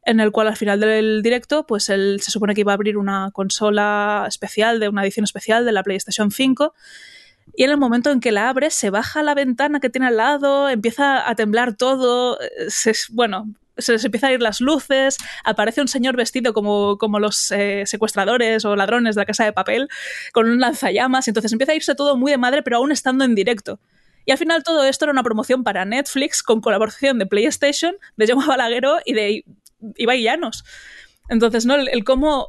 en 0.04 0.20
el 0.20 0.32
cual 0.32 0.48
al 0.48 0.56
final 0.56 0.80
del 0.80 1.22
directo, 1.22 1.66
pues 1.66 1.88
él 1.90 2.20
se 2.22 2.30
supone 2.30 2.54
que 2.54 2.62
iba 2.62 2.72
a 2.72 2.74
abrir 2.74 2.96
una 2.96 3.30
consola 3.32 4.24
especial, 4.26 4.80
de 4.80 4.88
una 4.88 5.02
edición 5.02 5.24
especial 5.24 5.64
de 5.64 5.72
la 5.72 5.82
PlayStation 5.82 6.30
5. 6.30 6.74
Y 7.54 7.64
en 7.64 7.70
el 7.70 7.76
momento 7.76 8.10
en 8.10 8.20
que 8.20 8.32
la 8.32 8.48
abre, 8.48 8.70
se 8.70 8.90
baja 8.90 9.22
la 9.22 9.34
ventana 9.34 9.80
que 9.80 9.90
tiene 9.90 10.06
al 10.06 10.16
lado, 10.16 10.68
empieza 10.68 11.28
a 11.28 11.34
temblar 11.34 11.76
todo. 11.76 12.38
Bueno, 13.10 13.48
se 13.80 13.92
les 13.92 14.04
empieza 14.04 14.28
a 14.28 14.32
ir 14.32 14.40
las 14.40 14.60
luces, 14.60 15.16
aparece 15.44 15.80
un 15.80 15.88
señor 15.88 16.16
vestido 16.16 16.52
como, 16.52 16.98
como 16.98 17.18
los 17.18 17.50
eh, 17.52 17.84
secuestradores 17.86 18.64
o 18.64 18.76
ladrones 18.76 19.14
de 19.14 19.20
la 19.20 19.26
casa 19.26 19.44
de 19.44 19.52
papel, 19.52 19.88
con 20.32 20.48
un 20.48 20.60
lanzallamas, 20.60 21.28
entonces 21.28 21.52
empieza 21.52 21.72
a 21.72 21.76
irse 21.76 21.94
todo 21.94 22.16
muy 22.16 22.30
de 22.30 22.38
madre, 22.38 22.62
pero 22.62 22.78
aún 22.78 22.92
estando 22.92 23.24
en 23.24 23.34
directo. 23.34 23.80
Y 24.26 24.32
al 24.32 24.38
final 24.38 24.62
todo 24.62 24.84
esto 24.84 25.06
era 25.06 25.12
una 25.12 25.22
promoción 25.22 25.64
para 25.64 25.84
Netflix 25.84 26.42
con 26.42 26.60
colaboración 26.60 27.18
de 27.18 27.26
PlayStation, 27.26 27.96
de 28.16 28.26
Jaume 28.26 28.46
Balagueró 28.46 28.98
y 29.04 29.14
de 29.14 29.44
Ibai 29.96 30.22
Llanos. 30.22 30.64
Entonces, 31.28 31.64
¿no? 31.64 31.74
El, 31.76 32.04
cómo 32.04 32.48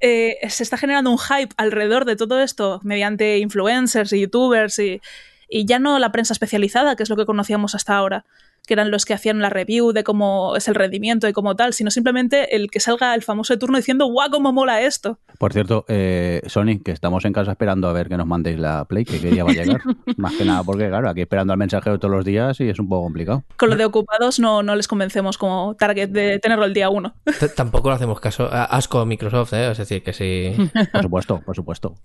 eh, 0.00 0.36
se 0.48 0.62
está 0.62 0.76
generando 0.76 1.10
un 1.10 1.18
hype 1.18 1.54
alrededor 1.56 2.04
de 2.04 2.16
todo 2.16 2.40
esto 2.40 2.80
mediante 2.84 3.38
influencers 3.38 4.12
y 4.12 4.20
youtubers 4.20 4.78
y, 4.78 5.00
y 5.48 5.66
ya 5.66 5.78
no 5.78 5.98
la 5.98 6.12
prensa 6.12 6.32
especializada, 6.32 6.96
que 6.96 7.02
es 7.02 7.10
lo 7.10 7.16
que 7.16 7.26
conocíamos 7.26 7.74
hasta 7.74 7.96
ahora 7.96 8.24
que 8.70 8.74
eran 8.74 8.92
los 8.92 9.04
que 9.04 9.14
hacían 9.14 9.40
la 9.40 9.50
review 9.50 9.90
de 9.90 10.04
cómo 10.04 10.54
es 10.54 10.68
el 10.68 10.76
rendimiento 10.76 11.26
y 11.26 11.32
cómo 11.32 11.56
tal, 11.56 11.72
sino 11.72 11.90
simplemente 11.90 12.54
el 12.54 12.70
que 12.70 12.78
salga 12.78 13.16
el 13.16 13.22
famoso 13.24 13.58
turno 13.58 13.78
diciendo 13.78 14.06
¡guau, 14.06 14.30
cómo 14.30 14.52
mola 14.52 14.80
esto! 14.82 15.18
Por 15.38 15.52
cierto, 15.52 15.84
eh, 15.88 16.40
Sony, 16.46 16.78
que 16.84 16.92
estamos 16.92 17.24
en 17.24 17.32
casa 17.32 17.50
esperando 17.50 17.88
a 17.88 17.92
ver 17.92 18.08
que 18.08 18.16
nos 18.16 18.28
mandéis 18.28 18.60
la 18.60 18.84
Play, 18.84 19.04
que, 19.04 19.20
que 19.20 19.34
ya 19.34 19.42
va 19.42 19.50
a 19.50 19.54
llegar. 19.54 19.80
Más 20.16 20.36
que 20.36 20.44
nada 20.44 20.62
porque, 20.62 20.86
claro, 20.86 21.10
aquí 21.10 21.22
esperando 21.22 21.52
al 21.52 21.58
mensajero 21.58 21.98
todos 21.98 22.14
los 22.14 22.24
días 22.24 22.60
y 22.60 22.68
es 22.68 22.78
un 22.78 22.88
poco 22.88 23.02
complicado. 23.02 23.42
Con 23.56 23.70
lo 23.70 23.76
de 23.76 23.84
ocupados 23.84 24.38
no, 24.38 24.62
no 24.62 24.76
les 24.76 24.86
convencemos 24.86 25.36
como 25.36 25.74
target 25.74 26.10
de 26.10 26.38
tenerlo 26.38 26.64
el 26.64 26.72
día 26.72 26.90
uno. 26.90 27.16
Tampoco 27.56 27.88
lo 27.88 27.96
hacemos 27.96 28.20
caso. 28.20 28.48
Asco 28.52 29.00
a 29.00 29.04
Microsoft, 29.04 29.52
¿eh? 29.54 29.72
Es 29.72 29.78
decir, 29.78 30.04
que 30.04 30.12
sí. 30.12 30.54
Por 30.92 31.02
supuesto, 31.02 31.40
por 31.44 31.56
supuesto. 31.56 31.96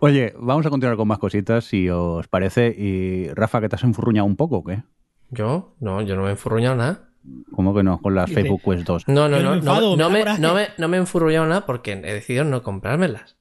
Oye, 0.00 0.34
vamos 0.38 0.66
a 0.66 0.70
continuar 0.70 0.98
con 0.98 1.08
más 1.08 1.18
cositas, 1.18 1.64
si 1.64 1.88
os 1.88 2.28
parece. 2.28 2.74
Y 2.76 3.28
Rafa, 3.28 3.62
que 3.62 3.70
te 3.70 3.76
has 3.76 3.84
enfurruñado 3.84 4.26
un 4.26 4.36
poco, 4.36 4.58
¿o 4.58 4.64
qué? 4.64 4.82
¿Yo? 5.30 5.74
No, 5.80 6.02
yo 6.02 6.16
no 6.16 6.22
me 6.22 6.28
he 6.28 6.32
enfurruñado 6.32 6.76
nada. 6.76 7.08
¿Cómo 7.52 7.74
que 7.74 7.82
no? 7.82 8.00
Con 8.00 8.14
las 8.14 8.30
Facebook 8.30 8.62
Quest 8.64 8.86
2. 8.86 9.08
No, 9.08 9.28
no, 9.28 9.40
no. 9.40 9.56
No, 9.56 9.96
no, 9.96 10.10
me, 10.10 10.24
no, 10.38 10.54
me, 10.54 10.68
no 10.78 10.88
me 10.88 10.96
he 10.96 11.00
enfurruñado 11.00 11.46
nada 11.46 11.66
porque 11.66 11.92
he 11.92 12.14
decidido 12.14 12.44
no 12.44 12.62
comprármelas. 12.62 13.36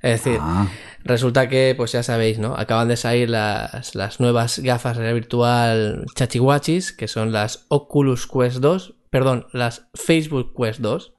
Es 0.00 0.22
decir, 0.24 0.38
ah. 0.40 0.68
resulta 1.02 1.48
que, 1.48 1.74
pues 1.76 1.92
ya 1.92 2.04
sabéis, 2.04 2.38
¿no? 2.38 2.54
Acaban 2.56 2.86
de 2.86 2.96
salir 2.96 3.28
las, 3.30 3.94
las 3.96 4.20
nuevas 4.20 4.60
gafas 4.60 4.96
de 4.96 5.02
realidad 5.02 5.20
virtual 5.22 6.06
chachihuachis, 6.14 6.92
que 6.92 7.08
son 7.08 7.32
las 7.32 7.66
Oculus 7.68 8.28
Quest 8.28 8.58
2, 8.58 8.94
perdón, 9.10 9.46
las 9.52 9.88
Facebook 9.94 10.54
Quest 10.56 10.80
2, 10.80 11.14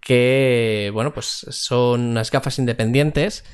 que, 0.00 0.90
bueno, 0.94 1.12
pues 1.12 1.46
son 1.50 2.00
unas 2.00 2.30
gafas 2.30 2.60
independientes, 2.60 3.44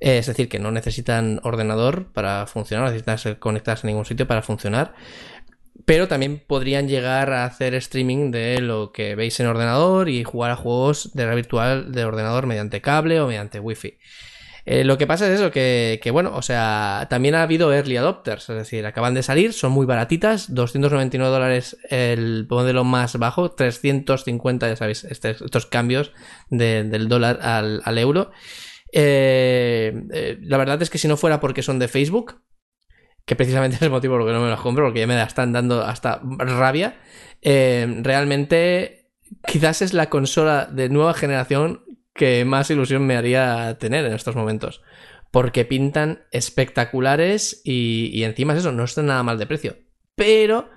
es 0.00 0.26
decir, 0.26 0.48
que 0.48 0.58
no 0.58 0.72
necesitan 0.72 1.40
ordenador 1.44 2.12
para 2.12 2.46
funcionar, 2.46 2.84
no 2.84 2.90
necesitan 2.90 3.18
ser 3.18 3.38
conectadas 3.38 3.84
en 3.84 3.88
ningún 3.88 4.04
sitio 4.04 4.26
para 4.26 4.42
funcionar, 4.42 4.94
pero 5.84 6.08
también 6.08 6.42
podrían 6.46 6.88
llegar 6.88 7.32
a 7.32 7.44
hacer 7.44 7.74
streaming 7.74 8.30
de 8.30 8.60
lo 8.60 8.92
que 8.92 9.14
veis 9.14 9.38
en 9.40 9.46
ordenador 9.46 10.08
y 10.08 10.24
jugar 10.24 10.50
a 10.50 10.56
juegos 10.56 11.12
de 11.14 11.24
realidad 11.24 11.36
virtual 11.36 11.92
de 11.92 12.04
ordenador 12.04 12.46
mediante 12.46 12.80
cable 12.80 13.20
o 13.20 13.26
mediante 13.26 13.60
wifi. 13.60 13.98
Eh, 14.70 14.84
lo 14.84 14.98
que 14.98 15.06
pasa 15.06 15.26
es 15.26 15.40
eso, 15.40 15.50
que, 15.50 16.10
bueno, 16.12 16.36
o 16.36 16.42
sea, 16.42 17.06
también 17.08 17.34
ha 17.34 17.42
habido 17.42 17.72
early 17.72 17.96
adopters, 17.96 18.50
es 18.50 18.54
decir, 18.54 18.84
acaban 18.84 19.14
de 19.14 19.22
salir, 19.22 19.54
son 19.54 19.72
muy 19.72 19.86
baratitas, 19.86 20.52
299 20.54 21.32
dólares 21.32 21.78
el 21.88 22.46
modelo 22.50 22.84
más 22.84 23.16
bajo, 23.16 23.50
350, 23.50 24.68
ya 24.68 24.76
sabéis, 24.76 25.04
este, 25.04 25.30
estos 25.30 25.64
cambios 25.64 26.12
del 26.50 27.08
dólar 27.08 27.38
al, 27.40 27.96
euro. 27.96 28.30
Eh, 28.92 30.02
eh, 30.12 30.38
la 30.42 30.58
verdad 30.58 30.82
es 30.82 30.90
que 30.90 30.98
si 30.98 31.08
no 31.08 31.16
fuera 31.16 31.40
porque 31.40 31.62
son 31.62 31.78
de 31.78 31.88
Facebook, 31.88 32.42
que 33.28 33.36
precisamente 33.36 33.76
es 33.76 33.82
el 33.82 33.90
motivo 33.90 34.14
por 34.14 34.22
el 34.22 34.26
que 34.28 34.32
no 34.32 34.40
me 34.42 34.48
las 34.48 34.60
compro, 34.60 34.86
porque 34.86 35.00
ya 35.00 35.06
me 35.06 35.22
están 35.22 35.52
dando 35.52 35.84
hasta 35.84 36.22
rabia, 36.22 36.96
eh, 37.42 38.00
realmente 38.00 39.10
quizás 39.46 39.82
es 39.82 39.92
la 39.92 40.08
consola 40.08 40.64
de 40.64 40.88
nueva 40.88 41.12
generación 41.12 41.84
que 42.14 42.46
más 42.46 42.70
ilusión 42.70 43.06
me 43.06 43.18
haría 43.18 43.76
tener 43.78 44.06
en 44.06 44.14
estos 44.14 44.34
momentos. 44.34 44.80
Porque 45.30 45.66
pintan 45.66 46.22
espectaculares 46.32 47.60
y, 47.64 48.10
y 48.14 48.24
encima 48.24 48.54
es 48.54 48.60
eso, 48.60 48.72
no 48.72 48.84
están 48.84 49.06
nada 49.06 49.22
mal 49.22 49.38
de 49.38 49.46
precio. 49.46 49.76
Pero 50.14 50.70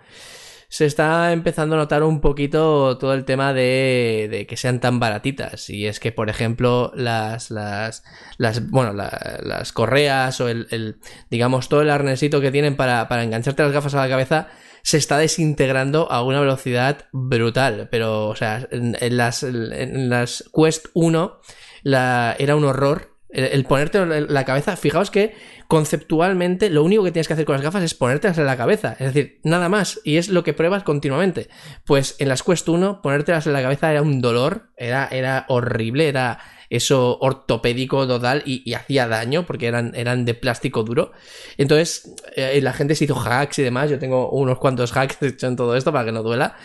se 0.72 0.86
está 0.86 1.34
empezando 1.34 1.76
a 1.76 1.80
notar 1.80 2.02
un 2.02 2.22
poquito 2.22 2.98
todo 2.98 3.14
el 3.14 3.26
tema 3.26 3.54
de, 3.54 4.46
que 4.48 4.56
sean 4.56 4.80
tan 4.80 5.02
baratitas. 5.02 5.70
Y 5.70 5.86
es 5.86 6.00
que, 6.00 6.14
por 6.14 6.30
ejemplo, 6.30 6.94
las, 6.96 7.52
las, 7.52 8.06
las 8.38 8.70
bueno, 8.70 8.94
las 8.94 9.74
correas 9.74 10.40
o 10.40 10.48
el, 10.48 10.98
digamos, 11.30 11.68
todo 11.68 11.82
el 11.82 11.90
arnesito 11.90 12.40
que 12.40 12.52
tienen 12.52 12.78
para, 12.78 13.10
para 13.10 13.24
engancharte 13.24 13.64
las 13.64 13.74
gafas 13.74 13.96
a 13.96 14.00
la 14.00 14.08
cabeza 14.08 14.48
se 14.82 14.96
está 14.96 15.18
desintegrando 15.18 16.10
a 16.10 16.24
una 16.24 16.40
velocidad 16.40 17.06
brutal. 17.12 17.90
Pero, 17.92 18.30
o 18.30 18.36
sea, 18.38 18.66
en, 18.72 19.18
las, 19.18 19.44
en 19.44 20.10
las 20.10 20.50
Quest 20.56 20.86
1 20.94 21.38
la, 21.84 22.34
era 22.40 22.56
un 22.56 22.64
horror 22.64 23.11
el, 23.32 23.64
ponerte 23.66 24.06
la 24.06 24.46
cabeza, 24.46 24.76
fijaos 24.76 25.12
que 25.12 25.34
conceptualmente 25.68 26.70
lo 26.70 26.84
único 26.84 27.04
que 27.04 27.12
tienes 27.12 27.28
que 27.28 27.34
hacer 27.34 27.46
con 27.46 27.56
las 27.56 27.64
gafas 27.64 27.84
es 27.84 27.94
ponértelas 27.94 28.38
en 28.38 28.46
la 28.46 28.58
cabeza, 28.58 28.96
es 29.00 29.14
decir, 29.14 29.40
nada 29.44 29.70
más, 29.70 30.02
y 30.04 30.18
es 30.18 30.30
lo 30.30 30.44
que 30.44 30.54
pruebas 30.54 30.84
continuamente. 30.84 31.50
Pues 31.86 32.16
en 32.20 32.28
las 32.28 32.44
Quest 32.44 32.68
1, 32.68 33.02
ponértelas 33.02 33.48
en 33.48 33.54
la 33.54 33.62
cabeza 33.62 33.92
era 33.92 34.02
un 34.02 34.22
dolor, 34.22 34.72
era, 34.76 35.08
era 35.12 35.46
horrible, 35.48 36.10
era 36.10 36.40
eso 36.72 37.18
ortopédico 37.20 38.08
total 38.08 38.44
y, 38.46 38.74
hacía 38.74 39.08
daño 39.08 39.46
porque 39.46 39.68
eran, 39.68 39.94
eran 39.94 40.24
de 40.24 40.34
plástico 40.34 40.84
duro. 40.84 41.12
Entonces 41.58 42.16
eh, 42.36 42.60
la 42.62 42.72
gente 42.74 42.96
se 42.96 43.04
hizo 43.04 43.20
hacks 43.20 43.60
y 43.60 43.64
demás, 43.64 43.90
yo 43.90 44.00
tengo 44.00 44.30
unos 44.32 44.58
cuantos 44.58 44.96
hacks 44.96 45.22
hecho 45.22 45.48
en 45.48 45.58
todo 45.58 45.76
esto 45.76 45.92
para 45.92 46.06
que 46.06 46.14
no 46.14 46.24
duela. 46.24 46.56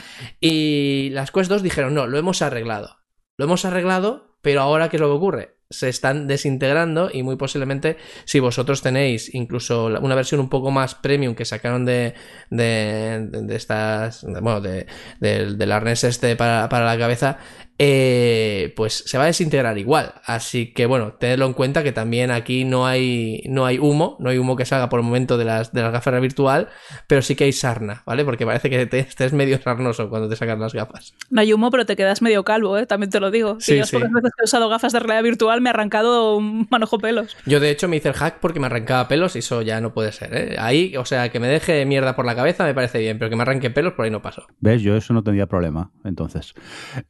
Y 0.40 1.10
las 1.10 1.32
Quest 1.32 1.50
2 1.50 1.62
dijeron, 1.62 1.92
no, 1.92 2.06
lo 2.06 2.18
hemos 2.18 2.40
arreglado. 2.40 2.98
Lo 3.36 3.44
hemos 3.44 3.64
arreglado, 3.64 4.38
pero 4.42 4.62
ahora 4.62 4.88
¿qué 4.88 4.96
es 4.96 5.00
lo 5.00 5.08
que 5.08 5.16
ocurre? 5.16 5.55
Se 5.68 5.88
están 5.88 6.26
desintegrando 6.28 7.10
y 7.12 7.22
muy 7.22 7.36
posiblemente 7.36 7.96
si 8.24 8.38
vosotros 8.38 8.82
tenéis 8.82 9.34
incluso 9.34 9.86
una 9.86 10.14
versión 10.14 10.40
un 10.40 10.48
poco 10.48 10.70
más 10.70 10.94
premium 10.94 11.34
que 11.34 11.44
sacaron 11.44 11.84
de, 11.84 12.14
de, 12.50 13.28
de, 13.30 13.56
estas, 13.56 14.22
bueno, 14.24 14.60
de, 14.60 14.86
del 15.20 15.72
arnés 15.72 16.04
este 16.04 16.36
para, 16.36 16.68
para 16.68 16.86
la 16.86 16.98
cabeza, 16.98 17.38
eh, 17.78 18.72
pues 18.76 19.04
se 19.06 19.18
va 19.18 19.24
a 19.24 19.26
desintegrar 19.26 19.78
igual. 19.78 20.14
Así 20.24 20.72
que 20.72 20.86
bueno, 20.86 21.14
tenedlo 21.14 21.46
en 21.46 21.52
cuenta 21.52 21.82
que 21.82 21.92
también 21.92 22.30
aquí 22.30 22.64
no 22.64 22.86
hay, 22.86 23.42
no 23.48 23.66
hay 23.66 23.78
humo, 23.78 24.16
no 24.20 24.30
hay 24.30 24.38
humo 24.38 24.56
que 24.56 24.64
salga 24.64 24.88
por 24.88 25.00
el 25.00 25.04
momento 25.04 25.36
de 25.38 25.44
las, 25.44 25.72
de 25.72 25.82
las 25.82 25.92
gafas 25.92 26.20
virtual, 26.20 26.68
pero 27.06 27.22
sí 27.22 27.34
que 27.34 27.44
hay 27.44 27.52
sarna, 27.52 28.02
¿vale? 28.06 28.24
Porque 28.24 28.46
parece 28.46 28.70
que 28.70 28.86
te, 28.86 29.00
estés 29.00 29.32
medio 29.32 29.60
sarnoso 29.60 30.08
cuando 30.08 30.28
te 30.28 30.36
sacan 30.36 30.60
las 30.60 30.72
gafas. 30.72 31.14
No 31.30 31.40
hay 31.40 31.52
humo, 31.52 31.70
pero 31.70 31.84
te 31.84 31.96
quedas 31.96 32.22
medio 32.22 32.44
calvo, 32.44 32.78
¿eh? 32.78 32.86
También 32.86 33.10
te 33.10 33.20
lo 33.20 33.30
digo. 33.30 33.56
Sí, 33.60 33.82
sí. 33.84 33.96
veces 33.96 34.32
que 34.36 34.42
he 34.42 34.44
usado 34.44 34.68
gafas 34.68 34.92
de 34.92 35.00
realidad 35.00 35.22
virtual 35.22 35.60
me 35.60 35.68
ha 35.68 35.72
arrancado 35.72 36.36
un 36.36 36.66
manojo 36.70 36.98
pelos. 36.98 37.36
Yo 37.46 37.60
de 37.60 37.70
hecho 37.70 37.88
me 37.88 37.96
hice 37.96 38.08
el 38.08 38.14
hack 38.14 38.38
porque 38.40 38.60
me 38.60 38.66
arrancaba 38.66 39.08
pelos 39.08 39.36
y 39.36 39.40
eso 39.40 39.62
ya 39.62 39.80
no 39.80 39.92
puede 39.92 40.12
ser, 40.12 40.34
¿eh? 40.34 40.56
Ahí, 40.58 40.96
o 40.96 41.04
sea, 41.04 41.28
que 41.30 41.40
me 41.40 41.48
deje 41.48 41.84
mierda 41.84 42.16
por 42.16 42.24
la 42.24 42.34
cabeza 42.34 42.64
me 42.64 42.74
parece 42.74 42.98
bien, 42.98 43.18
pero 43.18 43.30
que 43.30 43.36
me 43.36 43.42
arranque 43.42 43.70
pelos 43.70 43.92
por 43.92 44.04
ahí 44.04 44.10
no 44.10 44.22
paso. 44.22 44.46
¿Ves? 44.60 44.82
Yo 44.82 44.96
eso 44.96 45.12
no 45.12 45.22
tendría 45.22 45.46
problema, 45.46 45.90
entonces. 46.04 46.54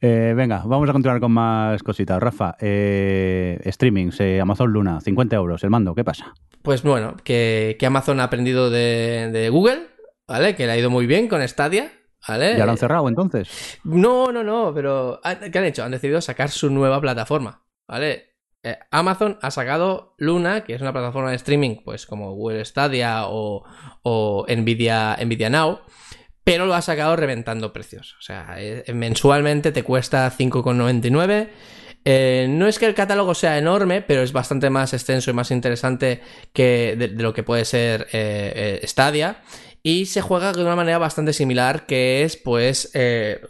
Eh, 0.01 0.33
venga, 0.57 0.69
vamos 0.69 0.89
a 0.89 0.93
continuar 0.93 1.19
con 1.19 1.31
más 1.31 1.83
cositas. 1.83 2.19
Rafa, 2.19 2.55
eh, 2.59 3.59
streaming, 3.65 4.09
Amazon 4.41 4.71
Luna, 4.71 5.01
50 5.01 5.35
euros 5.35 5.63
el 5.63 5.69
mando, 5.69 5.93
¿qué 5.93 6.03
pasa? 6.03 6.33
Pues 6.61 6.83
bueno, 6.83 7.15
que, 7.23 7.77
Amazon 7.85 8.19
ha 8.19 8.25
aprendido 8.25 8.69
de, 8.69 9.49
Google, 9.51 9.87
¿vale? 10.27 10.55
Que 10.55 10.65
le 10.65 10.73
ha 10.73 10.77
ido 10.77 10.89
muy 10.89 11.05
bien 11.05 11.27
con 11.27 11.45
Stadia. 11.47 11.91
¿Vale? 12.27 12.57
¿Ya 12.57 12.65
lo 12.65 12.71
han 12.71 12.77
cerrado 12.77 13.07
entonces? 13.07 13.79
No, 13.85 14.33
no, 14.33 14.43
no, 14.43 14.73
pero 14.73 15.21
¿qué 15.51 15.57
han 15.57 15.65
hecho? 15.65 15.83
Han 15.83 15.91
decidido 15.91 16.19
sacar 16.19 16.49
su 16.49 16.69
nueva 16.69 16.99
plataforma, 16.99 17.63
¿vale? 17.87 18.33
Eh, 18.63 18.77
Amazon 18.91 19.37
ha 19.41 19.51
sacado 19.51 20.15
Luna, 20.17 20.65
que 20.65 20.73
es 20.73 20.81
una 20.81 20.91
plataforma 20.91 21.29
de 21.29 21.37
streaming, 21.37 21.77
pues 21.85 22.05
como 22.05 22.33
Google 22.33 22.65
Stadia 22.65 23.27
o, 23.27 23.63
o 24.01 24.45
Nvidia, 24.49 25.15
Nvidia 25.23 25.49
Now, 25.49 25.79
pero 26.47 26.65
lo 26.65 26.75
ha 26.75 26.81
sacado 26.81 27.17
reventando 27.17 27.73
precios. 27.73 28.15
O 28.19 28.21
sea, 28.21 28.55
eh, 28.57 28.85
mensualmente 28.93 29.73
te 29.73 29.83
cuesta 29.83 30.31
5,99. 30.31 31.49
Eh, 32.05 32.47
no 32.49 32.69
es 32.69 32.79
que 32.79 32.85
el 32.85 32.95
catálogo 32.95 33.35
sea 33.35 33.57
enorme, 33.57 34.01
pero 34.01 34.21
es 34.21 34.31
bastante 34.31 34.69
más 34.69 34.93
extenso 34.93 35.29
y 35.29 35.33
más 35.33 35.51
interesante 35.51 36.21
que 36.53 36.95
de, 36.97 37.09
lo 37.09 37.33
que 37.33 37.43
puede 37.43 37.65
ser 37.65 38.07
eh, 38.13 38.79
Stadia. 38.85 39.41
Y 39.83 40.05
se 40.05 40.21
juega 40.21 40.53
de 40.53 40.61
una 40.61 40.77
manera 40.77 40.99
bastante 40.99 41.33
similar, 41.33 41.85
que 41.85 42.23
es 42.23 42.37
pues 42.37 42.93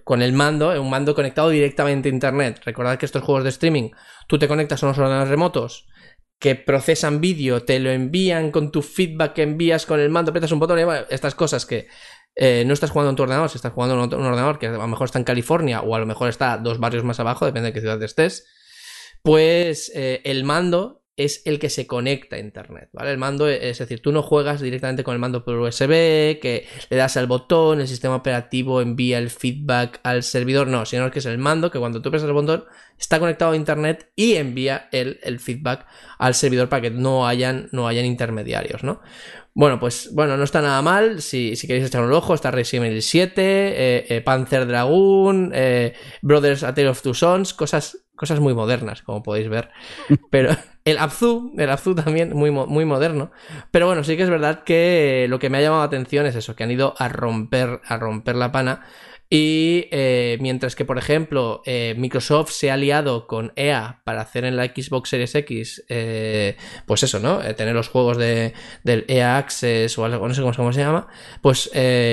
con 0.03 0.23
el 0.23 0.33
mando, 0.33 0.81
un 0.81 0.89
mando 0.89 1.13
conectado 1.13 1.49
directamente 1.49 2.09
a 2.09 2.11
Internet. 2.11 2.61
Recordad 2.65 2.97
que 2.97 3.05
estos 3.05 3.21
juegos 3.21 3.43
de 3.43 3.51
streaming, 3.51 3.91
tú 4.25 4.39
te 4.39 4.47
conectas 4.47 4.81
a 4.81 4.87
unos 4.87 4.97
ordenadores 4.97 5.29
remotos 5.29 5.85
que 6.39 6.55
procesan 6.55 7.19
vídeo, 7.19 7.63
te 7.63 7.79
lo 7.79 7.89
envían 7.89 8.51
con 8.51 8.71
tu 8.71 8.81
feedback 8.81 9.33
que 9.33 9.41
envías 9.41 9.85
con 9.85 9.99
el 9.99 10.09
mando, 10.09 10.29
aprietas 10.29 10.51
un 10.51 10.59
botón 10.59 10.79
y 10.79 10.83
bueno, 10.83 11.05
estas 11.09 11.33
cosas 11.33 11.65
que 11.65 11.87
eh, 12.35 12.63
no 12.65 12.73
estás 12.73 12.91
jugando 12.91 13.09
en 13.09 13.15
tu 13.15 13.23
ordenador, 13.23 13.49
si 13.49 13.57
estás 13.57 13.73
jugando 13.73 13.95
en 13.95 14.01
un 14.01 14.25
ordenador 14.25 14.59
que 14.59 14.67
a 14.67 14.71
lo 14.71 14.87
mejor 14.87 15.05
está 15.05 15.19
en 15.19 15.25
California 15.25 15.81
o 15.81 15.95
a 15.95 15.99
lo 15.99 16.05
mejor 16.05 16.29
está 16.29 16.57
dos 16.57 16.79
barrios 16.79 17.03
más 17.03 17.19
abajo, 17.19 17.45
depende 17.45 17.69
de 17.69 17.73
qué 17.73 17.81
ciudad 17.81 18.01
estés, 18.03 18.45
pues 19.23 19.91
eh, 19.95 20.21
el 20.23 20.43
mando 20.43 21.03
es 21.17 21.41
el 21.45 21.57
que 21.57 21.71
se 21.71 21.87
conecta 21.87 22.35
a 22.35 22.39
internet, 22.39 22.89
¿vale? 22.93 23.11
El 23.11 23.17
mando, 23.17 23.49
es 23.49 23.79
decir, 23.79 24.03
tú 24.03 24.11
no 24.11 24.21
juegas 24.21 24.61
directamente 24.61 25.03
con 25.03 25.15
el 25.15 25.19
mando 25.19 25.43
por 25.43 25.55
USB, 25.55 26.39
que 26.39 26.67
le 26.91 26.95
das 26.95 27.17
al 27.17 27.25
botón, 27.25 27.81
el 27.81 27.87
sistema 27.87 28.15
operativo 28.15 28.81
envía 28.81 29.17
el 29.17 29.31
feedback 29.31 29.99
al 30.03 30.21
servidor, 30.21 30.67
no, 30.67 30.85
sino 30.85 31.09
que 31.09 31.17
es 31.17 31.25
el 31.25 31.39
mando 31.39 31.71
que 31.71 31.79
cuando 31.79 32.03
tú 32.03 32.11
presas 32.11 32.27
el 32.27 32.33
botón 32.33 32.65
está 32.99 33.19
conectado 33.19 33.53
a 33.53 33.55
internet 33.55 34.11
y 34.15 34.35
envía 34.35 34.89
el, 34.91 35.19
el 35.23 35.39
feedback 35.39 35.87
al 36.19 36.35
servidor 36.35 36.69
para 36.69 36.83
que 36.83 36.91
no 36.91 37.27
hayan, 37.27 37.67
no 37.71 37.87
hayan 37.87 38.05
intermediarios, 38.05 38.83
¿no? 38.83 39.01
Bueno, 39.57 39.79
pues 39.79 40.11
bueno, 40.13 40.37
no 40.37 40.43
está 40.43 40.61
nada 40.61 40.83
mal. 40.83 41.19
Si, 41.19 41.55
si 41.55 41.65
queréis 41.65 41.87
echar 41.87 42.03
un 42.03 42.13
ojo, 42.13 42.35
está 42.35 42.51
Resident 42.51 42.91
Evil 42.91 43.01
7, 43.01 43.41
eh, 43.41 44.05
eh, 44.07 44.21
Panzer 44.21 44.67
Dragoon, 44.67 45.51
eh, 45.51 45.95
Brothers 46.21 46.61
A 46.61 46.75
Tale 46.75 46.89
of 46.89 47.01
Two 47.01 47.15
Sons, 47.15 47.55
cosas, 47.55 48.05
cosas 48.15 48.39
muy 48.39 48.53
modernas, 48.53 49.01
como 49.01 49.23
podéis 49.23 49.49
ver. 49.49 49.71
Pero 50.29 50.55
el 50.85 50.99
Abzu, 50.99 51.55
el 51.57 51.71
Abzu 51.71 51.95
también 51.95 52.35
muy, 52.35 52.51
muy 52.51 52.85
moderno. 52.85 53.31
Pero 53.71 53.87
bueno, 53.87 54.03
sí 54.03 54.15
que 54.15 54.21
es 54.21 54.29
verdad 54.29 54.63
que 54.63 55.25
lo 55.27 55.39
que 55.39 55.49
me 55.49 55.57
ha 55.57 55.61
llamado 55.61 55.81
la 55.81 55.87
atención 55.87 56.27
es 56.27 56.35
eso, 56.35 56.55
que 56.55 56.63
han 56.63 56.69
ido 56.69 56.93
a 56.99 57.09
romper, 57.09 57.81
a 57.83 57.97
romper 57.97 58.35
la 58.35 58.51
pana 58.51 58.85
y 59.29 59.87
eh, 59.91 60.37
mientras 60.39 60.75
que, 60.75 60.85
por 60.85 60.97
ejemplo, 60.97 61.61
eh, 61.65 61.95
Microsoft 61.97 62.51
se 62.51 62.71
ha 62.71 62.75
aliado 62.75 63.27
con 63.27 63.51
EA 63.57 64.01
para 64.05 64.21
hacer 64.21 64.45
en 64.45 64.55
la 64.55 64.65
Xbox 64.65 65.09
Series 65.09 65.35
X, 65.35 65.83
eh, 65.89 66.55
pues 66.85 67.03
eso, 67.03 67.19
¿no? 67.19 67.39
tener 67.55 67.75
los 67.75 67.89
juegos 67.89 68.17
de, 68.17 68.53
del 68.83 69.03
EA 69.09 69.37
Access 69.37 69.97
o 69.97 70.05
algo, 70.05 70.25
no 70.27 70.33
sé 70.33 70.41
cómo, 70.41 70.71
se 70.71 70.79
llama, 70.79 71.07
pues 71.41 71.69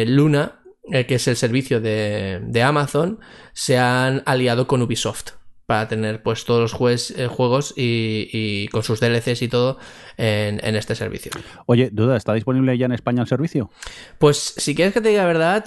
Luna, 0.06 0.60
que 0.90 1.14
es 1.14 1.28
el 1.28 1.36
servicio 1.36 1.80
de, 1.80 2.40
de, 2.42 2.62
Amazon, 2.62 3.20
se 3.52 3.78
han 3.78 4.22
aliado 4.26 4.66
con 4.66 4.82
Ubisoft 4.82 5.32
para 5.66 5.88
tener 5.88 6.22
pues 6.22 6.44
todos 6.44 6.60
los 6.60 6.72
juegos 6.72 7.74
y, 7.76 8.68
con 8.68 8.82
sus 8.82 9.00
DLCs 9.00 9.40
y 9.42 9.48
todo 9.48 9.78
en, 10.16 10.60
en, 10.62 10.76
este 10.76 10.94
servicio. 10.94 11.30
Oye, 11.66 11.88
duda, 11.90 12.16
¿está 12.16 12.34
disponible 12.34 12.76
ya 12.76 12.86
en 12.86 12.92
España 12.92 13.22
el 13.22 13.28
servicio? 13.28 13.70
Pues 14.18 14.54
si 14.56 14.74
quieres 14.74 14.92
que 14.92 15.00
te 15.00 15.08
diga 15.08 15.22
la 15.22 15.28
verdad, 15.28 15.64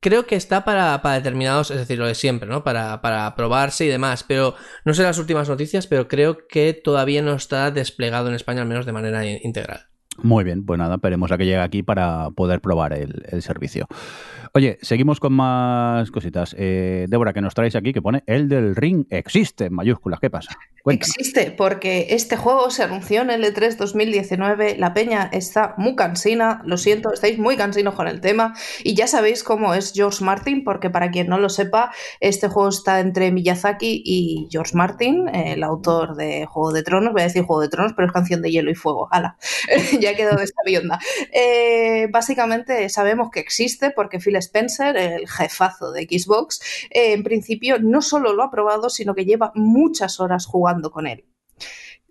creo 0.00 0.26
que 0.26 0.36
está 0.36 0.64
para, 0.64 1.00
determinados, 1.14 1.70
es 1.70 1.78
decir, 1.78 1.98
lo 1.98 2.06
de 2.06 2.14
siempre, 2.14 2.48
¿no? 2.48 2.64
Para, 2.64 3.00
para 3.00 3.34
probarse 3.34 3.84
y 3.84 3.88
demás. 3.88 4.24
Pero 4.26 4.54
no 4.84 4.94
sé 4.94 5.02
las 5.02 5.18
últimas 5.18 5.48
noticias, 5.48 5.86
pero 5.86 6.08
creo 6.08 6.46
que 6.46 6.72
todavía 6.72 7.22
no 7.22 7.34
está 7.34 7.70
desplegado 7.70 8.28
en 8.28 8.34
España, 8.34 8.62
al 8.62 8.68
menos 8.68 8.86
de 8.86 8.92
manera 8.92 9.24
integral. 9.26 9.88
Muy 10.22 10.44
bien, 10.44 10.64
pues 10.64 10.78
nada, 10.78 10.94
esperemos 10.94 11.30
a 11.30 11.36
que 11.38 11.44
llegue 11.44 11.58
aquí 11.58 11.82
para 11.82 12.30
poder 12.30 12.60
probar 12.60 12.94
el, 12.94 13.42
servicio. 13.42 13.86
Oye, 14.56 14.78
seguimos 14.80 15.20
con 15.20 15.34
más 15.34 16.10
cositas. 16.10 16.56
Eh, 16.58 17.04
Débora, 17.10 17.34
que 17.34 17.42
nos 17.42 17.52
traéis 17.52 17.76
aquí, 17.76 17.92
que 17.92 18.00
pone 18.00 18.22
el 18.24 18.48
del 18.48 18.74
ring 18.74 19.04
existe 19.10 19.66
en 19.66 19.74
mayúsculas. 19.74 20.18
¿Qué 20.18 20.30
pasa? 20.30 20.56
Existe, 20.86 21.50
porque 21.50 22.06
este 22.10 22.38
juego 22.38 22.70
se 22.70 22.82
anunció 22.82 23.20
en 23.20 23.30
el 23.30 23.44
E3 23.44 23.76
2019. 23.76 24.76
La 24.78 24.94
peña 24.94 25.28
está 25.30 25.74
muy 25.76 25.94
cansina, 25.94 26.62
lo 26.64 26.78
siento, 26.78 27.12
estáis 27.12 27.38
muy 27.38 27.58
cansinos 27.58 27.94
con 27.94 28.08
el 28.08 28.22
tema. 28.22 28.54
Y 28.82 28.94
ya 28.94 29.06
sabéis 29.08 29.42
cómo 29.42 29.74
es 29.74 29.92
George 29.94 30.24
Martin, 30.24 30.64
porque 30.64 30.88
para 30.88 31.10
quien 31.10 31.26
no 31.26 31.36
lo 31.36 31.50
sepa, 31.50 31.92
este 32.20 32.48
juego 32.48 32.70
está 32.70 33.00
entre 33.00 33.32
Miyazaki 33.32 34.02
y 34.06 34.48
George 34.50 34.74
Martin, 34.74 35.28
el 35.28 35.64
autor 35.64 36.16
de 36.16 36.46
Juego 36.46 36.72
de 36.72 36.82
Tronos. 36.82 37.12
Voy 37.12 37.20
a 37.20 37.24
decir 37.24 37.42
Juego 37.42 37.60
de 37.60 37.68
Tronos, 37.68 37.92
pero 37.94 38.06
es 38.06 38.12
canción 38.12 38.40
de 38.40 38.50
hielo 38.52 38.70
y 38.70 38.74
fuego. 38.74 39.08
¡Hala! 39.10 39.36
ya 40.00 40.14
quedó 40.16 40.36
de 40.36 40.44
esta 40.44 40.62
bionda. 40.64 40.98
Eh, 41.30 42.08
básicamente 42.10 42.88
sabemos 42.88 43.28
que 43.30 43.40
existe 43.40 43.90
porque 43.90 44.18
Phil 44.18 44.36
Spencer, 44.46 44.96
el 44.96 45.28
jefazo 45.28 45.92
de 45.92 46.02
Xbox, 46.04 46.60
eh, 46.90 47.12
en 47.12 47.22
principio 47.22 47.78
no 47.78 48.02
solo 48.02 48.32
lo 48.32 48.42
ha 48.42 48.50
probado, 48.50 48.90
sino 48.90 49.14
que 49.14 49.24
lleva 49.24 49.52
muchas 49.54 50.20
horas 50.20 50.46
jugando 50.46 50.90
con 50.90 51.06
él. 51.06 51.24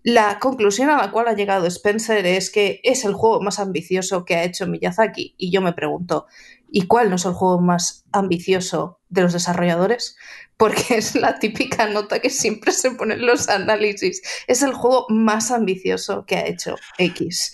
La 0.08 0.38
conclusión 0.38 0.92
a 0.92 0.98
la 0.98 1.10
cual 1.10 1.28
ha 1.28 1.34
llegado 1.34 1.66
Spencer 1.66 2.28
es 2.28 2.52
que 2.52 2.80
es 2.84 3.06
el 3.06 3.16
juego 3.16 3.42
más 3.42 3.58
ambicioso 3.58 4.24
que 4.24 4.36
ha 4.36 4.44
hecho 4.44 4.68
Miyazaki. 4.68 5.34
Y 5.36 5.50
yo 5.50 5.62
me 5.62 5.74
pregunto, 5.74 6.28
¿y 6.76 6.88
cuál 6.88 7.10
no 7.10 7.16
es 7.16 7.24
el 7.24 7.32
juego 7.32 7.62
más 7.62 8.04
ambicioso 8.12 9.00
de 9.08 9.22
los 9.22 9.32
desarrolladores? 9.32 10.18
porque 10.58 10.96
es 10.98 11.16
la 11.16 11.38
típica 11.40 11.88
nota 11.88 12.20
que 12.20 12.30
siempre 12.30 12.72
se 12.72 12.92
pone 12.92 13.16
en 13.16 13.26
los 13.26 13.50
análisis. 13.50 14.22
Es 14.48 14.62
el 14.62 14.74
juego 14.74 15.06
más 15.10 15.52
ambicioso 15.52 16.26
que 16.26 16.38
ha 16.38 16.48
hecho 16.48 16.76
X. 16.98 17.54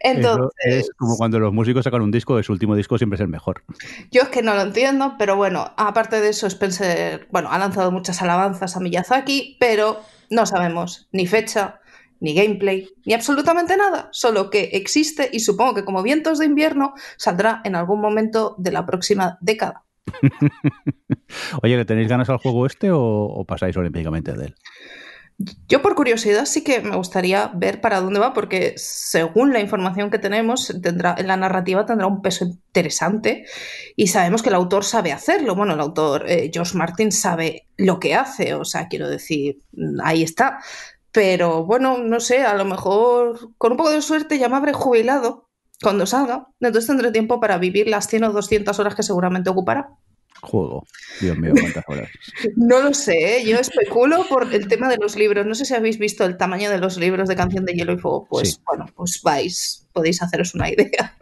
Entonces, 0.00 0.50
es 0.64 0.90
como 0.96 1.16
cuando 1.16 1.38
los 1.38 1.52
músicos 1.52 1.84
sacan 1.84 2.02
un 2.02 2.10
disco, 2.10 2.42
su 2.42 2.52
último 2.52 2.76
disco 2.76 2.98
siempre 2.98 3.14
es 3.14 3.20
el 3.22 3.28
mejor. 3.28 3.62
Yo 4.10 4.22
es 4.22 4.28
que 4.28 4.42
no 4.42 4.54
lo 4.54 4.60
entiendo, 4.60 5.14
pero 5.18 5.36
bueno, 5.36 5.72
aparte 5.76 6.20
de 6.20 6.28
eso, 6.28 6.46
Spencer, 6.46 7.26
bueno, 7.30 7.50
ha 7.50 7.58
lanzado 7.58 7.90
muchas 7.90 8.20
alabanzas 8.20 8.76
a 8.76 8.80
Miyazaki, 8.80 9.56
pero 9.58 10.00
no 10.28 10.44
sabemos 10.44 11.08
ni 11.12 11.26
fecha, 11.26 11.80
ni 12.22 12.34
gameplay, 12.34 12.88
ni 13.04 13.14
absolutamente 13.14 13.76
nada, 13.76 14.08
solo 14.12 14.48
que 14.48 14.70
existe 14.74 15.28
y 15.32 15.40
supongo 15.40 15.74
que 15.74 15.84
como 15.84 16.04
vientos 16.04 16.38
de 16.38 16.46
invierno 16.46 16.94
saldrá 17.16 17.60
en 17.64 17.74
algún 17.74 18.00
momento 18.00 18.54
de 18.58 18.70
la 18.70 18.86
próxima 18.86 19.38
década. 19.40 19.82
Oye, 21.62 21.76
¿le 21.76 21.84
tenéis 21.84 22.08
ganas 22.08 22.30
al 22.30 22.38
juego 22.38 22.64
este 22.66 22.90
o, 22.92 23.44
pasáis 23.46 23.76
olímpicamente 23.76 24.34
de 24.34 24.46
él? 24.46 24.54
Yo 25.66 25.82
por 25.82 25.96
curiosidad 25.96 26.44
sí 26.44 26.62
que 26.62 26.80
me 26.80 26.94
gustaría 26.94 27.50
ver 27.54 27.80
para 27.80 28.00
dónde 28.00 28.20
va, 28.20 28.32
porque 28.32 28.74
según 28.76 29.52
la 29.52 29.58
información 29.58 30.08
que 30.10 30.20
tenemos, 30.20 30.72
tendrá, 30.80 31.16
en 31.18 31.26
la 31.26 31.36
narrativa 31.36 31.84
tendrá 31.84 32.06
un 32.06 32.22
peso 32.22 32.44
interesante 32.44 33.46
y 33.96 34.06
sabemos 34.06 34.42
que 34.42 34.50
el 34.50 34.54
autor 34.54 34.84
sabe 34.84 35.10
hacerlo. 35.10 35.56
Bueno, 35.56 35.74
el 35.74 35.80
autor 35.80 36.30
eh, 36.30 36.50
George 36.52 36.76
Martin 36.76 37.10
sabe 37.10 37.66
lo 37.76 37.98
que 37.98 38.14
hace, 38.14 38.54
o 38.54 38.64
sea, 38.64 38.86
quiero 38.86 39.08
decir, 39.08 39.62
ahí 40.04 40.22
está. 40.22 40.60
Pero 41.12 41.64
bueno, 41.64 41.98
no 41.98 42.20
sé, 42.20 42.42
a 42.42 42.54
lo 42.54 42.64
mejor 42.64 43.54
con 43.58 43.72
un 43.72 43.78
poco 43.78 43.90
de 43.90 44.02
suerte 44.02 44.38
ya 44.38 44.48
me 44.48 44.56
habré 44.56 44.72
jubilado 44.72 45.48
cuando 45.82 46.06
salga. 46.06 46.48
Entonces 46.60 46.86
tendré 46.86 47.12
tiempo 47.12 47.38
para 47.38 47.58
vivir 47.58 47.88
las 47.88 48.08
100 48.08 48.24
o 48.24 48.32
200 48.32 48.78
horas 48.78 48.94
que 48.94 49.02
seguramente 49.02 49.50
ocupará. 49.50 49.90
Juego. 50.40 50.84
Dios 51.20 51.38
mío, 51.38 51.52
cuántas 51.58 51.84
horas. 51.86 52.08
no 52.56 52.80
lo 52.80 52.94
sé, 52.94 53.36
¿eh? 53.36 53.44
yo 53.44 53.58
especulo 53.58 54.26
por 54.28 54.52
el 54.52 54.66
tema 54.66 54.88
de 54.88 54.96
los 54.96 55.14
libros. 55.14 55.46
No 55.46 55.54
sé 55.54 55.64
si 55.64 55.74
habéis 55.74 55.98
visto 55.98 56.24
el 56.24 56.36
tamaño 56.36 56.70
de 56.70 56.78
los 56.78 56.96
libros 56.96 57.28
de 57.28 57.36
Canción 57.36 57.64
de 57.64 57.74
Hielo 57.74 57.92
y 57.92 57.98
Fuego. 57.98 58.26
Pues 58.28 58.60
bueno, 58.66 58.86
pues 58.96 59.20
vais, 59.22 59.81
podéis 59.92 60.22
haceros 60.22 60.54
una 60.54 60.70
idea. 60.70 61.14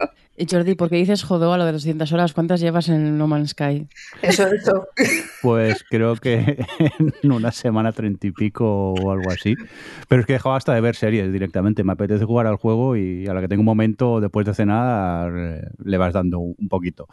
Jordi, 0.49 0.75
¿por 0.75 0.89
qué 0.89 0.95
dices 0.95 1.23
jodó 1.23 1.53
a 1.53 1.57
lo 1.57 1.65
de 1.65 1.73
200 1.73 2.11
horas? 2.13 2.33
¿Cuántas 2.33 2.61
llevas 2.61 2.89
en 2.89 3.17
No 3.17 3.27
Man's 3.27 3.51
Sky? 3.51 3.87
Eso, 4.21 4.47
eso. 4.47 4.87
Pues 5.41 5.83
creo 5.89 6.15
que 6.15 6.65
en 7.21 7.31
una 7.31 7.51
semana 7.51 7.91
treinta 7.91 8.27
y 8.27 8.31
pico 8.31 8.93
o 8.93 9.11
algo 9.11 9.29
así. 9.29 9.55
Pero 10.07 10.21
es 10.21 10.25
que 10.25 10.33
he 10.33 10.35
dejado 10.35 10.55
hasta 10.55 10.73
de 10.73 10.81
ver 10.81 10.95
series 10.95 11.31
directamente. 11.31 11.83
Me 11.83 11.93
apetece 11.93 12.25
jugar 12.25 12.47
al 12.47 12.55
juego 12.55 12.95
y 12.95 13.27
a 13.27 13.33
la 13.33 13.41
que 13.41 13.47
tengo 13.47 13.61
un 13.61 13.65
momento 13.65 14.19
después 14.19 14.45
de 14.45 14.53
cenar 14.53 15.31
le 15.83 15.97
vas 15.97 16.13
dando 16.13 16.39
un 16.39 16.69
poquito. 16.69 17.07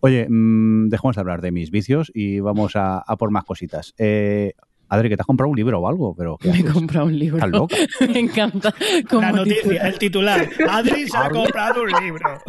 Oye, 0.00 0.26
mmm, 0.28 0.88
dejemos 0.88 1.16
de 1.16 1.20
hablar 1.20 1.40
de 1.40 1.50
mis 1.50 1.70
vicios 1.70 2.12
y 2.14 2.40
vamos 2.40 2.72
a, 2.76 3.02
por 3.18 3.30
más 3.30 3.44
cositas. 3.44 3.94
Eh, 3.98 4.52
Adri, 4.94 5.08
que 5.08 5.16
te 5.16 5.22
has 5.22 5.26
comprado 5.26 5.50
un 5.50 5.56
libro 5.56 5.80
o 5.80 5.88
algo, 5.88 6.14
pero 6.16 6.38
Me 6.42 6.60
he 6.60 6.64
comprado 6.64 7.06
un 7.06 7.18
libro. 7.18 7.66
Me 8.00 8.18
encanta. 8.18 8.74
La 9.10 9.32
noticia, 9.32 9.88
el 9.88 9.98
titular. 9.98 10.48
Adri 10.68 11.08
se 11.08 11.16
ha 11.16 11.30
comprado 11.30 11.82
un 11.82 12.04
libro. 12.04 12.40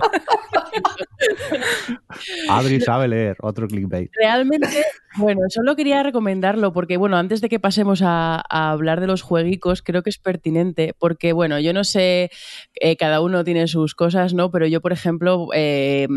Adri 2.50 2.82
sabe 2.82 3.08
leer, 3.08 3.38
otro 3.42 3.68
clickbait. 3.68 4.12
Realmente, 4.14 4.84
bueno, 5.18 5.42
solo 5.50 5.76
quería 5.76 6.04
recomendarlo 6.04 6.74
porque, 6.74 6.98
bueno, 6.98 7.18
antes 7.18 7.42
de 7.42 7.50
que 7.50 7.60
pasemos 7.60 8.02
a, 8.04 8.42
hablar 8.50 9.02
de 9.02 9.08
los 9.08 9.22
jueguicos, 9.22 9.82
creo 9.82 10.04
que 10.04 10.10
es 10.10 10.18
pertinente 10.18 10.94
porque, 10.98 11.34
bueno, 11.34 11.60
yo 11.60 11.74
no 11.74 11.84
sé, 11.84 12.32
eh, 12.76 12.96
cada 12.98 13.22
uno 13.22 13.44
tiene 13.44 13.68
sus 13.68 13.96
cosas, 13.96 14.34
¿no? 14.34 14.52
Pero 14.52 14.68
yo, 14.68 14.82
por 14.82 14.94
ejemplo, 14.94 15.48
eh, 15.54 16.08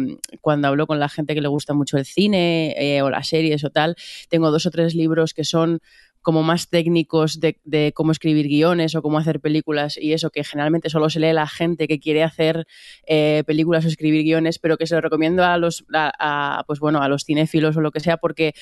cuando 0.40 0.68
hablo 0.68 0.86
con 0.86 0.98
la 0.98 1.08
gente 1.08 1.34
que 1.34 1.40
le 1.40 1.48
gusta 1.48 1.74
mucho 1.74 1.96
el 1.96 2.04
cine 2.04 2.74
eh, 2.78 3.02
o 3.02 3.10
las 3.10 3.28
series 3.28 3.64
o 3.64 3.70
tal, 3.70 3.96
tengo 4.28 4.50
dos 4.50 4.66
o 4.66 4.70
tres 4.70 4.94
libros 4.94 5.34
que 5.34 5.44
son 5.44 5.80
como 6.22 6.42
más 6.42 6.68
técnicos 6.68 7.40
de, 7.40 7.92
cómo 7.94 8.12
escribir 8.12 8.48
guiones 8.48 8.94
o 8.94 9.02
cómo 9.02 9.18
hacer 9.18 9.40
películas 9.40 9.96
y 9.96 10.12
eso 10.12 10.30
que 10.30 10.44
generalmente 10.44 10.90
solo 10.90 11.10
se 11.10 11.20
lee 11.20 11.32
la 11.32 11.46
gente 11.46 11.88
que 11.88 12.00
quiere 12.00 12.22
hacer 12.22 12.66
eh, 13.06 13.42
películas 13.46 13.84
o 13.84 13.88
escribir 13.88 14.24
guiones, 14.24 14.58
pero 14.58 14.76
que 14.76 14.86
se 14.86 14.94
lo 14.94 15.00
recomiendo 15.00 15.44
a 15.44 15.56
los, 15.58 15.84
pues 16.66 16.80
bueno, 16.80 17.02
a 17.02 17.08
los 17.08 17.24
cinéfilos 17.24 17.76
o 17.76 17.80
lo 17.80 17.90
que 17.90 18.00
sea 18.00 18.16
porque 18.16 18.54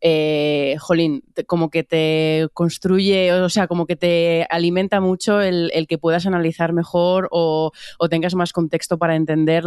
eh, 0.00 0.76
jolín, 0.78 1.24
como 1.46 1.70
que 1.70 1.82
te 1.84 2.48
construye, 2.52 3.32
o 3.32 3.48
sea, 3.48 3.66
como 3.66 3.86
que 3.86 3.96
te 3.96 4.46
alimenta 4.50 5.00
mucho 5.00 5.40
el, 5.40 5.70
que 5.88 5.98
puedas 5.98 6.26
analizar 6.26 6.72
mejor 6.72 7.28
o, 7.30 7.72
tengas 8.10 8.34
más 8.34 8.52
contexto 8.52 8.98
para 8.98 9.16
entender 9.16 9.64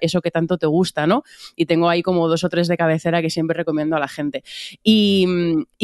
eso 0.00 0.20
que 0.20 0.30
tanto 0.30 0.58
te 0.58 0.66
gusta, 0.66 1.06
¿no? 1.06 1.22
Y 1.56 1.66
tengo 1.66 1.88
ahí 1.88 2.02
como 2.02 2.28
dos 2.28 2.44
o 2.44 2.48
tres 2.48 2.68
de 2.68 2.76
cabecera 2.76 3.22
que 3.22 3.30
siempre 3.30 3.56
recomiendo 3.56 3.96
a 3.96 4.00
la 4.00 4.08
gente. 4.08 4.42
Y, 4.82 5.26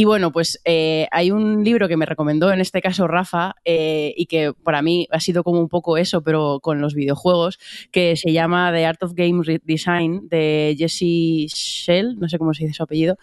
bueno, 0.05 0.33
pues 0.33 0.61
eh, 0.65 1.07
hay 1.11 1.31
un 1.31 1.65
libro 1.65 1.89
que 1.89 1.97
me 1.97 2.07
recomendó, 2.07 2.53
en 2.53 2.61
este 2.61 2.81
caso 2.81 3.07
Rafa, 3.07 3.55
eh, 3.65 4.15
y 4.17 4.27
que 4.27 4.53
para 4.63 4.83
mí 4.83 5.07
ha 5.11 5.21
sido 5.21 5.45
como 5.45 5.61
un 5.61 5.69
poco 5.69 5.97
eso, 5.97 6.23
pero 6.23 6.61
con 6.61 6.81
los 6.81 6.95
videojuegos, 6.95 7.59
que 7.91 8.17
se 8.17 8.33
llama 8.33 8.73
The 8.73 8.87
Art 8.87 9.03
of 9.03 9.13
Game 9.15 9.43
Design 9.65 10.29
de 10.29 10.75
Jesse 10.79 11.53
Shell, 11.53 12.19
no 12.19 12.29
sé 12.29 12.39
cómo 12.39 12.55
se 12.55 12.65
dice 12.65 12.75
su 12.75 12.83
apellido, 12.83 13.19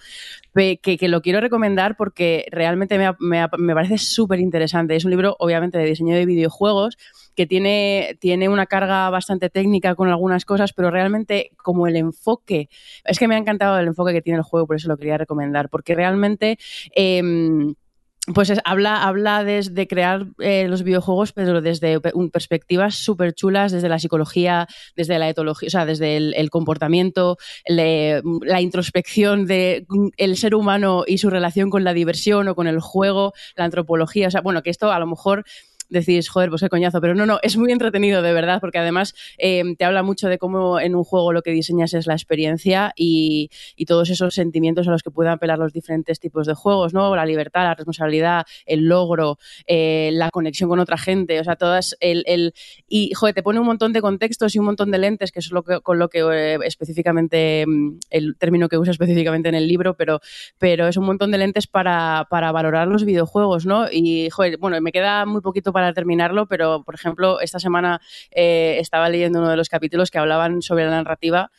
que, 0.81 1.07
lo 1.07 1.21
quiero 1.21 1.39
recomendar 1.39 1.95
porque 1.97 2.45
realmente 2.51 2.97
me, 2.97 3.47
parece 3.73 3.97
súper 3.97 4.39
interesante. 4.39 4.95
Es 4.95 5.05
un 5.05 5.11
libro, 5.11 5.35
obviamente, 5.39 5.77
de 5.77 5.85
diseño 5.85 6.15
de 6.15 6.25
videojuegos 6.25 6.97
que 7.35 7.45
tiene, 7.45 8.17
tiene 8.19 8.49
una 8.49 8.65
carga 8.65 9.09
bastante 9.09 9.49
técnica 9.49 9.95
con 9.95 10.09
algunas 10.09 10.45
cosas, 10.45 10.73
pero 10.73 10.91
realmente 10.91 11.51
como 11.57 11.87
el 11.87 11.95
enfoque, 11.95 12.69
es 13.03 13.19
que 13.19 13.27
me 13.27 13.35
ha 13.35 13.37
encantado 13.37 13.77
el 13.79 13.87
enfoque 13.87 14.13
que 14.13 14.21
tiene 14.21 14.37
el 14.37 14.43
juego, 14.43 14.67
por 14.67 14.77
eso 14.77 14.87
lo 14.87 14.97
quería 14.97 15.17
recomendar, 15.17 15.69
porque 15.69 15.95
realmente... 15.95 16.57
Em, 16.95 17.75
pues 18.33 18.51
habla, 18.63 19.03
habla 19.03 19.43
de, 19.43 19.87
crear 19.87 20.27
eh, 20.39 20.67
los 20.67 20.83
videojuegos, 20.83 21.31
pero 21.31 21.61
desde 21.61 21.99
perspectivas 22.31 22.95
súper 22.95 23.33
chulas, 23.33 23.71
desde 23.71 23.89
la 23.89 23.99
psicología, 23.99 24.67
desde 24.95 25.19
la 25.19 25.29
etología, 25.29 25.67
o 25.67 25.69
sea, 25.69 25.85
desde 25.85 26.17
el, 26.17 26.49
comportamiento, 26.49 27.37
la 27.67 28.61
introspección 28.61 29.45
del 29.45 29.85
el 30.17 30.37
ser 30.37 30.55
humano 30.55 31.03
y 31.05 31.19
su 31.19 31.29
relación 31.29 31.69
con 31.69 31.83
la 31.83 31.93
diversión 31.93 32.47
o 32.47 32.55
con 32.55 32.67
el 32.67 32.79
juego, 32.79 33.33
la 33.55 33.65
antropología. 33.65 34.27
O 34.27 34.31
sea, 34.31 34.41
bueno, 34.41 34.63
que 34.63 34.71
esto 34.71 34.91
a 34.91 34.99
lo 34.99 35.07
mejor 35.07 35.45
decís, 35.89 36.29
joder, 36.29 36.49
pues 36.49 36.61
qué 36.61 36.69
coñazo, 36.69 37.01
pero 37.01 37.15
no, 37.15 37.25
no, 37.25 37.39
es 37.41 37.57
muy 37.57 37.71
entretenido 37.71 38.21
de 38.21 38.33
verdad, 38.33 38.59
porque 38.59 38.79
además 38.79 39.13
eh, 39.37 39.63
te 39.77 39.85
habla 39.85 40.03
mucho 40.03 40.27
de 40.27 40.37
cómo 40.37 40.79
en 40.79 40.95
un 40.95 41.03
juego 41.03 41.33
lo 41.33 41.41
que 41.41 41.51
diseñas 41.51 41.93
es 41.93 42.07
la 42.07 42.13
experiencia 42.13 42.93
y, 42.95 43.49
todos 43.85 44.09
esos 44.09 44.33
sentimientos 44.33 44.87
a 44.87 44.91
los 44.91 45.03
que 45.03 45.11
pueden 45.11 45.31
apelar 45.31 45.59
los 45.59 45.71
diferentes 45.71 46.19
tipos 46.19 46.47
de 46.47 46.55
juegos, 46.55 46.95
¿no? 46.95 47.15
La 47.15 47.23
libertad, 47.23 47.65
la 47.65 47.75
responsabilidad, 47.75 48.45
el 48.65 48.87
logro, 48.87 49.37
eh, 49.67 50.09
la 50.11 50.31
conexión 50.31 50.69
con 50.69 50.79
otra 50.79 50.97
gente, 50.97 51.39
o 51.39 51.43
sea, 51.43 51.55
todas, 51.55 51.95
el, 51.99 52.23
el, 52.25 52.55
y, 52.87 53.13
joder, 53.13 53.35
te 53.35 53.43
pone 53.43 53.59
un 53.59 53.67
montón 53.67 53.93
de 53.93 54.01
contextos 54.01 54.55
y 54.55 54.59
un 54.59 54.65
montón 54.65 54.89
de 54.89 54.97
lentes, 54.97 55.31
que 55.31 55.37
es 55.37 55.51
lo 55.51 55.61
que, 55.61 55.81
con 55.81 55.99
lo 55.99 56.09
que 56.09 56.21
eh, 56.21 56.57
específicamente, 56.63 57.63
mm, 57.67 57.99
el 58.09 58.35
término 58.37 58.69
que 58.69 58.79
usa 58.79 58.89
específicamente 58.89 59.49
en 59.49 59.55
el 59.55 59.67
libro, 59.67 59.93
pero, 59.95 60.19
pero 60.57 60.87
es 60.87 60.97
un 60.97 61.05
montón 61.05 61.29
de 61.29 61.37
lentes 61.37 61.67
para, 61.67 62.25
para 62.31 62.51
valorar 62.51 62.87
los 62.87 63.05
videojuegos, 63.05 63.67
¿no? 63.67 63.85
Y, 63.91 64.31
joder, 64.31 64.57
bueno, 64.57 64.81
me 64.81 64.91
queda 64.91 65.27
muy 65.27 65.41
poquito 65.41 65.73
para 65.75 65.91
terminarlo, 65.91 66.47
pero 66.47 66.83
por 66.85 66.95
ejemplo, 66.95 67.41
esta 67.41 67.59
semana 67.59 67.99
eh, 68.31 68.77
estaba 68.79 69.09
leyendo 69.09 69.39
uno 69.39 69.49
de 69.49 69.57
los 69.57 69.67
capítulos 69.67 70.09
que 70.09 70.17
hablaban 70.19 70.61
sobre 70.61 70.85
la 70.85 70.91
narrativa 70.91 71.51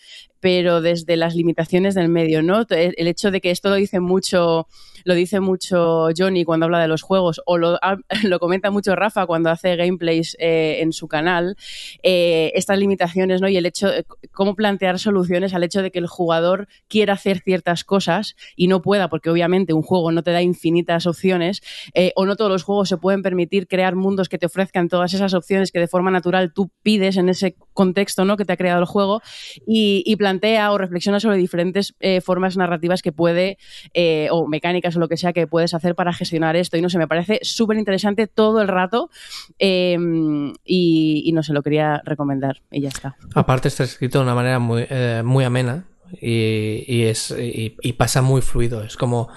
pero 0.46 0.80
desde 0.80 1.16
las 1.16 1.34
limitaciones 1.34 1.96
del 1.96 2.08
medio, 2.08 2.40
¿no? 2.40 2.64
El 2.70 3.08
hecho 3.08 3.32
de 3.32 3.40
que 3.40 3.50
esto 3.50 3.68
lo 3.68 3.74
dice 3.74 3.98
mucho, 3.98 4.68
lo 5.02 5.14
dice 5.14 5.40
mucho 5.40 6.06
Johnny 6.16 6.44
cuando 6.44 6.66
habla 6.66 6.78
de 6.78 6.86
los 6.86 7.02
juegos, 7.02 7.42
o 7.46 7.58
lo, 7.58 7.80
lo 8.22 8.38
comenta 8.38 8.70
mucho 8.70 8.94
Rafa 8.94 9.26
cuando 9.26 9.50
hace 9.50 9.74
gameplays 9.74 10.36
eh, 10.38 10.76
en 10.82 10.92
su 10.92 11.08
canal, 11.08 11.56
eh, 12.04 12.52
estas 12.54 12.78
limitaciones, 12.78 13.40
¿no? 13.40 13.48
Y 13.48 13.56
el 13.56 13.66
hecho, 13.66 13.88
cómo 14.30 14.54
plantear 14.54 15.00
soluciones 15.00 15.52
al 15.52 15.64
hecho 15.64 15.82
de 15.82 15.90
que 15.90 15.98
el 15.98 16.06
jugador 16.06 16.68
quiera 16.86 17.14
hacer 17.14 17.40
ciertas 17.40 17.82
cosas 17.82 18.36
y 18.54 18.68
no 18.68 18.82
pueda, 18.82 19.08
porque 19.08 19.30
obviamente 19.30 19.72
un 19.72 19.82
juego 19.82 20.12
no 20.12 20.22
te 20.22 20.30
da 20.30 20.42
infinitas 20.42 21.08
opciones, 21.08 21.60
eh, 21.92 22.12
o 22.14 22.24
no 22.24 22.36
todos 22.36 22.52
los 22.52 22.62
juegos 22.62 22.88
se 22.88 22.98
pueden 22.98 23.22
permitir 23.22 23.66
crear 23.66 23.96
mundos 23.96 24.28
que 24.28 24.38
te 24.38 24.46
ofrezcan 24.46 24.88
todas 24.88 25.12
esas 25.12 25.34
opciones 25.34 25.72
que 25.72 25.80
de 25.80 25.88
forma 25.88 26.12
natural 26.12 26.52
tú 26.52 26.70
pides 26.84 27.16
en 27.16 27.30
ese 27.30 27.56
contexto, 27.72 28.24
¿no? 28.24 28.36
Que 28.36 28.44
te 28.44 28.52
ha 28.52 28.56
creado 28.56 28.78
el 28.78 28.86
juego 28.86 29.22
y, 29.66 30.04
y 30.06 30.14
plantea 30.36 30.70
o 30.72 30.78
reflexiona 30.78 31.18
sobre 31.18 31.36
diferentes 31.36 31.94
eh, 32.00 32.20
formas 32.20 32.56
narrativas 32.56 33.02
que 33.02 33.12
puede, 33.12 33.58
eh, 33.94 34.28
o 34.30 34.46
mecánicas 34.46 34.96
o 34.96 35.00
lo 35.00 35.08
que 35.08 35.16
sea 35.16 35.32
que 35.32 35.46
puedes 35.46 35.72
hacer 35.74 35.94
para 35.94 36.12
gestionar 36.12 36.56
esto. 36.56 36.76
Y 36.76 36.82
no 36.82 36.90
sé, 36.90 36.98
me 36.98 37.08
parece 37.08 37.40
súper 37.42 37.78
interesante 37.78 38.26
todo 38.26 38.60
el 38.60 38.68
rato 38.68 39.10
em, 39.58 40.52
y, 40.64 41.30
no 41.32 41.42
sé, 41.42 41.52
lo 41.52 41.62
quería 41.62 42.02
recomendar 42.04 42.60
y 42.70 42.82
ya 42.82 42.88
está. 42.88 43.16
Aparte 43.34 43.68
está 43.68 43.84
escrito 43.84 44.18
de 44.18 44.24
una 44.24 44.34
manera 44.34 44.58
muy, 44.58 44.86
eh, 44.88 45.22
muy 45.24 45.44
amena 45.44 45.84
y, 46.12 47.04
es, 47.04 47.34
y 47.38 47.92
pasa 47.94 48.22
muy 48.22 48.42
fluido. 48.42 48.82
Es 48.82 48.96
como 48.96 49.28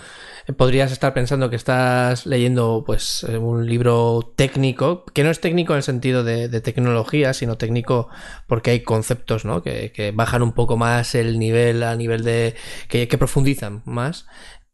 podrías 0.53 0.91
estar 0.91 1.13
pensando 1.13 1.49
que 1.49 1.55
estás 1.55 2.25
leyendo 2.25 2.83
pues 2.85 3.25
eh, 3.27 3.37
un 3.37 3.67
libro 3.67 4.33
técnico, 4.35 5.05
que 5.05 5.23
no 5.23 5.29
es 5.29 5.39
técnico 5.39 5.73
en 5.73 5.77
el 5.77 5.83
sentido 5.83 6.23
de, 6.23 6.49
tecnología, 6.61 7.33
sino 7.33 7.57
técnico 7.57 8.09
porque 8.47 8.71
hay 8.71 8.81
conceptos 8.81 9.45
¿no? 9.45 9.61
que, 9.61 10.11
bajan 10.13 10.41
un 10.41 10.53
poco 10.53 10.77
más 10.77 11.15
el 11.15 11.39
nivel 11.39 11.83
a 11.83 11.95
nivel 11.95 12.23
de... 12.23 12.55
que, 12.87 13.07
profundizan 13.17 13.81
más. 13.85 14.25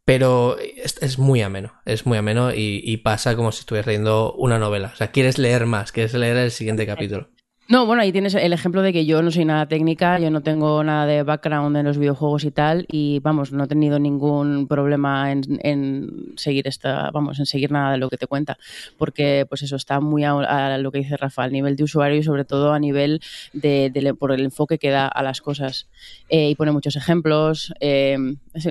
Pero 0.05 0.57
es, 0.59 1.17
muy 1.17 1.41
ameno, 1.41 1.73
es 1.83 2.05
muy 2.05 2.19
ameno 2.19 2.53
y, 2.53 2.79
y, 2.83 2.97
pasa 2.97 3.35
como 3.35 3.51
si 3.51 3.61
estuvieras 3.61 3.87
leyendo 3.87 4.33
una 4.33 4.59
novela. 4.59 4.91
O 4.93 4.95
sea, 4.95 5.09
quieres 5.09 5.39
leer 5.39 5.65
más, 5.65 5.91
quieres 5.91 6.13
leer 6.13 6.37
el 6.37 6.51
siguiente 6.51 6.85
capítulo. 6.85 7.29
No, 7.67 7.87
bueno, 7.87 8.03
ahí 8.03 8.11
tienes 8.11 8.35
el 8.35 8.53
ejemplo 8.53 8.83
de 8.83 8.93
que 8.93 9.07
yo 9.07 9.23
no 9.23 9.31
soy 9.31 9.43
nada 9.43 9.67
técnica, 9.67 10.19
yo 10.19 10.29
no 10.29 10.43
tengo 10.43 10.83
nada 10.83 11.07
de 11.07 11.23
background 11.23 11.75
en 11.75 11.83
los 11.83 11.97
videojuegos 11.97 12.43
y 12.43 12.51
tal, 12.51 12.85
y 12.91 13.17
vamos, 13.21 13.51
no 13.53 13.63
he 13.63 13.67
tenido 13.67 13.97
ningún 13.97 14.67
problema 14.67 15.31
en, 15.31 16.33
seguir 16.35 16.67
esta, 16.67 17.09
vamos, 17.09 17.39
en 17.39 17.47
seguir 17.47 17.71
nada 17.71 17.93
de 17.93 17.97
lo 17.97 18.07
que 18.11 18.17
te 18.17 18.27
cuenta, 18.27 18.59
porque 18.99 19.47
pues 19.49 19.63
eso 19.63 19.77
está 19.77 19.99
muy 19.99 20.23
a, 20.23 20.77
lo 20.77 20.91
que 20.91 20.99
dice 20.99 21.17
Rafa, 21.17 21.41
al 21.41 21.53
nivel 21.53 21.75
de 21.75 21.85
usuario 21.85 22.19
y 22.19 22.23
sobre 22.23 22.45
todo 22.45 22.71
a 22.71 22.77
nivel 22.77 23.19
de, 23.53 24.15
por 24.19 24.31
el 24.31 24.41
enfoque 24.41 24.77
que 24.77 24.91
da 24.91 25.07
a 25.07 25.23
las 25.23 25.41
cosas. 25.41 25.87
Eh, 26.29 26.51
y 26.51 26.55
pone 26.55 26.71
muchos 26.71 26.95
ejemplos, 26.95 27.73
eh, 27.79 28.17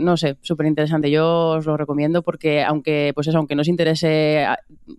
no 0.01 0.17
sé, 0.17 0.37
súper 0.43 0.67
interesante. 0.67 1.11
Yo 1.11 1.49
os 1.51 1.67
lo 1.67 1.77
recomiendo 1.77 2.23
porque 2.23 2.63
aunque, 2.63 3.11
pues 3.13 3.27
eso, 3.27 3.39
aunque 3.39 3.57
no 3.57 3.63
os 3.63 3.69
interese 3.69 4.47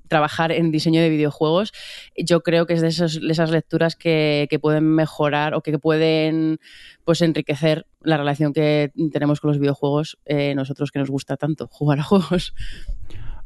trabajar 0.10 0.52
en 0.52 0.72
diseño 0.72 1.00
de 1.00 1.10
videojuegos, 1.10 1.72
yo 2.18 2.42
creo 2.42 2.66
que 2.66 2.74
es 2.74 2.82
de, 2.82 2.90
de 3.26 3.32
esas 3.32 3.52
lecturas 3.52 3.85
que, 3.94 4.48
pueden 4.60 4.86
mejorar 4.86 5.54
o 5.54 5.62
que 5.62 5.78
pueden 5.78 6.58
pues 7.04 7.22
enriquecer 7.22 7.86
la 8.02 8.18
relación 8.18 8.54
que 8.54 8.92
tenemos 9.12 9.40
con 9.40 9.50
los 9.50 9.60
videojuegos, 9.60 10.18
eh, 10.26 10.56
nosotros 10.56 10.90
que 10.90 10.98
nos 10.98 11.12
gusta 11.12 11.38
tanto 11.38 11.68
jugar 11.68 12.00
a 12.00 12.04
juegos. 12.04 12.56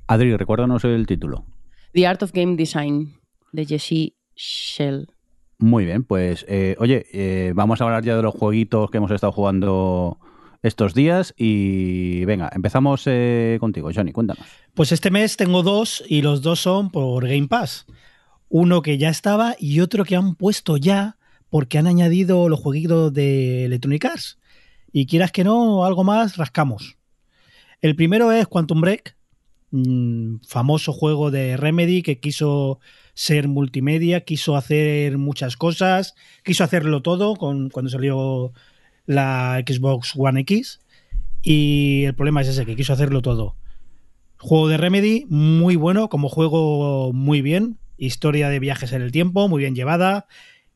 Adri, 0.07 0.37
recuérdanos 0.37 0.85
el 0.85 1.05
título. 1.05 1.45
The 1.91 2.07
Art 2.07 2.23
of 2.23 2.31
Game 2.31 2.55
Design, 2.55 3.15
de 3.51 3.65
Jesse 3.65 4.13
Shell. 4.35 5.07
Muy 5.57 5.83
bien, 5.83 6.05
pues 6.05 6.45
eh, 6.47 6.77
oye, 6.79 7.05
eh, 7.11 7.51
vamos 7.53 7.81
a 7.81 7.83
hablar 7.83 8.05
ya 8.05 8.15
de 8.15 8.23
los 8.23 8.33
jueguitos 8.33 8.89
que 8.89 8.97
hemos 8.97 9.11
estado 9.11 9.33
jugando 9.33 10.19
estos 10.61 10.93
días 10.93 11.33
y 11.35 12.23
venga, 12.23 12.49
empezamos 12.53 13.05
contigo, 13.59 13.89
Johnny, 13.93 14.13
cuéntanos. 14.13 14.45
Pues 14.73 14.93
este 14.93 15.11
mes 15.11 15.35
tengo 15.35 15.63
dos 15.63 16.01
y 16.07 16.21
los 16.21 16.41
dos 16.41 16.61
son 16.61 16.91
por 16.91 17.27
Game 17.27 17.47
Pass 17.49 17.85
uno 18.49 18.81
que 18.81 18.97
ya 18.97 19.09
estaba 19.09 19.55
y 19.59 19.79
otro 19.79 20.03
que 20.03 20.15
han 20.15 20.35
puesto 20.35 20.77
ya 20.77 21.17
porque 21.49 21.77
han 21.77 21.87
añadido 21.87 22.49
los 22.49 22.59
jueguitos 22.59 23.13
de 23.13 23.65
Electronic 23.65 24.05
Arts. 24.05 24.39
Y 24.91 25.05
quieras 25.05 25.31
que 25.31 25.43
no, 25.43 25.85
algo 25.85 26.03
más, 26.03 26.37
rascamos. 26.37 26.97
El 27.81 27.95
primero 27.95 28.31
es 28.31 28.47
Quantum 28.47 28.81
Break, 28.81 29.15
famoso 30.47 30.93
juego 30.93 31.31
de 31.31 31.57
Remedy 31.57 32.01
que 32.01 32.19
quiso 32.19 32.79
ser 33.13 33.47
multimedia, 33.47 34.21
quiso 34.21 34.55
hacer 34.55 35.17
muchas 35.17 35.57
cosas, 35.57 36.15
quiso 36.43 36.63
hacerlo 36.63 37.01
todo 37.01 37.35
con, 37.35 37.69
cuando 37.69 37.89
salió 37.89 38.53
la 39.05 39.63
Xbox 39.65 40.13
One 40.15 40.41
X. 40.41 40.81
Y 41.41 42.03
el 42.05 42.15
problema 42.15 42.41
es 42.41 42.49
ese, 42.49 42.65
que 42.65 42.75
quiso 42.75 42.93
hacerlo 42.93 43.21
todo. 43.21 43.55
Juego 44.37 44.67
de 44.69 44.77
Remedy, 44.77 45.25
muy 45.29 45.75
bueno, 45.75 46.09
como 46.09 46.29
juego 46.29 47.11
muy 47.13 47.41
bien, 47.41 47.78
historia 47.99 48.49
de 48.49 48.59
viajes 48.59 48.93
en 48.93 49.01
el 49.01 49.11
tiempo, 49.11 49.47
muy 49.47 49.59
bien 49.59 49.75
llevada. 49.75 50.27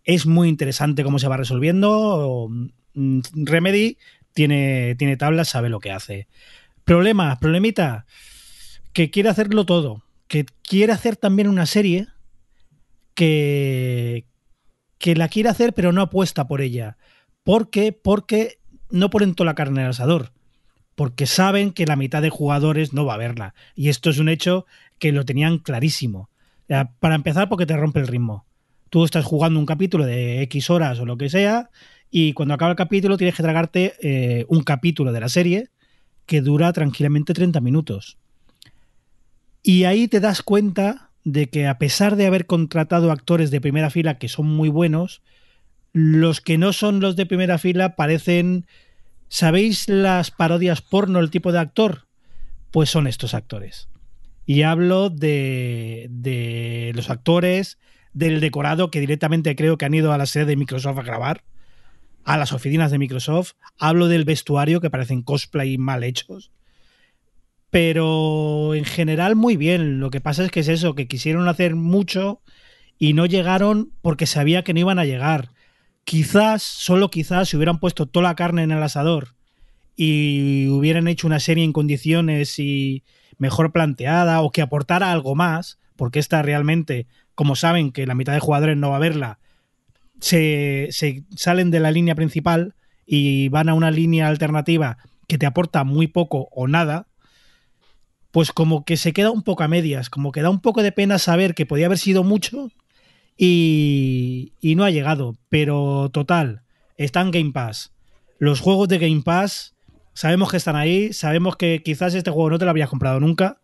Es 0.03 0.25
muy 0.25 0.49
interesante 0.49 1.03
cómo 1.03 1.19
se 1.19 1.27
va 1.27 1.37
resolviendo. 1.37 2.49
Mm, 2.93 3.19
Remedy 3.33 3.97
tiene, 4.33 4.95
tiene 4.95 5.17
tablas, 5.17 5.49
sabe 5.49 5.69
lo 5.69 5.79
que 5.79 5.91
hace. 5.91 6.27
Problema, 6.83 7.39
problemita, 7.39 8.05
que 8.91 9.09
quiere 9.09 9.29
hacerlo 9.29 9.65
todo. 9.65 10.03
Que 10.27 10.45
quiere 10.63 10.93
hacer 10.93 11.15
también 11.15 11.47
una 11.47 11.65
serie 11.65 12.07
que, 13.13 14.25
que 14.97 15.15
la 15.15 15.27
quiere 15.27 15.49
hacer 15.49 15.73
pero 15.73 15.91
no 15.91 16.01
apuesta 16.01 16.47
por 16.47 16.61
ella. 16.61 16.97
¿Por 17.43 17.69
qué? 17.69 17.91
Porque 17.91 18.59
no 18.89 19.09
ponen 19.09 19.35
toda 19.35 19.45
la 19.45 19.55
carne 19.55 19.83
al 19.83 19.91
asador. 19.91 20.31
Porque 20.95 21.25
saben 21.25 21.71
que 21.71 21.85
la 21.85 21.95
mitad 21.95 22.21
de 22.21 22.29
jugadores 22.29 22.93
no 22.93 23.05
va 23.05 23.15
a 23.15 23.17
verla. 23.17 23.55
Y 23.75 23.89
esto 23.89 24.09
es 24.09 24.19
un 24.19 24.29
hecho 24.29 24.65
que 24.99 25.11
lo 25.11 25.25
tenían 25.25 25.57
clarísimo. 25.57 26.29
Para 26.67 27.15
empezar, 27.15 27.49
porque 27.49 27.65
te 27.65 27.77
rompe 27.77 27.99
el 27.99 28.07
ritmo. 28.07 28.45
Tú 28.89 29.03
estás 29.03 29.25
jugando 29.25 29.59
un 29.59 29.65
capítulo 29.65 30.05
de 30.05 30.41
X 30.43 30.69
horas 30.69 30.99
o 30.99 31.05
lo 31.05 31.17
que 31.17 31.29
sea, 31.29 31.69
y 32.09 32.33
cuando 32.33 32.53
acaba 32.53 32.71
el 32.71 32.77
capítulo 32.77 33.17
tienes 33.17 33.35
que 33.35 33.43
tragarte 33.43 33.95
eh, 34.01 34.45
un 34.47 34.61
capítulo 34.61 35.11
de 35.11 35.19
la 35.19 35.29
serie 35.29 35.69
que 36.25 36.41
dura 36.41 36.71
tranquilamente 36.71 37.33
30 37.33 37.59
minutos. 37.59 38.17
Y 39.63 39.85
ahí 39.85 40.07
te 40.07 40.19
das 40.19 40.43
cuenta 40.43 41.09
de 41.23 41.49
que 41.49 41.67
a 41.67 41.77
pesar 41.77 42.15
de 42.15 42.27
haber 42.27 42.45
contratado 42.45 43.11
actores 43.11 43.49
de 43.49 43.61
primera 43.61 43.89
fila 43.89 44.19
que 44.19 44.27
son 44.27 44.47
muy 44.47 44.69
buenos, 44.69 45.21
los 45.93 46.41
que 46.41 46.57
no 46.57 46.73
son 46.73 46.99
los 46.99 47.15
de 47.15 47.25
primera 47.25 47.57
fila 47.57 47.95
parecen... 47.95 48.67
¿Sabéis 49.27 49.89
las 49.89 50.29
parodias 50.29 50.83
porno, 50.83 51.19
el 51.19 51.31
tipo 51.31 51.51
de 51.51 51.57
actor? 51.57 52.05
Pues 52.69 52.91
son 52.91 53.07
estos 53.07 53.33
actores. 53.33 53.89
Y 54.45 54.63
hablo 54.63 55.09
de, 55.09 56.07
de 56.09 56.91
los 56.95 57.09
actores, 57.09 57.77
del 58.13 58.39
decorado 58.39 58.91
que 58.91 58.99
directamente 58.99 59.55
creo 59.55 59.77
que 59.77 59.85
han 59.85 59.93
ido 59.93 60.13
a 60.13 60.17
la 60.17 60.25
sede 60.25 60.45
de 60.45 60.55
Microsoft 60.55 60.99
a 60.99 61.03
grabar, 61.03 61.43
a 62.23 62.37
las 62.37 62.53
oficinas 62.53 62.91
de 62.91 62.99
Microsoft. 62.99 63.53
Hablo 63.77 64.07
del 64.07 64.25
vestuario 64.25 64.81
que 64.81 64.89
parecen 64.89 65.23
cosplay 65.23 65.77
mal 65.77 66.03
hechos. 66.03 66.51
Pero 67.69 68.75
en 68.75 68.85
general 68.85 69.35
muy 69.35 69.57
bien. 69.57 69.99
Lo 69.99 70.11
que 70.11 70.21
pasa 70.21 70.45
es 70.45 70.51
que 70.51 70.59
es 70.59 70.67
eso, 70.67 70.95
que 70.95 71.07
quisieron 71.07 71.47
hacer 71.47 71.75
mucho 71.75 72.41
y 72.99 73.13
no 73.13 73.25
llegaron 73.25 73.91
porque 74.01 74.27
sabía 74.27 74.63
que 74.63 74.73
no 74.73 74.81
iban 74.81 74.99
a 74.99 75.05
llegar. 75.05 75.49
Quizás, 76.03 76.61
solo 76.63 77.09
quizás, 77.09 77.49
si 77.49 77.57
hubieran 77.57 77.79
puesto 77.79 78.05
toda 78.05 78.23
la 78.23 78.35
carne 78.35 78.63
en 78.63 78.71
el 78.71 78.83
asador 78.83 79.35
y 79.95 80.67
hubieran 80.69 81.07
hecho 81.07 81.27
una 81.27 81.39
serie 81.39 81.63
en 81.63 81.73
condiciones 81.73 82.57
y 82.59 83.03
mejor 83.37 83.71
planteada 83.71 84.41
o 84.41 84.51
que 84.51 84.61
aportara 84.61 85.11
algo 85.11 85.35
más, 85.35 85.79
porque 85.95 86.19
esta 86.19 86.41
realmente, 86.41 87.07
como 87.35 87.55
saben 87.55 87.91
que 87.91 88.07
la 88.07 88.15
mitad 88.15 88.33
de 88.33 88.39
jugadores 88.39 88.77
no 88.77 88.89
va 88.89 88.97
a 88.97 88.99
verla, 88.99 89.39
se, 90.19 90.87
se 90.91 91.23
salen 91.35 91.71
de 91.71 91.79
la 91.79 91.91
línea 91.91 92.15
principal 92.15 92.75
y 93.05 93.49
van 93.49 93.69
a 93.69 93.73
una 93.73 93.91
línea 93.91 94.27
alternativa 94.27 94.97
que 95.27 95.37
te 95.37 95.45
aporta 95.45 95.83
muy 95.83 96.07
poco 96.07 96.47
o 96.51 96.67
nada, 96.67 97.07
pues 98.31 98.51
como 98.51 98.83
que 98.83 98.97
se 98.97 99.13
queda 99.13 99.31
un 99.31 99.43
poco 99.43 99.63
a 99.63 99.67
medias, 99.67 100.09
como 100.09 100.31
que 100.31 100.41
da 100.41 100.49
un 100.49 100.61
poco 100.61 100.81
de 100.81 100.91
pena 100.91 101.19
saber 101.19 101.53
que 101.53 101.65
podía 101.65 101.85
haber 101.85 101.99
sido 101.99 102.23
mucho 102.23 102.71
y, 103.37 104.53
y 104.59 104.75
no 104.75 104.85
ha 104.85 104.89
llegado. 104.89 105.37
Pero 105.49 106.09
total, 106.11 106.63
está 106.97 107.21
en 107.21 107.31
Game 107.31 107.51
Pass. 107.51 107.93
Los 108.39 108.59
juegos 108.59 108.87
de 108.87 108.97
Game 108.97 109.21
Pass 109.21 109.72
sabemos 110.13 110.51
que 110.51 110.57
están 110.57 110.75
ahí, 110.75 111.13
sabemos 111.13 111.55
que 111.55 111.81
quizás 111.83 112.13
este 112.13 112.31
juego 112.31 112.51
no 112.51 112.59
te 112.59 112.65
lo 112.65 112.71
habías 112.71 112.89
comprado 112.89 113.19
nunca, 113.19 113.61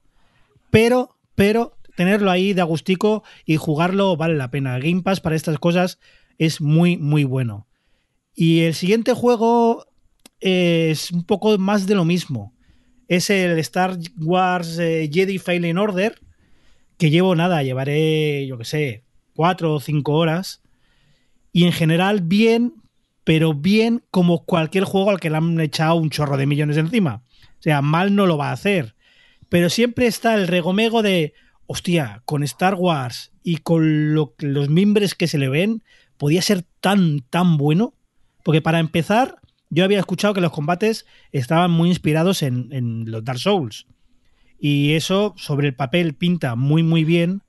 pero, 0.72 1.18
pero 1.36 1.78
tenerlo 1.96 2.32
ahí 2.32 2.54
de 2.54 2.62
agustico 2.62 3.24
y 3.46 3.58
jugarlo 3.58 4.16
vale 4.16 4.36
la 4.36 4.52
pena. 4.52 4.80
Game 4.80 5.02
Pass 5.02 5.20
para 5.20 5.36
estas 5.36 5.60
cosas 5.60 6.00
es 6.38 6.62
muy, 6.62 6.98
muy 6.98 7.24
bueno. 7.24 7.68
Y 8.36 8.62
el 8.62 8.74
siguiente 8.74 9.14
juego 9.14 9.86
es 10.40 11.12
un 11.12 11.26
poco 11.26 11.58
más 11.58 11.88
de 11.88 11.96
lo 11.96 12.06
mismo. 12.06 12.56
Es 13.08 13.30
el 13.30 13.58
Star 13.60 13.98
Wars 14.18 14.78
eh, 14.80 15.10
Jedi 15.12 15.40
Fallen 15.40 15.78
Order, 15.78 16.20
que 16.98 17.10
llevo 17.10 17.36
nada, 17.36 17.64
llevaré, 17.64 18.46
yo 18.48 18.58
que 18.58 18.66
sé, 18.66 19.04
cuatro 19.36 19.74
o 19.74 19.80
cinco 19.80 20.14
horas. 20.14 20.62
Y 21.52 21.66
en 21.66 21.72
general 21.72 22.22
bien, 22.22 22.76
pero 23.30 23.54
bien 23.54 24.02
como 24.10 24.44
cualquier 24.44 24.86
juego 24.86 25.12
al 25.12 25.20
que 25.20 25.30
le 25.30 25.38
han 25.38 25.60
echado 25.60 25.94
un 25.94 26.10
chorro 26.10 26.36
de 26.36 26.48
millones 26.48 26.78
encima. 26.78 27.22
O 27.60 27.62
sea, 27.62 27.84
mal 27.84 28.16
no 28.16 28.26
lo 28.26 28.40
va 28.40 28.50
a 28.50 28.54
hacer. 28.54 28.96
Pero 29.50 29.70
siempre 29.70 30.08
está 30.08 30.34
el 30.34 30.48
regomego 30.48 31.04
de, 31.04 31.36
hostia, 31.68 32.24
con 32.26 32.42
Star 32.42 32.74
Wars 32.74 33.32
y 33.44 33.58
con 33.58 34.16
los 34.16 34.70
mimbres 34.70 35.14
que 35.14 35.28
se 35.28 35.38
le 35.38 35.48
ven, 35.48 35.84
podía 36.18 36.42
ser 36.42 36.66
tan, 36.82 37.20
tan 37.20 37.58
bueno. 37.58 37.94
Porque 38.44 38.64
para 38.64 38.80
empezar, 38.80 39.36
yo 39.70 39.84
había 39.84 40.00
escuchado 40.00 40.34
que 40.34 40.42
los 40.42 40.52
combates 40.52 41.06
estaban 41.32 41.70
muy 41.70 41.90
inspirados 41.90 42.42
en, 42.42 42.74
en, 42.74 43.12
los 43.12 43.24
Dark 43.24 43.38
Souls. 43.38 43.86
Y 44.60 44.94
eso 44.94 45.36
sobre 45.38 45.68
el 45.68 45.76
papel 45.76 46.16
pinta 46.16 46.56
muy, 46.56 46.82
muy 46.82 47.04
bien. 47.04 47.44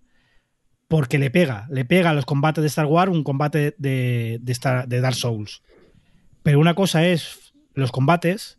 Porque 0.90 1.18
le 1.18 1.30
pega, 1.30 1.68
le 1.70 1.84
pega 1.84 2.10
a 2.10 2.14
los 2.14 2.26
combates 2.26 2.62
de 2.62 2.66
Star 2.66 2.86
Wars 2.86 3.12
un 3.12 3.22
combate 3.22 3.76
de, 3.78 4.40
de, 4.42 4.52
Star, 4.52 4.88
de 4.88 5.00
Dark 5.00 5.14
Souls. 5.14 5.62
Pero 6.42 6.58
una 6.58 6.74
cosa 6.74 7.06
es 7.06 7.52
los 7.74 7.92
combates 7.92 8.58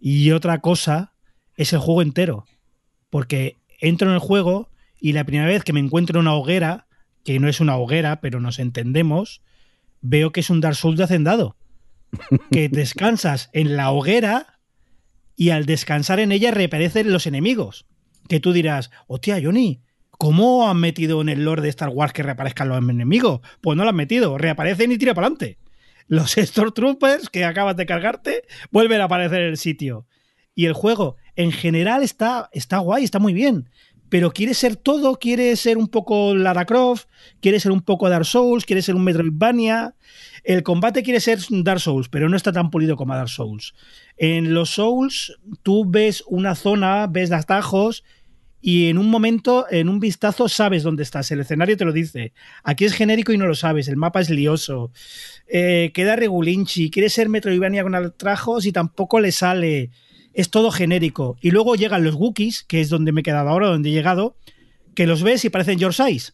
y 0.00 0.32
otra 0.32 0.58
cosa 0.58 1.12
es 1.54 1.72
el 1.72 1.78
juego 1.78 2.02
entero. 2.02 2.46
Porque 3.10 3.58
entro 3.80 4.08
en 4.08 4.14
el 4.14 4.20
juego 4.20 4.72
y 4.98 5.12
la 5.12 5.22
primera 5.22 5.46
vez 5.46 5.62
que 5.62 5.72
me 5.72 5.78
encuentro 5.78 6.18
en 6.18 6.26
una 6.26 6.34
hoguera, 6.34 6.88
que 7.24 7.38
no 7.38 7.46
es 7.46 7.60
una 7.60 7.76
hoguera, 7.76 8.20
pero 8.20 8.40
nos 8.40 8.58
entendemos, 8.58 9.40
veo 10.00 10.32
que 10.32 10.40
es 10.40 10.50
un 10.50 10.60
Dark 10.60 10.74
Souls 10.74 10.98
de 10.98 11.04
hacendado. 11.04 11.56
Que 12.50 12.68
descansas 12.68 13.50
en 13.52 13.76
la 13.76 13.92
hoguera 13.92 14.58
y 15.36 15.50
al 15.50 15.64
descansar 15.64 16.18
en 16.18 16.32
ella 16.32 16.50
reaparecen 16.50 17.12
los 17.12 17.28
enemigos. 17.28 17.86
Que 18.28 18.40
tú 18.40 18.52
dirás, 18.52 18.90
hostia, 19.06 19.38
Johnny, 19.40 19.84
¿cómo 20.18 20.68
han 20.68 20.78
metido 20.78 21.22
en 21.22 21.30
el 21.30 21.44
lore 21.44 21.62
de 21.62 21.70
Star 21.70 21.88
Wars 21.88 22.12
que 22.12 22.22
reaparezcan 22.22 22.68
los 22.68 22.78
enemigos? 22.78 23.40
Pues 23.62 23.76
no 23.76 23.84
lo 23.84 23.90
han 23.90 23.96
metido, 23.96 24.36
reaparecen 24.36 24.92
y 24.92 24.98
tira 24.98 25.14
para 25.14 25.28
adelante. 25.28 25.58
Los 26.06 26.32
Stormtroopers 26.36 27.30
que 27.30 27.44
acabas 27.44 27.76
de 27.76 27.86
cargarte 27.86 28.42
vuelven 28.70 29.00
a 29.00 29.04
aparecer 29.04 29.40
en 29.40 29.48
el 29.48 29.56
sitio. 29.56 30.06
Y 30.54 30.66
el 30.66 30.72
juego, 30.72 31.16
en 31.36 31.52
general, 31.52 32.02
está, 32.02 32.50
está 32.52 32.78
guay, 32.78 33.04
está 33.04 33.20
muy 33.20 33.32
bien 33.32 33.70
pero 34.08 34.32
quiere 34.32 34.54
ser 34.54 34.76
todo, 34.76 35.18
quiere 35.18 35.54
ser 35.56 35.76
un 35.76 35.88
poco 35.88 36.34
Lara 36.34 36.64
Croft, 36.64 37.06
quiere 37.40 37.60
ser 37.60 37.72
un 37.72 37.82
poco 37.82 38.08
Dark 38.08 38.24
Souls, 38.24 38.64
quiere 38.64 38.82
ser 38.82 38.94
un 38.94 39.04
Metroidvania. 39.04 39.94
El 40.44 40.62
combate 40.62 41.02
quiere 41.02 41.20
ser 41.20 41.40
Dark 41.50 41.80
Souls, 41.80 42.08
pero 42.08 42.28
no 42.28 42.36
está 42.36 42.52
tan 42.52 42.70
pulido 42.70 42.96
como 42.96 43.14
Dark 43.14 43.28
Souls. 43.28 43.74
En 44.16 44.54
los 44.54 44.70
Souls 44.70 45.38
tú 45.62 45.84
ves 45.86 46.24
una 46.26 46.54
zona, 46.54 47.06
ves 47.06 47.30
atajos 47.32 48.04
y 48.60 48.88
en 48.88 48.98
un 48.98 49.08
momento, 49.08 49.66
en 49.70 49.88
un 49.88 50.00
vistazo, 50.00 50.48
sabes 50.48 50.82
dónde 50.82 51.02
estás. 51.02 51.30
El 51.30 51.40
escenario 51.40 51.76
te 51.76 51.84
lo 51.84 51.92
dice. 51.92 52.32
Aquí 52.64 52.84
es 52.84 52.92
genérico 52.92 53.32
y 53.32 53.38
no 53.38 53.46
lo 53.46 53.54
sabes. 53.54 53.88
El 53.88 53.96
mapa 53.96 54.20
es 54.20 54.30
lioso. 54.30 54.90
Eh, 55.46 55.90
queda 55.94 56.16
regulinchi. 56.16 56.90
Quiere 56.90 57.08
ser 57.08 57.28
Metroidvania 57.28 57.82
con 57.82 57.94
atajos 57.94 58.66
y 58.66 58.72
tampoco 58.72 59.20
le 59.20 59.32
sale 59.32 59.90
es 60.38 60.50
todo 60.50 60.70
genérico. 60.70 61.36
Y 61.40 61.50
luego 61.50 61.74
llegan 61.74 62.04
los 62.04 62.14
Wookiees, 62.14 62.62
que 62.62 62.80
es 62.80 62.88
donde 62.88 63.10
me 63.10 63.22
he 63.22 63.24
quedado 63.24 63.48
ahora, 63.48 63.66
donde 63.66 63.88
he 63.88 63.92
llegado, 63.92 64.36
que 64.94 65.04
los 65.04 65.24
ves 65.24 65.44
y 65.44 65.50
parecen 65.50 65.80
your 65.80 65.92
size. 65.92 66.30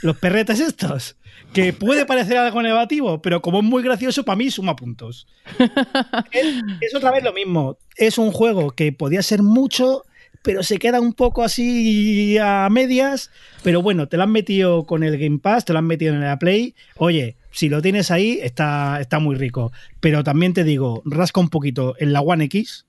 Los 0.00 0.16
perretes 0.16 0.58
estos. 0.58 1.16
Que 1.52 1.74
puede 1.74 2.06
parecer 2.06 2.38
algo 2.38 2.62
negativo, 2.62 3.20
pero 3.20 3.42
como 3.42 3.58
es 3.58 3.64
muy 3.64 3.82
gracioso, 3.82 4.24
para 4.24 4.36
mí 4.36 4.50
suma 4.50 4.74
puntos. 4.74 5.26
es, 6.32 6.46
es, 6.80 6.94
otra 6.94 7.10
vez 7.10 7.22
lo 7.22 7.34
mismo. 7.34 7.76
Es 7.96 8.16
un 8.16 8.32
juego 8.32 8.70
que 8.70 8.90
podía 8.92 9.20
ser 9.20 9.42
mucho, 9.42 10.04
pero 10.46 10.62
se 10.62 10.78
queda 10.78 11.00
un 11.00 11.12
poco 11.12 11.42
así 11.42 12.38
a 12.38 12.68
medias. 12.70 13.30
Pero 13.62 13.82
bueno, 13.82 14.08
te 14.08 14.16
lo 14.16 14.22
han 14.22 14.32
metido 14.32 14.86
con 14.86 15.02
el 15.02 15.18
Game 15.18 15.40
Pass, 15.40 15.66
te 15.66 15.74
lo 15.74 15.80
han 15.80 15.86
metido 15.86 16.14
en 16.14 16.22
la 16.22 16.38
Play. 16.38 16.74
Oye, 16.96 17.36
si 17.50 17.68
lo 17.68 17.82
tienes 17.82 18.10
ahí, 18.10 18.38
está, 18.42 19.00
está 19.00 19.18
muy 19.18 19.36
rico. 19.36 19.72
Pero 20.00 20.24
también 20.24 20.54
te 20.54 20.64
digo, 20.64 21.02
rasca 21.04 21.40
un 21.40 21.50
poquito 21.50 21.96
en 21.98 22.12
la 22.12 22.20
One 22.22 22.44
X 22.44 22.86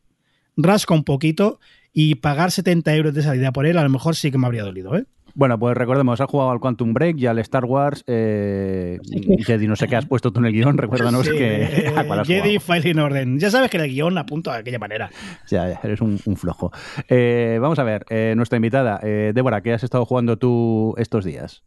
rasca 0.57 0.93
un 0.93 1.03
poquito 1.03 1.59
y 1.93 2.15
pagar 2.15 2.51
70 2.51 2.93
euros 2.95 3.13
de 3.13 3.21
salida 3.21 3.51
por 3.51 3.65
él 3.65 3.77
a 3.77 3.84
lo 3.84 3.89
mejor 3.89 4.15
sí 4.15 4.31
que 4.31 4.38
me 4.38 4.47
habría 4.47 4.63
dolido, 4.63 4.97
¿eh? 4.97 5.05
Bueno, 5.38 5.59
pues 5.59 5.77
recordemos, 5.77 6.19
has 6.19 6.27
jugado 6.27 6.49
al 6.49 6.59
Quantum 6.59 6.95
Break 6.95 7.19
y 7.19 7.27
al 7.27 7.38
Star 7.38 7.64
Wars. 7.65 8.03
Eh, 8.07 8.97
Jedi, 9.45 9.68
no 9.68 9.76
sé 9.76 9.88
qué 9.88 9.95
has 9.95 10.07
puesto 10.07 10.34
tú 10.34 10.39
en 10.39 10.47
el 10.47 10.51
guion, 10.53 10.77
recuérdanos 10.80 11.27
Sí, 11.27 11.31
que. 11.34 11.61
eh, 11.64 11.93
¿a 11.95 12.05
cuál 12.05 12.22
has 12.22 12.27
Jedi? 12.27 12.57
Filing 12.57 12.97
Orden. 12.97 13.38
Ya 13.38 13.51
sabes 13.51 13.69
que 13.69 13.77
el 13.77 13.88
guion 13.88 14.18
apunta 14.18 14.53
de 14.53 14.59
aquella 14.61 14.80
manera. 14.80 15.11
Ya, 15.47 15.69
ya, 15.69 15.80
eres 15.84 16.01
un, 16.01 16.19
un 16.26 16.38
flojo. 16.38 16.72
Eh, 17.07 17.59
vamos 17.61 17.77
a 17.77 17.84
ver, 17.84 18.03
eh, 18.09 18.34
nuestra 18.35 18.55
invitada, 18.55 18.99
eh, 19.03 19.31
Débora, 19.35 19.61
¿qué 19.61 19.73
has 19.73 19.84
estado 19.84 20.07
jugando 20.07 20.38
tú 20.39 20.95
estos 20.97 21.23
días? 21.23 21.64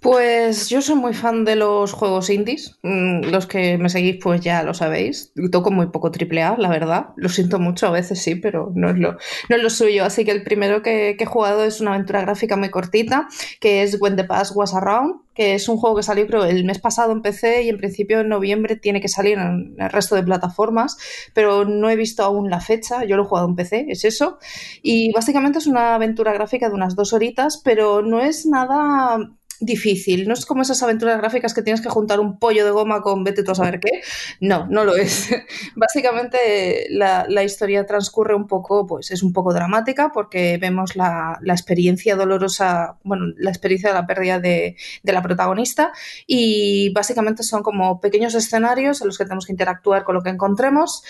Pues 0.00 0.68
yo 0.68 0.82
soy 0.82 0.94
muy 0.94 1.14
fan 1.14 1.44
de 1.44 1.56
los 1.56 1.92
juegos 1.92 2.30
indies. 2.30 2.78
Mm, 2.82 3.24
Los 3.30 3.46
que 3.46 3.76
me 3.78 3.88
seguís, 3.88 4.18
pues 4.22 4.40
ya 4.40 4.62
lo 4.62 4.72
sabéis. 4.72 5.32
Toco 5.50 5.70
muy 5.72 5.88
poco 5.88 6.10
triple 6.12 6.42
A, 6.42 6.56
la 6.56 6.68
verdad. 6.68 7.08
Lo 7.16 7.28
siento 7.28 7.58
mucho, 7.58 7.88
a 7.88 7.90
veces 7.90 8.22
sí, 8.22 8.36
pero 8.36 8.70
no 8.74 8.90
es 8.90 8.96
lo, 8.98 9.12
no 9.48 9.56
es 9.56 9.62
lo 9.62 9.70
suyo. 9.70 10.04
Así 10.04 10.24
que 10.24 10.30
el 10.30 10.44
primero 10.44 10.82
que, 10.82 11.16
he 11.18 11.26
jugado 11.26 11.64
es 11.64 11.80
una 11.80 11.94
aventura 11.94 12.20
gráfica 12.20 12.56
muy 12.56 12.70
cortita, 12.70 13.26
que 13.58 13.82
es 13.82 14.00
When 14.00 14.14
the 14.16 14.24
Past 14.24 14.54
Was 14.54 14.74
Around, 14.74 15.22
que 15.34 15.54
es 15.54 15.68
un 15.68 15.76
juego 15.76 15.96
que 15.96 16.02
salió 16.04 16.26
creo 16.26 16.44
el 16.44 16.64
mes 16.64 16.78
pasado 16.78 17.12
en 17.12 17.22
PC 17.22 17.62
y 17.64 17.68
en 17.68 17.78
principio 17.78 18.20
en 18.20 18.28
noviembre 18.28 18.76
tiene 18.76 19.00
que 19.00 19.08
salir 19.08 19.38
en 19.38 19.74
el 19.78 19.90
resto 19.90 20.14
de 20.14 20.22
plataformas, 20.22 20.96
pero 21.34 21.64
no 21.64 21.90
he 21.90 21.96
visto 21.96 22.22
aún 22.22 22.48
la 22.48 22.60
fecha. 22.60 23.04
Yo 23.04 23.16
lo 23.16 23.24
he 23.24 23.26
jugado 23.26 23.48
en 23.48 23.56
PC, 23.56 23.86
es 23.88 24.04
eso. 24.04 24.38
Y 24.82 25.12
básicamente 25.12 25.58
es 25.58 25.66
una 25.66 25.96
aventura 25.96 26.32
gráfica 26.32 26.68
de 26.68 26.74
unas 26.74 26.94
dos 26.94 27.12
horitas, 27.12 27.60
pero 27.64 28.02
no 28.02 28.20
es 28.20 28.46
nada 28.46 29.18
difícil. 29.60 30.26
No 30.28 30.34
es 30.34 30.46
como 30.46 30.62
esas 30.62 30.82
aventuras 30.82 31.18
gráficas 31.18 31.54
que 31.54 31.62
tienes 31.62 31.80
que 31.80 31.88
juntar 31.88 32.20
un 32.20 32.38
pollo 32.38 32.64
de 32.64 32.70
goma 32.70 33.02
con 33.02 33.24
vete 33.24 33.42
tú 33.42 33.52
a 33.52 33.54
saber 33.54 33.80
qué. 33.80 34.02
No, 34.40 34.66
no 34.68 34.84
lo 34.84 34.96
es. 34.96 35.28
Básicamente 35.76 36.86
la, 36.90 37.26
la 37.28 37.44
historia 37.44 37.86
transcurre 37.86 38.34
un 38.34 38.46
poco, 38.46 38.86
pues 38.86 39.10
es 39.10 39.22
un 39.22 39.32
poco 39.32 39.52
dramática 39.52 40.10
porque 40.12 40.58
vemos 40.58 40.96
la, 40.96 41.38
la 41.42 41.52
experiencia 41.52 42.16
dolorosa, 42.16 42.98
bueno, 43.04 43.26
la 43.36 43.50
experiencia 43.50 43.90
de 43.90 43.94
la 43.94 44.06
pérdida 44.06 44.40
de, 44.40 44.76
de 45.02 45.12
la 45.12 45.22
protagonista 45.22 45.92
y 46.26 46.90
básicamente 46.92 47.42
son 47.42 47.62
como 47.62 48.00
pequeños 48.00 48.34
escenarios 48.34 49.00
en 49.00 49.08
los 49.08 49.18
que 49.18 49.24
tenemos 49.24 49.46
que 49.46 49.52
interactuar 49.52 50.04
con 50.04 50.14
lo 50.14 50.22
que 50.22 50.30
encontremos 50.30 51.02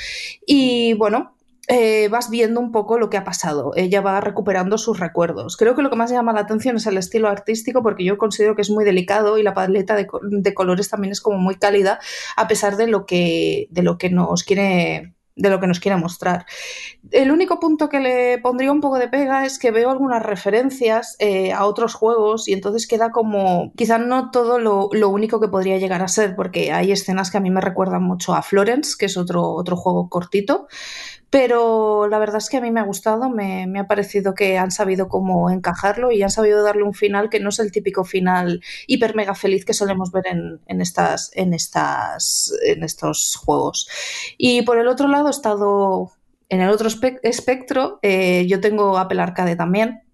y 0.46 0.94
bueno, 0.94 1.36
eh, 1.68 2.08
vas 2.08 2.30
viendo 2.30 2.60
un 2.60 2.70
poco 2.70 2.98
lo 2.98 3.10
que 3.10 3.16
ha 3.16 3.24
pasado. 3.24 3.72
Ella 3.74 4.00
va 4.00 4.20
recuperando 4.20 4.78
sus 4.78 5.00
recuerdos. 5.00 5.56
Creo 5.56 5.74
que 5.74 5.82
lo 5.82 5.90
que 5.90 5.96
más 5.96 6.10
llama 6.10 6.32
la 6.32 6.40
atención 6.40 6.76
es 6.76 6.86
el 6.86 6.96
estilo 6.96 7.28
artístico, 7.28 7.82
porque 7.82 8.04
yo 8.04 8.18
considero 8.18 8.54
que 8.54 8.62
es 8.62 8.70
muy 8.70 8.84
delicado 8.84 9.38
y 9.38 9.42
la 9.42 9.54
paleta 9.54 9.96
de, 9.96 10.06
colores 10.54 10.88
también 10.88 11.12
es 11.12 11.20
como 11.20 11.38
muy 11.38 11.56
cálida, 11.56 11.98
a 12.36 12.46
pesar 12.46 12.76
de 12.76 12.86
lo 12.86 13.04
que, 13.04 13.66
de 13.70 13.82
lo 13.82 13.98
que 13.98 14.10
nos 14.10 14.44
quiere 14.44 15.12
de 15.36 15.50
lo 15.50 15.60
que 15.60 15.66
nos 15.66 15.80
quiere 15.80 15.98
mostrar. 15.98 16.46
El 17.10 17.30
único 17.30 17.60
punto 17.60 17.90
que 17.90 18.00
le 18.00 18.38
pondría 18.38 18.72
un 18.72 18.80
poco 18.80 18.98
de 18.98 19.08
pega 19.08 19.44
es 19.44 19.58
que 19.58 19.70
veo 19.70 19.90
algunas 19.90 20.22
referencias 20.22 21.14
eh, 21.18 21.52
a 21.52 21.66
otros 21.66 21.94
juegos 21.94 22.48
y 22.48 22.54
entonces 22.54 22.86
queda 22.88 23.10
como 23.10 23.70
quizá 23.76 23.98
no 23.98 24.30
todo 24.30 24.58
lo, 24.58 24.88
lo, 24.92 25.10
único 25.10 25.38
que 25.38 25.48
podría 25.48 25.76
llegar 25.76 26.02
a 26.02 26.08
ser, 26.08 26.34
porque 26.34 26.72
hay 26.72 26.90
escenas 26.90 27.30
que 27.30 27.36
a 27.36 27.40
mí 27.40 27.50
me 27.50 27.60
recuerdan 27.60 28.02
mucho 28.02 28.34
a 28.34 28.40
Florence, 28.40 28.94
que 28.98 29.06
es 29.06 29.18
otro, 29.18 29.50
otro 29.50 29.76
juego 29.76 30.08
cortito, 30.08 30.68
pero 31.30 32.08
la 32.08 32.18
verdad 32.18 32.38
es 32.38 32.48
que 32.48 32.56
a 32.56 32.60
mí 32.60 32.70
me 32.70 32.80
ha 32.80 32.84
gustado, 32.84 33.28
me, 33.28 33.66
ha 33.78 33.86
parecido 33.86 34.34
que 34.34 34.58
han 34.58 34.70
sabido 34.70 35.08
cómo 35.08 35.50
encajarlo 35.50 36.12
y 36.12 36.22
han 36.22 36.30
sabido 36.30 36.62
darle 36.62 36.84
un 36.84 36.94
final 36.94 37.30
que 37.30 37.40
no 37.40 37.48
es 37.48 37.58
el 37.58 37.72
típico 37.72 38.04
final 38.04 38.62
hiper 38.86 39.14
mega 39.16 39.34
feliz 39.34 39.64
que 39.64 39.74
solemos 39.74 40.12
ver 40.12 40.28
en, 40.28 40.60
en 40.66 40.80
estas, 40.80 41.30
en, 41.34 41.52
estas, 41.52 42.52
en 42.64 42.84
estos 42.84 43.36
juegos. 43.36 43.88
Y 44.38 44.62
por 44.62 44.78
el 44.78 44.88
otro 44.88 45.08
lado 45.08 45.28
he 45.28 45.30
estado 45.30 46.12
en 46.48 46.60
el 46.60 46.70
otro 46.70 46.88
espectro, 47.22 47.98
eh, 48.02 48.46
yo 48.46 48.60
tengo 48.60 48.98
Apple 48.98 49.20
Arcade 49.20 49.56
también, 49.56 50.05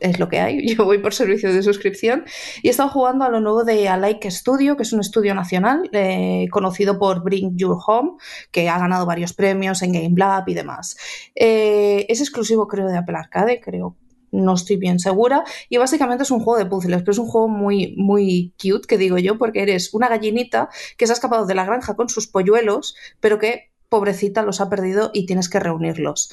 es 0.00 0.18
lo 0.18 0.28
que 0.28 0.40
hay. 0.40 0.66
Yo 0.74 0.84
voy 0.84 0.98
por 0.98 1.14
servicio 1.14 1.52
de 1.52 1.62
suscripción 1.62 2.24
y 2.62 2.68
he 2.68 2.70
estado 2.70 2.88
jugando 2.90 3.24
a 3.24 3.28
lo 3.28 3.40
nuevo 3.40 3.64
de 3.64 3.88
Alike 3.88 4.30
Studio, 4.30 4.76
que 4.76 4.82
es 4.82 4.92
un 4.92 5.00
estudio 5.00 5.34
nacional 5.34 5.88
eh, 5.92 6.46
conocido 6.50 6.98
por 6.98 7.22
Bring 7.22 7.56
Your 7.56 7.78
Home, 7.86 8.12
que 8.50 8.68
ha 8.68 8.78
ganado 8.78 9.06
varios 9.06 9.32
premios 9.32 9.82
en 9.82 9.92
Game 9.92 10.14
Lab 10.16 10.48
y 10.48 10.54
demás. 10.54 10.96
Eh, 11.34 12.06
es 12.08 12.20
exclusivo, 12.20 12.68
creo, 12.68 12.88
de 12.88 12.98
Apple 12.98 13.16
Arcade, 13.16 13.60
creo. 13.60 13.96
No 14.30 14.54
estoy 14.54 14.76
bien 14.76 14.98
segura. 14.98 15.44
Y 15.70 15.78
básicamente 15.78 16.22
es 16.22 16.30
un 16.30 16.40
juego 16.40 16.58
de 16.58 16.66
puzzles, 16.66 17.00
pero 17.00 17.12
es 17.12 17.18
un 17.18 17.26
juego 17.26 17.48
muy, 17.48 17.94
muy 17.96 18.52
cute, 18.60 18.86
que 18.86 18.98
digo 18.98 19.16
yo, 19.18 19.38
porque 19.38 19.62
eres 19.62 19.94
una 19.94 20.08
gallinita 20.08 20.68
que 20.96 21.06
se 21.06 21.12
ha 21.12 21.14
escapado 21.14 21.46
de 21.46 21.54
la 21.54 21.64
granja 21.64 21.96
con 21.96 22.10
sus 22.10 22.26
polluelos, 22.26 22.94
pero 23.20 23.38
que 23.38 23.70
pobrecita 23.88 24.42
los 24.42 24.60
ha 24.60 24.68
perdido 24.68 25.10
y 25.14 25.26
tienes 25.26 25.48
que 25.48 25.60
reunirlos. 25.60 26.30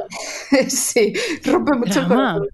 sí, 0.68 1.12
rompe 1.44 1.76
mucho 1.76 2.00
el 2.00 2.08
corazón. 2.08 2.48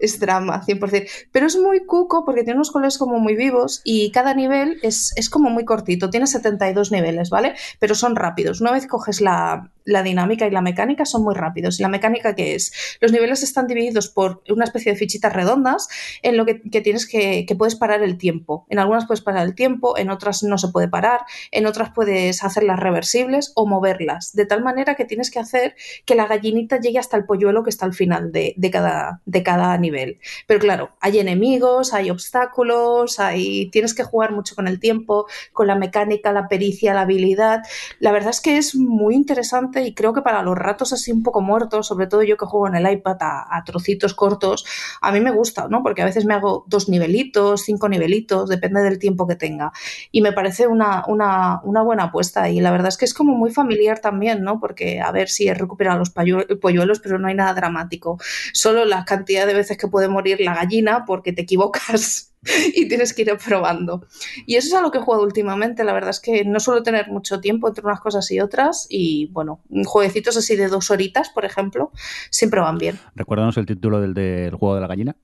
Es 0.00 0.20
drama, 0.20 0.64
100%. 0.64 1.08
Pero 1.32 1.46
es 1.46 1.56
muy 1.56 1.84
cuco 1.86 2.24
porque 2.24 2.42
tiene 2.42 2.56
unos 2.56 2.70
colores 2.70 2.98
como 2.98 3.18
muy 3.18 3.34
vivos 3.34 3.80
y 3.84 4.10
cada 4.10 4.34
nivel 4.34 4.78
es, 4.82 5.12
es 5.16 5.30
como 5.30 5.50
muy 5.50 5.64
cortito. 5.64 6.10
Tiene 6.10 6.26
72 6.26 6.92
niveles, 6.92 7.30
¿vale? 7.30 7.54
Pero 7.78 7.94
son 7.94 8.16
rápidos. 8.16 8.60
Una 8.60 8.72
vez 8.72 8.86
coges 8.86 9.20
la, 9.20 9.70
la 9.88 10.02
dinámica 10.02 10.46
y 10.46 10.50
la 10.50 10.60
mecánica 10.60 11.06
son 11.06 11.24
muy 11.24 11.34
rápidos. 11.34 11.80
¿Y 11.80 11.82
la 11.82 11.88
mecánica 11.88 12.34
que 12.34 12.54
es? 12.54 12.72
Los 13.00 13.10
niveles 13.10 13.42
están 13.42 13.66
divididos 13.66 14.08
por 14.08 14.42
una 14.50 14.64
especie 14.64 14.92
de 14.92 14.98
fichitas 14.98 15.32
redondas 15.32 15.88
en 16.22 16.36
lo 16.36 16.44
que, 16.44 16.60
que 16.60 16.82
tienes 16.82 17.06
que, 17.06 17.46
que, 17.46 17.56
puedes 17.56 17.74
parar 17.74 18.02
el 18.02 18.18
tiempo. 18.18 18.66
En 18.68 18.78
algunas 18.78 19.06
puedes 19.06 19.22
parar 19.22 19.46
el 19.46 19.54
tiempo, 19.54 19.96
en 19.96 20.10
otras 20.10 20.42
no 20.42 20.58
se 20.58 20.68
puede 20.68 20.88
parar, 20.88 21.22
en 21.50 21.66
otras 21.66 21.90
puedes 21.94 22.44
hacerlas 22.44 22.78
reversibles 22.78 23.52
o 23.54 23.66
moverlas, 23.78 24.32
de 24.34 24.44
tal 24.44 24.62
manera 24.62 24.94
que 24.96 25.04
tienes 25.04 25.30
que 25.30 25.38
hacer 25.38 25.76
que 26.04 26.14
la 26.14 26.26
gallinita 26.26 26.80
llegue 26.80 26.98
hasta 26.98 27.16
el 27.16 27.24
polluelo 27.24 27.62
que 27.62 27.70
está 27.70 27.86
al 27.86 27.94
final 27.94 28.32
de, 28.32 28.54
de 28.56 28.70
cada, 28.70 29.20
de 29.24 29.42
cada 29.42 29.76
nivel. 29.78 30.18
Pero 30.46 30.60
claro, 30.60 30.90
hay 31.00 31.18
enemigos, 31.18 31.94
hay 31.94 32.10
obstáculos, 32.10 33.20
hay, 33.20 33.70
tienes 33.70 33.94
que 33.94 34.02
jugar 34.02 34.32
mucho 34.32 34.54
con 34.54 34.66
el 34.66 34.80
tiempo, 34.80 35.26
con 35.52 35.66
la 35.66 35.76
mecánica, 35.76 36.32
la 36.32 36.48
pericia, 36.48 36.94
la 36.94 37.02
habilidad. 37.02 37.62
La 38.00 38.12
verdad 38.12 38.30
es 38.30 38.40
que 38.40 38.58
es 38.58 38.74
muy 38.74 39.14
interesante 39.14 39.82
y 39.82 39.94
creo 39.94 40.12
que 40.12 40.22
para 40.22 40.42
los 40.42 40.56
ratos 40.56 40.92
así 40.92 41.12
un 41.12 41.22
poco 41.22 41.40
muertos, 41.40 41.86
sobre 41.86 42.06
todo 42.06 42.22
yo 42.22 42.36
que 42.36 42.46
juego 42.46 42.66
en 42.66 42.74
el 42.74 42.90
iPad 42.90 43.18
a, 43.20 43.56
a, 43.56 43.64
trocitos 43.64 44.14
cortos, 44.14 44.64
a 45.00 45.12
mí 45.12 45.20
me 45.20 45.30
gusta, 45.30 45.68
¿no? 45.68 45.82
Porque 45.82 46.02
a 46.02 46.04
veces 46.04 46.24
me 46.24 46.34
hago 46.34 46.64
dos 46.66 46.88
nivelitos, 46.88 47.62
cinco 47.62 47.88
nivelitos, 47.88 48.48
depende 48.48 48.82
del 48.82 48.98
tiempo 48.98 49.26
que 49.26 49.36
tenga. 49.36 49.72
Y 50.10 50.20
me 50.20 50.32
parece 50.32 50.66
una, 50.66 51.04
una, 51.06 51.60
una 51.62 51.82
buena 51.82 52.04
apuesta 52.04 52.48
y 52.48 52.60
la 52.60 52.70
verdad 52.70 52.88
es 52.88 52.96
que 52.96 53.04
es 53.04 53.14
como 53.14 53.34
muy 53.34 53.50
familiar 53.50 53.67
también, 54.00 54.42
¿no? 54.42 54.60
Porque 54.60 55.00
a 55.00 55.10
ver 55.12 55.28
si 55.28 55.48
he 55.48 55.54
recuperado 55.54 55.98
los 55.98 56.10
polluelos, 56.10 57.00
pero 57.00 57.18
no 57.18 57.28
hay 57.28 57.34
nada 57.34 57.54
dramático. 57.54 58.18
Solo 58.52 58.84
la 58.84 59.04
cantidad 59.04 59.46
de 59.46 59.54
veces 59.54 59.76
que 59.76 59.88
puede 59.88 60.08
morir 60.08 60.40
la 60.40 60.54
gallina 60.54 61.04
porque 61.06 61.32
te 61.32 61.42
equivocas 61.42 62.34
y 62.74 62.88
tienes 62.88 63.14
que 63.14 63.22
ir 63.22 63.36
probando. 63.44 64.06
Y 64.46 64.56
eso 64.56 64.68
es 64.68 64.74
a 64.74 64.80
lo 64.80 64.90
que 64.90 64.98
he 64.98 65.00
jugado 65.00 65.24
últimamente. 65.24 65.84
La 65.84 65.92
verdad 65.92 66.10
es 66.10 66.20
que 66.20 66.44
no 66.44 66.60
suelo 66.60 66.82
tener 66.82 67.08
mucho 67.08 67.40
tiempo 67.40 67.68
entre 67.68 67.84
unas 67.84 68.00
cosas 68.00 68.30
y 68.30 68.40
otras. 68.40 68.86
Y 68.88 69.26
bueno, 69.32 69.60
jueguecitos 69.84 70.36
así 70.36 70.56
de 70.56 70.68
dos 70.68 70.90
horitas, 70.90 71.30
por 71.30 71.44
ejemplo, 71.44 71.92
siempre 72.30 72.60
van 72.60 72.78
bien. 72.78 72.98
Recuérdanos 73.14 73.56
el 73.56 73.66
título 73.66 74.00
del, 74.00 74.14
del 74.14 74.54
juego 74.54 74.74
de 74.74 74.80
la 74.80 74.86
gallina. 74.86 75.16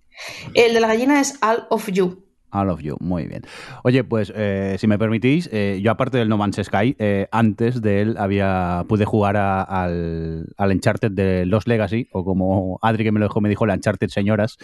El 0.54 0.74
de 0.74 0.80
la 0.80 0.88
gallina 0.88 1.20
es 1.20 1.38
All 1.42 1.66
of 1.70 1.90
You. 1.90 2.23
All 2.54 2.70
of 2.70 2.80
You, 2.80 2.96
muy 3.00 3.26
bien. 3.26 3.42
Oye, 3.82 4.04
pues 4.04 4.32
eh, 4.34 4.76
si 4.78 4.86
me 4.86 4.96
permitís, 4.96 5.50
eh, 5.52 5.80
yo 5.82 5.90
aparte 5.90 6.18
del 6.18 6.28
No 6.28 6.38
Man's 6.38 6.60
Sky, 6.62 6.94
eh, 6.98 7.26
antes 7.32 7.82
de 7.82 8.00
él 8.00 8.16
había 8.16 8.84
pude 8.88 9.04
jugar 9.04 9.36
a, 9.36 9.62
al, 9.62 10.46
al 10.56 10.70
Uncharted 10.70 11.10
de 11.10 11.46
Los 11.46 11.66
Legacy, 11.66 12.08
o 12.12 12.24
como 12.24 12.78
Adri 12.80 13.02
que 13.02 13.10
me 13.10 13.18
lo 13.18 13.26
dejó, 13.26 13.40
me 13.40 13.48
dijo, 13.48 13.64
el 13.64 13.72
Uncharted 13.72 14.08
Señoras, 14.08 14.56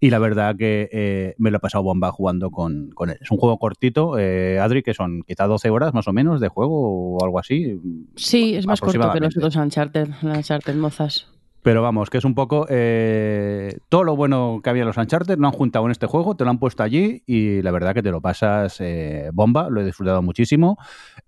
y 0.00 0.10
la 0.10 0.18
verdad 0.18 0.56
que 0.56 1.34
me 1.38 1.50
lo 1.50 1.58
he 1.58 1.60
pasado 1.60 1.84
bomba 1.84 2.10
jugando 2.10 2.50
con, 2.50 2.90
con 2.90 3.10
él. 3.10 3.18
Es 3.20 3.30
un 3.30 3.38
juego 3.38 3.58
cortito, 3.58 4.14
Adri, 4.14 4.82
que 4.82 4.94
son 4.94 5.22
quizá 5.22 5.46
12 5.46 5.70
horas 5.70 5.94
más 5.94 6.08
o 6.08 6.12
menos 6.12 6.40
de 6.40 6.48
juego 6.48 7.16
o 7.16 7.24
algo 7.24 7.38
así. 7.38 7.80
Sí, 8.16 8.56
es 8.56 8.66
más 8.66 8.80
corto 8.80 9.12
que 9.12 9.20
los 9.20 9.36
otros 9.36 9.54
Uncharted, 9.56 10.08
Uncharted 10.22 10.74
mozas. 10.74 11.35
Pero 11.66 11.82
vamos, 11.82 12.10
que 12.10 12.18
es 12.18 12.24
un 12.24 12.36
poco 12.36 12.64
eh, 12.68 13.76
todo 13.88 14.04
lo 14.04 14.14
bueno 14.14 14.60
que 14.62 14.70
había 14.70 14.82
en 14.82 14.86
los 14.86 14.96
Uncharted, 14.98 15.36
lo 15.36 15.48
han 15.48 15.52
juntado 15.52 15.84
en 15.86 15.90
este 15.90 16.06
juego, 16.06 16.36
te 16.36 16.44
lo 16.44 16.50
han 16.50 16.60
puesto 16.60 16.84
allí 16.84 17.24
y 17.26 17.60
la 17.60 17.72
verdad 17.72 17.92
que 17.92 18.04
te 18.04 18.12
lo 18.12 18.20
pasas 18.20 18.80
eh, 18.80 19.30
bomba, 19.32 19.68
lo 19.68 19.80
he 19.80 19.84
disfrutado 19.84 20.22
muchísimo. 20.22 20.78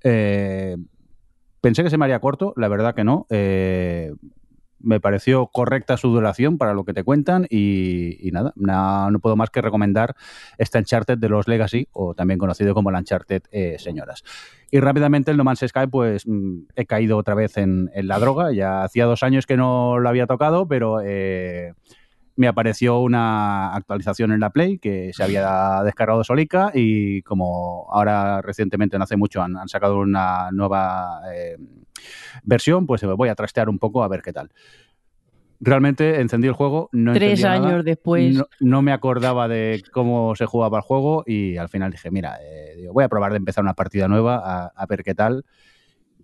Eh, 0.05 0.77
pensé 1.61 1.83
que 1.83 1.91
se 1.91 1.99
me 1.99 2.05
haría 2.05 2.21
corto, 2.21 2.55
la 2.57 2.69
verdad 2.69 2.95
que 2.95 3.03
no. 3.03 3.27
Me 4.81 5.01
pareció 5.01 5.49
correcta 5.49 5.97
su 5.97 6.09
duración 6.09 6.59
para 6.59 6.75
lo 6.75 6.85
que 6.85 6.95
te 6.95 7.05
cuentan 7.05 7.47
y, 7.51 8.31
nada, 8.33 8.53
no, 8.57 9.19
puedo 9.21 9.37
más 9.37 9.51
que 9.51 9.61
recomendar 9.61 10.15
este 10.57 10.79
Uncharted 10.79 11.19
de 11.19 11.29
los 11.29 11.49
Legacy, 11.49 11.89
o 11.93 12.15
también 12.15 12.39
conocido 12.39 12.75
como 12.75 12.91
el 12.91 12.97
Uncharted 12.97 13.43
Señoras. 13.79 14.25
Y 14.71 14.81
rápidamente 14.81 15.31
el 15.31 15.37
No 15.37 15.45
Man's 15.45 15.65
Sky, 15.67 15.87
pues 15.91 16.25
he 16.77 16.85
caído 16.85 17.17
otra 17.17 17.35
vez 17.35 17.57
en, 17.57 17.91
en, 17.95 18.07
la 18.07 18.19
droga. 18.19 18.53
Ya 18.53 18.85
hacía 18.85 19.07
dos 19.07 19.23
años 19.23 19.47
que 19.47 19.57
no 19.57 19.99
lo 19.99 20.09
había 20.09 20.27
tocado, 20.27 20.69
pero 20.69 21.01
eh, 21.03 21.73
me 22.39 22.47
apareció 22.47 23.01
una 23.01 23.75
actualización 23.75 24.31
en 24.31 24.41
la 24.41 24.51
Play 24.51 24.79
que 24.79 25.11
se 25.13 25.25
había 25.25 25.83
descargado 25.85 26.23
solica 26.23 26.71
y 26.73 27.23
como 27.23 27.89
ahora 27.91 28.41
recientemente, 28.43 28.97
no 28.97 29.05
hace 29.05 29.17
mucho, 29.17 29.43
han, 29.43 29.57
han 29.57 29.69
sacado 29.69 29.99
una 29.99 30.51
nueva 30.53 31.21
eh, 31.35 31.57
versión, 32.45 32.87
pues 32.87 33.03
voy 33.03 33.29
a 33.29 33.35
trastear 33.35 33.69
un 33.69 33.81
poco 33.81 34.05
a 34.05 34.09
ver 34.09 34.23
qué 34.23 34.33
tal 34.33 34.51
realmente 35.61 36.21
encendí 36.21 36.47
el 36.47 36.55
juego, 36.55 36.89
no 36.93 37.13
Tres 37.15 37.45
años 37.45 37.71
nada, 37.71 37.83
después. 37.83 38.37
No, 38.37 38.47
no, 38.61 38.81
me 38.81 38.93
acordaba 38.93 39.49
de 39.49 39.83
cómo 39.91 40.37
se 40.37 40.47
jugaba 40.47 40.79
el 40.79 40.83
juego 40.83 41.25
y 41.27 41.57
al 41.57 41.69
final 41.69 41.91
dije, 41.91 42.13
mira, 42.13 42.39
eh, 42.41 42.75
digo, 42.77 42.93
voy 42.93 43.03
a 43.03 43.09
probar 43.09 43.33
de 43.33 43.39
empezar 43.39 43.65
una 43.65 43.75
partida 43.75 44.07
nueva 44.07 44.37
a, 44.37 44.67
a, 44.69 44.87
ver 44.87 45.03
qué 45.03 45.17
tal. 45.17 45.45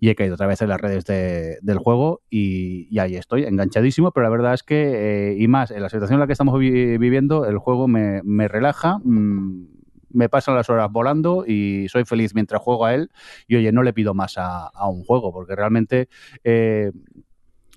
Y 0.05 0.09
he 0.09 0.15
caído 0.15 0.35
otra 0.35 0.45
vez 0.45 0.61
en 0.61 0.69
las 0.69 0.79
redes 0.79 1.03
de, 1.05 1.57
del 1.63 1.79
juego 1.79 2.21
y, 2.29 2.95
ahí 2.99 3.15
estoy, 3.15 3.45
enganchadísimo, 3.45 4.11
pero 4.11 4.25
la 4.25 4.29
verdad 4.29 4.53
es 4.53 4.61
que, 4.61 5.31
eh, 5.31 5.35
y 5.39 5.47
más, 5.47 5.71
en 5.71 5.81
la 5.81 5.89
situación 5.89 6.17
en 6.17 6.19
la 6.19 6.27
que 6.27 6.33
estamos 6.33 6.59
vi 6.59 6.99
viviendo, 6.99 7.47
el 7.47 7.57
juego 7.57 7.87
me, 7.87 8.21
me 8.23 8.47
relaja, 8.47 8.99
mmm, 9.03 9.65
me 10.11 10.29
pasan 10.29 10.53
las 10.53 10.69
horas 10.69 10.91
volando 10.91 11.43
y 11.47 11.87
soy 11.89 12.05
feliz 12.05 12.35
mientras 12.35 12.61
juego 12.61 12.85
a 12.85 12.93
él. 12.93 13.09
Y 13.47 13.55
oye, 13.55 13.71
no 13.71 13.81
le 13.81 13.93
pido 13.93 14.13
más 14.13 14.37
a, 14.37 14.67
a 14.67 14.87
un 14.87 15.03
juego, 15.03 15.33
porque 15.33 15.55
realmente 15.55 16.07
eh, 16.43 16.91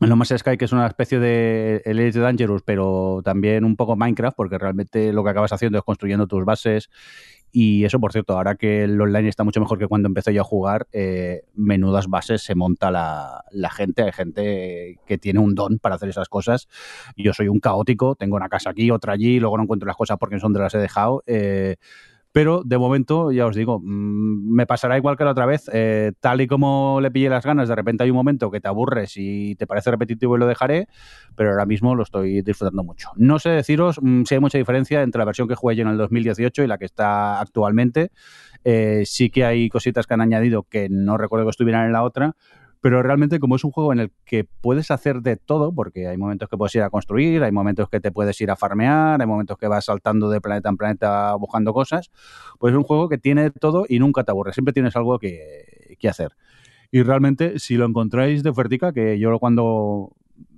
No 0.01 0.15
Man's 0.15 0.35
Sky, 0.37 0.59
que 0.59 0.67
es 0.67 0.73
una 0.73 0.87
especie 0.87 1.21
de 1.21 1.81
Elite 1.87 2.19
Dangerous, 2.19 2.61
pero 2.63 3.23
también 3.25 3.65
un 3.65 3.75
poco 3.75 3.97
Minecraft, 3.97 4.37
porque 4.37 4.59
realmente 4.59 5.15
lo 5.15 5.25
que 5.25 5.31
acabas 5.31 5.55
haciendo 5.55 5.79
es 5.79 5.85
construyendo 5.85 6.27
tus 6.27 6.45
bases. 6.45 6.91
Y 7.51 7.85
eso, 7.85 7.99
por 7.99 8.13
cierto, 8.13 8.37
ahora 8.37 8.57
que 8.57 8.85
el 8.85 9.01
online 9.01 9.29
está 9.29 9.45
mucho 9.45 9.61
mejor 9.61 9.79
que 9.79 9.87
cuando 9.87 10.09
empecé 10.09 10.35
yo 10.35 10.43
a 10.43 10.45
jugar, 10.45 10.87
eh, 10.93 11.43
menudas 11.55 12.07
bases 12.07 12.43
se 12.43 12.55
monta 12.55 12.91
la, 12.91 13.45
la, 13.51 13.71
gente. 13.71 14.03
Hay 14.03 14.13
gente 14.13 14.99
que 15.07 15.19
tiene 15.19 15.41
un 15.41 15.55
don 15.55 15.79
para 15.79 15.95
hacer 15.95 16.09
esas 16.09 16.29
cosas. 16.29 16.69
Yo 17.17 17.33
soy 17.33 17.49
un 17.49 17.61
caótico, 17.61 18.15
tengo 18.15 18.37
una 18.37 18.49
casa 18.49 18.71
aquí, 18.71 18.91
otra 18.91 19.15
allí, 19.15 19.41
luego 19.41 19.57
no 19.57 19.63
encuentro 19.63 19.87
las 19.87 19.97
cosas 19.97 20.19
porque 20.19 20.39
son 20.39 20.53
de 20.53 20.61
las 20.61 20.75
he 20.75 20.79
dejado. 20.79 21.23
Eh, 21.27 21.77
pero 22.33 22.63
de 22.65 22.79
momento, 22.79 23.33
ya 23.33 23.47
os 23.47 23.57
digo, 23.57 23.81
mmm, 23.81 24.55
me 24.55 24.67
pasará 24.67 24.97
igual 24.97 25.17
que 25.17 25.25
la 25.25 25.31
otra 25.31 25.47
vez. 25.47 25.71
Eh, 25.73 26.13
tal 26.21 26.41
y 26.41 26.47
como 26.47 27.01
le 27.01 27.11
pillé 27.11 27.29
las 27.29 27.45
ganas, 27.45 27.69
de 27.69 27.75
repente 27.75 28.05
hay 28.05 28.11
un 28.11 28.17
momento 28.17 28.51
que 28.51 28.61
te 28.61 28.69
aburres 28.69 29.15
y 29.17 29.55
te 29.57 29.67
parece 29.67 29.91
repetitivo 29.91 30.37
y 30.37 30.39
lo 30.39 30.47
dejaré, 30.47 30.89
pero 31.37 31.51
ahora 31.51 31.67
mismo 31.67 31.95
lo 31.95 32.03
estoy 32.03 32.43
disfrutando 32.43 32.85
mucho. 32.85 33.11
No 33.17 33.39
sé 33.39 33.51
deciros 33.51 33.99
mmm, 34.03 34.23
si 34.25 34.35
hay 34.35 34.41
mucha 34.41 34.59
diferencia 34.59 35.03
entre 35.03 35.19
la 35.19 35.25
versión 35.25 35.49
que 35.49 35.55
jugué 35.55 35.77
yo 35.77 35.83
en 35.83 35.89
el 35.89 35.97
2018 35.97 36.63
y 36.63 36.67
la 36.67 36.79
que 36.79 36.85
está 36.85 37.41
actualmente. 37.41 38.11
Eh, 38.65 39.03
sí 39.07 39.31
que 39.31 39.45
hay 39.45 39.69
cositas 39.69 40.07
que 40.07 40.15
han 40.15 40.21
añadido 40.21 40.65
que 40.65 40.89
no 40.91 41.17
recuerdo 41.17 41.47
que 41.47 41.51
estuvieran 41.51 41.87
en 41.87 41.93
la 41.93 42.03
otra, 42.03 42.37
pero 42.81 43.03
realmente 43.03 43.39
como 43.39 43.57
es 43.57 43.65
un 43.65 43.71
juego 43.71 43.93
en 43.93 44.01
el 44.01 44.13
que 44.25 44.45
puedes 44.45 44.91
hacer 44.91 45.21
de 45.23 45.37
todo, 45.37 45.73
porque 45.73 46.09
hay 46.09 46.17
momentos 46.17 46.49
que 46.49 46.57
puedes 46.57 46.75
ir 46.75 46.83
a 46.83 46.91
construir, 46.91 47.43
hay 47.43 47.53
momentos 47.53 47.89
que 47.89 48.01
te 48.01 48.11
puedes 48.13 48.41
ir 48.41 48.51
a 48.51 48.57
farmear, 48.57 49.21
hay 49.21 49.27
momentos 49.27 49.59
que 49.59 49.69
vas 49.69 49.87
saltando 49.87 50.31
de 50.31 50.41
planeta 50.41 50.69
en 50.69 50.77
planeta 50.77 51.35
buscando 51.35 51.73
cosas, 51.73 52.11
pues 52.59 52.73
es 52.73 52.77
un 52.77 52.85
juego 52.85 53.09
que 53.09 53.19
tiene 53.19 53.51
todo 53.51 53.85
y 53.89 53.99
nunca 53.99 54.25
te 54.25 54.31
aburre, 54.31 54.53
siempre 54.53 54.73
tienes 54.73 54.95
algo 54.97 55.19
que, 55.19 55.97
que 55.99 56.09
hacer. 56.09 56.33
Y 56.91 57.03
realmente, 57.03 57.59
si 57.59 57.77
lo 57.77 57.85
encontráis 57.85 58.43
de 58.43 58.51
ofertica, 58.51 58.93
que 58.93 59.19
yo 59.19 59.39
cuando 59.39 60.13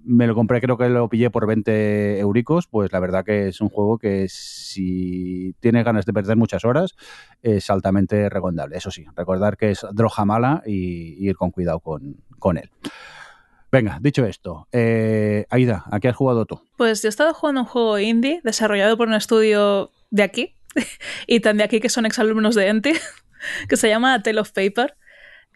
me 0.04 0.26
lo 0.26 0.34
compré, 0.34 0.60
creo 0.60 0.76
que 0.76 0.88
lo 0.88 1.08
pillé 1.08 1.30
por 1.30 1.46
20 1.46 2.18
euricos, 2.18 2.66
pues 2.66 2.92
la 2.92 3.00
verdad 3.00 3.24
que 3.24 3.48
es 3.48 3.60
un 3.60 3.68
juego 3.68 3.98
que 3.98 4.26
si 4.28 5.54
tienes 5.60 5.84
ganas 5.84 6.06
de 6.06 6.12
perder 6.12 6.36
muchas 6.36 6.64
horas, 6.64 6.94
es 7.42 7.70
altamente 7.70 8.28
recomendable. 8.28 8.76
Eso 8.76 8.90
sí, 8.90 9.06
recordar 9.16 9.56
que 9.56 9.70
es 9.70 9.84
droga 9.92 10.24
mala 10.24 10.62
y, 10.66 11.28
ir 11.28 11.36
con 11.36 11.50
cuidado 11.50 11.80
con, 11.80 12.56
él. 12.56 12.70
Venga, 13.72 13.98
dicho 14.00 14.24
esto, 14.24 14.66
eh, 14.72 15.46
Aida, 15.50 15.84
¿a 15.90 16.00
qué 16.00 16.08
has 16.08 16.16
jugado 16.16 16.44
tú? 16.44 16.60
Pues 16.76 17.02
yo 17.02 17.08
he 17.08 17.10
estado 17.10 17.34
jugando 17.34 17.60
un 17.62 17.66
juego 17.66 17.98
indie 17.98 18.40
desarrollado 18.42 18.96
por 18.96 19.08
un 19.08 19.14
estudio 19.14 19.90
de 20.10 20.24
aquí, 20.24 20.56
y 21.26 21.40
tan 21.40 21.56
de 21.56 21.64
aquí 21.64 21.80
que 21.80 21.88
son 21.88 22.06
exalumnos 22.06 22.54
de 22.54 22.68
Enti, 22.68 22.92
que 23.68 23.76
se 23.76 23.88
llama 23.88 24.22
Tale 24.22 24.40
of 24.40 24.52
Paper. 24.52 24.96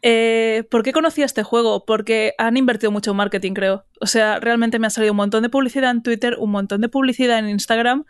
Eh, 0.07 0.65
¿Por 0.71 0.83
qué 0.83 0.93
conocí 0.93 1.23
este 1.23 1.43
juego? 1.43 1.87
Porque 1.87 2.35
han 2.37 2.59
invertido 2.59 2.93
mucho 2.93 3.13
en 3.13 3.17
marketing, 3.17 3.55
creo. 3.55 3.87
O 4.03 4.07
sea, 4.07 4.39
realmente 4.39 4.79
me 4.79 4.87
ha 4.87 4.91
salido 4.91 5.15
un 5.15 5.17
montón 5.17 5.43
de 5.43 5.49
publicidad 5.49 5.91
en 5.91 6.03
Twitter, 6.03 6.37
un 6.39 6.51
montón 6.51 6.83
de 6.83 6.91
publicidad 6.91 7.39
en 7.39 7.49
Instagram. 7.49 8.05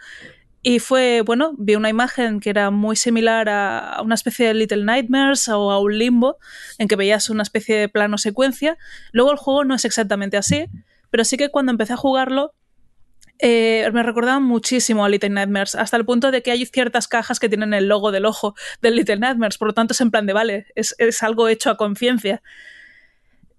Y 0.60 0.80
fue, 0.80 1.22
bueno, 1.24 1.54
vi 1.56 1.76
una 1.76 1.88
imagen 1.88 2.40
que 2.40 2.50
era 2.50 2.72
muy 2.72 2.96
similar 2.96 3.48
a 3.48 4.00
una 4.02 4.16
especie 4.16 4.48
de 4.48 4.54
Little 4.54 4.84
Nightmares 4.84 5.46
o 5.48 5.70
a 5.70 5.78
un 5.78 5.96
limbo, 5.96 6.38
en 6.78 6.88
que 6.88 6.96
veías 6.96 7.30
una 7.30 7.44
especie 7.44 7.76
de 7.76 7.88
plano 7.88 8.18
secuencia. 8.18 8.76
Luego 9.12 9.30
el 9.30 9.36
juego 9.38 9.62
no 9.62 9.76
es 9.76 9.84
exactamente 9.84 10.36
así, 10.36 10.66
pero 11.10 11.24
sí 11.24 11.36
que 11.36 11.50
cuando 11.50 11.70
empecé 11.70 11.92
a 11.92 11.96
jugarlo 11.96 12.54
eh, 13.38 13.90
me 13.92 14.02
recordaba 14.02 14.38
muchísimo 14.40 15.04
a 15.04 15.08
Little 15.08 15.30
Nightmares, 15.30 15.74
hasta 15.74 15.96
el 15.96 16.04
punto 16.04 16.30
de 16.30 16.42
que 16.42 16.50
hay 16.50 16.64
ciertas 16.66 17.08
cajas 17.08 17.40
que 17.40 17.48
tienen 17.48 17.74
el 17.74 17.88
logo 17.88 18.12
del 18.12 18.26
ojo 18.26 18.54
del 18.80 18.96
Little 18.96 19.18
Nightmares, 19.18 19.58
por 19.58 19.68
lo 19.68 19.74
tanto 19.74 19.92
es 19.92 20.00
en 20.00 20.10
plan 20.10 20.26
de 20.26 20.32
vale, 20.32 20.66
es, 20.74 20.94
algo 21.22 21.48
hecho 21.48 21.70
a 21.70 21.76
conciencia. 21.76 22.42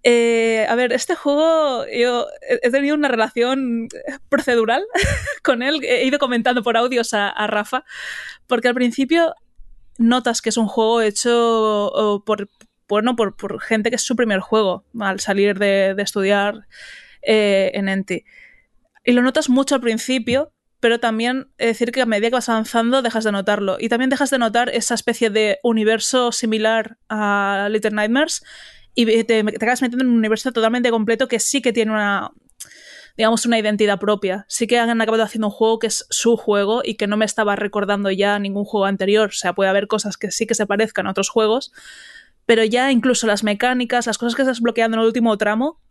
Eh, 0.04 0.66
a 0.70 0.76
ver, 0.76 0.94
este 0.94 1.16
juego 1.16 1.86
yo 1.88 2.28
he 2.62 2.70
tenido 2.70 2.96
una 2.96 3.08
relación 3.08 3.88
procedural 4.30 4.86
con 5.44 5.64
él, 5.64 5.84
he 5.84 6.06
ido 6.06 6.20
comentando 6.20 6.64
por 6.64 6.78
audios 6.78 7.14
a, 7.14 7.48
Rafa, 7.48 7.84
porque 8.48 8.68
al 8.68 8.76
principio 8.76 9.34
notas 9.98 10.42
que 10.42 10.50
es 10.50 10.58
un 10.58 10.68
juego 10.68 11.02
hecho 11.02 12.24
por, 12.26 12.48
bueno, 12.88 13.16
por, 13.16 13.62
gente 13.62 13.90
que 13.90 13.96
es 13.96 14.04
su 14.04 14.16
primer 14.16 14.40
juego 14.40 14.86
al 15.00 15.20
salir 15.20 15.58
de, 15.58 15.96
estudiar 15.98 16.68
eh, 17.22 17.72
en 17.74 17.90
Enti. 17.90 18.24
Y 19.06 19.14
lo 19.14 19.22
notas 19.22 19.50
mucho 19.50 19.76
al 19.76 19.82
principio, 19.82 20.52
pero 20.80 21.00
también 21.00 21.52
es 21.58 21.68
decir 21.68 21.92
que 21.92 22.02
a 22.02 22.06
medida 22.06 22.30
que 22.30 22.36
vas 22.36 22.50
avanzando 22.50 23.02
dejas 23.02 23.24
de 23.24 23.32
notarlo. 23.32 23.78
Y 23.80 23.88
también 23.88 24.10
dejas 24.10 24.32
de 24.32 24.40
notar 24.40 24.70
esa 24.70 24.96
especie 24.96 25.30
de 25.30 25.60
universo 25.64 26.32
similar 26.32 26.98
a 27.08 27.70
Little 27.72 27.92
Nightmares 27.92 28.44
y 28.96 29.06
te, 29.06 29.24
te 29.24 29.40
acabas 29.56 29.82
metiendo 29.82 30.04
en 30.04 30.12
un 30.12 30.18
universo 30.18 30.52
totalmente 30.52 30.90
completo 30.90 31.28
que 31.28 31.40
sí 31.40 31.62
que 31.62 31.72
tiene 31.72 31.92
una 31.92 32.32
digamos, 33.18 33.46
una 33.46 33.58
identidad 33.58 34.00
propia. 34.00 34.46
Sí 34.50 34.68
que 34.68 34.78
han 34.78 35.02
acabado 35.02 35.24
haciendo 35.24 35.48
un 35.48 35.54
juego 35.54 35.80
que 35.80 35.88
es 35.88 36.06
su 36.10 36.38
juego 36.38 36.82
y 36.84 36.96
que 36.96 37.08
no 37.08 37.18
me 37.18 37.26
estaba 37.26 37.56
recordando 37.56 38.12
ya 38.12 38.38
ningún 38.40 38.66
juego 38.66 38.86
anterior. 38.86 39.30
O 39.30 39.34
sea, 39.34 39.54
puede 39.54 39.70
haber 39.70 39.88
cosas 39.88 40.18
que 40.18 40.32
sí 40.32 40.46
que 40.46 40.56
se 40.56 40.66
parezcan 40.66 41.08
a 41.08 41.12
otros 41.12 41.30
juegos, 41.30 41.72
pero 42.46 42.64
ya 42.64 42.92
incluso 42.92 43.28
las 43.28 43.44
mecánicas, 43.44 44.08
las 44.08 44.18
cosas 44.18 44.36
que 44.36 44.42
estás 44.42 44.62
bloqueando 44.62 44.98
en 44.98 45.02
el 45.02 45.08
último 45.08 45.38
tramo, 45.38 45.82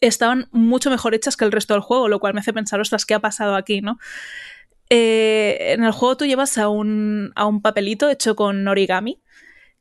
estaban 0.00 0.48
mucho 0.52 0.90
mejor 0.90 1.14
hechas 1.14 1.36
que 1.36 1.44
el 1.44 1.52
resto 1.52 1.74
del 1.74 1.82
juego, 1.82 2.08
lo 2.08 2.20
cual 2.20 2.34
me 2.34 2.40
hace 2.40 2.52
pensar, 2.52 2.80
ostras, 2.80 3.06
¿qué 3.06 3.14
ha 3.14 3.20
pasado 3.20 3.54
aquí, 3.54 3.80
no? 3.80 3.98
Eh, 4.88 5.72
en 5.72 5.84
el 5.84 5.92
juego 5.92 6.16
tú 6.16 6.26
llevas 6.26 6.58
a 6.58 6.68
un, 6.68 7.32
a 7.34 7.46
un 7.46 7.60
papelito 7.60 8.08
hecho 8.08 8.36
con 8.36 8.66
origami, 8.68 9.20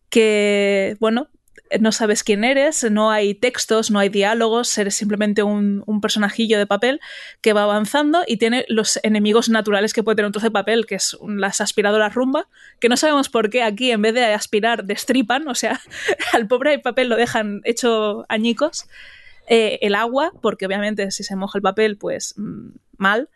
que, 0.10 0.98
bueno, 1.00 1.30
no 1.80 1.92
sabes 1.92 2.24
quién 2.24 2.44
eres, 2.44 2.90
no 2.90 3.12
hay 3.12 3.34
textos, 3.34 3.92
no 3.92 4.00
hay 4.00 4.10
diálogos, 4.10 4.78
eres 4.78 4.96
simplemente 4.96 5.44
un, 5.44 5.84
un, 5.86 6.00
personajillo 6.00 6.58
de 6.58 6.68
papel 6.68 7.00
que 7.42 7.54
va 7.54 7.64
avanzando 7.64 8.24
y 8.28 8.38
tiene 8.38 8.66
los 8.68 9.00
enemigos 9.04 9.50
naturales 9.50 9.94
que 9.94 10.04
puede 10.04 10.18
tener 10.18 10.28
un 10.28 10.32
trozo 10.32 10.48
de 10.48 10.52
papel, 10.52 10.86
que 10.86 10.96
es 10.96 11.18
las 11.28 11.62
aspiradoras 11.62 12.14
rumba, 12.14 12.48
que 12.80 12.90
no 12.90 12.98
sabemos 12.98 13.30
por 13.30 13.50
qué 13.50 13.64
aquí 13.64 13.92
en 13.92 14.02
vez 14.02 14.14
de 14.14 14.26
aspirar 14.26 14.86
destripan, 14.86 15.48
o 15.48 15.56
sea, 15.56 15.82
al 16.34 16.48
pobre 16.48 16.80
papel 16.80 17.10
lo 17.10 17.16
dejan 17.16 17.62
hecho 17.64 18.26
añicos. 18.30 18.88
Eh, 19.48 19.80
el 19.82 19.96
agua, 19.96 20.32
porque 20.42 20.66
obviamente 20.66 21.12
si 21.12 21.24
se 21.24 21.36
moja 21.36 21.58
el 21.58 21.62
papel, 21.62 21.98
pues 21.98 22.34
mm, 22.38 22.70
mal. 22.98 23.30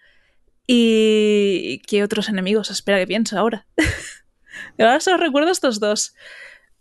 ¿Y 0.66 1.82
qué 1.88 2.04
otros 2.04 2.30
enemigos? 2.30 2.70
Espera 2.70 3.00
que 3.00 3.08
pienso 3.08 3.38
ahora. 3.38 3.66
ahora 4.78 5.00
solo 5.00 5.18
recuerdo 5.18 5.52
estos 5.52 5.80
dos. 5.80 6.14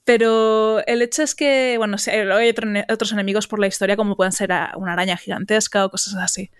Pero 0.04 0.82
el 0.86 1.02
hecho 1.02 1.22
es 1.22 1.34
que, 1.34 1.76
bueno, 1.76 1.96
hay 2.06 2.54
otros 2.88 3.12
enemigos 3.12 3.46
por 3.46 3.58
la 3.58 3.66
historia, 3.66 3.96
como 3.96 4.16
pueden 4.16 4.32
ser 4.32 4.50
una 4.76 4.94
araña 4.94 5.18
gigantesca 5.18 5.84
o 5.84 5.90
cosas 5.90 6.14
así. 6.14 6.50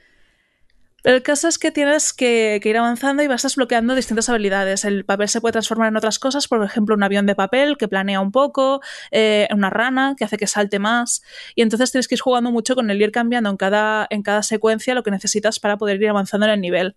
El 1.05 1.23
caso 1.23 1.47
es 1.47 1.59
que 1.59 1.71
tienes 1.71 2.13
que, 2.13 2.61
ir 2.63 2.77
avanzando 2.77 3.23
y 3.23 3.29
vas 3.29 3.43
desbloqueando 3.43 3.95
distintas 3.95 4.29
habilidades. 4.29 4.85
El 4.85 5.05
papel 5.05 5.29
se 5.29 5.41
puede 5.41 5.53
transformar 5.53 5.89
en 5.89 5.97
otras 5.97 6.19
cosas, 6.19 6.49
por 6.49 6.63
ejemplo, 6.65 6.97
un 6.97 7.03
avión 7.05 7.25
de 7.25 7.37
papel 7.37 7.77
que 7.79 7.87
planea 7.87 8.21
un 8.21 8.33
poco, 8.33 8.81
eh, 9.13 9.47
una 9.53 9.71
rana 9.71 10.15
que 10.19 10.25
hace 10.25 10.37
que 10.37 10.49
salte 10.49 10.81
más. 10.81 11.23
Y 11.55 11.63
entonces 11.63 11.93
tienes 11.93 12.09
que 12.09 12.17
ir 12.17 12.21
jugando 12.21 12.51
mucho 12.51 12.75
con 12.75 12.91
el 12.91 13.01
ir 13.01 13.13
cambiando 13.13 13.49
en 13.49 13.57
cada, 13.57 14.09
en 14.11 14.23
cada 14.23 14.43
secuencia 14.43 14.95
lo 14.95 15.05
que 15.05 15.13
necesitas 15.13 15.61
para 15.61 15.79
poder 15.79 16.03
ir 16.03 16.09
avanzando 16.09 16.47
en 16.47 16.53
el 16.53 16.61
nivel. 16.61 16.97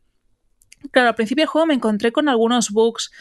Claro, 0.91 1.09
al 1.09 1.15
principio 1.15 1.43
del 1.43 1.49
juego 1.49 1.65
me 1.65 1.73
encontré 1.73 2.11
con 2.11 2.27
algunos 2.27 2.71
bugs. 2.71 3.11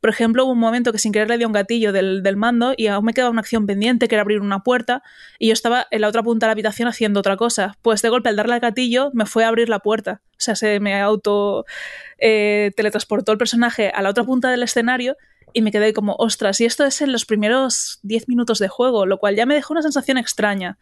Por 0.00 0.10
ejemplo, 0.10 0.44
hubo 0.44 0.52
un 0.52 0.58
momento 0.58 0.92
que 0.92 0.98
sin 0.98 1.12
querer 1.12 1.28
le 1.28 1.38
di 1.38 1.44
un 1.44 1.52
gatillo 1.52 1.92
del, 1.92 2.36
mando 2.36 2.74
y 2.76 2.88
aún 2.88 3.04
me 3.04 3.14
quedaba 3.14 3.30
una 3.30 3.40
acción 3.40 3.66
pendiente 3.66 4.08
que 4.08 4.16
era 4.16 4.22
abrir 4.22 4.40
una 4.40 4.64
puerta 4.64 5.02
y 5.38 5.46
yo 5.48 5.52
estaba 5.52 5.86
en 5.92 6.00
la 6.00 6.08
otra 6.08 6.22
punta 6.22 6.46
de 6.46 6.48
la 6.48 6.52
habitación 6.52 6.88
haciendo 6.88 7.20
otra 7.20 7.36
cosa. 7.36 7.76
Pues 7.82 8.02
de 8.02 8.08
golpe 8.08 8.28
al 8.28 8.36
darle 8.36 8.54
al 8.54 8.60
gatillo 8.60 9.10
me 9.14 9.26
fue 9.26 9.44
a 9.44 9.48
abrir 9.48 9.68
la 9.68 9.78
puerta. 9.78 10.20
O 10.32 10.44
sea, 10.44 10.56
se 10.56 10.80
me 10.80 11.00
auto 11.00 11.64
eh, 12.18 12.72
teletransportó 12.76 13.30
el 13.30 13.38
personaje 13.38 13.90
a 13.94 14.02
la 14.02 14.10
otra 14.10 14.24
punta 14.24 14.50
del 14.50 14.64
escenario 14.64 15.16
y 15.52 15.62
me 15.62 15.72
quedé 15.72 15.92
como, 15.92 16.14
ostras, 16.18 16.60
y 16.60 16.64
esto 16.64 16.84
es 16.84 17.00
en 17.02 17.12
los 17.12 17.24
primeros 17.24 18.00
10 18.02 18.28
minutos 18.28 18.58
de 18.58 18.68
juego, 18.68 19.06
lo 19.06 19.18
cual 19.18 19.36
ya 19.36 19.46
me 19.46 19.54
dejó 19.54 19.72
una 19.74 19.82
sensación 19.82 20.18
extraña. 20.18 20.78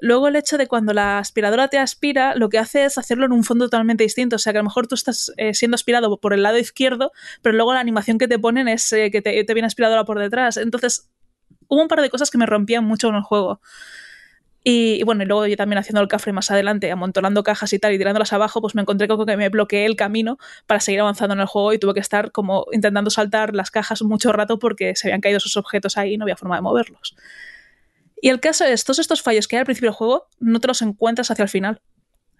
Luego 0.00 0.28
el 0.28 0.36
hecho 0.36 0.56
de 0.56 0.66
cuando 0.66 0.94
la 0.94 1.18
aspiradora 1.18 1.68
te 1.68 1.78
aspira, 1.78 2.34
lo 2.34 2.48
que 2.48 2.58
hace 2.58 2.84
es 2.84 2.96
hacerlo 2.96 3.26
en 3.26 3.32
un 3.32 3.44
fondo 3.44 3.66
totalmente 3.66 4.02
distinto. 4.02 4.36
O 4.36 4.38
sea, 4.38 4.52
que 4.52 4.58
a 4.58 4.62
lo 4.62 4.68
mejor 4.68 4.86
tú 4.86 4.94
estás 4.94 5.32
eh, 5.36 5.52
siendo 5.52 5.74
aspirado 5.74 6.18
por 6.18 6.32
el 6.32 6.42
lado 6.42 6.58
izquierdo, 6.58 7.12
pero 7.42 7.54
luego 7.54 7.74
la 7.74 7.80
animación 7.80 8.18
que 8.18 8.26
te 8.26 8.38
ponen 8.38 8.66
es 8.66 8.90
eh, 8.92 9.10
que 9.10 9.20
te, 9.20 9.44
viene 9.52 9.66
aspiradora 9.66 10.04
por 10.04 10.18
detrás. 10.18 10.56
Entonces, 10.56 11.10
hubo 11.68 11.82
un 11.82 11.88
par 11.88 12.00
de 12.00 12.08
cosas 12.08 12.30
que 12.30 12.38
me 12.38 12.46
rompían 12.46 12.84
mucho 12.84 13.08
en 13.08 13.16
el 13.16 13.22
juego. 13.22 13.60
Y, 14.62 15.02
bueno, 15.04 15.22
y 15.22 15.26
luego 15.26 15.46
yo 15.46 15.56
también 15.56 15.78
haciendo 15.78 16.02
el 16.02 16.08
café 16.08 16.32
más 16.32 16.50
adelante, 16.50 16.90
amontonando 16.90 17.42
cajas 17.42 17.72
y 17.72 17.78
tal 17.78 17.94
y 17.94 17.98
tirándolas 17.98 18.32
abajo, 18.32 18.60
pues 18.60 18.74
me 18.74 18.82
encontré 18.82 19.08
con 19.08 19.24
que 19.24 19.36
me 19.36 19.48
bloqueé 19.48 19.86
el 19.86 19.96
camino 19.96 20.38
para 20.66 20.80
seguir 20.80 21.00
avanzando 21.00 21.34
en 21.34 21.40
el 21.40 21.46
juego 21.46 21.72
y 21.72 21.78
tuve 21.78 21.94
que 21.94 22.00
estar 22.00 22.30
como 22.30 22.66
intentando 22.72 23.10
saltar 23.10 23.54
las 23.54 23.70
cajas 23.70 24.02
mucho 24.02 24.32
rato 24.32 24.58
porque 24.58 24.94
se 24.96 25.08
habían 25.08 25.22
caído 25.22 25.38
esos 25.38 25.56
objetos 25.56 25.96
ahí 25.96 26.14
y 26.14 26.18
no 26.18 26.24
había 26.24 26.36
forma 26.36 26.56
de 26.56 26.62
moverlos. 26.62 27.16
Y 28.20 28.28
el 28.28 28.40
caso 28.40 28.64
es, 28.64 28.84
todos 28.84 28.98
estos 28.98 29.22
fallos 29.22 29.48
que 29.48 29.56
hay 29.56 29.60
al 29.60 29.64
principio 29.64 29.88
del 29.88 29.96
juego 29.96 30.26
no 30.40 30.60
te 30.60 30.68
los 30.68 30.82
encuentras 30.82 31.30
hacia 31.30 31.42
el 31.44 31.48
final. 31.48 31.80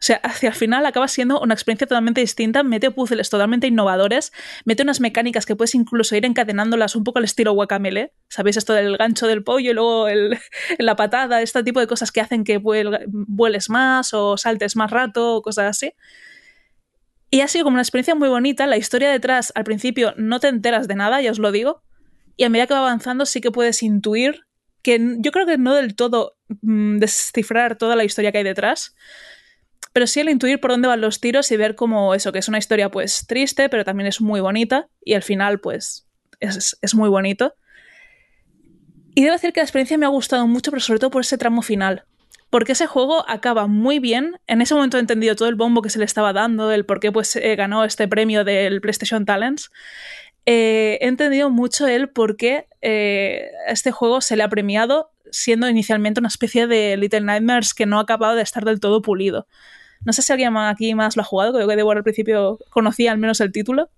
O 0.01 0.03
sea, 0.03 0.17
hacia 0.17 0.49
el 0.49 0.55
final 0.55 0.87
acaba 0.87 1.09
siendo 1.09 1.39
una 1.41 1.53
experiencia 1.53 1.87
totalmente 1.87 2.23
distinta, 2.23 2.63
mete 2.63 2.91
puzzles 2.91 3.29
totalmente 3.29 3.67
innovadores, 3.67 4.33
mete 4.65 4.83
unas 4.83 4.99
mecánicas 4.99 5.45
que 5.45 5.57
puedes 5.57 5.75
incluso 5.75 6.17
ir 6.17 6.25
encadenándolas 6.25 6.97
un 6.97 7.05
poco 7.05 7.19
al 7.19 7.27
estilo 7.27 7.53
guacamele. 7.53 8.15
¿Sabéis 8.31 8.57
esto 8.57 8.73
del 8.73 8.97
gancho 8.97 9.27
del 9.27 9.45
pollo 9.45 9.73
y 9.73 9.75
luego 9.75 10.07
la 10.79 10.97
patada? 10.97 11.43
Este 11.43 11.63
tipo 11.63 11.81
de 11.81 11.87
cosas 11.87 12.13
que 12.13 12.23
hacen 12.23 12.45
que 12.45 12.59
vueles 12.59 13.69
más 13.69 14.15
o 14.15 14.39
saltes 14.39 14.75
más 14.75 14.91
rato 14.91 15.37
o 15.37 15.43
cosas 15.43 15.67
así. 15.67 15.93
Y 17.31 17.43
ha 17.43 17.49
sido 17.49 17.65
como 17.65 17.75
una 17.75 17.83
experiencia 17.83 18.15
muy 18.15 18.31
bonita. 18.31 18.67
La 18.67 18.79
historia 18.79 19.11
detrás, 19.11 19.53
al 19.55 19.65
principio, 19.65 20.15
no 20.17 20.41
te 20.41 20.49
enteras 20.49 20.89
de 20.89 20.95
nada, 20.95 21.21
ya 21.21 21.31
os 21.31 21.39
lo 21.39 21.53
digo. 21.53 21.83
Y 22.39 22.45
a 22.45 22.49
medida 22.49 22.67
que 22.67 22.73
va 22.73 22.81
avanzando, 22.81 23.27
sí 23.27 23.43
que 23.43 23.51
puedes 23.51 23.83
intuir 23.83 24.47
que 24.83 25.17
yo 25.19 25.31
creo 25.31 25.45
que 25.45 25.59
no 25.59 25.75
del 25.75 25.95
todo 25.95 26.39
mm, 26.63 26.99
descifrar 26.99 27.77
toda 27.77 27.97
la 27.97 28.05
historia 28.05 28.33
que 28.33 28.39
hay 28.39 28.45
detrás, 28.45 28.97
pero 29.93 30.07
sí 30.07 30.21
el 30.21 30.29
intuir 30.29 30.61
por 30.61 30.71
dónde 30.71 30.89
van 30.89 31.01
los 31.01 31.21
tiros 31.21 31.51
y 31.51 31.57
ver 31.57 31.75
cómo 31.75 32.15
eso, 32.15 32.33
que 32.33 32.39
es 32.39 32.49
una 32.49 32.59
historia 32.59 32.91
pues 32.91 33.27
triste, 33.27 33.69
pero 33.69 33.85
también 33.85 34.07
es 34.07 34.21
muy 34.21 34.41
bonita 34.41 34.89
y 35.05 35.15
al 35.15 35.23
final 35.23 35.61
pues 35.61 36.07
es, 36.39 36.79
es 36.81 36.95
muy 36.95 37.09
bonito. 37.09 37.55
Y 39.15 39.23
debo 39.23 39.33
decir 39.33 39.53
que 39.53 39.61
la 39.61 39.65
experiencia 39.65 39.99
me 39.99 40.07
ha 40.07 40.11
gustado 40.11 40.47
mucho, 40.47 40.71
pero 40.71 40.81
sobre 40.81 41.01
todo 41.01 41.11
por 41.11 41.23
ese 41.23 41.37
tramo 41.37 41.63
final. 41.63 42.05
Porque 42.49 42.73
ese 42.73 42.87
juego 42.87 43.25
acaba 43.29 43.67
muy 43.67 43.99
bien. 43.99 44.41
En 44.47 44.61
ese 44.61 44.75
momento 44.75 44.97
he 44.97 45.01
entendido 45.01 45.37
todo 45.37 45.49
el 45.49 45.55
bombo 45.55 45.83
que 45.83 45.91
se 45.91 45.99
le 45.99 46.05
estaba 46.05 46.33
dando, 46.33 46.71
el 46.73 46.85
por 46.85 47.01
qué 47.01 47.13
pues, 47.13 47.37
eh, 47.37 47.57
ganó 47.57 47.85
este 47.85 48.09
premio 48.09 48.45
del 48.45 48.81
PlayStation 48.81 49.25
Talents. 49.25 49.71
Eh, 50.47 50.99
he 51.01 51.07
entendido 51.09 51.51
mucho 51.51 51.87
el 51.87 52.09
por 52.09 52.37
qué 52.37 52.67
eh, 52.83 53.51
este 53.69 53.91
juego 53.91 54.21
se 54.21 54.37
le 54.37 54.43
ha 54.43 54.49
premiado 54.49 55.11
siendo 55.31 55.69
inicialmente 55.69 56.21
una 56.21 56.29
especie 56.29 56.67
de 56.67 56.97
Little 56.97 57.21
Nightmares 57.21 57.75
que 57.75 57.87
no 57.87 57.99
ha 57.99 58.03
acabado 58.03 58.35
de 58.35 58.43
estar 58.43 58.65
del 58.65 58.81
todo 58.81 59.03
pulido. 59.03 59.47
No 60.05 60.13
sé 60.13 60.23
si 60.23 60.33
alguien 60.33 60.57
aquí 60.57 60.95
más 60.95 61.17
lo 61.17 61.23
ha 61.23 61.27
jugado, 61.27 61.53
creo 61.53 61.69
que 61.69 61.77
Debo 61.77 61.93
al 61.93 62.03
principio 62.03 62.59
conocía 62.71 63.13
al 63.13 63.19
menos 63.19 63.41
el 63.41 63.53
título. 63.53 63.91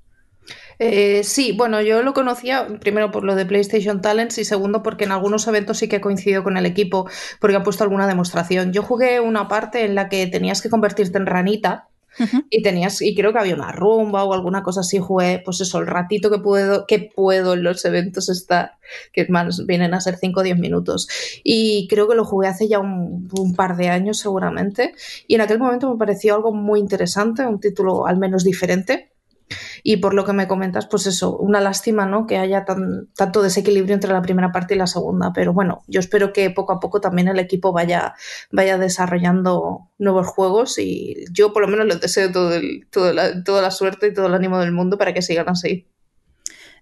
Eh, 0.80 1.22
sí, 1.22 1.52
bueno, 1.56 1.80
yo 1.80 2.02
lo 2.02 2.12
conocía 2.12 2.66
primero 2.80 3.12
por 3.12 3.22
lo 3.22 3.36
de 3.36 3.46
PlayStation 3.46 4.00
Talents 4.00 4.38
y 4.38 4.44
segundo 4.44 4.82
porque 4.82 5.04
en 5.04 5.12
algunos 5.12 5.46
eventos 5.46 5.78
sí 5.78 5.88
que 5.88 6.00
coincidido 6.00 6.42
con 6.42 6.56
el 6.56 6.66
equipo 6.66 7.08
porque 7.40 7.56
ha 7.56 7.62
puesto 7.62 7.84
alguna 7.84 8.08
demostración. 8.08 8.72
Yo 8.72 8.82
jugué 8.82 9.20
una 9.20 9.46
parte 9.46 9.84
en 9.84 9.94
la 9.94 10.08
que 10.08 10.26
tenías 10.26 10.60
que 10.60 10.70
convertirte 10.70 11.18
en 11.18 11.26
ranita 11.26 11.88
y 12.50 12.62
tenías, 12.62 13.00
y 13.02 13.14
creo 13.14 13.32
que 13.32 13.38
había 13.38 13.54
una 13.54 13.72
rumba 13.72 14.24
o 14.24 14.34
alguna 14.34 14.62
cosa 14.62 14.80
así, 14.80 14.98
jugué, 14.98 15.40
pues 15.44 15.60
eso, 15.60 15.78
el 15.78 15.86
ratito 15.86 16.30
que 16.30 16.38
puedo, 16.38 16.86
que 16.86 17.10
puedo 17.14 17.54
en 17.54 17.62
los 17.62 17.84
eventos 17.84 18.28
estar, 18.28 18.72
que 19.12 19.26
más 19.28 19.64
vienen 19.66 19.94
a 19.94 20.00
ser 20.00 20.16
5 20.16 20.40
o 20.40 20.42
10 20.42 20.58
minutos. 20.58 21.08
Y 21.44 21.86
creo 21.88 22.08
que 22.08 22.14
lo 22.14 22.24
jugué 22.24 22.48
hace 22.48 22.68
ya 22.68 22.78
un, 22.78 23.28
un, 23.38 23.54
par 23.54 23.76
de 23.76 23.88
años 23.88 24.18
seguramente. 24.18 24.94
Y 25.26 25.36
en 25.36 25.40
aquel 25.42 25.58
momento 25.58 25.90
me 25.90 25.98
pareció 25.98 26.34
algo 26.34 26.52
muy 26.52 26.80
interesante, 26.80 27.46
un 27.46 27.60
título 27.60 28.06
al 28.06 28.18
menos 28.18 28.44
diferente. 28.44 29.11
Y 29.82 29.96
por 29.96 30.14
lo 30.14 30.24
que 30.24 30.32
me 30.32 30.46
comentas, 30.46 30.86
pues 30.86 31.06
eso, 31.06 31.36
una 31.36 31.60
lástima, 31.60 32.06
¿no? 32.06 32.26
Que 32.26 32.38
haya 32.38 32.64
tan, 32.64 33.08
tanto 33.16 33.42
desequilibrio 33.42 33.94
entre 33.94 34.12
la 34.12 34.22
primera 34.22 34.52
parte 34.52 34.74
y 34.74 34.78
la 34.78 34.86
segunda. 34.86 35.32
Pero 35.32 35.52
bueno, 35.52 35.82
yo 35.88 36.00
espero 36.00 36.32
que 36.32 36.50
poco 36.50 36.72
a 36.72 36.80
poco 36.80 37.00
también 37.00 37.28
el 37.28 37.38
equipo 37.38 37.72
vaya, 37.72 38.14
vaya 38.50 38.78
desarrollando 38.78 39.90
nuevos 39.98 40.26
juegos 40.28 40.78
y 40.78 41.24
yo 41.32 41.52
por 41.52 41.62
lo 41.62 41.68
menos 41.68 41.86
les 41.86 42.00
deseo 42.00 42.30
todo 42.30 42.54
el, 42.54 42.86
todo 42.90 43.12
la, 43.12 43.42
toda 43.42 43.62
la 43.62 43.70
suerte 43.70 44.08
y 44.08 44.14
todo 44.14 44.26
el 44.26 44.34
ánimo 44.34 44.58
del 44.60 44.72
mundo 44.72 44.98
para 44.98 45.12
que 45.12 45.22
sigan 45.22 45.48
así. 45.48 45.88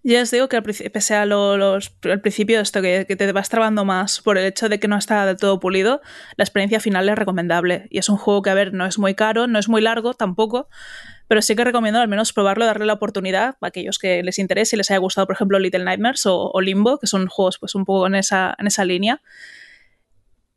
Ya 0.03 0.23
os 0.23 0.31
digo 0.31 0.49
que 0.49 0.63
pese 0.63 1.15
a 1.15 1.27
lo, 1.27 1.59
los, 1.59 1.93
al 2.05 2.23
principio 2.23 2.61
esto, 2.61 2.81
que, 2.81 3.05
que, 3.07 3.17
te 3.17 3.31
vas 3.33 3.51
trabando 3.51 3.85
más 3.85 4.23
por 4.23 4.39
el 4.39 4.47
hecho 4.47 4.71
de 4.71 4.81
que 4.81 4.89
no 4.89 4.97
está 4.97 5.27
del 5.27 5.37
todo 5.37 5.61
pulido, 5.61 6.01
la 6.37 6.45
experiencia 6.45 6.81
final 6.81 7.07
es 7.11 7.17
recomendable. 7.17 7.87
Y 7.91 7.99
es 7.99 8.09
un 8.09 8.17
juego 8.17 8.41
que, 8.41 8.49
a 8.49 8.55
ver, 8.55 8.73
no 8.73 8.87
es 8.87 8.99
muy 8.99 9.15
caro, 9.15 9.47
no 9.47 9.59
es 9.59 9.69
muy 9.69 9.83
largo 9.83 10.15
tampoco, 10.15 10.69
pero 11.31 11.43
sí 11.43 11.55
que 11.55 11.63
recomiendo 11.63 12.01
al 12.01 12.09
menos 12.09 12.33
probarlo, 12.33 12.65
darle 12.65 12.87
la 12.87 12.95
oportunidad 12.95 13.55
a 13.61 13.67
aquellos 13.69 14.01
que 14.01 14.21
les 14.25 14.41
interese 14.41 14.75
y 14.75 14.79
les 14.79 14.91
haya 14.91 14.99
gustado, 14.99 15.29
por 15.29 15.37
ejemplo, 15.37 15.61
Little 15.61 15.85
Nightmares 15.85 16.23
o, 16.27 16.61
Limbo, 16.61 16.99
que 16.99 17.07
son 17.07 17.29
juegos 17.29 17.57
pues 17.61 17.77
un 17.77 17.85
poco 17.85 18.09
en 18.09 18.17
esa, 18.17 18.57
en 18.59 18.67
esa 18.67 18.85
línea. 18.85 19.23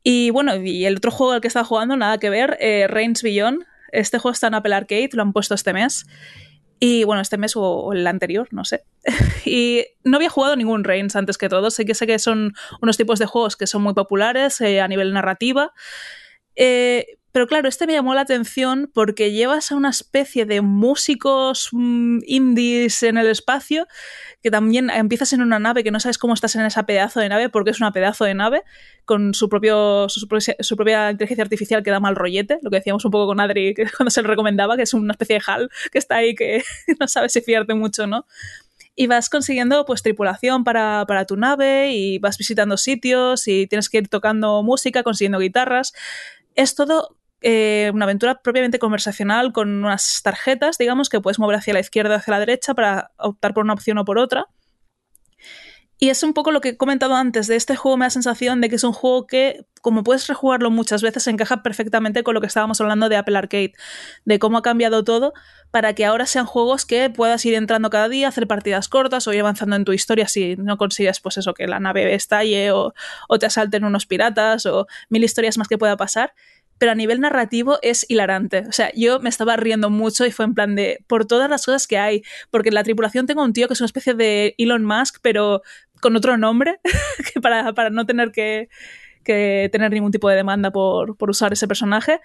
Y 0.02 0.30
bueno, 0.30 0.56
y 0.56 0.84
el 0.84 0.96
otro 0.96 1.12
juego 1.12 1.34
al 1.34 1.40
que 1.40 1.46
estaba 1.46 1.64
jugando, 1.64 1.96
nada 1.96 2.18
que 2.18 2.28
ver, 2.28 2.56
eh, 2.58 2.88
Reigns 2.88 3.22
Beyond. 3.22 3.62
Este 3.92 4.18
juego 4.18 4.32
está 4.32 4.48
en 4.48 4.54
Apple 4.54 4.74
Arcade, 4.74 5.10
lo 5.12 5.22
han 5.22 5.32
puesto 5.32 5.54
este 5.54 5.72
mes. 5.72 6.06
Y 6.80 7.04
bueno, 7.04 7.22
este 7.22 7.38
mes 7.38 7.52
o 7.54 7.92
el 7.92 8.04
anterior, 8.08 8.48
no 8.50 8.64
sé. 8.64 8.82
y 9.44 9.86
no 10.02 10.16
había 10.16 10.28
jugado 10.28 10.56
ningún 10.56 10.82
Reigns 10.82 11.14
antes 11.14 11.38
que 11.38 11.48
todo. 11.48 11.70
Sé 11.70 11.84
que 11.84 11.94
sé 11.94 12.08
que 12.08 12.18
son 12.18 12.52
unos 12.82 12.96
tipos 12.96 13.20
de 13.20 13.26
juegos 13.26 13.54
que 13.54 13.68
son 13.68 13.80
muy 13.80 13.94
populares 13.94 14.60
eh, 14.60 14.80
a 14.80 14.88
nivel 14.88 15.12
narrativa. 15.12 15.72
Eh, 16.56 17.16
pero 17.34 17.48
claro, 17.48 17.68
este 17.68 17.88
me 17.88 17.94
llamó 17.94 18.14
la 18.14 18.20
atención 18.20 18.88
porque 18.94 19.32
llevas 19.32 19.72
a 19.72 19.74
una 19.74 19.90
especie 19.90 20.46
de 20.46 20.60
músicos 20.60 21.70
mmm, 21.72 22.20
indies 22.28 23.02
en 23.02 23.18
el 23.18 23.26
espacio, 23.26 23.88
que 24.40 24.52
también 24.52 24.88
empiezas 24.88 25.32
en 25.32 25.42
una 25.42 25.58
nave 25.58 25.82
que 25.82 25.90
no 25.90 25.98
sabes 25.98 26.16
cómo 26.16 26.32
estás 26.32 26.54
en 26.54 26.64
esa 26.64 26.86
pedazo 26.86 27.18
de 27.18 27.28
nave, 27.28 27.48
porque 27.48 27.70
es 27.70 27.80
una 27.80 27.90
pedazo 27.90 28.24
de 28.24 28.34
nave, 28.34 28.62
con 29.04 29.34
su, 29.34 29.48
propio, 29.48 30.08
su, 30.08 30.28
propia 30.76 31.10
inteligencia 31.10 31.42
artificial 31.42 31.82
que 31.82 31.90
da 31.90 31.98
mal 31.98 32.14
rollete, 32.14 32.60
lo 32.62 32.70
que 32.70 32.76
decíamos 32.76 33.04
un 33.04 33.10
poco 33.10 33.26
con 33.26 33.40
Adri 33.40 33.74
cuando 33.96 34.12
se 34.12 34.22
le 34.22 34.28
recomendaba, 34.28 34.76
que 34.76 34.84
es 34.84 34.94
una 34.94 35.14
especie 35.14 35.40
de 35.40 35.42
HAL 35.44 35.70
que 35.90 35.98
está 35.98 36.14
ahí 36.14 36.36
que 36.36 36.62
no 37.00 37.08
sabes 37.08 37.32
si 37.32 37.40
fiarte 37.40 37.74
mucho 37.74 38.06
no 38.06 38.26
y 38.94 39.08
vas 39.08 39.28
consiguiendo 39.28 39.84
pues 39.86 40.02
tripulación 40.02 40.62
para, 40.62 41.04
para, 41.08 41.24
tu 41.24 41.36
nave 41.36 41.90
y 41.90 42.20
vas 42.20 42.38
visitando 42.38 42.76
sitios 42.76 43.48
y 43.48 43.66
tienes 43.66 43.88
que 43.88 43.98
ir 43.98 44.08
tocando 44.08 44.62
música, 44.62 45.02
consiguiendo 45.02 45.40
guitarras. 45.40 45.94
Es 46.54 46.76
todo 46.76 47.16
eh, 47.46 47.90
una 47.92 48.06
aventura 48.06 48.40
propiamente 48.40 48.78
conversacional 48.78 49.52
con 49.52 49.84
unas 49.84 50.22
tarjetas, 50.22 50.78
digamos, 50.78 51.10
que 51.10 51.20
puedes 51.20 51.38
mover 51.38 51.56
hacia 51.56 51.74
la 51.74 51.80
izquierda 51.80 52.14
o 52.14 52.16
hacia 52.16 52.32
la 52.32 52.40
derecha 52.40 52.72
para 52.72 53.10
optar 53.18 53.52
por 53.52 53.64
una 53.64 53.74
opción 53.74 53.98
o 53.98 54.04
por 54.06 54.16
otra. 54.16 54.46
Y 55.98 56.08
es 56.08 56.22
un 56.22 56.32
poco 56.32 56.52
lo 56.52 56.62
que 56.62 56.70
he 56.70 56.76
comentado 56.78 57.14
antes 57.14 57.46
de 57.46 57.56
este 57.56 57.76
juego, 57.76 57.98
me 57.98 58.06
da 58.06 58.10
sensación 58.10 58.62
de 58.62 58.70
que 58.70 58.76
es 58.76 58.84
un 58.84 58.94
juego 58.94 59.26
que, 59.26 59.66
como 59.82 60.02
puedes 60.04 60.26
rejugarlo 60.26 60.70
muchas 60.70 61.02
veces, 61.02 61.26
encaja 61.26 61.62
perfectamente 61.62 62.22
con 62.22 62.32
lo 62.32 62.40
que 62.40 62.46
estábamos 62.46 62.80
hablando 62.80 63.10
de 63.10 63.16
Apple 63.16 63.36
Arcade, 63.36 63.74
de 64.24 64.38
cómo 64.38 64.56
ha 64.56 64.62
cambiado 64.62 65.04
todo 65.04 65.34
para 65.70 65.92
que 65.92 66.06
ahora 66.06 66.24
sean 66.24 66.46
juegos 66.46 66.86
que 66.86 67.10
puedas 67.10 67.44
ir 67.44 67.52
entrando 67.52 67.90
cada 67.90 68.08
día, 68.08 68.28
hacer 68.28 68.46
partidas 68.46 68.88
cortas 68.88 69.28
o 69.28 69.34
ir 69.34 69.40
avanzando 69.40 69.76
en 69.76 69.84
tu 69.84 69.92
historia 69.92 70.28
si 70.28 70.56
no 70.56 70.78
consigues, 70.78 71.20
pues 71.20 71.36
eso, 71.36 71.52
que 71.52 71.66
la 71.66 71.78
nave 71.78 72.14
estalle 72.14 72.72
o 72.72 72.94
te 73.38 73.44
asalten 73.44 73.84
unos 73.84 74.06
piratas 74.06 74.64
o 74.64 74.86
mil 75.10 75.22
historias 75.22 75.58
más 75.58 75.68
que 75.68 75.76
pueda 75.76 75.98
pasar 75.98 76.32
pero 76.78 76.92
a 76.92 76.94
nivel 76.94 77.20
narrativo 77.20 77.78
es 77.82 78.06
hilarante. 78.08 78.64
O 78.68 78.72
sea, 78.72 78.90
yo 78.94 79.20
me 79.20 79.28
estaba 79.28 79.56
riendo 79.56 79.90
mucho 79.90 80.26
y 80.26 80.30
fue 80.30 80.44
en 80.44 80.54
plan 80.54 80.74
de, 80.74 81.04
por 81.06 81.26
todas 81.26 81.48
las 81.48 81.64
cosas 81.64 81.86
que 81.86 81.98
hay, 81.98 82.22
porque 82.50 82.70
en 82.70 82.74
la 82.74 82.84
tripulación 82.84 83.26
tengo 83.26 83.42
un 83.42 83.52
tío 83.52 83.68
que 83.68 83.74
es 83.74 83.80
una 83.80 83.86
especie 83.86 84.14
de 84.14 84.54
Elon 84.58 84.84
Musk, 84.84 85.18
pero 85.22 85.62
con 86.00 86.16
otro 86.16 86.36
nombre, 86.36 86.80
que 87.32 87.40
para, 87.40 87.72
para, 87.72 87.90
no 87.90 88.06
tener 88.06 88.32
que, 88.32 88.68
que, 89.22 89.68
tener 89.72 89.90
ningún 89.92 90.12
tipo 90.12 90.28
de 90.28 90.36
demanda 90.36 90.70
por, 90.70 91.16
por 91.16 91.30
usar 91.30 91.52
ese 91.52 91.68
personaje. 91.68 92.20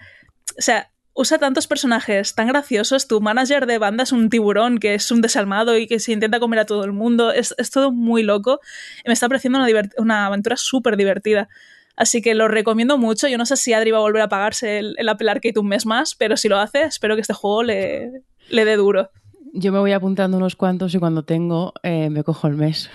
O 0.58 0.62
sea, 0.62 0.90
usa 1.14 1.38
tantos 1.38 1.66
personajes 1.66 2.34
tan 2.34 2.48
graciosos. 2.48 3.06
Tu 3.08 3.20
manager 3.20 3.66
de 3.66 3.78
banda 3.78 4.04
es 4.04 4.12
un 4.12 4.30
tiburón 4.30 4.78
que 4.78 4.94
es 4.94 5.10
un 5.10 5.20
desalmado 5.20 5.76
y 5.76 5.86
que 5.86 6.00
se 6.00 6.12
intenta 6.12 6.40
comer 6.40 6.60
a 6.60 6.66
todo 6.66 6.84
el 6.84 6.92
mundo. 6.92 7.32
Es, 7.32 7.54
es 7.58 7.70
todo 7.70 7.92
muy 7.92 8.22
loco. 8.22 8.60
Me 9.06 9.12
está 9.12 9.28
pareciendo 9.28 9.58
una, 9.58 9.68
una 9.98 10.26
aventura 10.26 10.56
súper 10.56 10.96
divertida. 10.96 11.48
Así 12.00 12.22
que 12.22 12.34
lo 12.34 12.48
recomiendo 12.48 12.96
mucho. 12.96 13.28
Yo 13.28 13.36
no 13.36 13.44
sé 13.44 13.58
si 13.58 13.74
Adri 13.74 13.90
va 13.90 13.98
a 13.98 14.00
volver 14.00 14.22
a 14.22 14.28
pagarse 14.30 14.78
el, 14.78 14.94
el 14.96 15.06
Apple 15.06 15.30
Arcade 15.30 15.60
un 15.60 15.68
mes 15.68 15.84
más, 15.84 16.14
pero 16.14 16.38
si 16.38 16.48
lo 16.48 16.58
hace, 16.58 16.84
espero 16.84 17.14
que 17.14 17.20
este 17.20 17.34
juego 17.34 17.62
le, 17.62 18.22
le 18.48 18.64
dé 18.64 18.76
duro. 18.76 19.10
Yo 19.52 19.70
me 19.70 19.80
voy 19.80 19.92
apuntando 19.92 20.38
unos 20.38 20.56
cuantos 20.56 20.94
y 20.94 20.98
cuando 20.98 21.24
tengo 21.24 21.74
eh, 21.82 22.08
me 22.08 22.24
cojo 22.24 22.46
el 22.46 22.54
mes. 22.54 22.88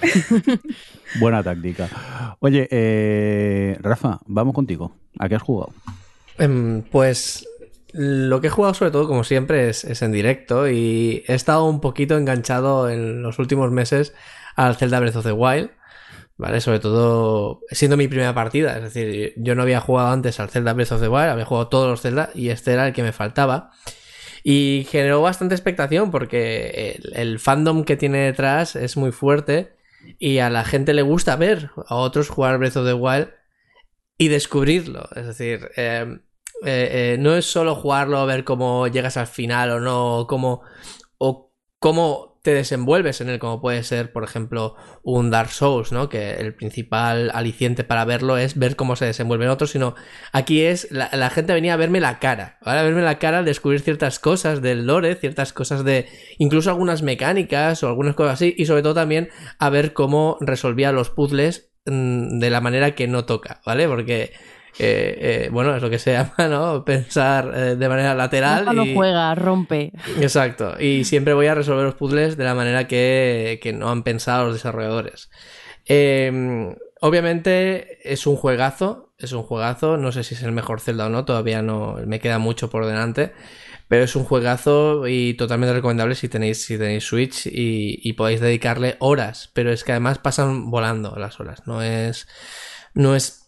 Buena 1.19 1.43
táctica. 1.43 2.35
Oye, 2.39 2.67
eh, 2.71 3.77
Rafa, 3.79 4.21
vamos 4.25 4.55
contigo. 4.55 4.95
¿A 5.19 5.29
qué 5.29 5.35
has 5.35 5.43
jugado? 5.43 5.71
Um, 6.39 6.81
pues 6.81 7.47
lo 7.91 8.41
que 8.41 8.47
he 8.47 8.49
jugado 8.49 8.73
sobre 8.73 8.89
todo, 8.89 9.07
como 9.07 9.23
siempre, 9.23 9.69
es, 9.69 9.83
es, 9.83 10.01
en 10.01 10.13
directo 10.13 10.67
y 10.67 11.23
he 11.27 11.35
estado 11.35 11.65
un 11.65 11.79
poquito 11.79 12.17
enganchado 12.17 12.89
en 12.89 13.21
los 13.21 13.37
últimos 13.37 13.69
meses 13.69 14.15
al 14.55 14.77
Zelda 14.77 14.99
Breath 14.99 15.17
of 15.17 15.25
the 15.25 15.31
Wild. 15.31 15.69
¿Vale? 16.37 16.61
Sobre 16.61 16.79
todo 16.79 17.61
siendo 17.69 17.97
mi 17.97 18.07
primera 18.07 18.33
partida, 18.33 18.77
es 18.77 18.83
decir, 18.83 19.33
yo 19.37 19.55
no 19.55 19.61
había 19.61 19.79
jugado 19.79 20.09
antes 20.09 20.39
al 20.39 20.49
Zelda 20.49 20.73
Breath 20.73 20.91
of 20.91 21.01
the 21.01 21.07
Wild, 21.07 21.29
había 21.29 21.45
jugado 21.45 21.67
todos 21.67 21.89
los 21.89 22.01
Zelda 22.01 22.29
y 22.33 22.49
este 22.49 22.73
era 22.73 22.87
el 22.87 22.93
que 22.93 23.03
me 23.03 23.11
faltaba. 23.11 23.71
Y 24.43 24.85
generó 24.91 25.23
bastante 25.23 25.55
expectación 25.55 26.11
porque 26.11 27.01
el, 27.13 27.39
fandom 27.39 27.83
que 27.83 27.97
tiene 27.97 28.19
detrás 28.19 28.75
es 28.75 28.95
muy 28.95 29.11
fuerte 29.11 29.75
y 30.19 30.37
a 30.37 30.51
la 30.51 30.63
gente 30.63 30.93
le 30.93 31.01
gusta 31.01 31.35
ver 31.35 31.71
a 31.87 31.95
otros 31.95 32.29
jugar 32.29 32.59
Breath 32.59 32.77
of 32.77 32.85
the 32.85 32.93
Wild 32.93 33.29
y 34.19 34.27
descubrirlo. 34.27 35.09
Es 35.15 35.25
decir, 35.25 35.71
eh, 35.75 36.19
eh, 36.63 37.13
eh, 37.13 37.17
no 37.19 37.35
es 37.35 37.45
solo 37.45 37.75
jugarlo, 37.75 38.25
ver 38.25 38.43
cómo 38.43 38.87
llegas 38.87 39.17
al 39.17 39.27
final 39.27 39.71
o 39.71 39.79
no, 39.79 40.25
cómo, 40.27 40.61
o 41.17 41.51
cómo 41.79 42.34
te 42.45 42.53
desenvuelves 42.53 43.21
en 43.21 43.29
él, 43.29 43.39
como 43.39 43.59
puede 43.59 43.81
ser, 43.81 44.13
por 44.13 44.23
ejemplo, 44.23 44.75
un 45.01 45.31
Dark 45.31 45.49
Souls, 45.49 45.91
¿no? 45.91 46.09
Que 46.09 46.35
el 46.35 46.53
principal 46.53 47.31
aliciente 47.33 47.83
para 47.83 48.05
verlo 48.05 48.37
es 48.37 48.57
ver 48.59 48.75
cómo 48.75 48.95
se 48.95 49.05
desenvuelven 49.05 49.49
otros, 49.49 49.71
sino 49.71 49.95
aquí 50.31 50.61
es, 50.61 50.87
la, 50.91 51.29
gente 51.31 51.53
venía 51.53 51.73
a 51.73 51.77
verme 51.77 51.99
la 51.99 52.19
cara, 52.19 52.59
¿vale? 52.63 52.81
A 52.81 52.83
verme 52.83 53.01
la 53.01 53.17
cara, 53.17 53.39
al 53.39 53.45
descubrir 53.45 53.81
ciertas 53.81 54.19
cosas 54.19 54.61
del 54.61 54.85
lore, 54.85 55.15
ciertas 55.15 55.53
cosas 55.53 55.83
de, 55.83 56.07
incluso 56.37 56.69
algunas 56.69 57.01
mecánicas 57.01 57.81
o 57.81 57.87
algunas 57.87 58.13
cosas 58.13 58.35
así, 58.35 58.53
y 58.55 58.67
sobre 58.67 58.83
todo 58.83 58.93
también 58.93 59.29
a 59.57 59.71
ver 59.71 59.93
cómo 59.93 60.37
resolvía 60.39 60.91
los 60.91 61.09
puzzles 61.09 61.71
mmm, 61.87 62.37
de 62.37 62.49
la 62.51 62.61
manera 62.61 62.93
que 62.93 63.07
no 63.07 63.25
toca, 63.25 63.59
¿vale? 63.65 63.87
Porque 63.87 64.33
eh, 64.77 65.45
eh, 65.45 65.49
bueno, 65.51 65.75
es 65.75 65.81
lo 65.81 65.89
que 65.89 65.99
se 65.99 66.13
llama, 66.13 66.47
¿no? 66.49 66.83
Pensar 66.83 67.51
eh, 67.55 67.75
de 67.75 67.89
manera 67.89 68.13
lateral. 68.13 68.75
No 68.75 68.85
y... 68.85 68.93
juega, 68.93 69.33
rompe. 69.35 69.93
Exacto. 70.19 70.75
Y 70.79 71.05
siempre 71.05 71.33
voy 71.33 71.47
a 71.47 71.55
resolver 71.55 71.85
los 71.85 71.95
puzzles 71.95 72.35
de 72.35 72.43
la 72.43 72.55
manera 72.55 72.87
que, 72.87 73.59
que 73.61 73.73
no 73.73 73.89
han 73.89 74.03
pensado 74.03 74.45
los 74.45 74.53
desarrolladores. 74.53 75.29
Eh, 75.85 76.75
obviamente 76.99 77.99
es 78.03 78.27
un 78.27 78.35
juegazo, 78.35 79.13
es 79.17 79.31
un 79.31 79.43
juegazo. 79.43 79.97
No 79.97 80.11
sé 80.11 80.23
si 80.23 80.35
es 80.35 80.43
el 80.43 80.51
mejor 80.51 80.81
Zelda 80.81 81.05
o 81.05 81.09
no, 81.09 81.23
todavía 81.23 81.61
no 81.61 81.97
me 82.05 82.19
queda 82.19 82.39
mucho 82.39 82.69
por 82.69 82.85
delante. 82.85 83.31
Pero 83.87 84.03
es 84.03 84.15
un 84.15 84.23
juegazo 84.23 85.07
y 85.07 85.35
totalmente 85.35 85.73
recomendable 85.73 86.15
si 86.15 86.27
tenéis, 86.27 86.65
si 86.65 86.75
tenéis 86.77 87.03
Switch 87.03 87.45
y, 87.45 87.99
y 88.03 88.13
podéis 88.13 88.41
dedicarle 88.41 88.95
horas. 88.99 89.51
Pero 89.53 89.71
es 89.71 89.83
que 89.83 89.91
además 89.91 90.17
pasan 90.17 90.71
volando 90.71 91.15
las 91.17 91.39
horas. 91.39 91.61
No 91.67 91.81
es. 91.83 92.27
No 92.95 93.15
es 93.15 93.43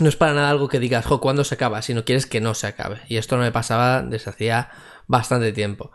no 0.00 0.08
es 0.08 0.16
para 0.16 0.34
nada 0.34 0.50
algo 0.50 0.68
que 0.68 0.80
digas, 0.80 1.04
jo, 1.06 1.20
¿cuándo 1.20 1.44
se 1.44 1.54
acaba? 1.54 1.82
Sino 1.82 2.04
quieres 2.04 2.26
que 2.26 2.40
no 2.40 2.54
se 2.54 2.66
acabe. 2.66 3.00
Y 3.08 3.16
esto 3.16 3.36
no 3.36 3.42
me 3.42 3.52
pasaba 3.52 4.02
desde 4.02 4.30
hacía 4.30 4.70
bastante 5.06 5.52
tiempo. 5.52 5.92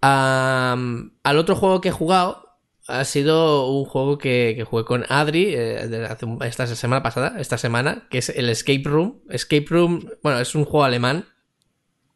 Al 0.00 1.10
otro 1.24 1.56
juego 1.56 1.80
que 1.80 1.88
he 1.88 1.92
jugado 1.92 2.58
ha 2.86 3.04
sido 3.04 3.70
un 3.70 3.84
juego 3.84 4.16
que, 4.16 4.54
que 4.56 4.64
jugué 4.64 4.84
con 4.84 5.04
Adri 5.08 5.54
eh, 5.54 6.06
hace 6.08 6.26
esta 6.42 6.66
semana 6.66 7.02
pasada, 7.02 7.38
esta 7.38 7.58
semana, 7.58 8.06
que 8.10 8.18
es 8.18 8.30
el 8.30 8.48
Escape 8.48 8.84
Room. 8.84 9.20
Escape 9.28 9.66
Room, 9.68 10.08
bueno, 10.22 10.40
es 10.40 10.54
un 10.54 10.64
juego 10.64 10.84
alemán 10.84 11.26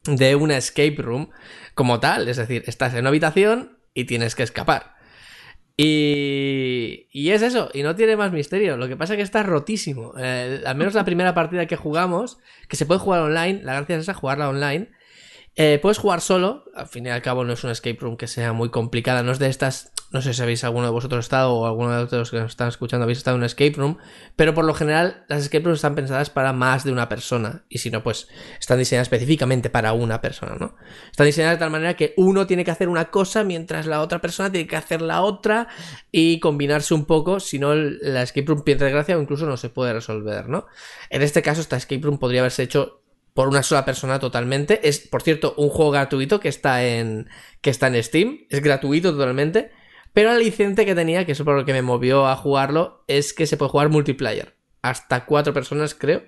de 0.05 0.35
una 0.35 0.57
escape 0.57 0.97
room 0.99 1.31
como 1.75 2.01
tal, 2.01 2.29
es 2.29 2.37
decir, 2.37 2.65
estás 2.67 2.93
en 2.95 3.01
una 3.01 3.11
habitación 3.11 3.79
y 3.95 4.05
tienes 4.05 4.35
que 4.35 4.43
escapar. 4.43 4.92
Y, 5.77 7.09
y 7.11 7.31
es 7.31 7.43
eso, 7.43 7.71
y 7.73 7.83
no 7.83 7.97
tiene 7.97 8.17
más 8.17 8.33
misterio. 8.33 8.77
Lo 8.77 8.89
que 8.89 8.97
pasa 8.97 9.15
es 9.15 9.17
que 9.19 9.23
está 9.23 9.43
rotísimo. 9.43 10.13
Eh, 10.19 10.63
al 10.67 10.77
menos 10.77 10.95
la 10.95 11.05
primera 11.05 11.35
partida 11.35 11.67
que 11.67 11.77
jugamos, 11.77 12.39
que 12.69 12.77
se 12.77 12.87
puede 12.87 13.01
jugar 13.01 13.23
online, 13.23 13.63
la 13.63 13.75
gracia 13.75 13.97
es 13.97 14.03
esa, 14.03 14.15
jugarla 14.15 14.49
online. 14.49 14.91
Eh, 15.55 15.79
puedes 15.83 15.99
jugar 15.99 16.23
solo, 16.23 16.65
al 16.75 16.87
fin 16.87 17.05
y 17.05 17.11
al 17.11 17.21
cabo 17.21 17.45
no 17.45 17.53
es 17.53 17.63
una 17.63 17.75
escape 17.75 17.99
room 18.01 18.17
que 18.17 18.27
sea 18.27 18.55
muy 18.55 18.71
complicada, 18.71 19.23
no 19.23 19.33
es 19.33 19.39
de 19.39 19.49
estas, 19.49 19.93
no 20.11 20.23
sé 20.23 20.33
si 20.33 20.41
habéis 20.41 20.65
alguno 20.65 20.87
de 20.87 20.93
vosotros 20.93 21.27
estado 21.27 21.53
o 21.53 21.67
alguno 21.67 22.07
de 22.07 22.17
los 22.17 22.31
que 22.31 22.39
nos 22.39 22.53
están 22.53 22.69
escuchando 22.69 23.05
habéis 23.05 23.19
estado 23.19 23.35
en 23.35 23.41
una 23.41 23.47
escape 23.47 23.75
room, 23.77 23.99
pero 24.35 24.55
por 24.55 24.65
lo 24.65 24.73
general 24.73 25.27
las 25.29 25.43
escape 25.43 25.65
rooms 25.65 25.77
están 25.77 25.95
pensadas 25.95 26.31
para 26.31 26.55
más 26.55 26.85
de 26.85 26.93
una 26.93 27.11
persona, 27.11 27.67
y 27.69 27.79
si 27.79 27.91
no, 27.91 28.03
pues 28.03 28.29
están 28.59 28.79
diseñadas 28.79 29.09
específicamente 29.09 29.69
para 29.69 29.93
una 29.93 30.23
persona, 30.23 30.57
¿no? 30.59 30.75
Están 31.11 31.27
diseñadas 31.27 31.57
de 31.57 31.61
tal 31.61 31.71
manera 31.71 31.97
que 31.97 32.15
uno 32.17 32.47
tiene 32.47 32.65
que 32.65 32.71
hacer 32.71 32.89
una 32.89 33.11
cosa 33.11 33.45
mientras 33.45 33.85
la 33.85 34.01
otra 34.01 34.23
persona 34.23 34.51
tiene 34.51 34.67
que 34.67 34.77
hacer 34.77 35.03
la 35.03 35.21
otra 35.21 35.69
y 36.11 36.41
combinarse 36.41 36.95
un 36.95 37.05
poco, 37.05 37.41
si 37.41 37.59
no 37.59 37.75
la 37.75 38.23
escape 38.23 38.47
room 38.47 38.63
pierde 38.63 38.91
gracia 38.91 39.19
o 39.19 39.21
incluso 39.21 39.45
no 39.45 39.59
se 39.59 39.69
puede 39.69 39.93
resolver, 39.93 40.49
¿no? 40.49 40.65
En 41.11 41.21
este 41.21 41.43
caso 41.43 41.61
esta 41.61 41.77
escape 41.77 42.01
room 42.01 42.19
podría 42.19 42.41
haberse 42.41 42.63
hecho 42.63 43.02
por 43.35 43.49
una 43.49 43.63
sola 43.63 43.85
persona 43.85 44.19
totalmente. 44.19 44.87
Es, 44.89 45.01
por 45.01 45.23
cierto, 45.23 45.55
un 45.57 45.69
juego 45.69 45.91
gratuito 45.91 46.41
que 46.41 46.49
está 46.49 46.85
en, 46.85 47.29
que 47.61 47.71
está 47.71 47.87
en 47.89 48.03
Steam. 48.03 48.47
Es 48.51 48.61
gratuito 48.63 49.13
totalmente. 49.13 49.71
Pero 50.13 50.31
la 50.31 50.39
licencia 50.39 50.85
que 50.85 50.95
tenía, 50.95 51.25
que 51.25 51.33
eso 51.33 51.45
por 51.45 51.57
lo 51.57 51.65
que 51.65 51.73
me 51.73 51.81
movió 51.83 52.27
a 52.27 52.37
jugarlo, 52.37 53.05
es 53.09 53.33
que 53.33 53.47
se 53.47 53.57
puede 53.57 53.71
jugar 53.71 53.89
multiplayer. 53.89 54.57
Hasta 54.83 55.25
cuatro 55.25 55.55
personas, 55.55 55.95
creo. 55.95 56.25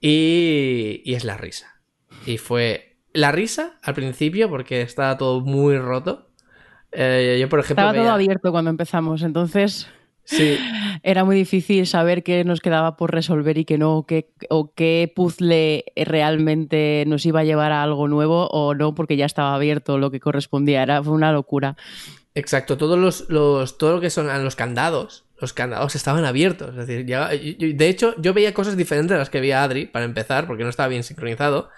Y, 0.00 1.02
y 1.04 1.14
es 1.14 1.24
la 1.24 1.36
risa. 1.36 1.80
Y 2.26 2.38
fue 2.38 2.98
la 3.12 3.32
risa 3.32 3.78
al 3.82 3.94
principio, 3.94 4.48
porque 4.48 4.82
estaba 4.82 5.16
todo 5.16 5.40
muy 5.40 5.78
roto. 5.78 6.30
Eh, 6.92 7.38
yo, 7.40 7.48
por 7.48 7.60
ejemplo. 7.60 7.82
Estaba 7.82 7.92
veía- 7.92 8.04
todo 8.04 8.12
abierto 8.14 8.50
cuando 8.52 8.70
empezamos, 8.70 9.22
entonces 9.22 9.88
Sí, 10.30 10.58
era 11.02 11.24
muy 11.24 11.34
difícil 11.36 11.86
saber 11.86 12.22
qué 12.22 12.44
nos 12.44 12.60
quedaba 12.60 12.96
por 12.98 13.12
resolver 13.12 13.56
y 13.56 13.64
qué 13.64 13.78
no, 13.78 14.04
qué, 14.06 14.28
o 14.50 14.74
qué 14.74 15.10
puzzle 15.16 15.84
realmente 15.96 17.04
nos 17.06 17.24
iba 17.24 17.40
a 17.40 17.44
llevar 17.44 17.72
a 17.72 17.82
algo 17.82 18.08
nuevo 18.08 18.46
o 18.48 18.74
no, 18.74 18.94
porque 18.94 19.16
ya 19.16 19.24
estaba 19.24 19.54
abierto 19.54 19.96
lo 19.96 20.10
que 20.10 20.20
correspondía. 20.20 20.82
Era, 20.82 21.02
fue 21.02 21.14
una 21.14 21.32
locura. 21.32 21.76
Exacto, 22.34 22.76
todos 22.76 22.98
los, 22.98 23.28
los, 23.30 23.78
todo 23.78 23.94
lo 23.94 24.00
que 24.02 24.10
son 24.10 24.26
los 24.44 24.54
candados, 24.54 25.24
los 25.40 25.54
candados 25.54 25.94
estaban 25.96 26.26
abiertos. 26.26 26.76
Es 26.76 26.86
decir, 26.86 27.06
ya- 27.06 27.34
y- 27.34 27.56
y- 27.58 27.72
de 27.72 27.88
hecho, 27.88 28.14
yo 28.18 28.34
veía 28.34 28.52
cosas 28.52 28.76
diferentes 28.76 29.14
a 29.14 29.18
las 29.18 29.30
que 29.30 29.40
veía 29.40 29.62
Adri, 29.62 29.86
para 29.86 30.04
empezar, 30.04 30.46
porque 30.46 30.62
no 30.62 30.68
estaba 30.70 30.88
bien 30.88 31.04
sincronizado. 31.04 31.70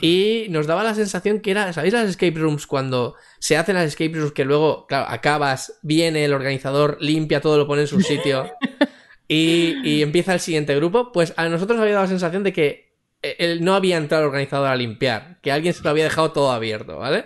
Y 0.00 0.46
nos 0.50 0.66
daba 0.66 0.84
la 0.84 0.94
sensación 0.94 1.40
que 1.40 1.50
era, 1.50 1.72
¿sabéis 1.72 1.94
las 1.94 2.08
escape 2.08 2.38
rooms 2.38 2.66
cuando 2.66 3.16
se 3.40 3.56
hacen 3.56 3.74
las 3.74 3.86
escape 3.86 4.12
rooms 4.14 4.32
que 4.32 4.44
luego, 4.44 4.86
claro, 4.86 5.06
acabas, 5.08 5.78
viene 5.82 6.24
el 6.24 6.32
organizador, 6.32 6.98
limpia 7.00 7.40
todo, 7.40 7.58
lo 7.58 7.66
pone 7.66 7.82
en 7.82 7.88
su 7.88 8.00
sitio 8.00 8.52
y, 9.28 9.76
y 9.84 10.02
empieza 10.02 10.34
el 10.34 10.40
siguiente 10.40 10.74
grupo? 10.76 11.10
Pues 11.12 11.34
a 11.36 11.48
nosotros 11.48 11.76
nos 11.76 11.82
había 11.82 11.94
dado 11.94 12.04
la 12.04 12.10
sensación 12.10 12.44
de 12.44 12.52
que 12.52 12.88
eh, 13.22 13.36
él 13.38 13.64
no 13.64 13.74
había 13.74 13.96
entrado 13.96 14.24
el 14.24 14.28
organizador 14.28 14.68
a 14.68 14.76
limpiar, 14.76 15.40
que 15.42 15.50
alguien 15.50 15.74
se 15.74 15.82
lo 15.82 15.90
había 15.90 16.04
dejado 16.04 16.32
todo 16.32 16.52
abierto, 16.52 16.98
¿vale? 16.98 17.24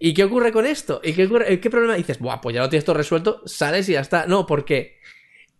¿Y 0.00 0.14
qué 0.14 0.24
ocurre 0.24 0.52
con 0.52 0.66
esto? 0.66 1.00
¿Y 1.02 1.12
qué, 1.12 1.26
ocurre? 1.26 1.60
¿Qué 1.60 1.70
problema? 1.70 1.94
dices, 1.94 2.18
Buah, 2.18 2.40
pues 2.40 2.54
ya 2.54 2.62
lo 2.62 2.68
tienes 2.68 2.84
todo 2.84 2.96
resuelto, 2.96 3.42
sales 3.46 3.88
y 3.88 3.92
ya 3.92 4.00
está. 4.00 4.26
No, 4.26 4.46
porque 4.46 4.98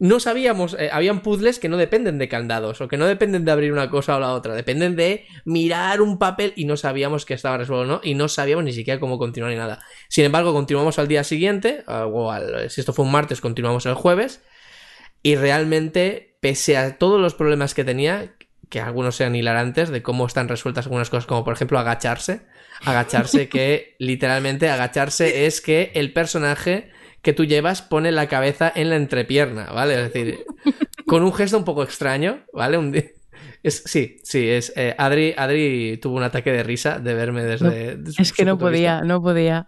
no 0.00 0.20
sabíamos, 0.20 0.76
eh, 0.78 0.90
habían 0.92 1.22
puzzles 1.22 1.58
que 1.58 1.68
no 1.68 1.76
dependen 1.76 2.18
de 2.18 2.28
candados 2.28 2.80
o 2.80 2.86
que 2.88 2.96
no 2.96 3.06
dependen 3.06 3.44
de 3.44 3.50
abrir 3.50 3.72
una 3.72 3.90
cosa 3.90 4.16
o 4.16 4.20
la 4.20 4.32
otra, 4.32 4.54
dependen 4.54 4.94
de 4.94 5.26
mirar 5.44 6.00
un 6.00 6.18
papel 6.18 6.52
y 6.56 6.66
no 6.66 6.76
sabíamos 6.76 7.24
que 7.26 7.34
estaba 7.34 7.58
resuelto 7.58 7.82
o 7.82 7.86
no, 7.86 8.00
y 8.04 8.14
no 8.14 8.28
sabíamos 8.28 8.64
ni 8.64 8.72
siquiera 8.72 9.00
cómo 9.00 9.18
continuar 9.18 9.50
ni 9.52 9.58
nada. 9.58 9.80
Sin 10.08 10.24
embargo, 10.24 10.52
continuamos 10.52 10.98
al 10.98 11.08
día 11.08 11.24
siguiente, 11.24 11.82
ah, 11.86 12.06
o 12.06 12.30
al- 12.30 12.70
si 12.70 12.80
esto 12.80 12.92
fue 12.92 13.04
un 13.04 13.10
martes, 13.12 13.40
continuamos 13.40 13.86
el 13.86 13.94
jueves, 13.94 14.40
y 15.22 15.34
realmente, 15.36 16.36
pese 16.40 16.76
a 16.76 16.96
todos 16.98 17.20
los 17.20 17.34
problemas 17.34 17.74
que 17.74 17.84
tenía, 17.84 18.34
que 18.68 18.80
algunos 18.80 19.16
sean 19.16 19.34
hilarantes 19.34 19.88
de 19.88 20.02
cómo 20.02 20.26
están 20.26 20.48
resueltas 20.48 20.86
algunas 20.86 21.10
cosas, 21.10 21.26
como 21.26 21.44
por 21.44 21.54
ejemplo 21.54 21.78
agacharse, 21.78 22.42
agacharse 22.84 23.48
que 23.48 23.96
literalmente 23.98 24.68
agacharse 24.68 25.46
es 25.46 25.60
que 25.60 25.90
el 25.94 26.12
personaje 26.12 26.90
que 27.22 27.32
tú 27.32 27.44
llevas 27.44 27.82
pone 27.82 28.12
la 28.12 28.28
cabeza 28.28 28.72
en 28.74 28.90
la 28.90 28.96
entrepierna, 28.96 29.66
¿vale? 29.72 29.94
Es 29.94 30.12
decir, 30.12 30.44
con 31.06 31.22
un 31.22 31.32
gesto 31.32 31.58
un 31.58 31.64
poco 31.64 31.82
extraño, 31.82 32.44
¿vale? 32.52 32.78
Un 32.78 32.94
es, 33.62 33.82
sí, 33.86 34.18
sí, 34.22 34.48
es 34.48 34.72
eh, 34.76 34.94
Adri, 34.98 35.34
Adri 35.36 35.98
tuvo 36.00 36.16
un 36.16 36.22
ataque 36.22 36.52
de 36.52 36.62
risa 36.62 36.98
de 37.00 37.14
verme 37.14 37.42
desde... 37.44 37.98
Es 38.18 38.32
que 38.32 38.44
no 38.44 38.54
vista. 38.56 38.66
podía, 38.66 39.00
no 39.02 39.20
podía. 39.20 39.66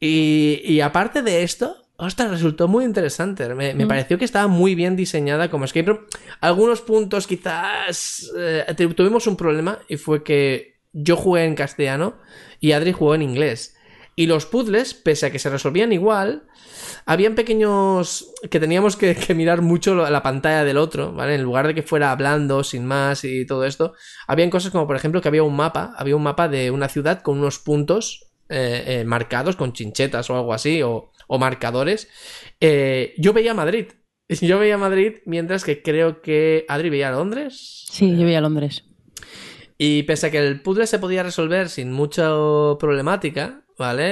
Y, 0.00 0.60
y 0.64 0.80
aparte 0.80 1.22
de 1.22 1.42
esto, 1.42 1.76
ostras, 1.96 2.30
resultó 2.30 2.68
muy 2.68 2.84
interesante. 2.84 3.48
Me, 3.54 3.72
me 3.74 3.84
Mm. 3.84 3.88
pareció 3.88 4.18
que 4.18 4.24
estaba 4.24 4.48
muy 4.48 4.74
bien 4.74 4.96
diseñada 4.96 5.48
como 5.50 5.64
escape 5.64 5.86
room. 5.86 6.00
Algunos 6.40 6.80
puntos 6.80 7.26
quizás 7.26 8.30
eh, 8.36 8.64
tu- 8.76 8.94
tuvimos 8.94 9.26
un 9.26 9.36
problema 9.36 9.78
y 9.88 9.96
fue 9.96 10.22
que 10.24 10.80
yo 10.92 11.16
jugué 11.16 11.44
en 11.44 11.54
castellano 11.54 12.18
y 12.60 12.72
Adri 12.72 12.92
jugó 12.92 13.14
en 13.14 13.22
inglés. 13.22 13.76
Y 14.14 14.26
los 14.26 14.46
puzzles, 14.46 14.94
pese 14.94 15.26
a 15.26 15.30
que 15.32 15.38
se 15.38 15.48
resolvían 15.48 15.92
igual, 15.92 16.44
habían 17.06 17.34
pequeños 17.34 18.32
que 18.50 18.60
teníamos 18.60 18.96
que, 18.96 19.14
que 19.14 19.34
mirar 19.34 19.62
mucho 19.62 19.94
la 19.94 20.22
pantalla 20.22 20.64
del 20.64 20.76
otro, 20.76 21.12
¿vale? 21.12 21.34
En 21.36 21.42
lugar 21.42 21.66
de 21.66 21.74
que 21.74 21.82
fuera 21.82 22.12
hablando 22.12 22.62
sin 22.62 22.84
más 22.84 23.24
y 23.24 23.46
todo 23.46 23.64
esto, 23.64 23.94
habían 24.26 24.50
cosas 24.50 24.70
como 24.70 24.86
por 24.86 24.96
ejemplo 24.96 25.20
que 25.20 25.28
había 25.28 25.42
un 25.42 25.56
mapa, 25.56 25.94
había 25.96 26.16
un 26.16 26.22
mapa 26.22 26.48
de 26.48 26.70
una 26.70 26.88
ciudad 26.88 27.22
con 27.22 27.38
unos 27.38 27.58
puntos 27.58 28.32
eh, 28.54 28.84
eh, 29.00 29.04
marcados 29.04 29.56
con 29.56 29.72
chinchetas 29.72 30.28
o 30.28 30.36
algo 30.36 30.52
así, 30.52 30.82
o, 30.82 31.10
o 31.26 31.38
marcadores. 31.38 32.08
Eh, 32.60 33.14
yo 33.16 33.32
veía 33.32 33.54
Madrid. 33.54 33.86
Yo 34.28 34.58
veía 34.58 34.78
Madrid, 34.78 35.16
mientras 35.26 35.64
que 35.64 35.82
creo 35.82 36.22
que 36.22 36.64
Adri 36.68 36.88
veía 36.88 37.10
Londres. 37.10 37.86
Sí, 37.90 38.16
yo 38.16 38.24
veía 38.24 38.40
Londres. 38.40 38.84
Y 39.84 40.02
pese 40.04 40.26
a 40.26 40.30
que 40.30 40.38
el 40.38 40.60
puzzle 40.62 40.86
se 40.86 40.98
podía 40.98 41.22
resolver 41.24 41.68
sin 41.68 41.90
mucha 41.92 42.28
problemática, 42.78 43.62
¿vale? 43.78 44.04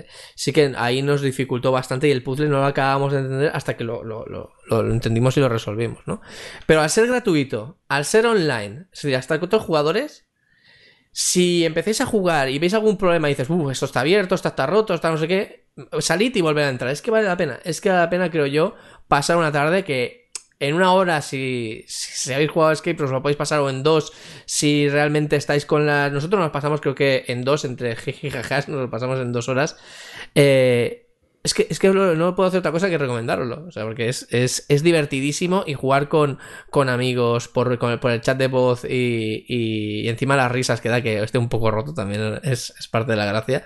Eh, 0.00 0.06
sí 0.34 0.52
que 0.52 0.72
ahí 0.76 1.00
nos 1.02 1.22
dificultó 1.22 1.72
bastante 1.72 2.08
y 2.08 2.10
el 2.10 2.22
puzzle 2.22 2.48
no 2.48 2.58
lo 2.58 2.66
acabamos 2.66 3.12
de 3.12 3.20
entender 3.20 3.50
hasta 3.54 3.76
que 3.76 3.84
lo, 3.84 4.02
lo- 4.04 4.26
lo- 4.26 4.90
entendimos 4.90 5.36
y 5.36 5.40
lo 5.40 5.48
resolvimos, 5.48 6.00
¿no? 6.06 6.20
Pero 6.66 6.80
al 6.82 6.90
ser 6.90 7.06
gratuito, 7.06 7.78
al 7.88 8.04
ser 8.04 8.26
online, 8.26 8.86
es 8.92 9.02
decir, 9.02 9.16
hasta 9.16 9.36
otros 9.36 9.62
jugadores, 9.62 10.26
si 11.12 11.64
empecéis 11.64 12.00
a 12.00 12.06
jugar 12.06 12.48
y 12.50 12.58
veis 12.58 12.74
algún 12.74 12.96
problema 12.96 13.28
y 13.28 13.32
dices, 13.32 13.48
uh, 13.50 13.70
esto 13.70 13.86
está 13.86 14.00
abierto, 14.00 14.34
esto 14.34 14.48
está 14.48 14.66
roto, 14.66 14.94
está 14.94 15.10
no 15.10 15.16
sé 15.16 15.26
qué, 15.26 15.68
salid 16.00 16.34
y 16.36 16.40
volver 16.40 16.64
a 16.64 16.68
entrar. 16.70 16.90
Es 16.90 17.02
que 17.02 17.10
vale 17.10 17.26
la 17.26 17.36
pena. 17.36 17.58
Es 17.64 17.80
que 17.80 17.88
vale 17.88 18.02
la 18.02 18.10
pena, 18.10 18.30
creo 18.30 18.46
yo, 18.46 18.74
pasar 19.08 19.36
una 19.36 19.50
tarde 19.52 19.84
que 19.84 20.17
en 20.60 20.74
una 20.74 20.92
hora, 20.92 21.22
si, 21.22 21.84
si, 21.86 22.32
habéis 22.32 22.50
jugado 22.50 22.72
Escape 22.72 22.96
Rooms, 22.96 23.12
lo 23.12 23.22
podéis 23.22 23.36
pasar 23.36 23.60
o 23.60 23.70
en 23.70 23.82
dos, 23.82 24.12
si 24.44 24.88
realmente 24.88 25.36
estáis 25.36 25.64
con 25.66 25.86
la... 25.86 26.10
Nosotros 26.10 26.40
nos 26.40 26.50
pasamos 26.50 26.80
creo 26.80 26.94
que 26.94 27.24
en 27.28 27.44
dos, 27.44 27.64
entre 27.64 27.94
jijijajas, 27.96 28.68
nos 28.68 28.80
lo 28.80 28.90
pasamos 28.90 29.20
en 29.20 29.32
dos 29.32 29.48
horas. 29.48 29.76
Eh, 30.34 31.04
es 31.44 31.54
que, 31.54 31.68
es 31.70 31.78
que 31.78 31.88
no, 31.88 32.34
puedo 32.34 32.48
hacer 32.48 32.58
otra 32.58 32.72
cosa 32.72 32.90
que 32.90 32.98
recomendarlo. 32.98 33.66
O 33.68 33.70
sea, 33.70 33.84
porque 33.84 34.08
es, 34.08 34.26
es, 34.30 34.66
es 34.68 34.82
divertidísimo 34.82 35.62
y 35.66 35.74
jugar 35.74 36.08
con, 36.08 36.38
con 36.70 36.88
amigos 36.88 37.46
por, 37.48 37.78
por 37.78 38.10
el 38.10 38.20
chat 38.20 38.36
de 38.36 38.48
voz 38.48 38.84
y, 38.84 39.44
y 39.46 40.08
encima 40.08 40.36
las 40.36 40.50
risas 40.50 40.80
que 40.80 40.88
da, 40.88 41.00
que 41.02 41.22
esté 41.22 41.38
un 41.38 41.48
poco 41.48 41.70
roto 41.70 41.94
también 41.94 42.40
es, 42.42 42.74
es 42.78 42.88
parte 42.88 43.12
de 43.12 43.16
la 43.16 43.26
gracia. 43.26 43.64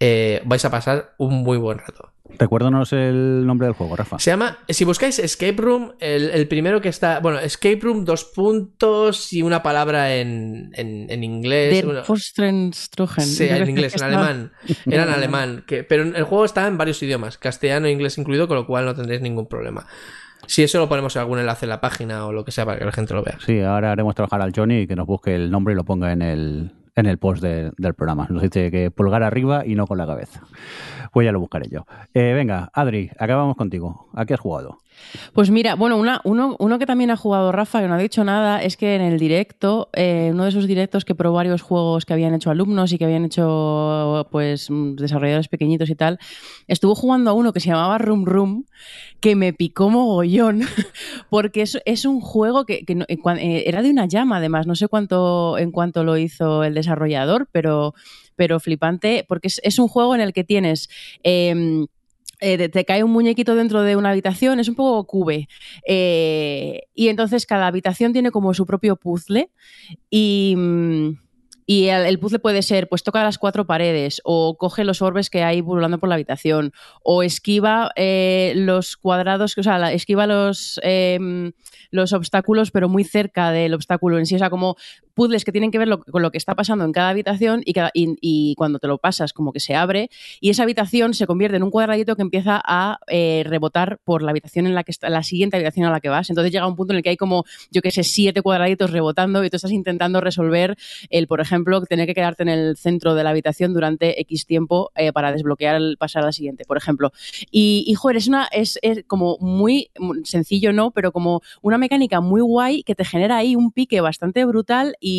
Eh, 0.00 0.40
vais 0.46 0.64
a 0.64 0.70
pasar 0.70 1.14
un 1.18 1.42
muy 1.42 1.58
buen 1.58 1.78
rato. 1.78 2.10
Recuérdanos 2.38 2.92
el 2.92 3.46
nombre 3.46 3.66
del 3.66 3.74
juego, 3.74 3.96
Rafa. 3.96 4.18
Se 4.18 4.30
llama, 4.30 4.58
si 4.68 4.84
buscáis 4.84 5.18
Escape 5.18 5.56
Room, 5.58 5.92
el, 6.00 6.30
el 6.30 6.48
primero 6.48 6.80
que 6.80 6.88
está, 6.88 7.20
bueno, 7.20 7.38
Escape 7.38 7.80
Room, 7.82 8.04
dos 8.04 8.24
puntos 8.24 9.32
y 9.32 9.42
una 9.42 9.62
palabra 9.62 10.14
en, 10.16 10.70
en, 10.74 11.10
en 11.10 11.24
inglés. 11.24 11.74
Der 11.74 11.84
bueno. 11.84 12.02
Sí, 13.24 13.46
en 13.46 13.68
inglés, 13.68 13.94
en 13.96 14.02
alemán. 14.04 14.52
Era 14.86 15.02
en 15.02 15.10
alemán. 15.10 15.64
Que, 15.66 15.84
pero 15.84 16.02
el 16.02 16.24
juego 16.24 16.44
está 16.44 16.66
en 16.66 16.78
varios 16.78 17.02
idiomas, 17.02 17.36
castellano 17.36 17.86
e 17.86 17.90
inglés 17.92 18.16
incluido, 18.16 18.48
con 18.48 18.56
lo 18.56 18.66
cual 18.66 18.86
no 18.86 18.94
tendréis 18.94 19.20
ningún 19.20 19.46
problema. 19.46 19.86
Si 20.46 20.62
eso 20.62 20.78
lo 20.78 20.88
ponemos 20.88 21.14
en 21.16 21.20
algún 21.20 21.38
enlace 21.38 21.66
en 21.66 21.70
la 21.70 21.80
página 21.80 22.26
o 22.26 22.32
lo 22.32 22.44
que 22.44 22.52
sea 22.52 22.64
para 22.64 22.78
que 22.78 22.84
la 22.84 22.92
gente 22.92 23.12
lo 23.12 23.22
vea. 23.22 23.38
Sí, 23.44 23.60
ahora 23.60 23.92
haremos 23.92 24.14
trabajar 24.14 24.40
al 24.40 24.52
Johnny 24.54 24.80
y 24.80 24.86
que 24.86 24.96
nos 24.96 25.06
busque 25.06 25.34
el 25.34 25.50
nombre 25.50 25.74
y 25.74 25.76
lo 25.76 25.84
ponga 25.84 26.12
en 26.12 26.22
el, 26.22 26.72
en 27.00 27.06
el 27.06 27.18
post 27.18 27.42
de- 27.42 27.72
del 27.76 27.94
programa. 27.94 28.26
Nos 28.30 28.42
dice 28.42 28.70
que 28.70 28.90
pulgar 28.90 29.22
arriba 29.22 29.66
y 29.66 29.74
no 29.74 29.86
con 29.86 29.98
la 29.98 30.06
cabeza. 30.06 30.42
Pues 31.12 31.24
ya 31.24 31.32
lo 31.32 31.40
buscaré 31.40 31.68
yo. 31.68 31.86
Eh, 32.14 32.32
venga, 32.34 32.70
Adri, 32.72 33.10
acabamos 33.18 33.56
contigo. 33.56 34.06
¿A 34.14 34.24
qué 34.26 34.34
has 34.34 34.40
jugado? 34.40 34.78
Pues 35.32 35.50
mira, 35.50 35.74
bueno, 35.74 35.96
uno, 36.24 36.78
que 36.78 36.86
también 36.86 37.10
ha 37.10 37.16
jugado 37.16 37.52
Rafa, 37.52 37.80
que 37.80 37.88
no 37.88 37.94
ha 37.94 37.98
dicho 37.98 38.24
nada, 38.24 38.62
es 38.62 38.76
que 38.76 38.94
en 38.94 39.02
el 39.02 39.18
directo, 39.18 39.88
eh, 39.92 40.30
uno 40.32 40.44
de 40.44 40.50
esos 40.50 40.66
directos 40.66 41.04
que 41.04 41.14
probó 41.14 41.36
varios 41.36 41.62
juegos 41.62 42.04
que 42.04 42.12
habían 42.12 42.34
hecho 42.34 42.50
alumnos 42.50 42.92
y 42.92 42.98
que 42.98 43.04
habían 43.04 43.24
hecho 43.24 44.26
pues 44.30 44.68
desarrolladores 44.70 45.48
pequeñitos 45.48 45.90
y 45.90 45.94
tal, 45.94 46.18
estuvo 46.66 46.94
jugando 46.94 47.30
a 47.30 47.34
uno 47.34 47.52
que 47.52 47.60
se 47.60 47.68
llamaba 47.68 47.98
Room 47.98 48.24
Room, 48.24 48.66
que 49.20 49.36
me 49.36 49.52
picó 49.52 49.90
mogollón, 49.90 50.62
porque 51.30 51.62
es, 51.62 51.78
es 51.84 52.04
un 52.04 52.20
juego 52.20 52.64
que, 52.64 52.84
eh, 52.86 53.62
era 53.66 53.82
de 53.82 53.90
una 53.90 54.06
llama, 54.06 54.38
además, 54.38 54.66
no 54.66 54.74
sé 54.74 54.88
cuánto 54.88 55.58
en 55.58 55.70
cuánto 55.70 56.04
lo 56.04 56.16
hizo 56.16 56.64
el 56.64 56.74
desarrollador, 56.74 57.48
pero, 57.52 57.94
pero 58.36 58.60
flipante, 58.60 59.24
porque 59.28 59.48
es, 59.48 59.60
es 59.64 59.78
un 59.78 59.88
juego 59.88 60.14
en 60.14 60.20
el 60.20 60.32
que 60.32 60.44
tienes... 60.44 60.88
em, 61.22 61.86
eh, 62.40 62.68
te- 62.68 62.84
cae 62.84 63.04
un 63.04 63.10
muñequito 63.12 63.54
dentro 63.54 63.82
de 63.82 63.96
una 63.96 64.10
habitación, 64.10 64.60
es 64.60 64.68
un 64.68 64.74
poco 64.74 65.06
cube. 65.06 65.48
Eh, 65.86 66.82
y 66.94 67.08
entonces 67.08 67.46
cada 67.46 67.66
habitación 67.66 68.12
tiene 68.12 68.30
como 68.30 68.54
su 68.54 68.66
propio 68.66 68.96
puzzle 68.96 69.50
y, 70.10 70.54
mm, 70.56 71.10
y 71.66 71.86
el, 71.86 72.18
puzzle 72.18 72.40
puede 72.40 72.62
ser, 72.62 72.88
pues 72.88 73.04
toca 73.04 73.22
las 73.22 73.38
cuatro 73.38 73.64
paredes 73.64 74.20
o 74.24 74.56
coge 74.58 74.82
los 74.82 75.02
orbes 75.02 75.30
que 75.30 75.44
hay 75.44 75.60
burlando 75.60 75.98
por 76.00 76.08
la 76.08 76.16
habitación 76.16 76.72
o 77.04 77.22
esquiva 77.22 77.92
eh, 77.94 78.54
los 78.56 78.96
cuadrados, 78.96 79.56
o 79.56 79.62
sea, 79.62 79.92
esquiva 79.92 80.26
los, 80.26 80.80
em, 80.82 81.52
los 81.92 82.12
obstáculos 82.12 82.72
pero 82.72 82.88
muy 82.88 83.04
cerca 83.04 83.52
del 83.52 83.74
obstáculo 83.74 84.18
en 84.18 84.26
sí, 84.26 84.34
o 84.34 84.38
sea, 84.40 84.50
como 84.50 84.74
puzzles 85.20 85.44
que 85.44 85.52
tienen 85.52 85.70
que 85.70 85.76
ver 85.76 85.90
con 86.10 86.22
lo 86.22 86.30
que 86.30 86.38
está 86.38 86.54
pasando 86.54 86.82
en 86.86 86.92
cada 86.92 87.10
habitación 87.10 87.60
y, 87.66 87.74
cada- 87.74 87.90
y- 87.92 88.54
cuando 88.56 88.78
te 88.78 88.88
lo 88.88 88.96
pasas 88.96 89.34
como 89.34 89.52
que 89.52 89.60
se 89.60 89.74
abre 89.74 90.08
y 90.40 90.48
esa 90.48 90.62
habitación 90.62 91.12
se 91.12 91.26
convierte 91.26 91.58
en 91.58 91.62
un 91.62 91.70
cuadradito 91.70 92.16
que 92.16 92.22
empieza 92.22 92.58
a 92.64 92.98
eh, 93.06 93.42
rebotar 93.46 93.98
por 94.02 94.22
la 94.22 94.30
habitación 94.30 94.66
en 94.66 94.74
la 94.74 94.82
que 94.82 94.92
está, 94.92 95.10
la 95.10 95.22
siguiente 95.22 95.56
habitación 95.58 95.84
a 95.84 95.90
la 95.90 96.00
que 96.00 96.08
vas. 96.08 96.30
Entonces 96.30 96.50
llega 96.50 96.66
un 96.66 96.74
punto 96.74 96.94
en 96.94 96.96
el 96.98 97.02
que 97.02 97.10
hay 97.10 97.18
como, 97.18 97.44
yo 97.70 97.82
que 97.82 97.90
sé, 97.90 98.02
siete 98.02 98.40
cuadraditos 98.40 98.90
rebotando 98.92 99.44
y 99.44 99.50
tú 99.50 99.56
estás 99.56 99.72
intentando 99.72 100.22
resolver 100.22 100.76
el, 101.10 101.26
por 101.26 101.42
ejemplo, 101.42 101.82
tener 101.82 102.06
que 102.06 102.14
quedarte 102.14 102.42
en 102.44 102.48
el 102.48 102.78
centro 102.78 103.14
de 103.14 103.22
la 103.22 103.28
habitación 103.30 103.74
durante 103.74 104.18
X 104.22 104.46
tiempo 104.46 104.90
eh, 104.96 105.12
para 105.12 105.32
desbloquear 105.32 105.76
el 105.76 105.96
pasar 105.98 106.22
a 106.22 106.26
la 106.26 106.32
siguiente, 106.32 106.64
por 106.64 106.78
ejemplo. 106.78 107.12
Y, 107.50 107.84
y 107.86 107.92
joder, 107.94 108.16
es 108.16 108.26
una, 108.26 108.46
es, 108.46 108.78
es 108.80 109.04
como 109.06 109.36
muy 109.40 109.90
mm, 109.98 110.24
sencillo, 110.24 110.72
¿no? 110.72 110.92
Pero 110.92 111.12
como 111.12 111.42
una 111.60 111.76
mecánica 111.76 112.22
muy 112.22 112.40
guay 112.40 112.82
que 112.84 112.94
te 112.94 113.04
genera 113.04 113.36
ahí 113.36 113.54
un 113.54 113.70
pique 113.70 114.00
bastante 114.00 114.46
brutal 114.46 114.94
y, 114.98 115.09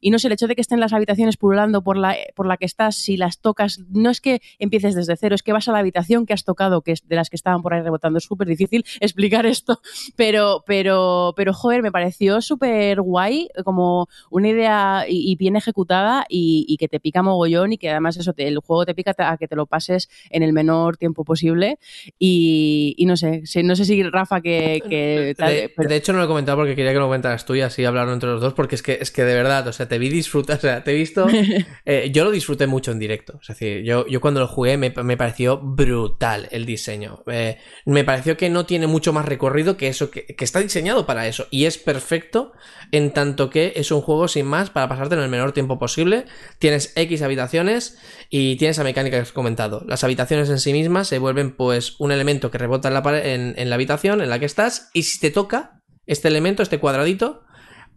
y 0.00 0.10
no 0.10 0.18
sé, 0.18 0.28
el 0.28 0.32
hecho 0.34 0.46
de 0.46 0.54
que 0.54 0.60
estén 0.60 0.80
las 0.80 0.92
habitaciones 0.92 1.36
pululando 1.36 1.82
por 1.82 1.96
la, 1.96 2.16
por 2.34 2.46
la 2.46 2.56
que 2.56 2.64
estás, 2.66 2.96
si 2.96 3.16
las 3.16 3.40
tocas, 3.40 3.80
no 3.90 4.10
es 4.10 4.20
que 4.20 4.40
empieces 4.58 4.94
desde 4.94 5.16
cero, 5.16 5.34
es 5.34 5.42
que 5.42 5.52
vas 5.52 5.68
a 5.68 5.72
la 5.72 5.78
habitación 5.78 6.26
que 6.26 6.32
has 6.32 6.44
tocado, 6.44 6.82
que 6.82 6.92
es 6.92 7.06
de 7.06 7.16
las 7.16 7.30
que 7.30 7.36
estaban 7.36 7.62
por 7.62 7.74
ahí 7.74 7.82
rebotando. 7.82 8.18
Es 8.18 8.24
súper 8.24 8.46
difícil 8.48 8.84
explicar 9.00 9.46
esto, 9.46 9.80
pero, 10.16 10.62
pero, 10.66 11.32
pero 11.36 11.52
joder, 11.52 11.82
me 11.82 11.92
pareció 11.92 12.40
súper 12.40 13.00
guay, 13.00 13.48
como 13.64 14.08
una 14.30 14.48
idea 14.48 15.04
y, 15.08 15.30
y 15.32 15.36
bien 15.36 15.56
ejecutada 15.56 16.24
y, 16.28 16.64
y 16.68 16.76
que 16.76 16.88
te 16.88 17.00
pica 17.00 17.22
mogollón 17.22 17.72
y 17.72 17.78
que 17.78 17.90
además 17.90 18.16
eso, 18.16 18.32
te- 18.32 18.46
el 18.48 18.58
juego 18.58 18.86
te 18.86 18.94
pica 18.94 19.14
a 19.18 19.36
que 19.36 19.48
te 19.48 19.56
lo 19.56 19.66
pases 19.66 20.08
en 20.30 20.42
el 20.42 20.52
menor 20.52 20.96
tiempo 20.96 21.24
posible. 21.24 21.78
Y, 22.18 22.94
y 22.96 23.06
no 23.06 23.16
sé, 23.16 23.42
no 23.62 23.76
sé 23.76 23.84
si 23.84 24.02
Rafa 24.02 24.40
que... 24.40 24.82
que 24.88 25.34
tal, 25.36 25.52
de, 25.52 25.72
pero- 25.76 25.88
de 25.88 25.96
hecho, 25.96 26.12
no 26.12 26.18
lo 26.18 26.24
he 26.24 26.28
comentado 26.28 26.58
porque 26.58 26.74
quería 26.74 26.92
que 26.92 26.98
lo 26.98 27.06
comentaras 27.06 27.44
tú 27.44 27.54
y 27.54 27.60
así 27.60 27.84
hablaron 27.84 28.14
entre 28.14 28.28
los 28.30 28.40
dos, 28.40 28.54
porque 28.54 28.74
es 28.74 28.82
que, 28.82 28.98
es 29.00 29.10
que 29.10 29.24
de 29.28 29.34
verdad, 29.34 29.66
o 29.68 29.72
sea, 29.72 29.86
te 29.86 29.98
vi 29.98 30.08
disfrutar, 30.08 30.56
o 30.56 30.60
sea, 30.60 30.82
te 30.82 30.90
he 30.90 30.94
visto. 30.94 31.26
eh, 31.84 32.10
yo 32.12 32.24
lo 32.24 32.30
disfruté 32.30 32.66
mucho 32.66 32.90
en 32.90 32.98
directo. 32.98 33.38
Es 33.42 33.48
decir, 33.48 33.82
yo, 33.84 34.06
yo 34.08 34.20
cuando 34.20 34.40
lo 34.40 34.48
jugué 34.48 34.76
me, 34.76 34.90
me 34.90 35.16
pareció 35.16 35.58
brutal 35.58 36.48
el 36.50 36.66
diseño. 36.66 37.22
Eh, 37.26 37.58
me 37.86 38.04
pareció 38.04 38.36
que 38.36 38.50
no 38.50 38.66
tiene 38.66 38.86
mucho 38.86 39.12
más 39.12 39.24
recorrido 39.26 39.76
que 39.76 39.88
eso, 39.88 40.10
que, 40.10 40.26
que 40.26 40.44
está 40.44 40.60
diseñado 40.60 41.06
para 41.06 41.26
eso. 41.28 41.46
Y 41.50 41.66
es 41.66 41.78
perfecto 41.78 42.52
en 42.90 43.12
tanto 43.12 43.50
que 43.50 43.74
es 43.76 43.90
un 43.90 44.00
juego 44.00 44.28
sin 44.28 44.46
más 44.46 44.70
para 44.70 44.88
pasarte 44.88 45.14
en 45.14 45.20
el 45.20 45.28
menor 45.28 45.52
tiempo 45.52 45.78
posible. 45.78 46.24
Tienes 46.58 46.92
X 46.96 47.22
habitaciones 47.22 47.98
y 48.30 48.56
tienes 48.56 48.76
esa 48.76 48.84
mecánica 48.84 49.16
que 49.16 49.22
has 49.22 49.32
comentado. 49.32 49.84
Las 49.86 50.04
habitaciones 50.04 50.48
en 50.50 50.58
sí 50.58 50.72
mismas 50.72 51.08
se 51.08 51.18
vuelven 51.18 51.54
pues 51.54 51.94
un 51.98 52.12
elemento 52.12 52.50
que 52.50 52.58
rebota 52.58 52.88
en 52.88 52.94
la, 52.94 53.02
pared- 53.02 53.26
en, 53.26 53.54
en 53.56 53.68
la 53.70 53.74
habitación 53.76 54.20
en 54.20 54.30
la 54.30 54.38
que 54.38 54.46
estás 54.46 54.90
y 54.94 55.04
si 55.04 55.20
te 55.20 55.30
toca 55.30 55.82
este 56.06 56.28
elemento, 56.28 56.62
este 56.62 56.78
cuadradito, 56.78 57.42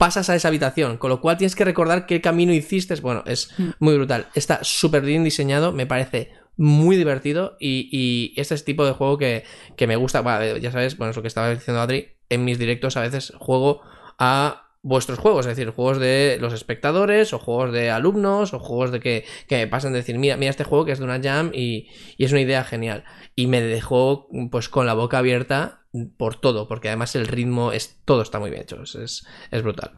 pasas 0.01 0.31
a 0.31 0.35
esa 0.35 0.47
habitación, 0.47 0.97
con 0.97 1.11
lo 1.11 1.21
cual 1.21 1.37
tienes 1.37 1.55
que 1.55 1.63
recordar 1.63 2.07
qué 2.07 2.21
camino 2.21 2.51
hiciste. 2.51 2.95
Bueno, 3.01 3.21
es 3.27 3.53
muy 3.77 3.93
brutal. 3.93 4.29
Está 4.33 4.63
súper 4.63 5.03
bien 5.03 5.23
diseñado, 5.23 5.73
me 5.73 5.85
parece 5.85 6.31
muy 6.57 6.95
divertido 6.97 7.55
y, 7.59 7.87
y 7.91 8.33
este 8.35 8.55
es 8.55 8.61
el 8.61 8.65
tipo 8.65 8.83
de 8.83 8.93
juego 8.93 9.19
que, 9.19 9.43
que 9.75 9.85
me 9.85 9.95
gusta. 9.97 10.21
Bueno, 10.21 10.57
ya 10.57 10.71
sabes, 10.71 10.97
bueno, 10.97 11.11
es 11.11 11.17
lo 11.17 11.21
que 11.21 11.27
estaba 11.27 11.51
diciendo 11.51 11.81
Adri, 11.81 12.07
en 12.29 12.43
mis 12.43 12.57
directos 12.57 12.97
a 12.97 13.01
veces 13.01 13.31
juego 13.37 13.83
a 14.17 14.70
vuestros 14.83 15.19
juegos, 15.19 15.45
es 15.45 15.55
decir, 15.55 15.71
juegos 15.71 15.99
de 15.99 16.37
los 16.41 16.53
espectadores 16.53 17.33
o 17.33 17.39
juegos 17.39 17.71
de 17.71 17.91
alumnos 17.91 18.53
o 18.53 18.59
juegos 18.59 18.91
de 18.91 18.99
que, 18.99 19.25
que 19.47 19.67
pasan 19.67 19.93
de 19.93 19.99
decir, 19.99 20.17
mira, 20.17 20.37
mira 20.37 20.49
este 20.49 20.63
juego 20.63 20.85
que 20.85 20.91
es 20.91 20.99
de 20.99 21.05
una 21.05 21.21
jam 21.21 21.51
y, 21.53 21.89
y 22.17 22.25
es 22.25 22.31
una 22.31 22.41
idea 22.41 22.63
genial. 22.63 23.03
Y 23.35 23.47
me 23.47 23.61
dejó 23.61 24.27
pues 24.49 24.69
con 24.69 24.85
la 24.85 24.93
boca 24.93 25.19
abierta 25.19 25.81
por 26.17 26.35
todo, 26.35 26.67
porque 26.67 26.87
además 26.87 27.15
el 27.15 27.27
ritmo 27.27 27.71
es 27.71 27.99
todo 28.05 28.21
está 28.21 28.39
muy 28.39 28.49
bien 28.49 28.63
hecho, 28.63 28.81
es, 28.81 29.25
es 29.51 29.61
brutal. 29.61 29.91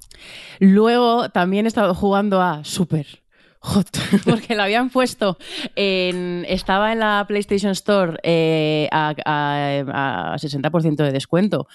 Luego 0.60 1.30
también 1.30 1.66
he 1.66 1.68
estado 1.68 1.94
jugando 1.94 2.42
a 2.42 2.64
Super 2.64 3.23
Hot, 3.66 3.88
porque 4.26 4.56
lo 4.56 4.64
habían 4.64 4.90
puesto 4.90 5.38
en. 5.76 6.46
Estaba 6.50 6.92
en 6.92 7.00
la 7.00 7.24
PlayStation 7.28 7.72
Store 7.72 8.18
eh, 8.24 8.90
a, 8.92 9.14
a- 9.26 10.34
a 10.34 10.38
60% 10.38 10.96
de 10.98 11.12
descuento. 11.12 11.68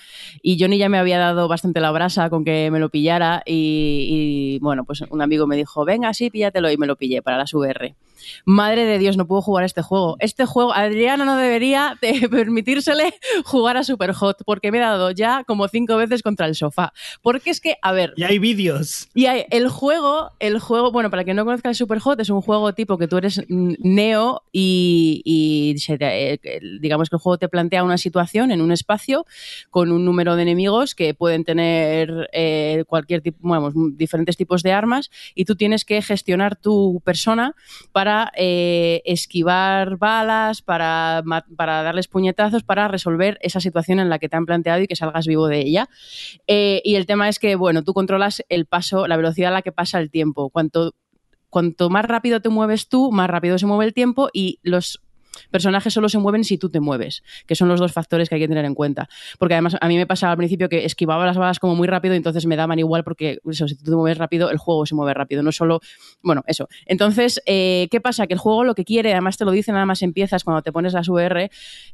Y 0.43 0.60
Johnny 0.60 0.78
ya 0.78 0.89
me 0.89 0.98
había 0.98 1.19
dado 1.19 1.48
bastante 1.48 1.81
la 1.81 1.90
brasa 1.90 2.28
con 2.31 2.44
que 2.44 2.70
me 2.70 2.78
lo 2.78 2.90
pillara. 2.90 3.43
Y, 3.47 4.56
y, 4.56 4.59
bueno, 4.60 4.85
pues 4.85 5.01
un 5.09 5.23
amigo 5.23 5.47
me 5.47 5.56
dijo: 5.56 5.85
Venga, 5.85 6.12
sí, 6.15 6.31
píllatelo. 6.31 6.70
Y 6.70 6.77
me 6.77 6.86
lo 6.86 6.97
pillé 6.97 7.23
para 7.23 7.39
las 7.39 7.55
VR. 7.55 7.94
Madre 8.44 8.85
de 8.85 8.98
Dios, 8.98 9.16
no 9.16 9.27
puedo 9.27 9.40
jugar 9.40 9.65
este 9.65 9.81
juego. 9.81 10.16
Este 10.19 10.44
juego, 10.44 10.74
Adriana 10.74 11.24
no 11.24 11.36
debería 11.36 11.97
de 12.02 12.28
permitírsele 12.31 13.15
jugar 13.44 13.77
a 13.78 13.85
Super 13.85 14.12
Hot, 14.12 14.43
porque 14.44 14.70
me 14.70 14.78
he 14.78 14.81
dado 14.82 15.10
ya 15.12 15.44
como 15.44 15.66
cinco 15.69 15.97
veces 15.97 16.23
contra 16.23 16.47
el 16.47 16.55
sofá. 16.55 16.93
Porque 17.23 17.48
es 17.51 17.60
que, 17.60 17.77
a 17.81 17.93
ver, 17.93 18.12
Y 18.16 18.24
hay 18.24 18.39
vídeos. 18.39 19.09
y 19.15 19.27
hay- 19.27 19.47
el 19.51 19.69
juego, 19.69 20.32
el 20.40 20.59
juego, 20.59 20.93
bueno, 20.93 21.10
para 21.10 21.24
quien 21.24 21.36
no 21.36 21.44
conozca 21.47 21.70
el 21.70 21.74
Superhot, 21.78 22.20
es 22.20 22.30
un 22.30 22.42
juego 22.42 22.72
tipo 22.74 22.98
que 22.98 23.09
tú 23.09 23.16
eres 23.16 23.42
Neo 23.48 24.42
y, 24.52 25.74
eh, 25.88 26.38
digamos 26.80 27.09
que 27.09 27.16
el 27.16 27.20
juego 27.20 27.38
te 27.38 27.48
plantea 27.48 27.84
una 27.84 27.96
situación 27.98 28.50
en 28.50 28.60
un 28.60 28.72
espacio 28.72 29.24
con 29.70 29.90
un 29.90 30.05
número 30.05 30.36
de 30.36 30.42
enemigos 30.42 30.94
que 30.94 31.14
pueden 31.14 31.44
tener 31.44 32.28
eh, 32.32 32.84
cualquier 32.86 33.22
tipo, 33.22 33.72
diferentes 33.92 34.36
tipos 34.36 34.62
de 34.62 34.72
armas 34.72 35.10
y 35.34 35.44
tú 35.44 35.56
tienes 35.56 35.84
que 35.84 36.02
gestionar 36.02 36.56
tu 36.56 37.00
persona 37.05 37.55
para 37.92 38.32
eh, 38.36 39.00
esquivar 39.05 39.96
balas, 39.96 40.62
para, 40.62 41.22
para 41.56 41.82
darles 41.82 42.09
puñetazos, 42.09 42.62
para 42.62 42.88
resolver 42.88 43.38
esa 43.40 43.60
situación 43.60 44.00
en 44.00 44.09
la 44.09 44.18
que 44.18 44.28
te 44.28 44.36
han 44.36 44.46
planteado 44.46 44.82
y 44.82 44.86
que 44.86 44.96
salgas 44.96 45.26
vivo 45.26 45.48
de 45.48 45.60
ella. 45.60 45.88
Y 46.46 46.94
el 46.94 47.06
tema 47.06 47.28
es 47.28 47.38
que, 47.38 47.56
bueno, 47.56 47.84
tú 47.84 47.94
controlas 47.94 48.44
el 48.48 48.66
paso, 48.66 49.06
la 49.06 49.16
velocidad 49.16 49.50
a 49.50 49.55
la 49.55 49.62
que 49.62 49.72
pasa 49.72 49.98
el 49.98 50.10
tiempo. 50.10 50.50
Cuanto, 50.50 50.94
cuanto 51.50 51.90
más 51.90 52.04
rápido 52.04 52.40
te 52.40 52.48
mueves 52.48 52.88
tú, 52.88 53.10
más 53.12 53.28
rápido 53.28 53.58
se 53.58 53.66
mueve 53.66 53.86
el 53.86 53.94
tiempo 53.94 54.28
y 54.32 54.58
los 54.62 55.00
personajes 55.50 55.92
solo 55.92 56.08
se 56.08 56.18
mueven 56.18 56.44
si 56.44 56.58
tú 56.58 56.70
te 56.70 56.80
mueves, 56.80 57.22
que 57.46 57.54
son 57.54 57.68
los 57.68 57.80
dos 57.80 57.92
factores 57.92 58.28
que 58.28 58.36
hay 58.36 58.40
que 58.40 58.48
tener 58.48 58.64
en 58.64 58.74
cuenta. 58.74 59.08
Porque 59.38 59.54
además 59.54 59.76
a 59.80 59.88
mí 59.88 59.96
me 59.96 60.06
pasaba 60.06 60.32
al 60.32 60.38
principio 60.38 60.68
que 60.68 60.84
esquivaba 60.84 61.26
las 61.26 61.36
balas 61.36 61.58
como 61.58 61.74
muy 61.74 61.88
rápido 61.88 62.14
y 62.14 62.16
entonces 62.16 62.46
me 62.46 62.56
daban 62.56 62.78
igual 62.78 63.04
porque 63.04 63.40
si 63.52 63.76
tú 63.76 63.84
te 63.84 63.96
mueves 63.96 64.18
rápido, 64.18 64.50
el 64.50 64.58
juego 64.58 64.86
se 64.86 64.94
mueve 64.94 65.14
rápido, 65.14 65.42
no 65.42 65.52
solo, 65.52 65.80
bueno, 66.22 66.42
eso. 66.46 66.68
Entonces, 66.86 67.42
eh, 67.46 67.88
¿qué 67.90 68.00
pasa? 68.00 68.26
Que 68.26 68.34
el 68.34 68.40
juego 68.40 68.64
lo 68.64 68.74
que 68.74 68.84
quiere, 68.84 69.12
además 69.12 69.36
te 69.36 69.44
lo 69.44 69.50
dice 69.50 69.72
nada 69.72 69.86
más 69.86 70.02
empiezas 70.02 70.44
cuando 70.44 70.62
te 70.62 70.72
pones 70.72 70.92
las 70.92 71.08
VR, 71.08 71.50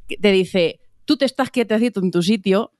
te 0.07 0.31
dice, 0.31 0.79
tú 1.05 1.17
te 1.17 1.25
estás 1.25 1.51
quietecito 1.51 1.99
en 1.99 2.11
tu 2.11 2.21
sitio 2.21 2.71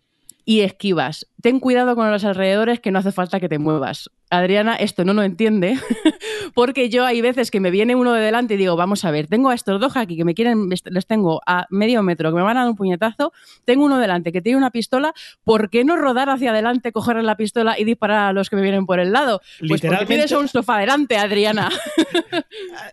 y 0.46 0.62
esquivas. 0.62 1.28
Ten 1.42 1.60
cuidado 1.60 1.96
con 1.96 2.10
los 2.12 2.24
alrededores 2.24 2.80
que 2.80 2.92
no 2.92 3.00
hace 3.00 3.12
falta 3.12 3.40
que 3.40 3.50
te 3.50 3.58
muevas. 3.60 4.10
Adriana 4.32 4.76
esto 4.76 5.06
no 5.06 5.14
lo 5.14 5.22
entiende 5.24 5.78
porque 6.56 6.90
yo 6.90 7.06
hay 7.06 7.22
veces 7.22 7.52
que 7.52 7.60
me 7.60 7.70
viene 7.72 7.96
uno 7.96 8.12
de 8.14 8.22
delante 8.22 8.56
y 8.56 8.58
digo, 8.58 8.76
vamos 8.76 9.06
a 9.06 9.12
ver, 9.12 9.28
tengo 9.28 9.50
a 9.50 9.54
estos 9.56 9.80
dos 9.80 9.96
aquí 9.98 10.18
que 10.18 10.26
me 10.26 10.34
quieren, 10.34 10.70
les 10.70 11.06
tengo 11.08 11.42
a 11.46 11.68
medio 11.70 12.02
metro, 12.04 12.32
que 12.32 12.36
me 12.38 12.42
van 12.42 12.58
a 12.58 12.62
dar 12.62 12.70
un 12.70 12.76
puñetazo, 12.76 13.34
tengo 13.66 13.86
uno 13.86 14.00
delante 14.00 14.32
que 14.32 14.42
tiene 14.42 14.58
una 14.58 14.72
pistola, 14.72 15.14
¿por 15.44 15.70
qué 15.70 15.86
no 15.86 15.96
rodar 15.96 16.30
hacia 16.30 16.50
adelante, 16.52 16.92
cogerle 16.92 17.22
la 17.24 17.38
pistola 17.38 17.80
y 17.80 17.84
disparar 17.84 18.30
a 18.30 18.34
los 18.34 18.50
que 18.50 18.56
me 18.56 18.62
vienen 18.64 18.86
por 18.88 19.00
el 19.00 19.12
lado? 19.12 19.40
Pues 19.40 19.52
porque 19.60 19.74
Literalmente- 19.74 20.14
tienes 20.14 20.32
un 20.32 20.48
sofá 20.48 20.78
delante, 20.80 21.18
Adriana. 21.18 21.70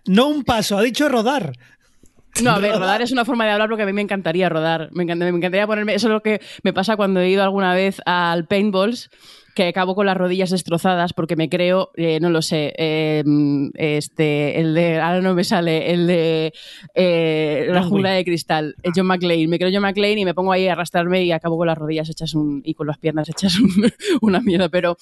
No 0.06 0.28
un 0.28 0.44
paso, 0.44 0.76
ha 0.78 0.82
dicho 0.82 1.08
rodar. 1.08 1.52
No, 2.40 2.50
a 2.52 2.58
ver, 2.58 2.72
rodar 2.76 3.02
es 3.02 3.12
una 3.12 3.24
forma 3.24 3.44
de 3.44 3.50
hablar 3.50 3.68
porque 3.68 3.82
a 3.82 3.86
mí 3.86 3.92
me 3.92 4.00
encantaría 4.00 4.48
rodar. 4.48 4.88
Me, 4.92 5.02
encanta- 5.04 5.24
me 5.30 5.36
encantaría 5.36 5.66
ponerme. 5.66 5.94
Eso 5.94 6.06
es 6.08 6.12
lo 6.12 6.22
que 6.22 6.40
me 6.62 6.72
pasa 6.72 6.96
cuando 6.96 7.20
he 7.20 7.28
ido 7.28 7.42
alguna 7.42 7.74
vez 7.74 8.00
al 8.06 8.46
paintballs, 8.46 9.10
que 9.54 9.68
acabo 9.68 9.94
con 9.94 10.06
las 10.06 10.16
rodillas 10.16 10.48
destrozadas 10.48 11.12
porque 11.12 11.36
me 11.36 11.50
creo, 11.50 11.90
eh, 11.94 12.20
no 12.22 12.30
lo 12.30 12.40
sé, 12.40 12.72
eh, 12.78 13.22
este, 13.74 14.58
el 14.60 14.72
de. 14.74 14.98
Ahora 14.98 15.20
no 15.20 15.34
me 15.34 15.44
sale, 15.44 15.92
el 15.92 16.06
de. 16.06 16.54
eh, 16.94 17.66
la 17.68 17.82
jungla 17.82 18.10
de 18.12 18.24
cristal, 18.24 18.76
eh, 18.82 18.90
John 18.96 19.06
McClane. 19.08 19.48
Me 19.48 19.58
creo 19.58 19.70
John 19.70 19.82
McClane 19.82 20.20
y 20.20 20.24
me 20.24 20.32
pongo 20.32 20.52
ahí 20.52 20.68
a 20.68 20.72
arrastrarme 20.72 21.22
y 21.24 21.32
acabo 21.32 21.58
con 21.58 21.66
las 21.66 21.76
rodillas 21.76 22.08
hechas 22.08 22.32
un. 22.34 22.62
y 22.64 22.72
con 22.72 22.86
las 22.86 22.96
piernas 22.96 23.28
hechas 23.28 23.56
un- 23.60 23.92
una 24.22 24.40
mierda. 24.40 24.70
Pero. 24.70 24.96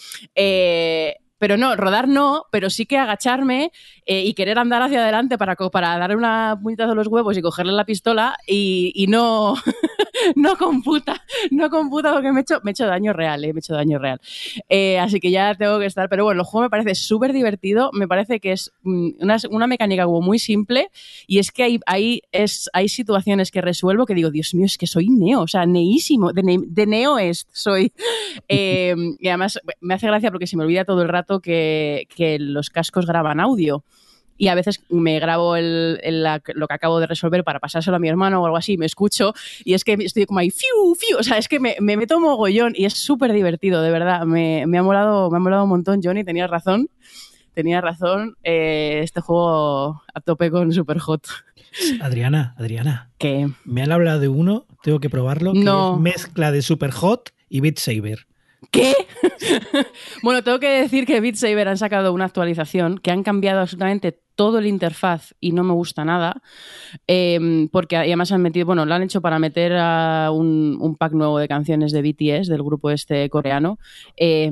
Pero 1.40 1.56
no, 1.56 1.74
rodar 1.74 2.06
no, 2.06 2.44
pero 2.52 2.68
sí 2.68 2.84
que 2.84 2.98
agacharme 2.98 3.72
eh, 4.04 4.24
y 4.26 4.34
querer 4.34 4.58
andar 4.58 4.82
hacia 4.82 5.02
adelante 5.02 5.38
para, 5.38 5.56
para 5.56 5.96
darle 5.98 6.14
una 6.16 6.58
puñetazo 6.62 6.92
a 6.92 6.94
los 6.94 7.06
huevos 7.06 7.36
y 7.36 7.40
cogerle 7.42 7.72
la 7.72 7.86
pistola 7.86 8.36
y, 8.46 8.92
y 8.94 9.06
no, 9.06 9.54
no 10.36 10.56
computa, 10.56 11.24
no 11.50 11.70
computa 11.70 12.12
porque 12.12 12.30
me 12.30 12.40
he 12.40 12.42
hecho, 12.42 12.60
me 12.62 12.70
he 12.70 12.72
hecho 12.72 12.86
daño 12.86 13.12
real, 13.14 13.42
eh, 13.44 13.52
me 13.54 13.58
he 13.58 13.60
hecho 13.60 13.74
daño 13.74 13.98
real. 13.98 14.20
Eh, 14.68 14.98
así 14.98 15.18
que 15.18 15.30
ya 15.30 15.54
tengo 15.54 15.78
que 15.78 15.86
estar, 15.86 16.08
pero 16.10 16.24
bueno, 16.24 16.42
el 16.42 16.46
juego 16.46 16.64
me 16.64 16.70
parece 16.70 16.94
súper 16.94 17.32
divertido, 17.32 17.90
me 17.94 18.06
parece 18.06 18.38
que 18.38 18.52
es 18.52 18.70
mm, 18.82 19.10
una, 19.20 19.38
una 19.50 19.66
mecánica 19.66 20.04
como 20.04 20.20
muy 20.20 20.38
simple 20.38 20.90
y 21.26 21.38
es 21.38 21.50
que 21.52 21.62
hay, 21.62 21.80
hay, 21.86 22.22
es, 22.32 22.68
hay 22.74 22.88
situaciones 22.90 23.50
que 23.50 23.62
resuelvo 23.62 24.04
que 24.04 24.14
digo, 24.14 24.30
Dios 24.30 24.52
mío, 24.54 24.66
es 24.66 24.76
que 24.76 24.86
soy 24.86 25.08
neo, 25.08 25.40
o 25.40 25.48
sea, 25.48 25.64
neísimo, 25.64 26.34
de, 26.34 26.42
ne- 26.42 26.64
de 26.66 26.86
neo 26.86 27.18
es, 27.18 27.46
soy. 27.52 27.92
Eh, 28.48 28.94
y 29.18 29.28
además 29.28 29.60
me 29.80 29.94
hace 29.94 30.06
gracia 30.06 30.30
porque 30.30 30.46
se 30.46 30.56
me 30.56 30.64
olvida 30.64 30.84
todo 30.84 31.02
el 31.02 31.08
rato 31.08 31.29
que, 31.38 32.08
que 32.16 32.40
los 32.40 32.70
cascos 32.70 33.06
graban 33.06 33.38
audio. 33.38 33.84
Y 34.36 34.48
a 34.48 34.56
veces 34.56 34.80
me 34.88 35.20
grabo 35.20 35.54
el- 35.54 36.00
el- 36.02 36.24
la- 36.24 36.42
lo 36.54 36.66
que 36.66 36.74
acabo 36.74 36.98
de 36.98 37.06
resolver 37.06 37.44
para 37.44 37.60
pasárselo 37.60 37.96
a 37.98 38.00
mi 38.00 38.08
hermano 38.08 38.42
o 38.42 38.46
algo 38.46 38.56
así, 38.56 38.76
me 38.76 38.86
escucho 38.86 39.34
y 39.64 39.74
es 39.74 39.84
que 39.84 39.92
estoy 40.00 40.24
como 40.26 40.40
ahí, 40.40 40.50
fiu, 40.50 40.94
fiu, 40.98 41.18
o 41.18 41.22
sea, 41.22 41.36
es 41.38 41.46
que 41.46 41.60
me, 41.60 41.76
me 41.80 41.96
meto 41.96 42.18
mogollón 42.18 42.72
y 42.74 42.86
es 42.86 42.94
súper 42.94 43.32
divertido, 43.34 43.82
de 43.82 43.90
verdad. 43.92 44.24
Me, 44.24 44.64
me 44.66 44.78
ha 44.78 44.82
molado, 44.82 45.30
me 45.30 45.36
ha 45.36 45.40
molado 45.40 45.62
un 45.64 45.68
montón, 45.68 46.00
Johnny, 46.02 46.24
tenías 46.24 46.50
razón. 46.50 46.88
Tenías 47.52 47.82
razón, 47.82 48.36
eh, 48.44 49.00
este 49.02 49.20
juego 49.20 50.02
a 50.14 50.20
tope 50.20 50.50
con 50.50 50.72
Superhot. 50.72 51.26
Adriana, 52.00 52.54
Adriana, 52.58 53.10
Que 53.18 53.48
me 53.64 53.82
han 53.82 53.92
hablado 53.92 54.20
de 54.20 54.28
uno, 54.28 54.66
tengo 54.82 55.00
que 55.00 55.10
probarlo, 55.10 55.52
que 55.52 55.60
No. 55.60 55.94
es 55.94 56.00
mezcla 56.00 56.52
de 56.52 56.62
Super 56.62 56.90
Hot 56.92 57.30
y 57.48 57.60
Beat 57.60 57.78
Saber. 57.78 58.26
¿Qué? 58.70 58.94
bueno, 60.22 60.44
tengo 60.44 60.60
que 60.60 60.68
decir 60.68 61.06
que 61.06 61.20
Beat 61.20 61.36
Saber 61.36 61.68
han 61.68 61.78
sacado 61.78 62.12
una 62.12 62.26
actualización 62.26 62.98
que 62.98 63.10
han 63.10 63.22
cambiado 63.22 63.60
absolutamente 63.60 64.20
todo 64.34 64.58
el 64.58 64.66
interfaz 64.66 65.34
y 65.40 65.52
no 65.52 65.64
me 65.64 65.72
gusta 65.72 66.04
nada. 66.04 66.42
eh, 67.06 67.68
porque 67.72 67.96
además 67.96 68.32
han 68.32 68.42
metido, 68.42 68.66
bueno, 68.66 68.84
lo 68.86 68.94
han 68.94 69.02
hecho 69.02 69.20
para 69.20 69.38
meter 69.38 69.72
a 69.76 70.30
un, 70.32 70.96
pack 70.98 71.12
nuevo 71.12 71.38
de 71.38 71.48
canciones 71.48 71.92
de 71.92 72.02
BTS, 72.02 72.48
del 72.48 72.62
grupo 72.62 72.90
este 72.90 73.28
coreano. 73.30 73.78
eh, 74.16 74.50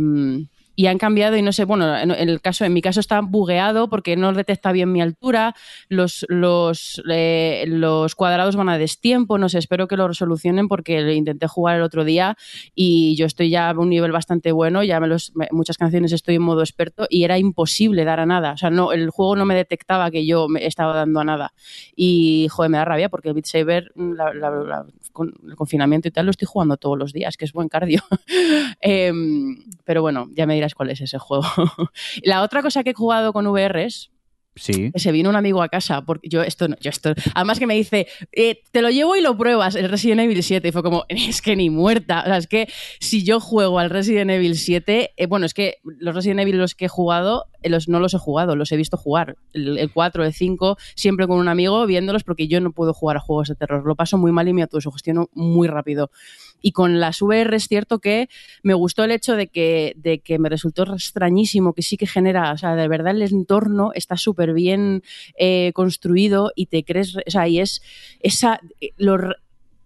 y 0.78 0.86
han 0.86 0.96
cambiado 0.96 1.36
y 1.36 1.42
no 1.42 1.50
sé, 1.52 1.64
bueno, 1.64 1.98
en, 1.98 2.12
el 2.12 2.40
caso, 2.40 2.64
en 2.64 2.72
mi 2.72 2.80
caso 2.80 3.00
está 3.00 3.20
bugueado 3.20 3.88
porque 3.88 4.16
no 4.16 4.32
detecta 4.32 4.70
bien 4.70 4.92
mi 4.92 5.00
altura, 5.02 5.56
los, 5.88 6.24
los, 6.28 7.02
eh, 7.10 7.64
los 7.66 8.14
cuadrados 8.14 8.54
van 8.54 8.68
a 8.68 8.78
destiempo, 8.78 9.38
no 9.38 9.48
sé, 9.48 9.58
espero 9.58 9.88
que 9.88 9.96
lo 9.96 10.06
resolucionen 10.06 10.68
porque 10.68 11.00
lo 11.00 11.10
intenté 11.10 11.48
jugar 11.48 11.74
el 11.74 11.82
otro 11.82 12.04
día 12.04 12.36
y 12.76 13.16
yo 13.16 13.26
estoy 13.26 13.50
ya 13.50 13.68
a 13.68 13.72
un 13.76 13.88
nivel 13.88 14.12
bastante 14.12 14.52
bueno, 14.52 14.84
ya 14.84 15.00
me 15.00 15.08
los, 15.08 15.32
muchas 15.50 15.78
canciones 15.78 16.12
estoy 16.12 16.36
en 16.36 16.42
modo 16.42 16.60
experto 16.60 17.08
y 17.10 17.24
era 17.24 17.38
imposible 17.38 18.04
dar 18.04 18.20
a 18.20 18.26
nada, 18.26 18.52
o 18.52 18.56
sea, 18.56 18.70
no, 18.70 18.92
el 18.92 19.10
juego 19.10 19.34
no 19.34 19.46
me 19.46 19.56
detectaba 19.56 20.12
que 20.12 20.26
yo 20.26 20.46
me 20.46 20.64
estaba 20.64 20.94
dando 20.94 21.18
a 21.18 21.24
nada 21.24 21.54
y 21.96 22.46
joder, 22.52 22.70
me 22.70 22.78
da 22.78 22.84
rabia 22.84 23.08
porque 23.08 23.30
el 23.30 23.34
Beat 23.34 23.46
Saber, 23.46 23.92
el 23.96 25.56
confinamiento 25.56 26.06
y 26.06 26.12
tal, 26.12 26.26
lo 26.26 26.30
estoy 26.30 26.46
jugando 26.46 26.76
todos 26.76 26.96
los 26.96 27.12
días, 27.12 27.36
que 27.36 27.46
es 27.46 27.52
buen 27.52 27.68
cardio. 27.68 28.00
Em, 28.80 29.56
pero 29.84 30.02
bueno, 30.02 30.28
ya 30.34 30.46
me 30.46 30.54
dirás 30.54 30.67
cuál 30.74 30.90
es 30.90 31.00
ese 31.00 31.18
juego. 31.18 31.44
la 32.22 32.42
otra 32.42 32.62
cosa 32.62 32.84
que 32.84 32.90
he 32.90 32.94
jugado 32.94 33.32
con 33.32 33.46
VRs 33.46 34.10
Sí. 34.58 34.90
que 34.92 34.98
se 34.98 35.12
vino 35.12 35.30
un 35.30 35.36
amigo 35.36 35.62
a 35.62 35.68
casa, 35.68 36.02
porque 36.02 36.28
yo 36.28 36.42
esto 36.42 36.68
no, 36.68 36.76
yo 36.80 36.90
esto, 36.90 37.14
además 37.34 37.58
que 37.58 37.66
me 37.66 37.74
dice, 37.74 38.08
eh, 38.32 38.62
te 38.72 38.82
lo 38.82 38.90
llevo 38.90 39.14
y 39.16 39.20
lo 39.20 39.36
pruebas, 39.36 39.76
el 39.76 39.88
Resident 39.88 40.20
Evil 40.20 40.42
7, 40.42 40.66
y 40.66 40.72
fue 40.72 40.82
como, 40.82 41.04
es 41.08 41.40
que 41.42 41.54
ni 41.54 41.70
muerta, 41.70 42.22
o 42.22 42.24
sea, 42.24 42.36
es 42.38 42.46
que 42.46 42.68
si 42.98 43.24
yo 43.24 43.40
juego 43.40 43.78
al 43.78 43.90
Resident 43.90 44.30
Evil 44.30 44.56
7, 44.56 45.12
eh, 45.16 45.26
bueno, 45.26 45.46
es 45.46 45.54
que 45.54 45.76
los 45.84 46.14
Resident 46.14 46.40
Evil 46.40 46.58
los 46.58 46.74
que 46.74 46.86
he 46.86 46.88
jugado, 46.88 47.46
eh, 47.62 47.68
los, 47.68 47.88
no 47.88 48.00
los 48.00 48.14
he 48.14 48.18
jugado, 48.18 48.56
los 48.56 48.72
he 48.72 48.76
visto 48.76 48.96
jugar, 48.96 49.36
el, 49.52 49.78
el 49.78 49.92
4, 49.92 50.24
el 50.24 50.32
5, 50.32 50.76
siempre 50.96 51.28
con 51.28 51.38
un 51.38 51.48
amigo 51.48 51.86
viéndolos 51.86 52.24
porque 52.24 52.48
yo 52.48 52.60
no 52.60 52.72
puedo 52.72 52.92
jugar 52.92 53.16
a 53.16 53.20
juegos 53.20 53.48
de 53.48 53.54
terror, 53.54 53.86
lo 53.86 53.94
paso 53.94 54.18
muy 54.18 54.32
mal 54.32 54.48
y 54.48 54.54
me 54.54 54.62
autosugestiono 54.62 55.28
muy 55.34 55.68
rápido. 55.68 56.10
Y 56.60 56.72
con 56.72 57.00
las 57.00 57.22
VR 57.22 57.56
es 57.56 57.68
cierto 57.68 57.98
que 57.98 58.28
me 58.62 58.74
gustó 58.74 59.04
el 59.04 59.10
hecho 59.10 59.36
de 59.36 59.48
que, 59.48 59.94
de 59.96 60.20
que 60.20 60.38
me 60.38 60.48
resultó 60.48 60.82
extrañísimo, 60.94 61.72
que 61.72 61.82
sí 61.82 61.96
que 61.96 62.06
genera, 62.06 62.52
o 62.52 62.58
sea, 62.58 62.74
de 62.74 62.88
verdad 62.88 63.14
el 63.14 63.22
entorno 63.22 63.90
está 63.94 64.16
súper 64.16 64.52
bien 64.52 65.02
eh, 65.38 65.72
construido 65.74 66.52
y 66.54 66.66
te 66.66 66.84
crees, 66.84 67.16
o 67.16 67.20
sea, 67.30 67.48
y 67.48 67.60
es 67.60 67.82
esa, 68.20 68.60
eh, 68.80 68.90
lo 68.96 69.18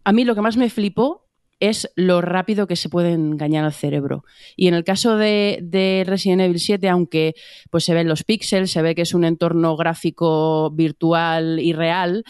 a 0.05 0.13
mí 0.13 0.25
lo 0.25 0.35
que 0.35 0.41
más 0.41 0.57
me 0.57 0.71
flipó 0.71 1.23
es 1.63 1.89
lo 1.95 2.21
rápido 2.21 2.67
que 2.67 2.75
se 2.75 2.89
puede 2.89 3.13
engañar 3.13 3.65
al 3.65 3.73
cerebro. 3.73 4.25
Y 4.57 4.67
en 4.67 4.75
el 4.75 4.83
caso 4.83 5.17
de, 5.17 5.61
de 5.63 6.03
Resident 6.05 6.43
Evil 6.43 6.59
7, 6.59 6.89
aunque 6.89 7.35
pues 7.71 7.85
se 7.85 7.95
ven 7.95 8.09
los 8.09 8.25
píxeles, 8.25 8.73
se 8.73 8.83
ve 8.83 8.97
que 8.97 9.03
es 9.03 9.15
un 9.15 9.25
entorno 9.25 9.77
gráfico 9.77 10.71
virtual 10.73 11.61
y 11.61 11.73
real, 11.73 12.25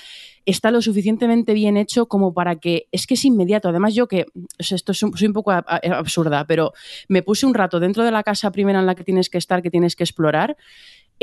está 0.45 0.71
lo 0.71 0.83
suficientemente 0.83 1.55
bien 1.55 1.77
hecho 1.79 2.07
como 2.09 2.35
para 2.35 2.57
que 2.57 2.89
es 2.93 3.07
que 3.07 3.15
es 3.15 3.25
inmediato. 3.25 3.71
Además, 3.71 3.95
yo 3.95 4.07
que 4.07 4.27
esto 4.59 4.93
es 4.93 5.03
un- 5.03 5.17
soy 5.17 5.29
un 5.29 5.33
poco 5.35 5.51
absurda, 5.53 6.47
pero 6.47 6.73
me 7.09 7.23
puse 7.23 7.47
un 7.47 7.55
rato 7.55 7.81
dentro 7.81 8.05
de 8.05 8.11
la 8.11 8.23
casa 8.23 8.51
primera 8.53 8.81
en 8.81 8.87
la 8.87 8.95
que 8.95 9.05
tienes 9.05 9.31
que 9.31 9.39
estar, 9.39 9.63
que 9.63 9.71
tienes 9.71 9.97
que 9.97 10.05
explorar. 10.05 10.57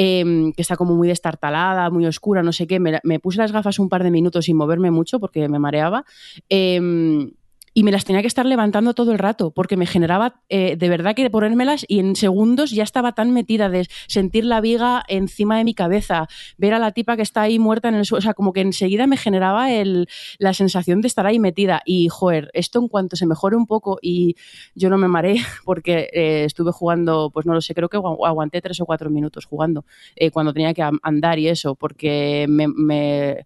em, 0.01 0.53
que 0.53 0.61
está 0.61 0.77
como 0.77 0.95
muy 0.95 1.09
destartalada, 1.09 1.89
muy 1.89 2.05
oscura, 2.05 2.41
no 2.41 2.53
sé 2.53 2.67
qué. 2.67 2.79
Me 2.79 3.19
puse 3.19 3.37
las 3.37 3.51
gafas 3.51 3.79
un 3.79 3.89
par 3.89 4.01
de 4.03 4.11
minutos 4.11 4.45
sin 4.45 4.55
moverme 4.55 4.91
mucho 4.91 5.19
porque 5.19 5.49
me 5.49 5.59
mareaba. 5.59 6.05
em, 6.47 7.31
y 7.73 7.83
me 7.83 7.91
las 7.91 8.05
tenía 8.05 8.21
que 8.21 8.27
estar 8.27 8.45
levantando 8.45 8.93
todo 8.93 9.11
el 9.11 9.19
rato 9.19 9.51
porque 9.51 9.77
me 9.77 9.85
generaba 9.85 10.41
eh, 10.49 10.75
de 10.77 10.89
verdad 10.89 11.15
que 11.15 11.29
ponérmelas 11.29 11.85
y 11.87 11.99
en 11.99 12.15
segundos 12.15 12.71
ya 12.71 12.83
estaba 12.83 13.13
tan 13.13 13.31
metida 13.31 13.69
de 13.69 13.87
sentir 14.07 14.45
la 14.45 14.61
viga 14.61 15.03
encima 15.07 15.57
de 15.57 15.63
mi 15.63 15.73
cabeza, 15.73 16.27
ver 16.57 16.73
a 16.73 16.79
la 16.79 16.91
tipa 16.91 17.15
que 17.15 17.21
está 17.21 17.41
ahí 17.41 17.59
muerta 17.59 17.89
en 17.89 17.95
el 17.95 18.05
suelo, 18.05 18.19
o 18.19 18.21
sea, 18.21 18.33
como 18.33 18.53
que 18.53 18.61
enseguida 18.61 19.07
me 19.07 19.17
generaba 19.17 19.71
el, 19.71 20.07
la 20.37 20.53
sensación 20.53 21.01
de 21.01 21.07
estar 21.07 21.25
ahí 21.25 21.39
metida 21.39 21.81
y, 21.85 22.07
joder, 22.09 22.49
esto 22.53 22.79
en 22.79 22.87
cuanto 22.87 23.15
se 23.15 23.25
mejore 23.25 23.55
un 23.55 23.65
poco 23.67 23.97
y 24.01 24.35
yo 24.75 24.89
no 24.89 24.97
me 24.97 25.07
mareé 25.07 25.37
porque 25.65 26.09
eh, 26.13 26.43
estuve 26.45 26.71
jugando, 26.71 27.29
pues 27.33 27.45
no 27.45 27.53
lo 27.53 27.61
sé, 27.61 27.73
creo 27.73 27.89
que 27.89 27.97
agu- 27.97 28.25
aguanté 28.27 28.61
tres 28.61 28.79
o 28.81 28.85
cuatro 28.85 29.09
minutos 29.09 29.45
jugando 29.45 29.85
eh, 30.15 30.31
cuando 30.31 30.53
tenía 30.53 30.73
que 30.73 30.83
andar 31.03 31.39
y 31.39 31.47
eso, 31.47 31.75
porque 31.75 32.45
me, 32.49 33.45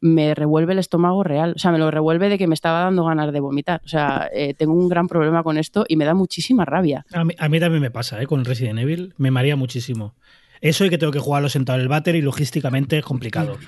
me 0.00 0.34
revuelve 0.34 0.72
el 0.72 0.78
estómago 0.78 1.22
real, 1.22 1.54
o 1.56 1.58
sea, 1.58 1.72
me 1.72 1.78
lo 1.78 1.90
revuelve 1.90 2.28
de 2.28 2.38
que 2.38 2.46
me 2.46 2.54
estaba 2.54 2.80
dando 2.80 3.04
ganas 3.04 3.32
de 3.32 3.40
vomitar, 3.40 3.82
o 3.84 3.88
sea, 3.88 4.30
eh, 4.32 4.54
tengo 4.54 4.72
un 4.72 4.88
gran 4.88 5.08
problema 5.08 5.42
con 5.42 5.58
esto 5.58 5.84
y 5.88 5.96
me 5.96 6.04
da 6.04 6.14
muchísima 6.14 6.64
rabia. 6.64 7.04
A 7.12 7.24
mí, 7.24 7.34
a 7.38 7.48
mí 7.48 7.60
también 7.60 7.82
me 7.82 7.90
pasa, 7.90 8.20
¿eh? 8.22 8.26
Con 8.26 8.44
Resident 8.44 8.78
Evil. 8.78 9.14
Me 9.18 9.30
marea 9.30 9.56
muchísimo. 9.56 10.14
Eso 10.60 10.84
y 10.84 10.90
que 10.90 10.98
tengo 10.98 11.12
que 11.12 11.18
jugarlo 11.18 11.48
sentado 11.48 11.78
en 11.78 11.82
el 11.82 11.88
váter 11.88 12.16
y 12.16 12.22
logísticamente 12.22 12.98
es 12.98 13.04
complicado. 13.04 13.58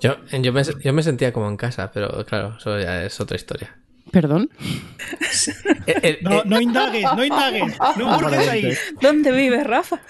Yo, 0.00 0.16
yo, 0.30 0.52
me, 0.52 0.62
yo 0.82 0.92
me 0.92 1.02
sentía 1.02 1.32
como 1.32 1.48
en 1.48 1.56
casa, 1.56 1.90
pero 1.92 2.24
claro, 2.24 2.56
eso 2.58 2.78
ya 2.78 3.04
es 3.04 3.20
otra 3.20 3.36
historia. 3.36 3.76
Perdón. 4.12 4.50
Eh, 5.86 5.94
eh, 6.02 6.18
No, 6.22 6.40
eh, 6.40 6.42
no 6.46 6.60
indagues, 6.60 7.04
no 7.16 7.24
indagues. 7.24 7.76
No 7.96 8.18
busques 8.18 8.48
ahí. 8.48 8.72
¿Dónde 9.00 9.32
vive 9.32 9.62
Rafa? 9.64 10.00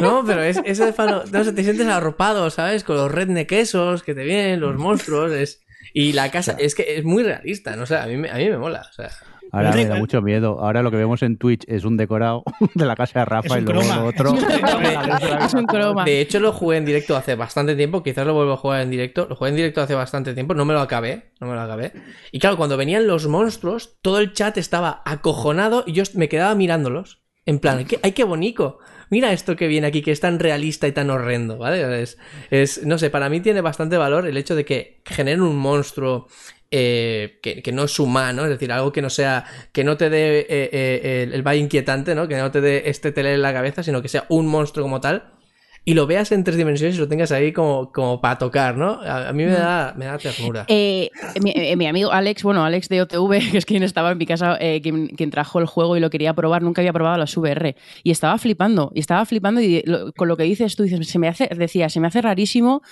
no, 0.00 0.24
pero 0.24 0.42
es, 0.42 0.60
eso 0.64 0.84
de 0.86 0.92
falo- 0.94 1.24
no 1.30 1.54
te 1.54 1.62
sientes 1.64 1.86
arropado, 1.88 2.48
¿sabes? 2.50 2.84
Con 2.84 2.96
los 2.96 3.10
redneck 3.10 3.48
quesos 3.48 4.02
que 4.02 4.14
te 4.14 4.24
vienen, 4.24 4.60
los 4.60 4.76
monstruos, 4.76 5.32
es... 5.32 5.62
Y 5.92 6.12
la 6.12 6.30
casa, 6.30 6.54
es 6.58 6.74
que 6.76 6.96
es 6.98 7.04
muy 7.04 7.22
realista, 7.24 7.74
no 7.74 7.84
sé, 7.86 7.96
a 7.96 8.06
mí 8.06 8.16
me, 8.16 8.30
a 8.30 8.34
mí 8.36 8.48
me 8.48 8.58
mola, 8.58 8.86
o 8.88 8.92
sea... 8.92 9.10
Ahora 9.52 9.72
me 9.72 9.86
da 9.86 9.96
mucho 9.96 10.22
miedo. 10.22 10.58
Ahora 10.60 10.82
lo 10.82 10.90
que 10.90 10.96
vemos 10.96 11.22
en 11.22 11.36
Twitch 11.36 11.64
es 11.66 11.84
un 11.84 11.96
decorado 11.96 12.44
de 12.74 12.84
la 12.84 12.96
casa 12.96 13.20
de 13.20 13.24
Rafa 13.24 13.58
y 13.58 13.62
luego 13.62 13.80
croma. 13.80 14.04
otro. 14.04 14.34
Es 14.40 14.44
un 14.44 14.60
croma. 14.60 15.44
Es 15.44 15.54
un 15.54 15.66
croma. 15.66 16.04
De 16.04 16.20
hecho, 16.20 16.40
lo 16.40 16.52
jugué 16.52 16.78
en 16.78 16.84
directo 16.84 17.16
hace 17.16 17.34
bastante 17.34 17.74
tiempo. 17.76 18.02
Quizás 18.02 18.26
lo 18.26 18.34
vuelvo 18.34 18.52
a 18.52 18.56
jugar 18.56 18.82
en 18.82 18.90
directo. 18.90 19.26
Lo 19.28 19.36
jugué 19.36 19.50
en 19.50 19.56
directo 19.56 19.80
hace 19.80 19.94
bastante 19.94 20.34
tiempo. 20.34 20.54
No 20.54 20.64
me 20.64 20.74
lo 20.74 20.80
acabé. 20.80 21.32
No 21.40 21.46
me 21.46 21.54
lo 21.54 21.60
acabé. 21.60 21.92
Y 22.32 22.38
claro, 22.38 22.56
cuando 22.56 22.76
venían 22.76 23.06
los 23.06 23.26
monstruos, 23.26 23.98
todo 24.02 24.18
el 24.18 24.32
chat 24.32 24.56
estaba 24.58 25.02
acojonado 25.04 25.84
y 25.86 25.92
yo 25.92 26.04
me 26.14 26.28
quedaba 26.28 26.54
mirándolos. 26.54 27.20
En 27.46 27.58
plan, 27.58 27.84
¿qué, 27.84 27.98
¡ay, 28.02 28.12
qué 28.12 28.22
bonito! 28.24 28.78
Mira 29.08 29.32
esto 29.32 29.56
que 29.56 29.66
viene 29.66 29.88
aquí, 29.88 30.02
que 30.02 30.12
es 30.12 30.20
tan 30.20 30.38
realista 30.38 30.86
y 30.86 30.92
tan 30.92 31.10
horrendo, 31.10 31.58
¿vale? 31.58 32.02
Es, 32.02 32.16
es, 32.50 32.86
no 32.86 32.96
sé, 32.96 33.10
para 33.10 33.28
mí 33.28 33.40
tiene 33.40 33.60
bastante 33.60 33.96
valor 33.96 34.26
el 34.26 34.36
hecho 34.36 34.54
de 34.54 34.64
que 34.64 35.02
generen 35.04 35.40
un 35.40 35.56
monstruo 35.56 36.28
eh, 36.70 37.40
que, 37.42 37.72
no 37.72 37.84
es 37.84 37.98
humano, 37.98 38.44
es 38.44 38.50
decir, 38.50 38.70
algo 38.72 38.92
que 38.92 39.02
no 39.02 39.10
sea, 39.10 39.44
que 39.72 39.82
no 39.82 39.96
te 39.96 40.08
dé 40.08 40.40
eh, 40.40 40.46
eh, 40.48 41.22
el, 41.24 41.34
el 41.34 41.42
valle 41.42 41.60
inquietante, 41.60 42.14
¿no? 42.14 42.28
Que 42.28 42.36
no 42.36 42.50
te 42.50 42.60
dé 42.60 42.84
este 42.86 43.12
tele 43.12 43.34
en 43.34 43.42
la 43.42 43.52
cabeza, 43.52 43.82
sino 43.82 44.02
que 44.02 44.08
sea 44.08 44.26
un 44.28 44.46
monstruo 44.46 44.84
como 44.84 45.00
tal. 45.00 45.39
Y 45.84 45.94
lo 45.94 46.06
veas 46.06 46.30
en 46.32 46.44
tres 46.44 46.56
dimensiones 46.56 46.96
y 46.96 46.98
lo 46.98 47.08
tengas 47.08 47.32
ahí 47.32 47.52
como, 47.52 47.90
como 47.90 48.20
para 48.20 48.36
tocar, 48.36 48.76
¿no? 48.76 49.00
A, 49.02 49.32
mí 49.32 49.44
me 49.44 49.52
da, 49.52 49.94
me 49.96 50.04
da 50.04 50.18
ternura. 50.18 50.66
Eh, 50.68 51.10
eh, 51.34 51.76
mi, 51.76 51.86
amigo 51.86 52.12
Alex, 52.12 52.42
bueno, 52.42 52.64
Alex 52.64 52.88
de 52.88 53.02
OTV, 53.02 53.30
que 53.50 53.58
es 53.58 53.64
quien 53.64 53.82
estaba 53.82 54.12
en 54.12 54.18
mi 54.18 54.26
casa, 54.26 54.58
eh, 54.60 54.82
quien, 54.82 55.30
trajo 55.30 55.58
el 55.58 55.66
juego 55.66 55.96
y 55.96 56.00
lo 56.00 56.10
quería 56.10 56.34
probar, 56.34 56.62
nunca 56.62 56.82
había 56.82 56.92
probado 56.92 57.16
las 57.16 57.34
VR. 57.36 57.76
Y 58.02 58.10
estaba 58.10 58.36
flipando, 58.36 58.92
y 58.94 59.00
estaba 59.00 59.24
flipando 59.24 59.60
y 59.60 59.82
con 60.16 60.28
lo 60.28 60.36
que 60.36 60.42
dices 60.42 60.76
tú, 60.76 60.82
dices, 60.82 61.08
se 61.08 61.18
me 61.18 61.28
hace, 61.28 61.48
decía, 61.56 61.88
se 61.88 62.00
me 62.00 62.08
hace 62.08 62.20
rarísimo 62.20 62.82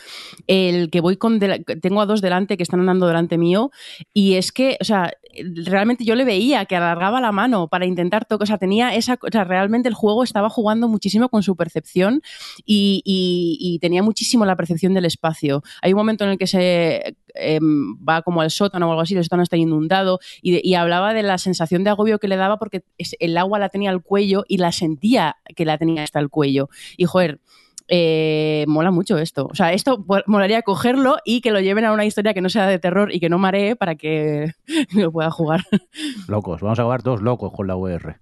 el 0.47 0.89
que 0.91 1.01
voy 1.01 1.17
con, 1.17 1.39
tengo 1.39 2.01
a 2.01 2.07
dos 2.07 2.23
delante 2.23 2.57
que 2.57 2.63
están 2.63 2.81
andando 2.81 3.07
delante 3.07 3.37
mío 3.37 3.71
y 4.15 4.35
es 4.35 4.51
que, 4.51 4.79
o 4.81 4.85
sea, 4.85 5.13
realmente 5.65 6.05
yo 6.05 6.15
le 6.15 6.25
veía 6.25 6.65
que 6.65 6.77
alargaba 6.77 7.21
la 7.21 7.33
mano 7.33 7.69
para 7.69 7.87
intentar 7.87 8.25
tocar, 8.25 8.45
o 8.45 8.47
sea, 8.47 8.59
tenía 8.59 8.95
esa, 8.95 9.19
o 9.21 9.31
sea, 9.31 9.45
realmente 9.45 9.89
el 9.89 9.95
juego 9.95 10.25
estaba 10.25 10.49
jugando 10.49 10.89
muchísimo 10.89 11.29
con 11.29 11.43
su 11.43 11.57
percepción 11.57 12.23
y, 12.65 12.78
tenía 13.81 14.03
muchísimo 14.03 14.45
la 14.45 14.57
percepción 14.57 14.95
del 14.95 15.05
espacio. 15.05 15.63
Hay 15.83 15.93
un 15.93 15.99
momento 15.99 16.25
en 16.25 16.31
el 16.31 16.39
que 16.39 16.47
se 16.47 17.17
em, 17.35 17.97
va 17.97 18.23
como 18.23 18.41
al 18.41 18.51
sótano 18.51 18.87
o 18.87 18.91
algo 18.91 19.03
así, 19.03 19.15
el 19.15 19.25
sótano 19.25 19.43
está 19.43 19.57
inundado 19.57 20.21
y, 20.43 20.75
hablaba 20.75 21.13
de 21.15 21.23
la 21.23 21.39
sensación 21.39 21.83
de 21.85 21.91
agobio 21.91 22.19
que 22.19 22.29
le 22.29 22.37
daba 22.37 22.59
porque 22.59 22.85
el 23.19 23.37
agua 23.37 23.59
la 23.59 23.69
tenía 23.69 23.91
al 23.91 24.03
cuello 24.03 24.45
y 24.47 24.59
la 24.59 24.73
sentía 24.73 25.37
que 25.57 25.65
la 25.65 25.79
tenía 25.79 26.05
hasta 26.05 26.21
el 26.21 26.29
cuello. 26.29 26.69
Y 26.97 27.05
joder, 27.05 27.41
eh, 27.89 28.67
mola 28.69 28.91
mucho 28.91 29.19
esto. 29.19 29.49
O 29.51 29.55
sea, 29.55 29.73
esto 29.73 30.05
molaría 30.27 30.63
cogerlo 30.63 31.17
y 31.25 31.41
que 31.41 31.51
lo 31.51 31.61
lleven 31.61 31.85
a 31.87 31.93
una 31.93 32.05
historia 32.05 32.35
que 32.35 32.43
no 32.43 32.51
sea 32.51 32.67
de 32.67 32.79
terror 32.79 33.13
y 33.13 33.19
que 33.19 33.31
no 33.31 33.39
maree 33.39 33.77
para 33.77 33.95
que 33.97 34.53
lo 34.95 35.11
pueda 35.11 35.31
jugar. 35.31 35.63
Locos, 36.29 36.61
vamos 36.61 36.79
a 36.79 36.85
jugar 36.85 37.03
dos 37.03 37.23
locos 37.23 37.53
con 37.53 37.67
la 37.67 37.77
VR. 37.77 38.19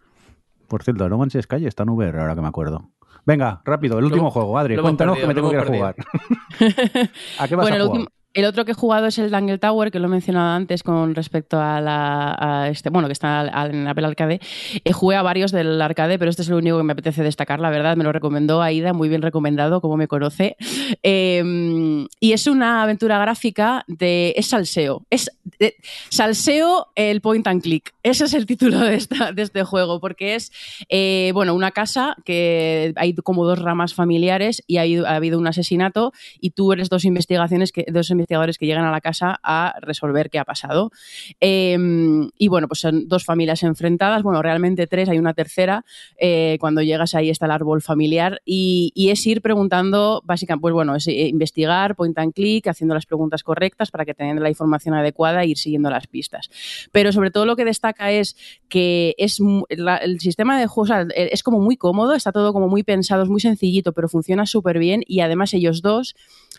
Por 0.69 0.83
cierto, 0.83 1.09
No 1.09 1.19
Man's 1.19 1.37
Sky 1.41 1.67
está 1.67 1.83
en 1.83 1.91
VR, 1.91 2.21
ahora 2.21 2.35
que 2.35 2.41
me 2.41 2.49
acuerdo. 2.49 2.91
Venga, 3.27 3.61
rápido, 3.65 3.99
el 3.99 4.05
último 4.05 4.31
juego, 4.31 4.57
Adri, 4.57 4.77
cuéntanos 4.77 5.19
que 5.19 5.27
me 5.27 5.35
tengo 5.35 5.51
que 5.51 5.57
ir 5.57 5.61
a 5.61 5.67
jugar. 5.67 5.97
¿A 7.41 7.49
qué 7.49 7.57
vas 7.57 7.71
a 7.71 7.85
jugar? 7.85 8.07
El 8.37 8.45
otro 8.45 8.67
que 8.67 8.73
he 8.73 8.75
jugado 8.75 9.07
es 9.07 9.17
el 9.19 9.31
Dangle 9.31 9.57
Tower, 9.57 9.91
que 9.91 9.99
lo 9.99 10.09
he 10.09 10.11
mencionado 10.11 10.55
antes 10.55 10.83
con 10.83 11.15
respecto 11.15 11.59
a, 11.59 11.81
la, 11.81 12.69
este, 12.71 12.91
bueno, 12.91 13.09
que 13.09 13.15
está 13.15 13.67
en 13.71 13.89
Apple 13.89 14.05
Arcade. 14.05 14.41
Eh, 14.85 14.93
jugué 14.93 15.17
a 15.17 15.23
varios 15.23 15.53
del 15.53 15.81
arcade, 15.81 16.19
pero 16.19 16.29
este 16.29 16.43
es 16.43 16.49
el 16.49 16.57
único 16.57 16.77
que 16.77 16.83
me 16.83 16.93
apetece 16.93 17.23
destacar, 17.23 17.61
la 17.61 17.71
verdad. 17.71 17.97
Me 17.97 18.05
lo 18.05 18.13
recomendó 18.13 18.61
Aida, 18.61 18.93
muy 18.93 19.09
bien 19.09 19.23
recomendado, 19.23 19.81
como 19.81 19.97
me 19.97 20.07
conoce. 20.07 20.59
Em, 21.03 22.09
y 22.21 22.33
es 22.33 22.47
una 22.47 22.83
aventura 22.83 23.19
gráfica 23.19 23.85
de. 23.87 24.35
Es 24.37 24.49
salseo. 24.49 25.07
Es 25.09 25.31
salseo 26.11 26.89
el 26.95 27.23
point 27.23 27.47
and 27.47 27.63
click. 27.63 27.95
Ese 28.03 28.27
es 28.27 28.35
el 28.35 28.45
título 28.45 28.81
de, 28.81 28.97
este 29.37 29.65
juego, 29.65 29.99
porque 29.99 30.35
es, 30.35 30.53
eh, 30.91 31.31
bueno, 31.33 31.55
una 31.55 31.71
casa 31.71 32.17
que 32.27 32.93
hay 32.97 33.15
como 33.15 33.47
dos 33.47 33.61
ramas 33.61 33.95
familiares 33.95 34.63
y 34.67 34.77
ha 34.77 34.83
habido, 34.83 35.07
ha 35.07 35.15
habido 35.15 35.39
un 35.39 35.47
asesinato 35.47 36.13
y 36.39 36.51
tú 36.51 36.75
eres 36.75 36.91
dos 36.91 37.07
investigaciones 37.07 37.73
que, 37.73 37.87
dos 37.89 38.11
investigadores 38.27 38.59
que 38.59 38.67
llegan 38.67 38.85
a 38.85 38.91
la 38.91 39.01
casa 39.01 39.39
a 39.43 39.75
resolver 39.81 40.31
qué 40.31 40.39
ha 40.39 40.45
pasado. 40.45 40.91
Em, 41.41 42.29
y 42.37 42.49
bueno, 42.49 42.67
pues 42.67 42.81
son 42.81 43.07
dos 43.07 43.25
familias 43.25 43.63
enfrentadas, 43.63 44.23
bueno, 44.23 44.43
realmente 44.43 44.87
tres, 44.87 45.09
hay 45.09 45.19
una 45.19 45.33
tercera. 45.33 45.85
Eh, 46.19 46.57
cuando 46.61 46.83
llegas 46.83 47.15
ahí 47.15 47.31
está 47.31 47.47
el 47.47 47.53
árbol 47.53 47.83
familiar 47.83 48.43
y, 48.45 48.93
es 48.97 49.25
ir 49.25 49.41
preguntando, 49.41 50.21
básicamente, 50.25 50.63
pues 50.63 50.75
bueno, 50.75 50.97
es 50.97 51.07
eh, 51.07 51.29
investigar, 51.29 51.95
point 51.95 52.19
and 52.19 52.35
click, 52.35 52.67
haciendo 52.67 52.95
las 52.95 53.07
preguntas 53.07 53.45
correctas 53.45 53.93
para 53.93 54.05
que 54.05 54.15
tengan 54.15 54.43
la 54.43 54.49
información 54.49 54.95
adecuada 54.95 55.45
e 55.45 55.49
ir 55.49 55.59
siguiendo 55.59 55.89
las 55.91 56.09
pistas. 56.09 56.51
Pero 56.91 57.13
sobre 57.13 57.31
todo 57.31 57.47
lo 57.47 57.55
que 57.55 57.65
destaca 57.65 58.11
es 58.11 58.37
que 58.69 59.15
es 59.19 59.39
el 59.69 60.19
sistema 60.19 60.59
de 60.59 60.67
juegos 60.67 60.91
es 61.15 61.43
como 61.45 61.61
muy 61.61 61.77
cómodo, 61.77 62.15
está 62.15 62.33
todo 62.33 62.53
como 62.53 62.69
muy 62.69 62.83
pensado, 62.83 63.23
es 63.23 63.29
muy 63.29 63.41
sencillito, 63.41 63.93
pero 63.93 64.09
funciona 64.09 64.45
súper 64.47 64.81
bien 64.81 65.03
y 65.07 65.21
además 65.21 65.55
ellos 65.55 65.83
dos, 65.83 66.17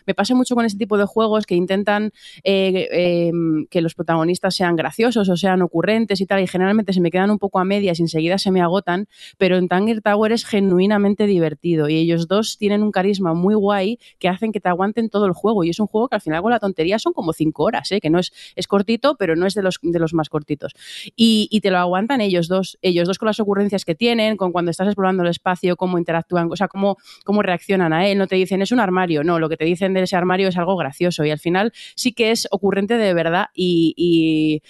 me 0.08 0.14
pasa 0.14 0.34
mucho 0.34 0.54
con 0.54 0.64
este 0.64 0.78
tipo 0.78 0.96
de 0.96 1.04
juegos 1.04 1.44
que 1.44 1.54
intentan 1.54 2.12
eh, 2.42 3.28
em, 3.28 3.66
que 3.66 3.82
los 3.82 3.94
protagonistas 3.94 4.54
sean 4.54 4.74
graciosos 4.74 5.28
o 5.28 5.36
sean 5.36 5.60
ocurrentes 5.60 6.22
y 6.22 6.26
tal, 6.26 6.40
y 6.40 6.46
generalmente 6.46 6.94
se 6.94 7.02
me 7.02 7.10
quedan 7.10 7.30
un 7.30 7.38
poco 7.38 7.58
a 7.58 7.64
medias 7.64 7.98
y 7.98 8.02
enseguida 8.04 8.38
se 8.38 8.50
me 8.50 8.62
agotan, 8.62 9.06
pero 9.36 9.58
en 9.58 9.68
Tanger 9.68 10.00
Tower 10.00 10.32
es 10.32 10.46
genuinamente 10.46 11.26
divertido 11.26 11.90
y 11.90 11.96
ellos 11.96 12.26
dos 12.26 12.56
tienen 12.56 12.82
un 12.82 12.90
carisma 12.90 13.34
muy 13.34 13.54
guay 13.54 13.98
que 14.18 14.30
hacen 14.30 14.50
que 14.50 14.60
te 14.60 14.70
aguanten 14.70 15.10
todo 15.10 15.26
el 15.26 15.34
juego 15.34 15.62
y 15.62 15.68
es 15.68 15.78
un 15.78 15.86
juego 15.86 16.08
que 16.08 16.14
al 16.14 16.22
final 16.22 16.40
con 16.40 16.52
la 16.52 16.58
tontería 16.58 16.98
son 16.98 17.12
como 17.12 17.34
cinco 17.34 17.64
horas, 17.64 17.92
¿eh? 17.92 18.00
que 18.00 18.08
no 18.08 18.18
es, 18.18 18.32
es 18.56 18.66
cortito, 18.66 19.16
pero 19.18 19.36
no 19.36 19.44
es 19.44 19.52
de 19.52 19.62
los, 19.62 19.78
de 19.82 19.98
los 19.98 20.14
más 20.14 20.30
cortitos. 20.30 20.72
Y, 21.16 21.48
y 21.50 21.60
te 21.60 21.70
lo 21.70 21.76
aguantan 21.76 22.22
ellos 22.22 22.48
dos, 22.48 22.78
ellos 22.80 23.06
dos 23.06 23.18
con 23.18 23.26
las 23.26 23.40
ocurrencias 23.40 23.84
que 23.84 23.94
tienen, 23.94 24.38
con 24.38 24.52
cuando 24.52 24.70
estás 24.70 24.86
explorando 24.86 25.22
el 25.22 25.28
espacio, 25.28 25.76
cómo 25.76 25.98
interactúan, 25.98 26.50
o 26.50 26.56
sea, 26.56 26.68
cómo, 26.68 26.96
cómo 27.26 27.42
reaccionan 27.42 27.92
a 27.92 28.08
él, 28.08 28.16
no 28.16 28.26
te 28.26 28.36
dicen 28.36 28.62
es 28.62 28.72
un 28.72 28.80
armario, 28.80 29.22
no, 29.22 29.38
lo 29.38 29.50
que 29.50 29.58
te 29.58 29.66
dicen 29.66 29.92
ese 30.04 30.16
armario 30.16 30.48
es 30.48 30.56
algo 30.56 30.76
gracioso 30.76 31.24
y 31.24 31.30
al 31.30 31.38
final 31.38 31.72
sí 31.94 32.12
que 32.12 32.30
es 32.30 32.48
ocurrente 32.50 32.94
de 32.94 33.14
verdad 33.14 33.46
y, 33.54 34.62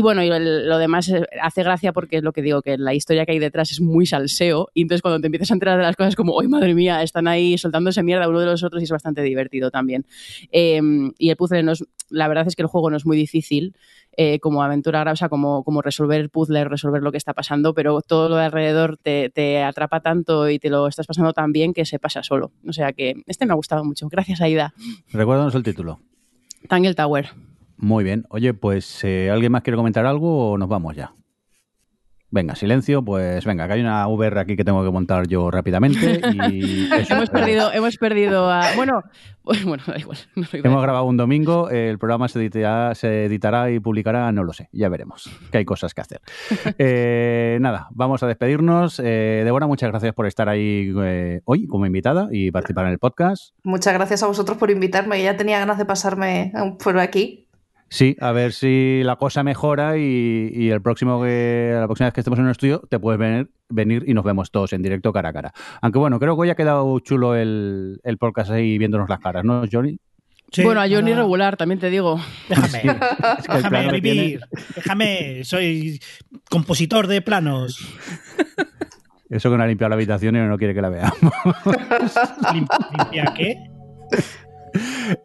bueno, 0.00 0.22
y 0.22 0.28
lo 0.28 0.78
demás 0.78 1.12
hace 1.42 1.62
gracia 1.62 1.92
porque 1.92 2.18
es 2.18 2.22
lo 2.22 2.32
que 2.32 2.42
digo, 2.42 2.62
que 2.62 2.78
la 2.78 2.94
historia 2.94 3.26
que 3.26 3.32
hay 3.32 3.38
detrás 3.38 3.70
es 3.72 3.80
muy 3.80 4.06
salseo 4.06 4.68
y 4.74 4.82
entonces 4.82 5.02
cuando 5.02 5.20
te 5.20 5.26
empiezas 5.26 5.50
a 5.50 5.54
enterar 5.54 5.78
de 5.78 5.84
las 5.84 5.96
cosas 5.96 6.16
como, 6.16 6.40
¡ay, 6.40 6.48
madre 6.48 6.74
mía! 6.74 7.02
Están 7.02 7.28
ahí 7.28 7.58
soltándose 7.58 8.02
mierda 8.02 8.28
uno 8.28 8.40
de 8.40 8.46
los 8.46 8.62
otros 8.62 8.82
y 8.82 8.84
es 8.84 8.90
bastante 8.90 9.22
divertido 9.22 9.70
también. 9.70 10.06
Em, 10.50 11.12
y 11.18 11.30
el 11.30 11.36
puzzle 11.36 11.62
no 11.62 11.72
es, 11.72 11.84
la 12.10 12.28
verdad 12.28 12.46
es 12.46 12.56
que 12.56 12.62
el 12.62 12.68
juego 12.68 12.90
no 12.90 12.96
es 12.96 13.06
muy 13.06 13.16
difícil. 13.16 13.74
Eh, 14.16 14.38
como 14.40 14.62
aventura 14.62 15.00
grasa, 15.00 15.28
como, 15.28 15.64
como 15.64 15.82
resolver 15.82 16.30
puzzles, 16.30 16.66
resolver 16.66 17.02
lo 17.02 17.10
que 17.10 17.18
está 17.18 17.34
pasando, 17.34 17.74
pero 17.74 18.00
todo 18.00 18.28
lo 18.28 18.36
de 18.36 18.44
alrededor 18.44 18.96
te, 18.96 19.30
te, 19.30 19.62
atrapa 19.62 20.00
tanto 20.00 20.48
y 20.48 20.58
te 20.58 20.70
lo 20.70 20.86
estás 20.86 21.06
pasando 21.06 21.32
tan 21.32 21.52
bien 21.52 21.74
que 21.74 21.84
se 21.84 21.98
pasa 21.98 22.22
solo. 22.22 22.52
O 22.66 22.72
sea 22.72 22.92
que 22.92 23.14
este 23.26 23.46
me 23.46 23.52
ha 23.52 23.56
gustado 23.56 23.84
mucho. 23.84 24.08
Gracias, 24.08 24.40
Aida. 24.40 24.74
Recuérdanos 25.12 25.54
el 25.54 25.62
título. 25.62 26.00
Tangle 26.68 26.94
Tower. 26.94 27.28
Muy 27.76 28.04
bien. 28.04 28.24
Oye, 28.30 28.54
pues 28.54 29.02
eh, 29.04 29.30
¿alguien 29.30 29.52
más 29.52 29.62
quiere 29.62 29.76
comentar 29.76 30.06
algo 30.06 30.52
o 30.52 30.58
nos 30.58 30.68
vamos 30.68 30.94
ya? 30.96 31.12
Venga, 32.34 32.56
silencio, 32.56 33.00
pues 33.00 33.44
venga, 33.44 33.68
que 33.68 33.74
hay 33.74 33.80
una 33.80 34.08
VR 34.08 34.40
aquí 34.40 34.56
que 34.56 34.64
tengo 34.64 34.82
que 34.82 34.90
montar 34.90 35.28
yo 35.28 35.52
rápidamente. 35.52 36.20
Y 36.32 36.88
hemos, 37.08 37.30
perdido, 37.30 37.72
hemos 37.72 37.96
perdido 37.96 38.50
a. 38.50 38.74
Bueno, 38.74 39.04
bueno, 39.64 39.84
da 39.86 39.96
igual. 39.96 40.18
hemos 40.34 40.82
grabado 40.82 41.04
un 41.04 41.16
domingo, 41.16 41.70
el 41.70 41.96
programa 41.96 42.26
se 42.26 42.40
editará, 42.40 42.92
se 42.96 43.26
editará 43.26 43.70
y 43.70 43.78
publicará, 43.78 44.32
no 44.32 44.42
lo 44.42 44.52
sé, 44.52 44.68
ya 44.72 44.88
veremos, 44.88 45.30
que 45.52 45.58
hay 45.58 45.64
cosas 45.64 45.94
que 45.94 46.00
hacer. 46.00 46.20
Eh, 46.76 47.58
nada, 47.60 47.86
vamos 47.92 48.22
a 48.22 48.26
despedirnos. 48.26 48.98
Eh, 48.98 49.42
Débora, 49.44 49.66
muchas 49.66 49.90
gracias 49.90 50.12
por 50.12 50.26
estar 50.26 50.48
ahí 50.48 50.92
eh, 51.02 51.40
hoy 51.44 51.68
como 51.68 51.86
invitada 51.86 52.28
y 52.32 52.50
participar 52.50 52.86
en 52.86 52.92
el 52.92 52.98
podcast. 52.98 53.54
Muchas 53.62 53.94
gracias 53.94 54.22
a 54.24 54.26
vosotros 54.26 54.58
por 54.58 54.70
invitarme, 54.70 55.22
ya 55.22 55.36
tenía 55.36 55.60
ganas 55.60 55.78
de 55.78 55.84
pasarme 55.84 56.52
por 56.82 56.98
aquí. 56.98 57.43
Sí, 57.94 58.16
a 58.20 58.32
ver 58.32 58.52
si 58.52 59.02
la 59.04 59.14
cosa 59.14 59.44
mejora 59.44 59.96
y, 59.96 60.68
el 60.68 60.82
próximo 60.82 61.22
que, 61.22 61.76
la 61.78 61.86
próxima 61.86 62.08
vez 62.08 62.14
que 62.14 62.22
estemos 62.22 62.40
en 62.40 62.46
un 62.46 62.50
estudio 62.50 62.80
te 62.90 62.98
puedes 62.98 63.20
venir, 63.20 63.50
venir 63.68 64.02
y 64.08 64.14
nos 64.14 64.24
vemos 64.24 64.50
todos 64.50 64.72
en 64.72 64.82
directo 64.82 65.12
cara 65.12 65.28
a 65.28 65.32
cara. 65.32 65.52
Aunque 65.80 66.00
bueno, 66.00 66.18
creo 66.18 66.34
que 66.34 66.40
hoy 66.40 66.50
ha 66.50 66.56
quedado 66.56 66.98
chulo 66.98 67.36
el, 67.36 68.00
el 68.02 68.18
podcast 68.18 68.50
ahí 68.50 68.78
viéndonos 68.78 69.08
las 69.08 69.20
caras, 69.20 69.44
¿no, 69.44 69.62
Johnny? 69.70 70.00
bueno, 70.64 70.80
a 70.80 70.88
Johnny 70.88 71.14
regular, 71.14 71.56
también 71.56 71.78
te 71.78 71.88
digo. 71.88 72.18
Déjame, 72.48 72.98
déjame 73.52 74.00
vivir. 74.00 74.40
Déjame, 74.74 75.44
soy 75.44 76.00
compositor 76.50 77.06
de 77.06 77.22
planos. 77.22 77.78
Eso 79.30 79.52
que 79.52 79.56
no 79.56 79.62
ha 79.62 79.68
limpiado 79.68 79.90
la 79.90 79.94
habitación 79.94 80.34
y 80.34 80.40
no 80.40 80.58
quiere 80.58 80.74
que 80.74 80.82
la 80.82 80.88
veamos. 80.88 81.14
¿Limpia 82.52 83.32
qué? 83.36 83.56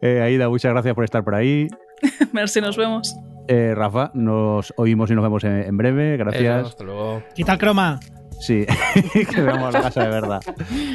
Eh, 0.02 0.20
Aida, 0.22 0.48
muchas 0.48 0.70
gracias 0.70 0.94
por 0.94 1.02
estar 1.02 1.24
por 1.24 1.34
ahí. 1.34 1.66
Merci, 2.32 2.60
nos 2.60 2.76
vemos. 2.76 3.16
Eh, 3.48 3.74
Rafa, 3.74 4.10
nos 4.14 4.72
oímos 4.76 5.10
y 5.10 5.14
nos 5.14 5.22
vemos 5.22 5.44
en, 5.44 5.76
breve. 5.76 6.16
Gracias. 6.16 6.68
hasta 6.68 6.84
luego. 6.84 7.22
¿Qué 7.34 7.44
croma? 7.58 7.98
Sí, 8.40 8.64
que 9.12 9.40
veamos 9.42 9.72
la 9.72 9.82
casa 9.82 10.04
de 10.04 10.08
verdad. 10.08 10.40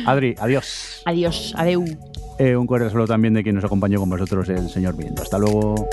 Adri, 0.05 0.35
adiós. 0.39 1.03
Adiós, 1.05 1.53
adeu. 1.57 1.85
Eh, 2.39 2.55
un 2.55 2.65
cordial 2.65 2.89
saludo 2.89 3.07
también 3.07 3.33
de 3.33 3.43
quien 3.43 3.55
nos 3.55 3.63
acompañó 3.63 3.99
con 3.99 4.09
vosotros, 4.09 4.49
el 4.49 4.69
señor 4.69 4.97
Viendo. 4.97 5.21
Hasta 5.21 5.37
luego. 5.37 5.87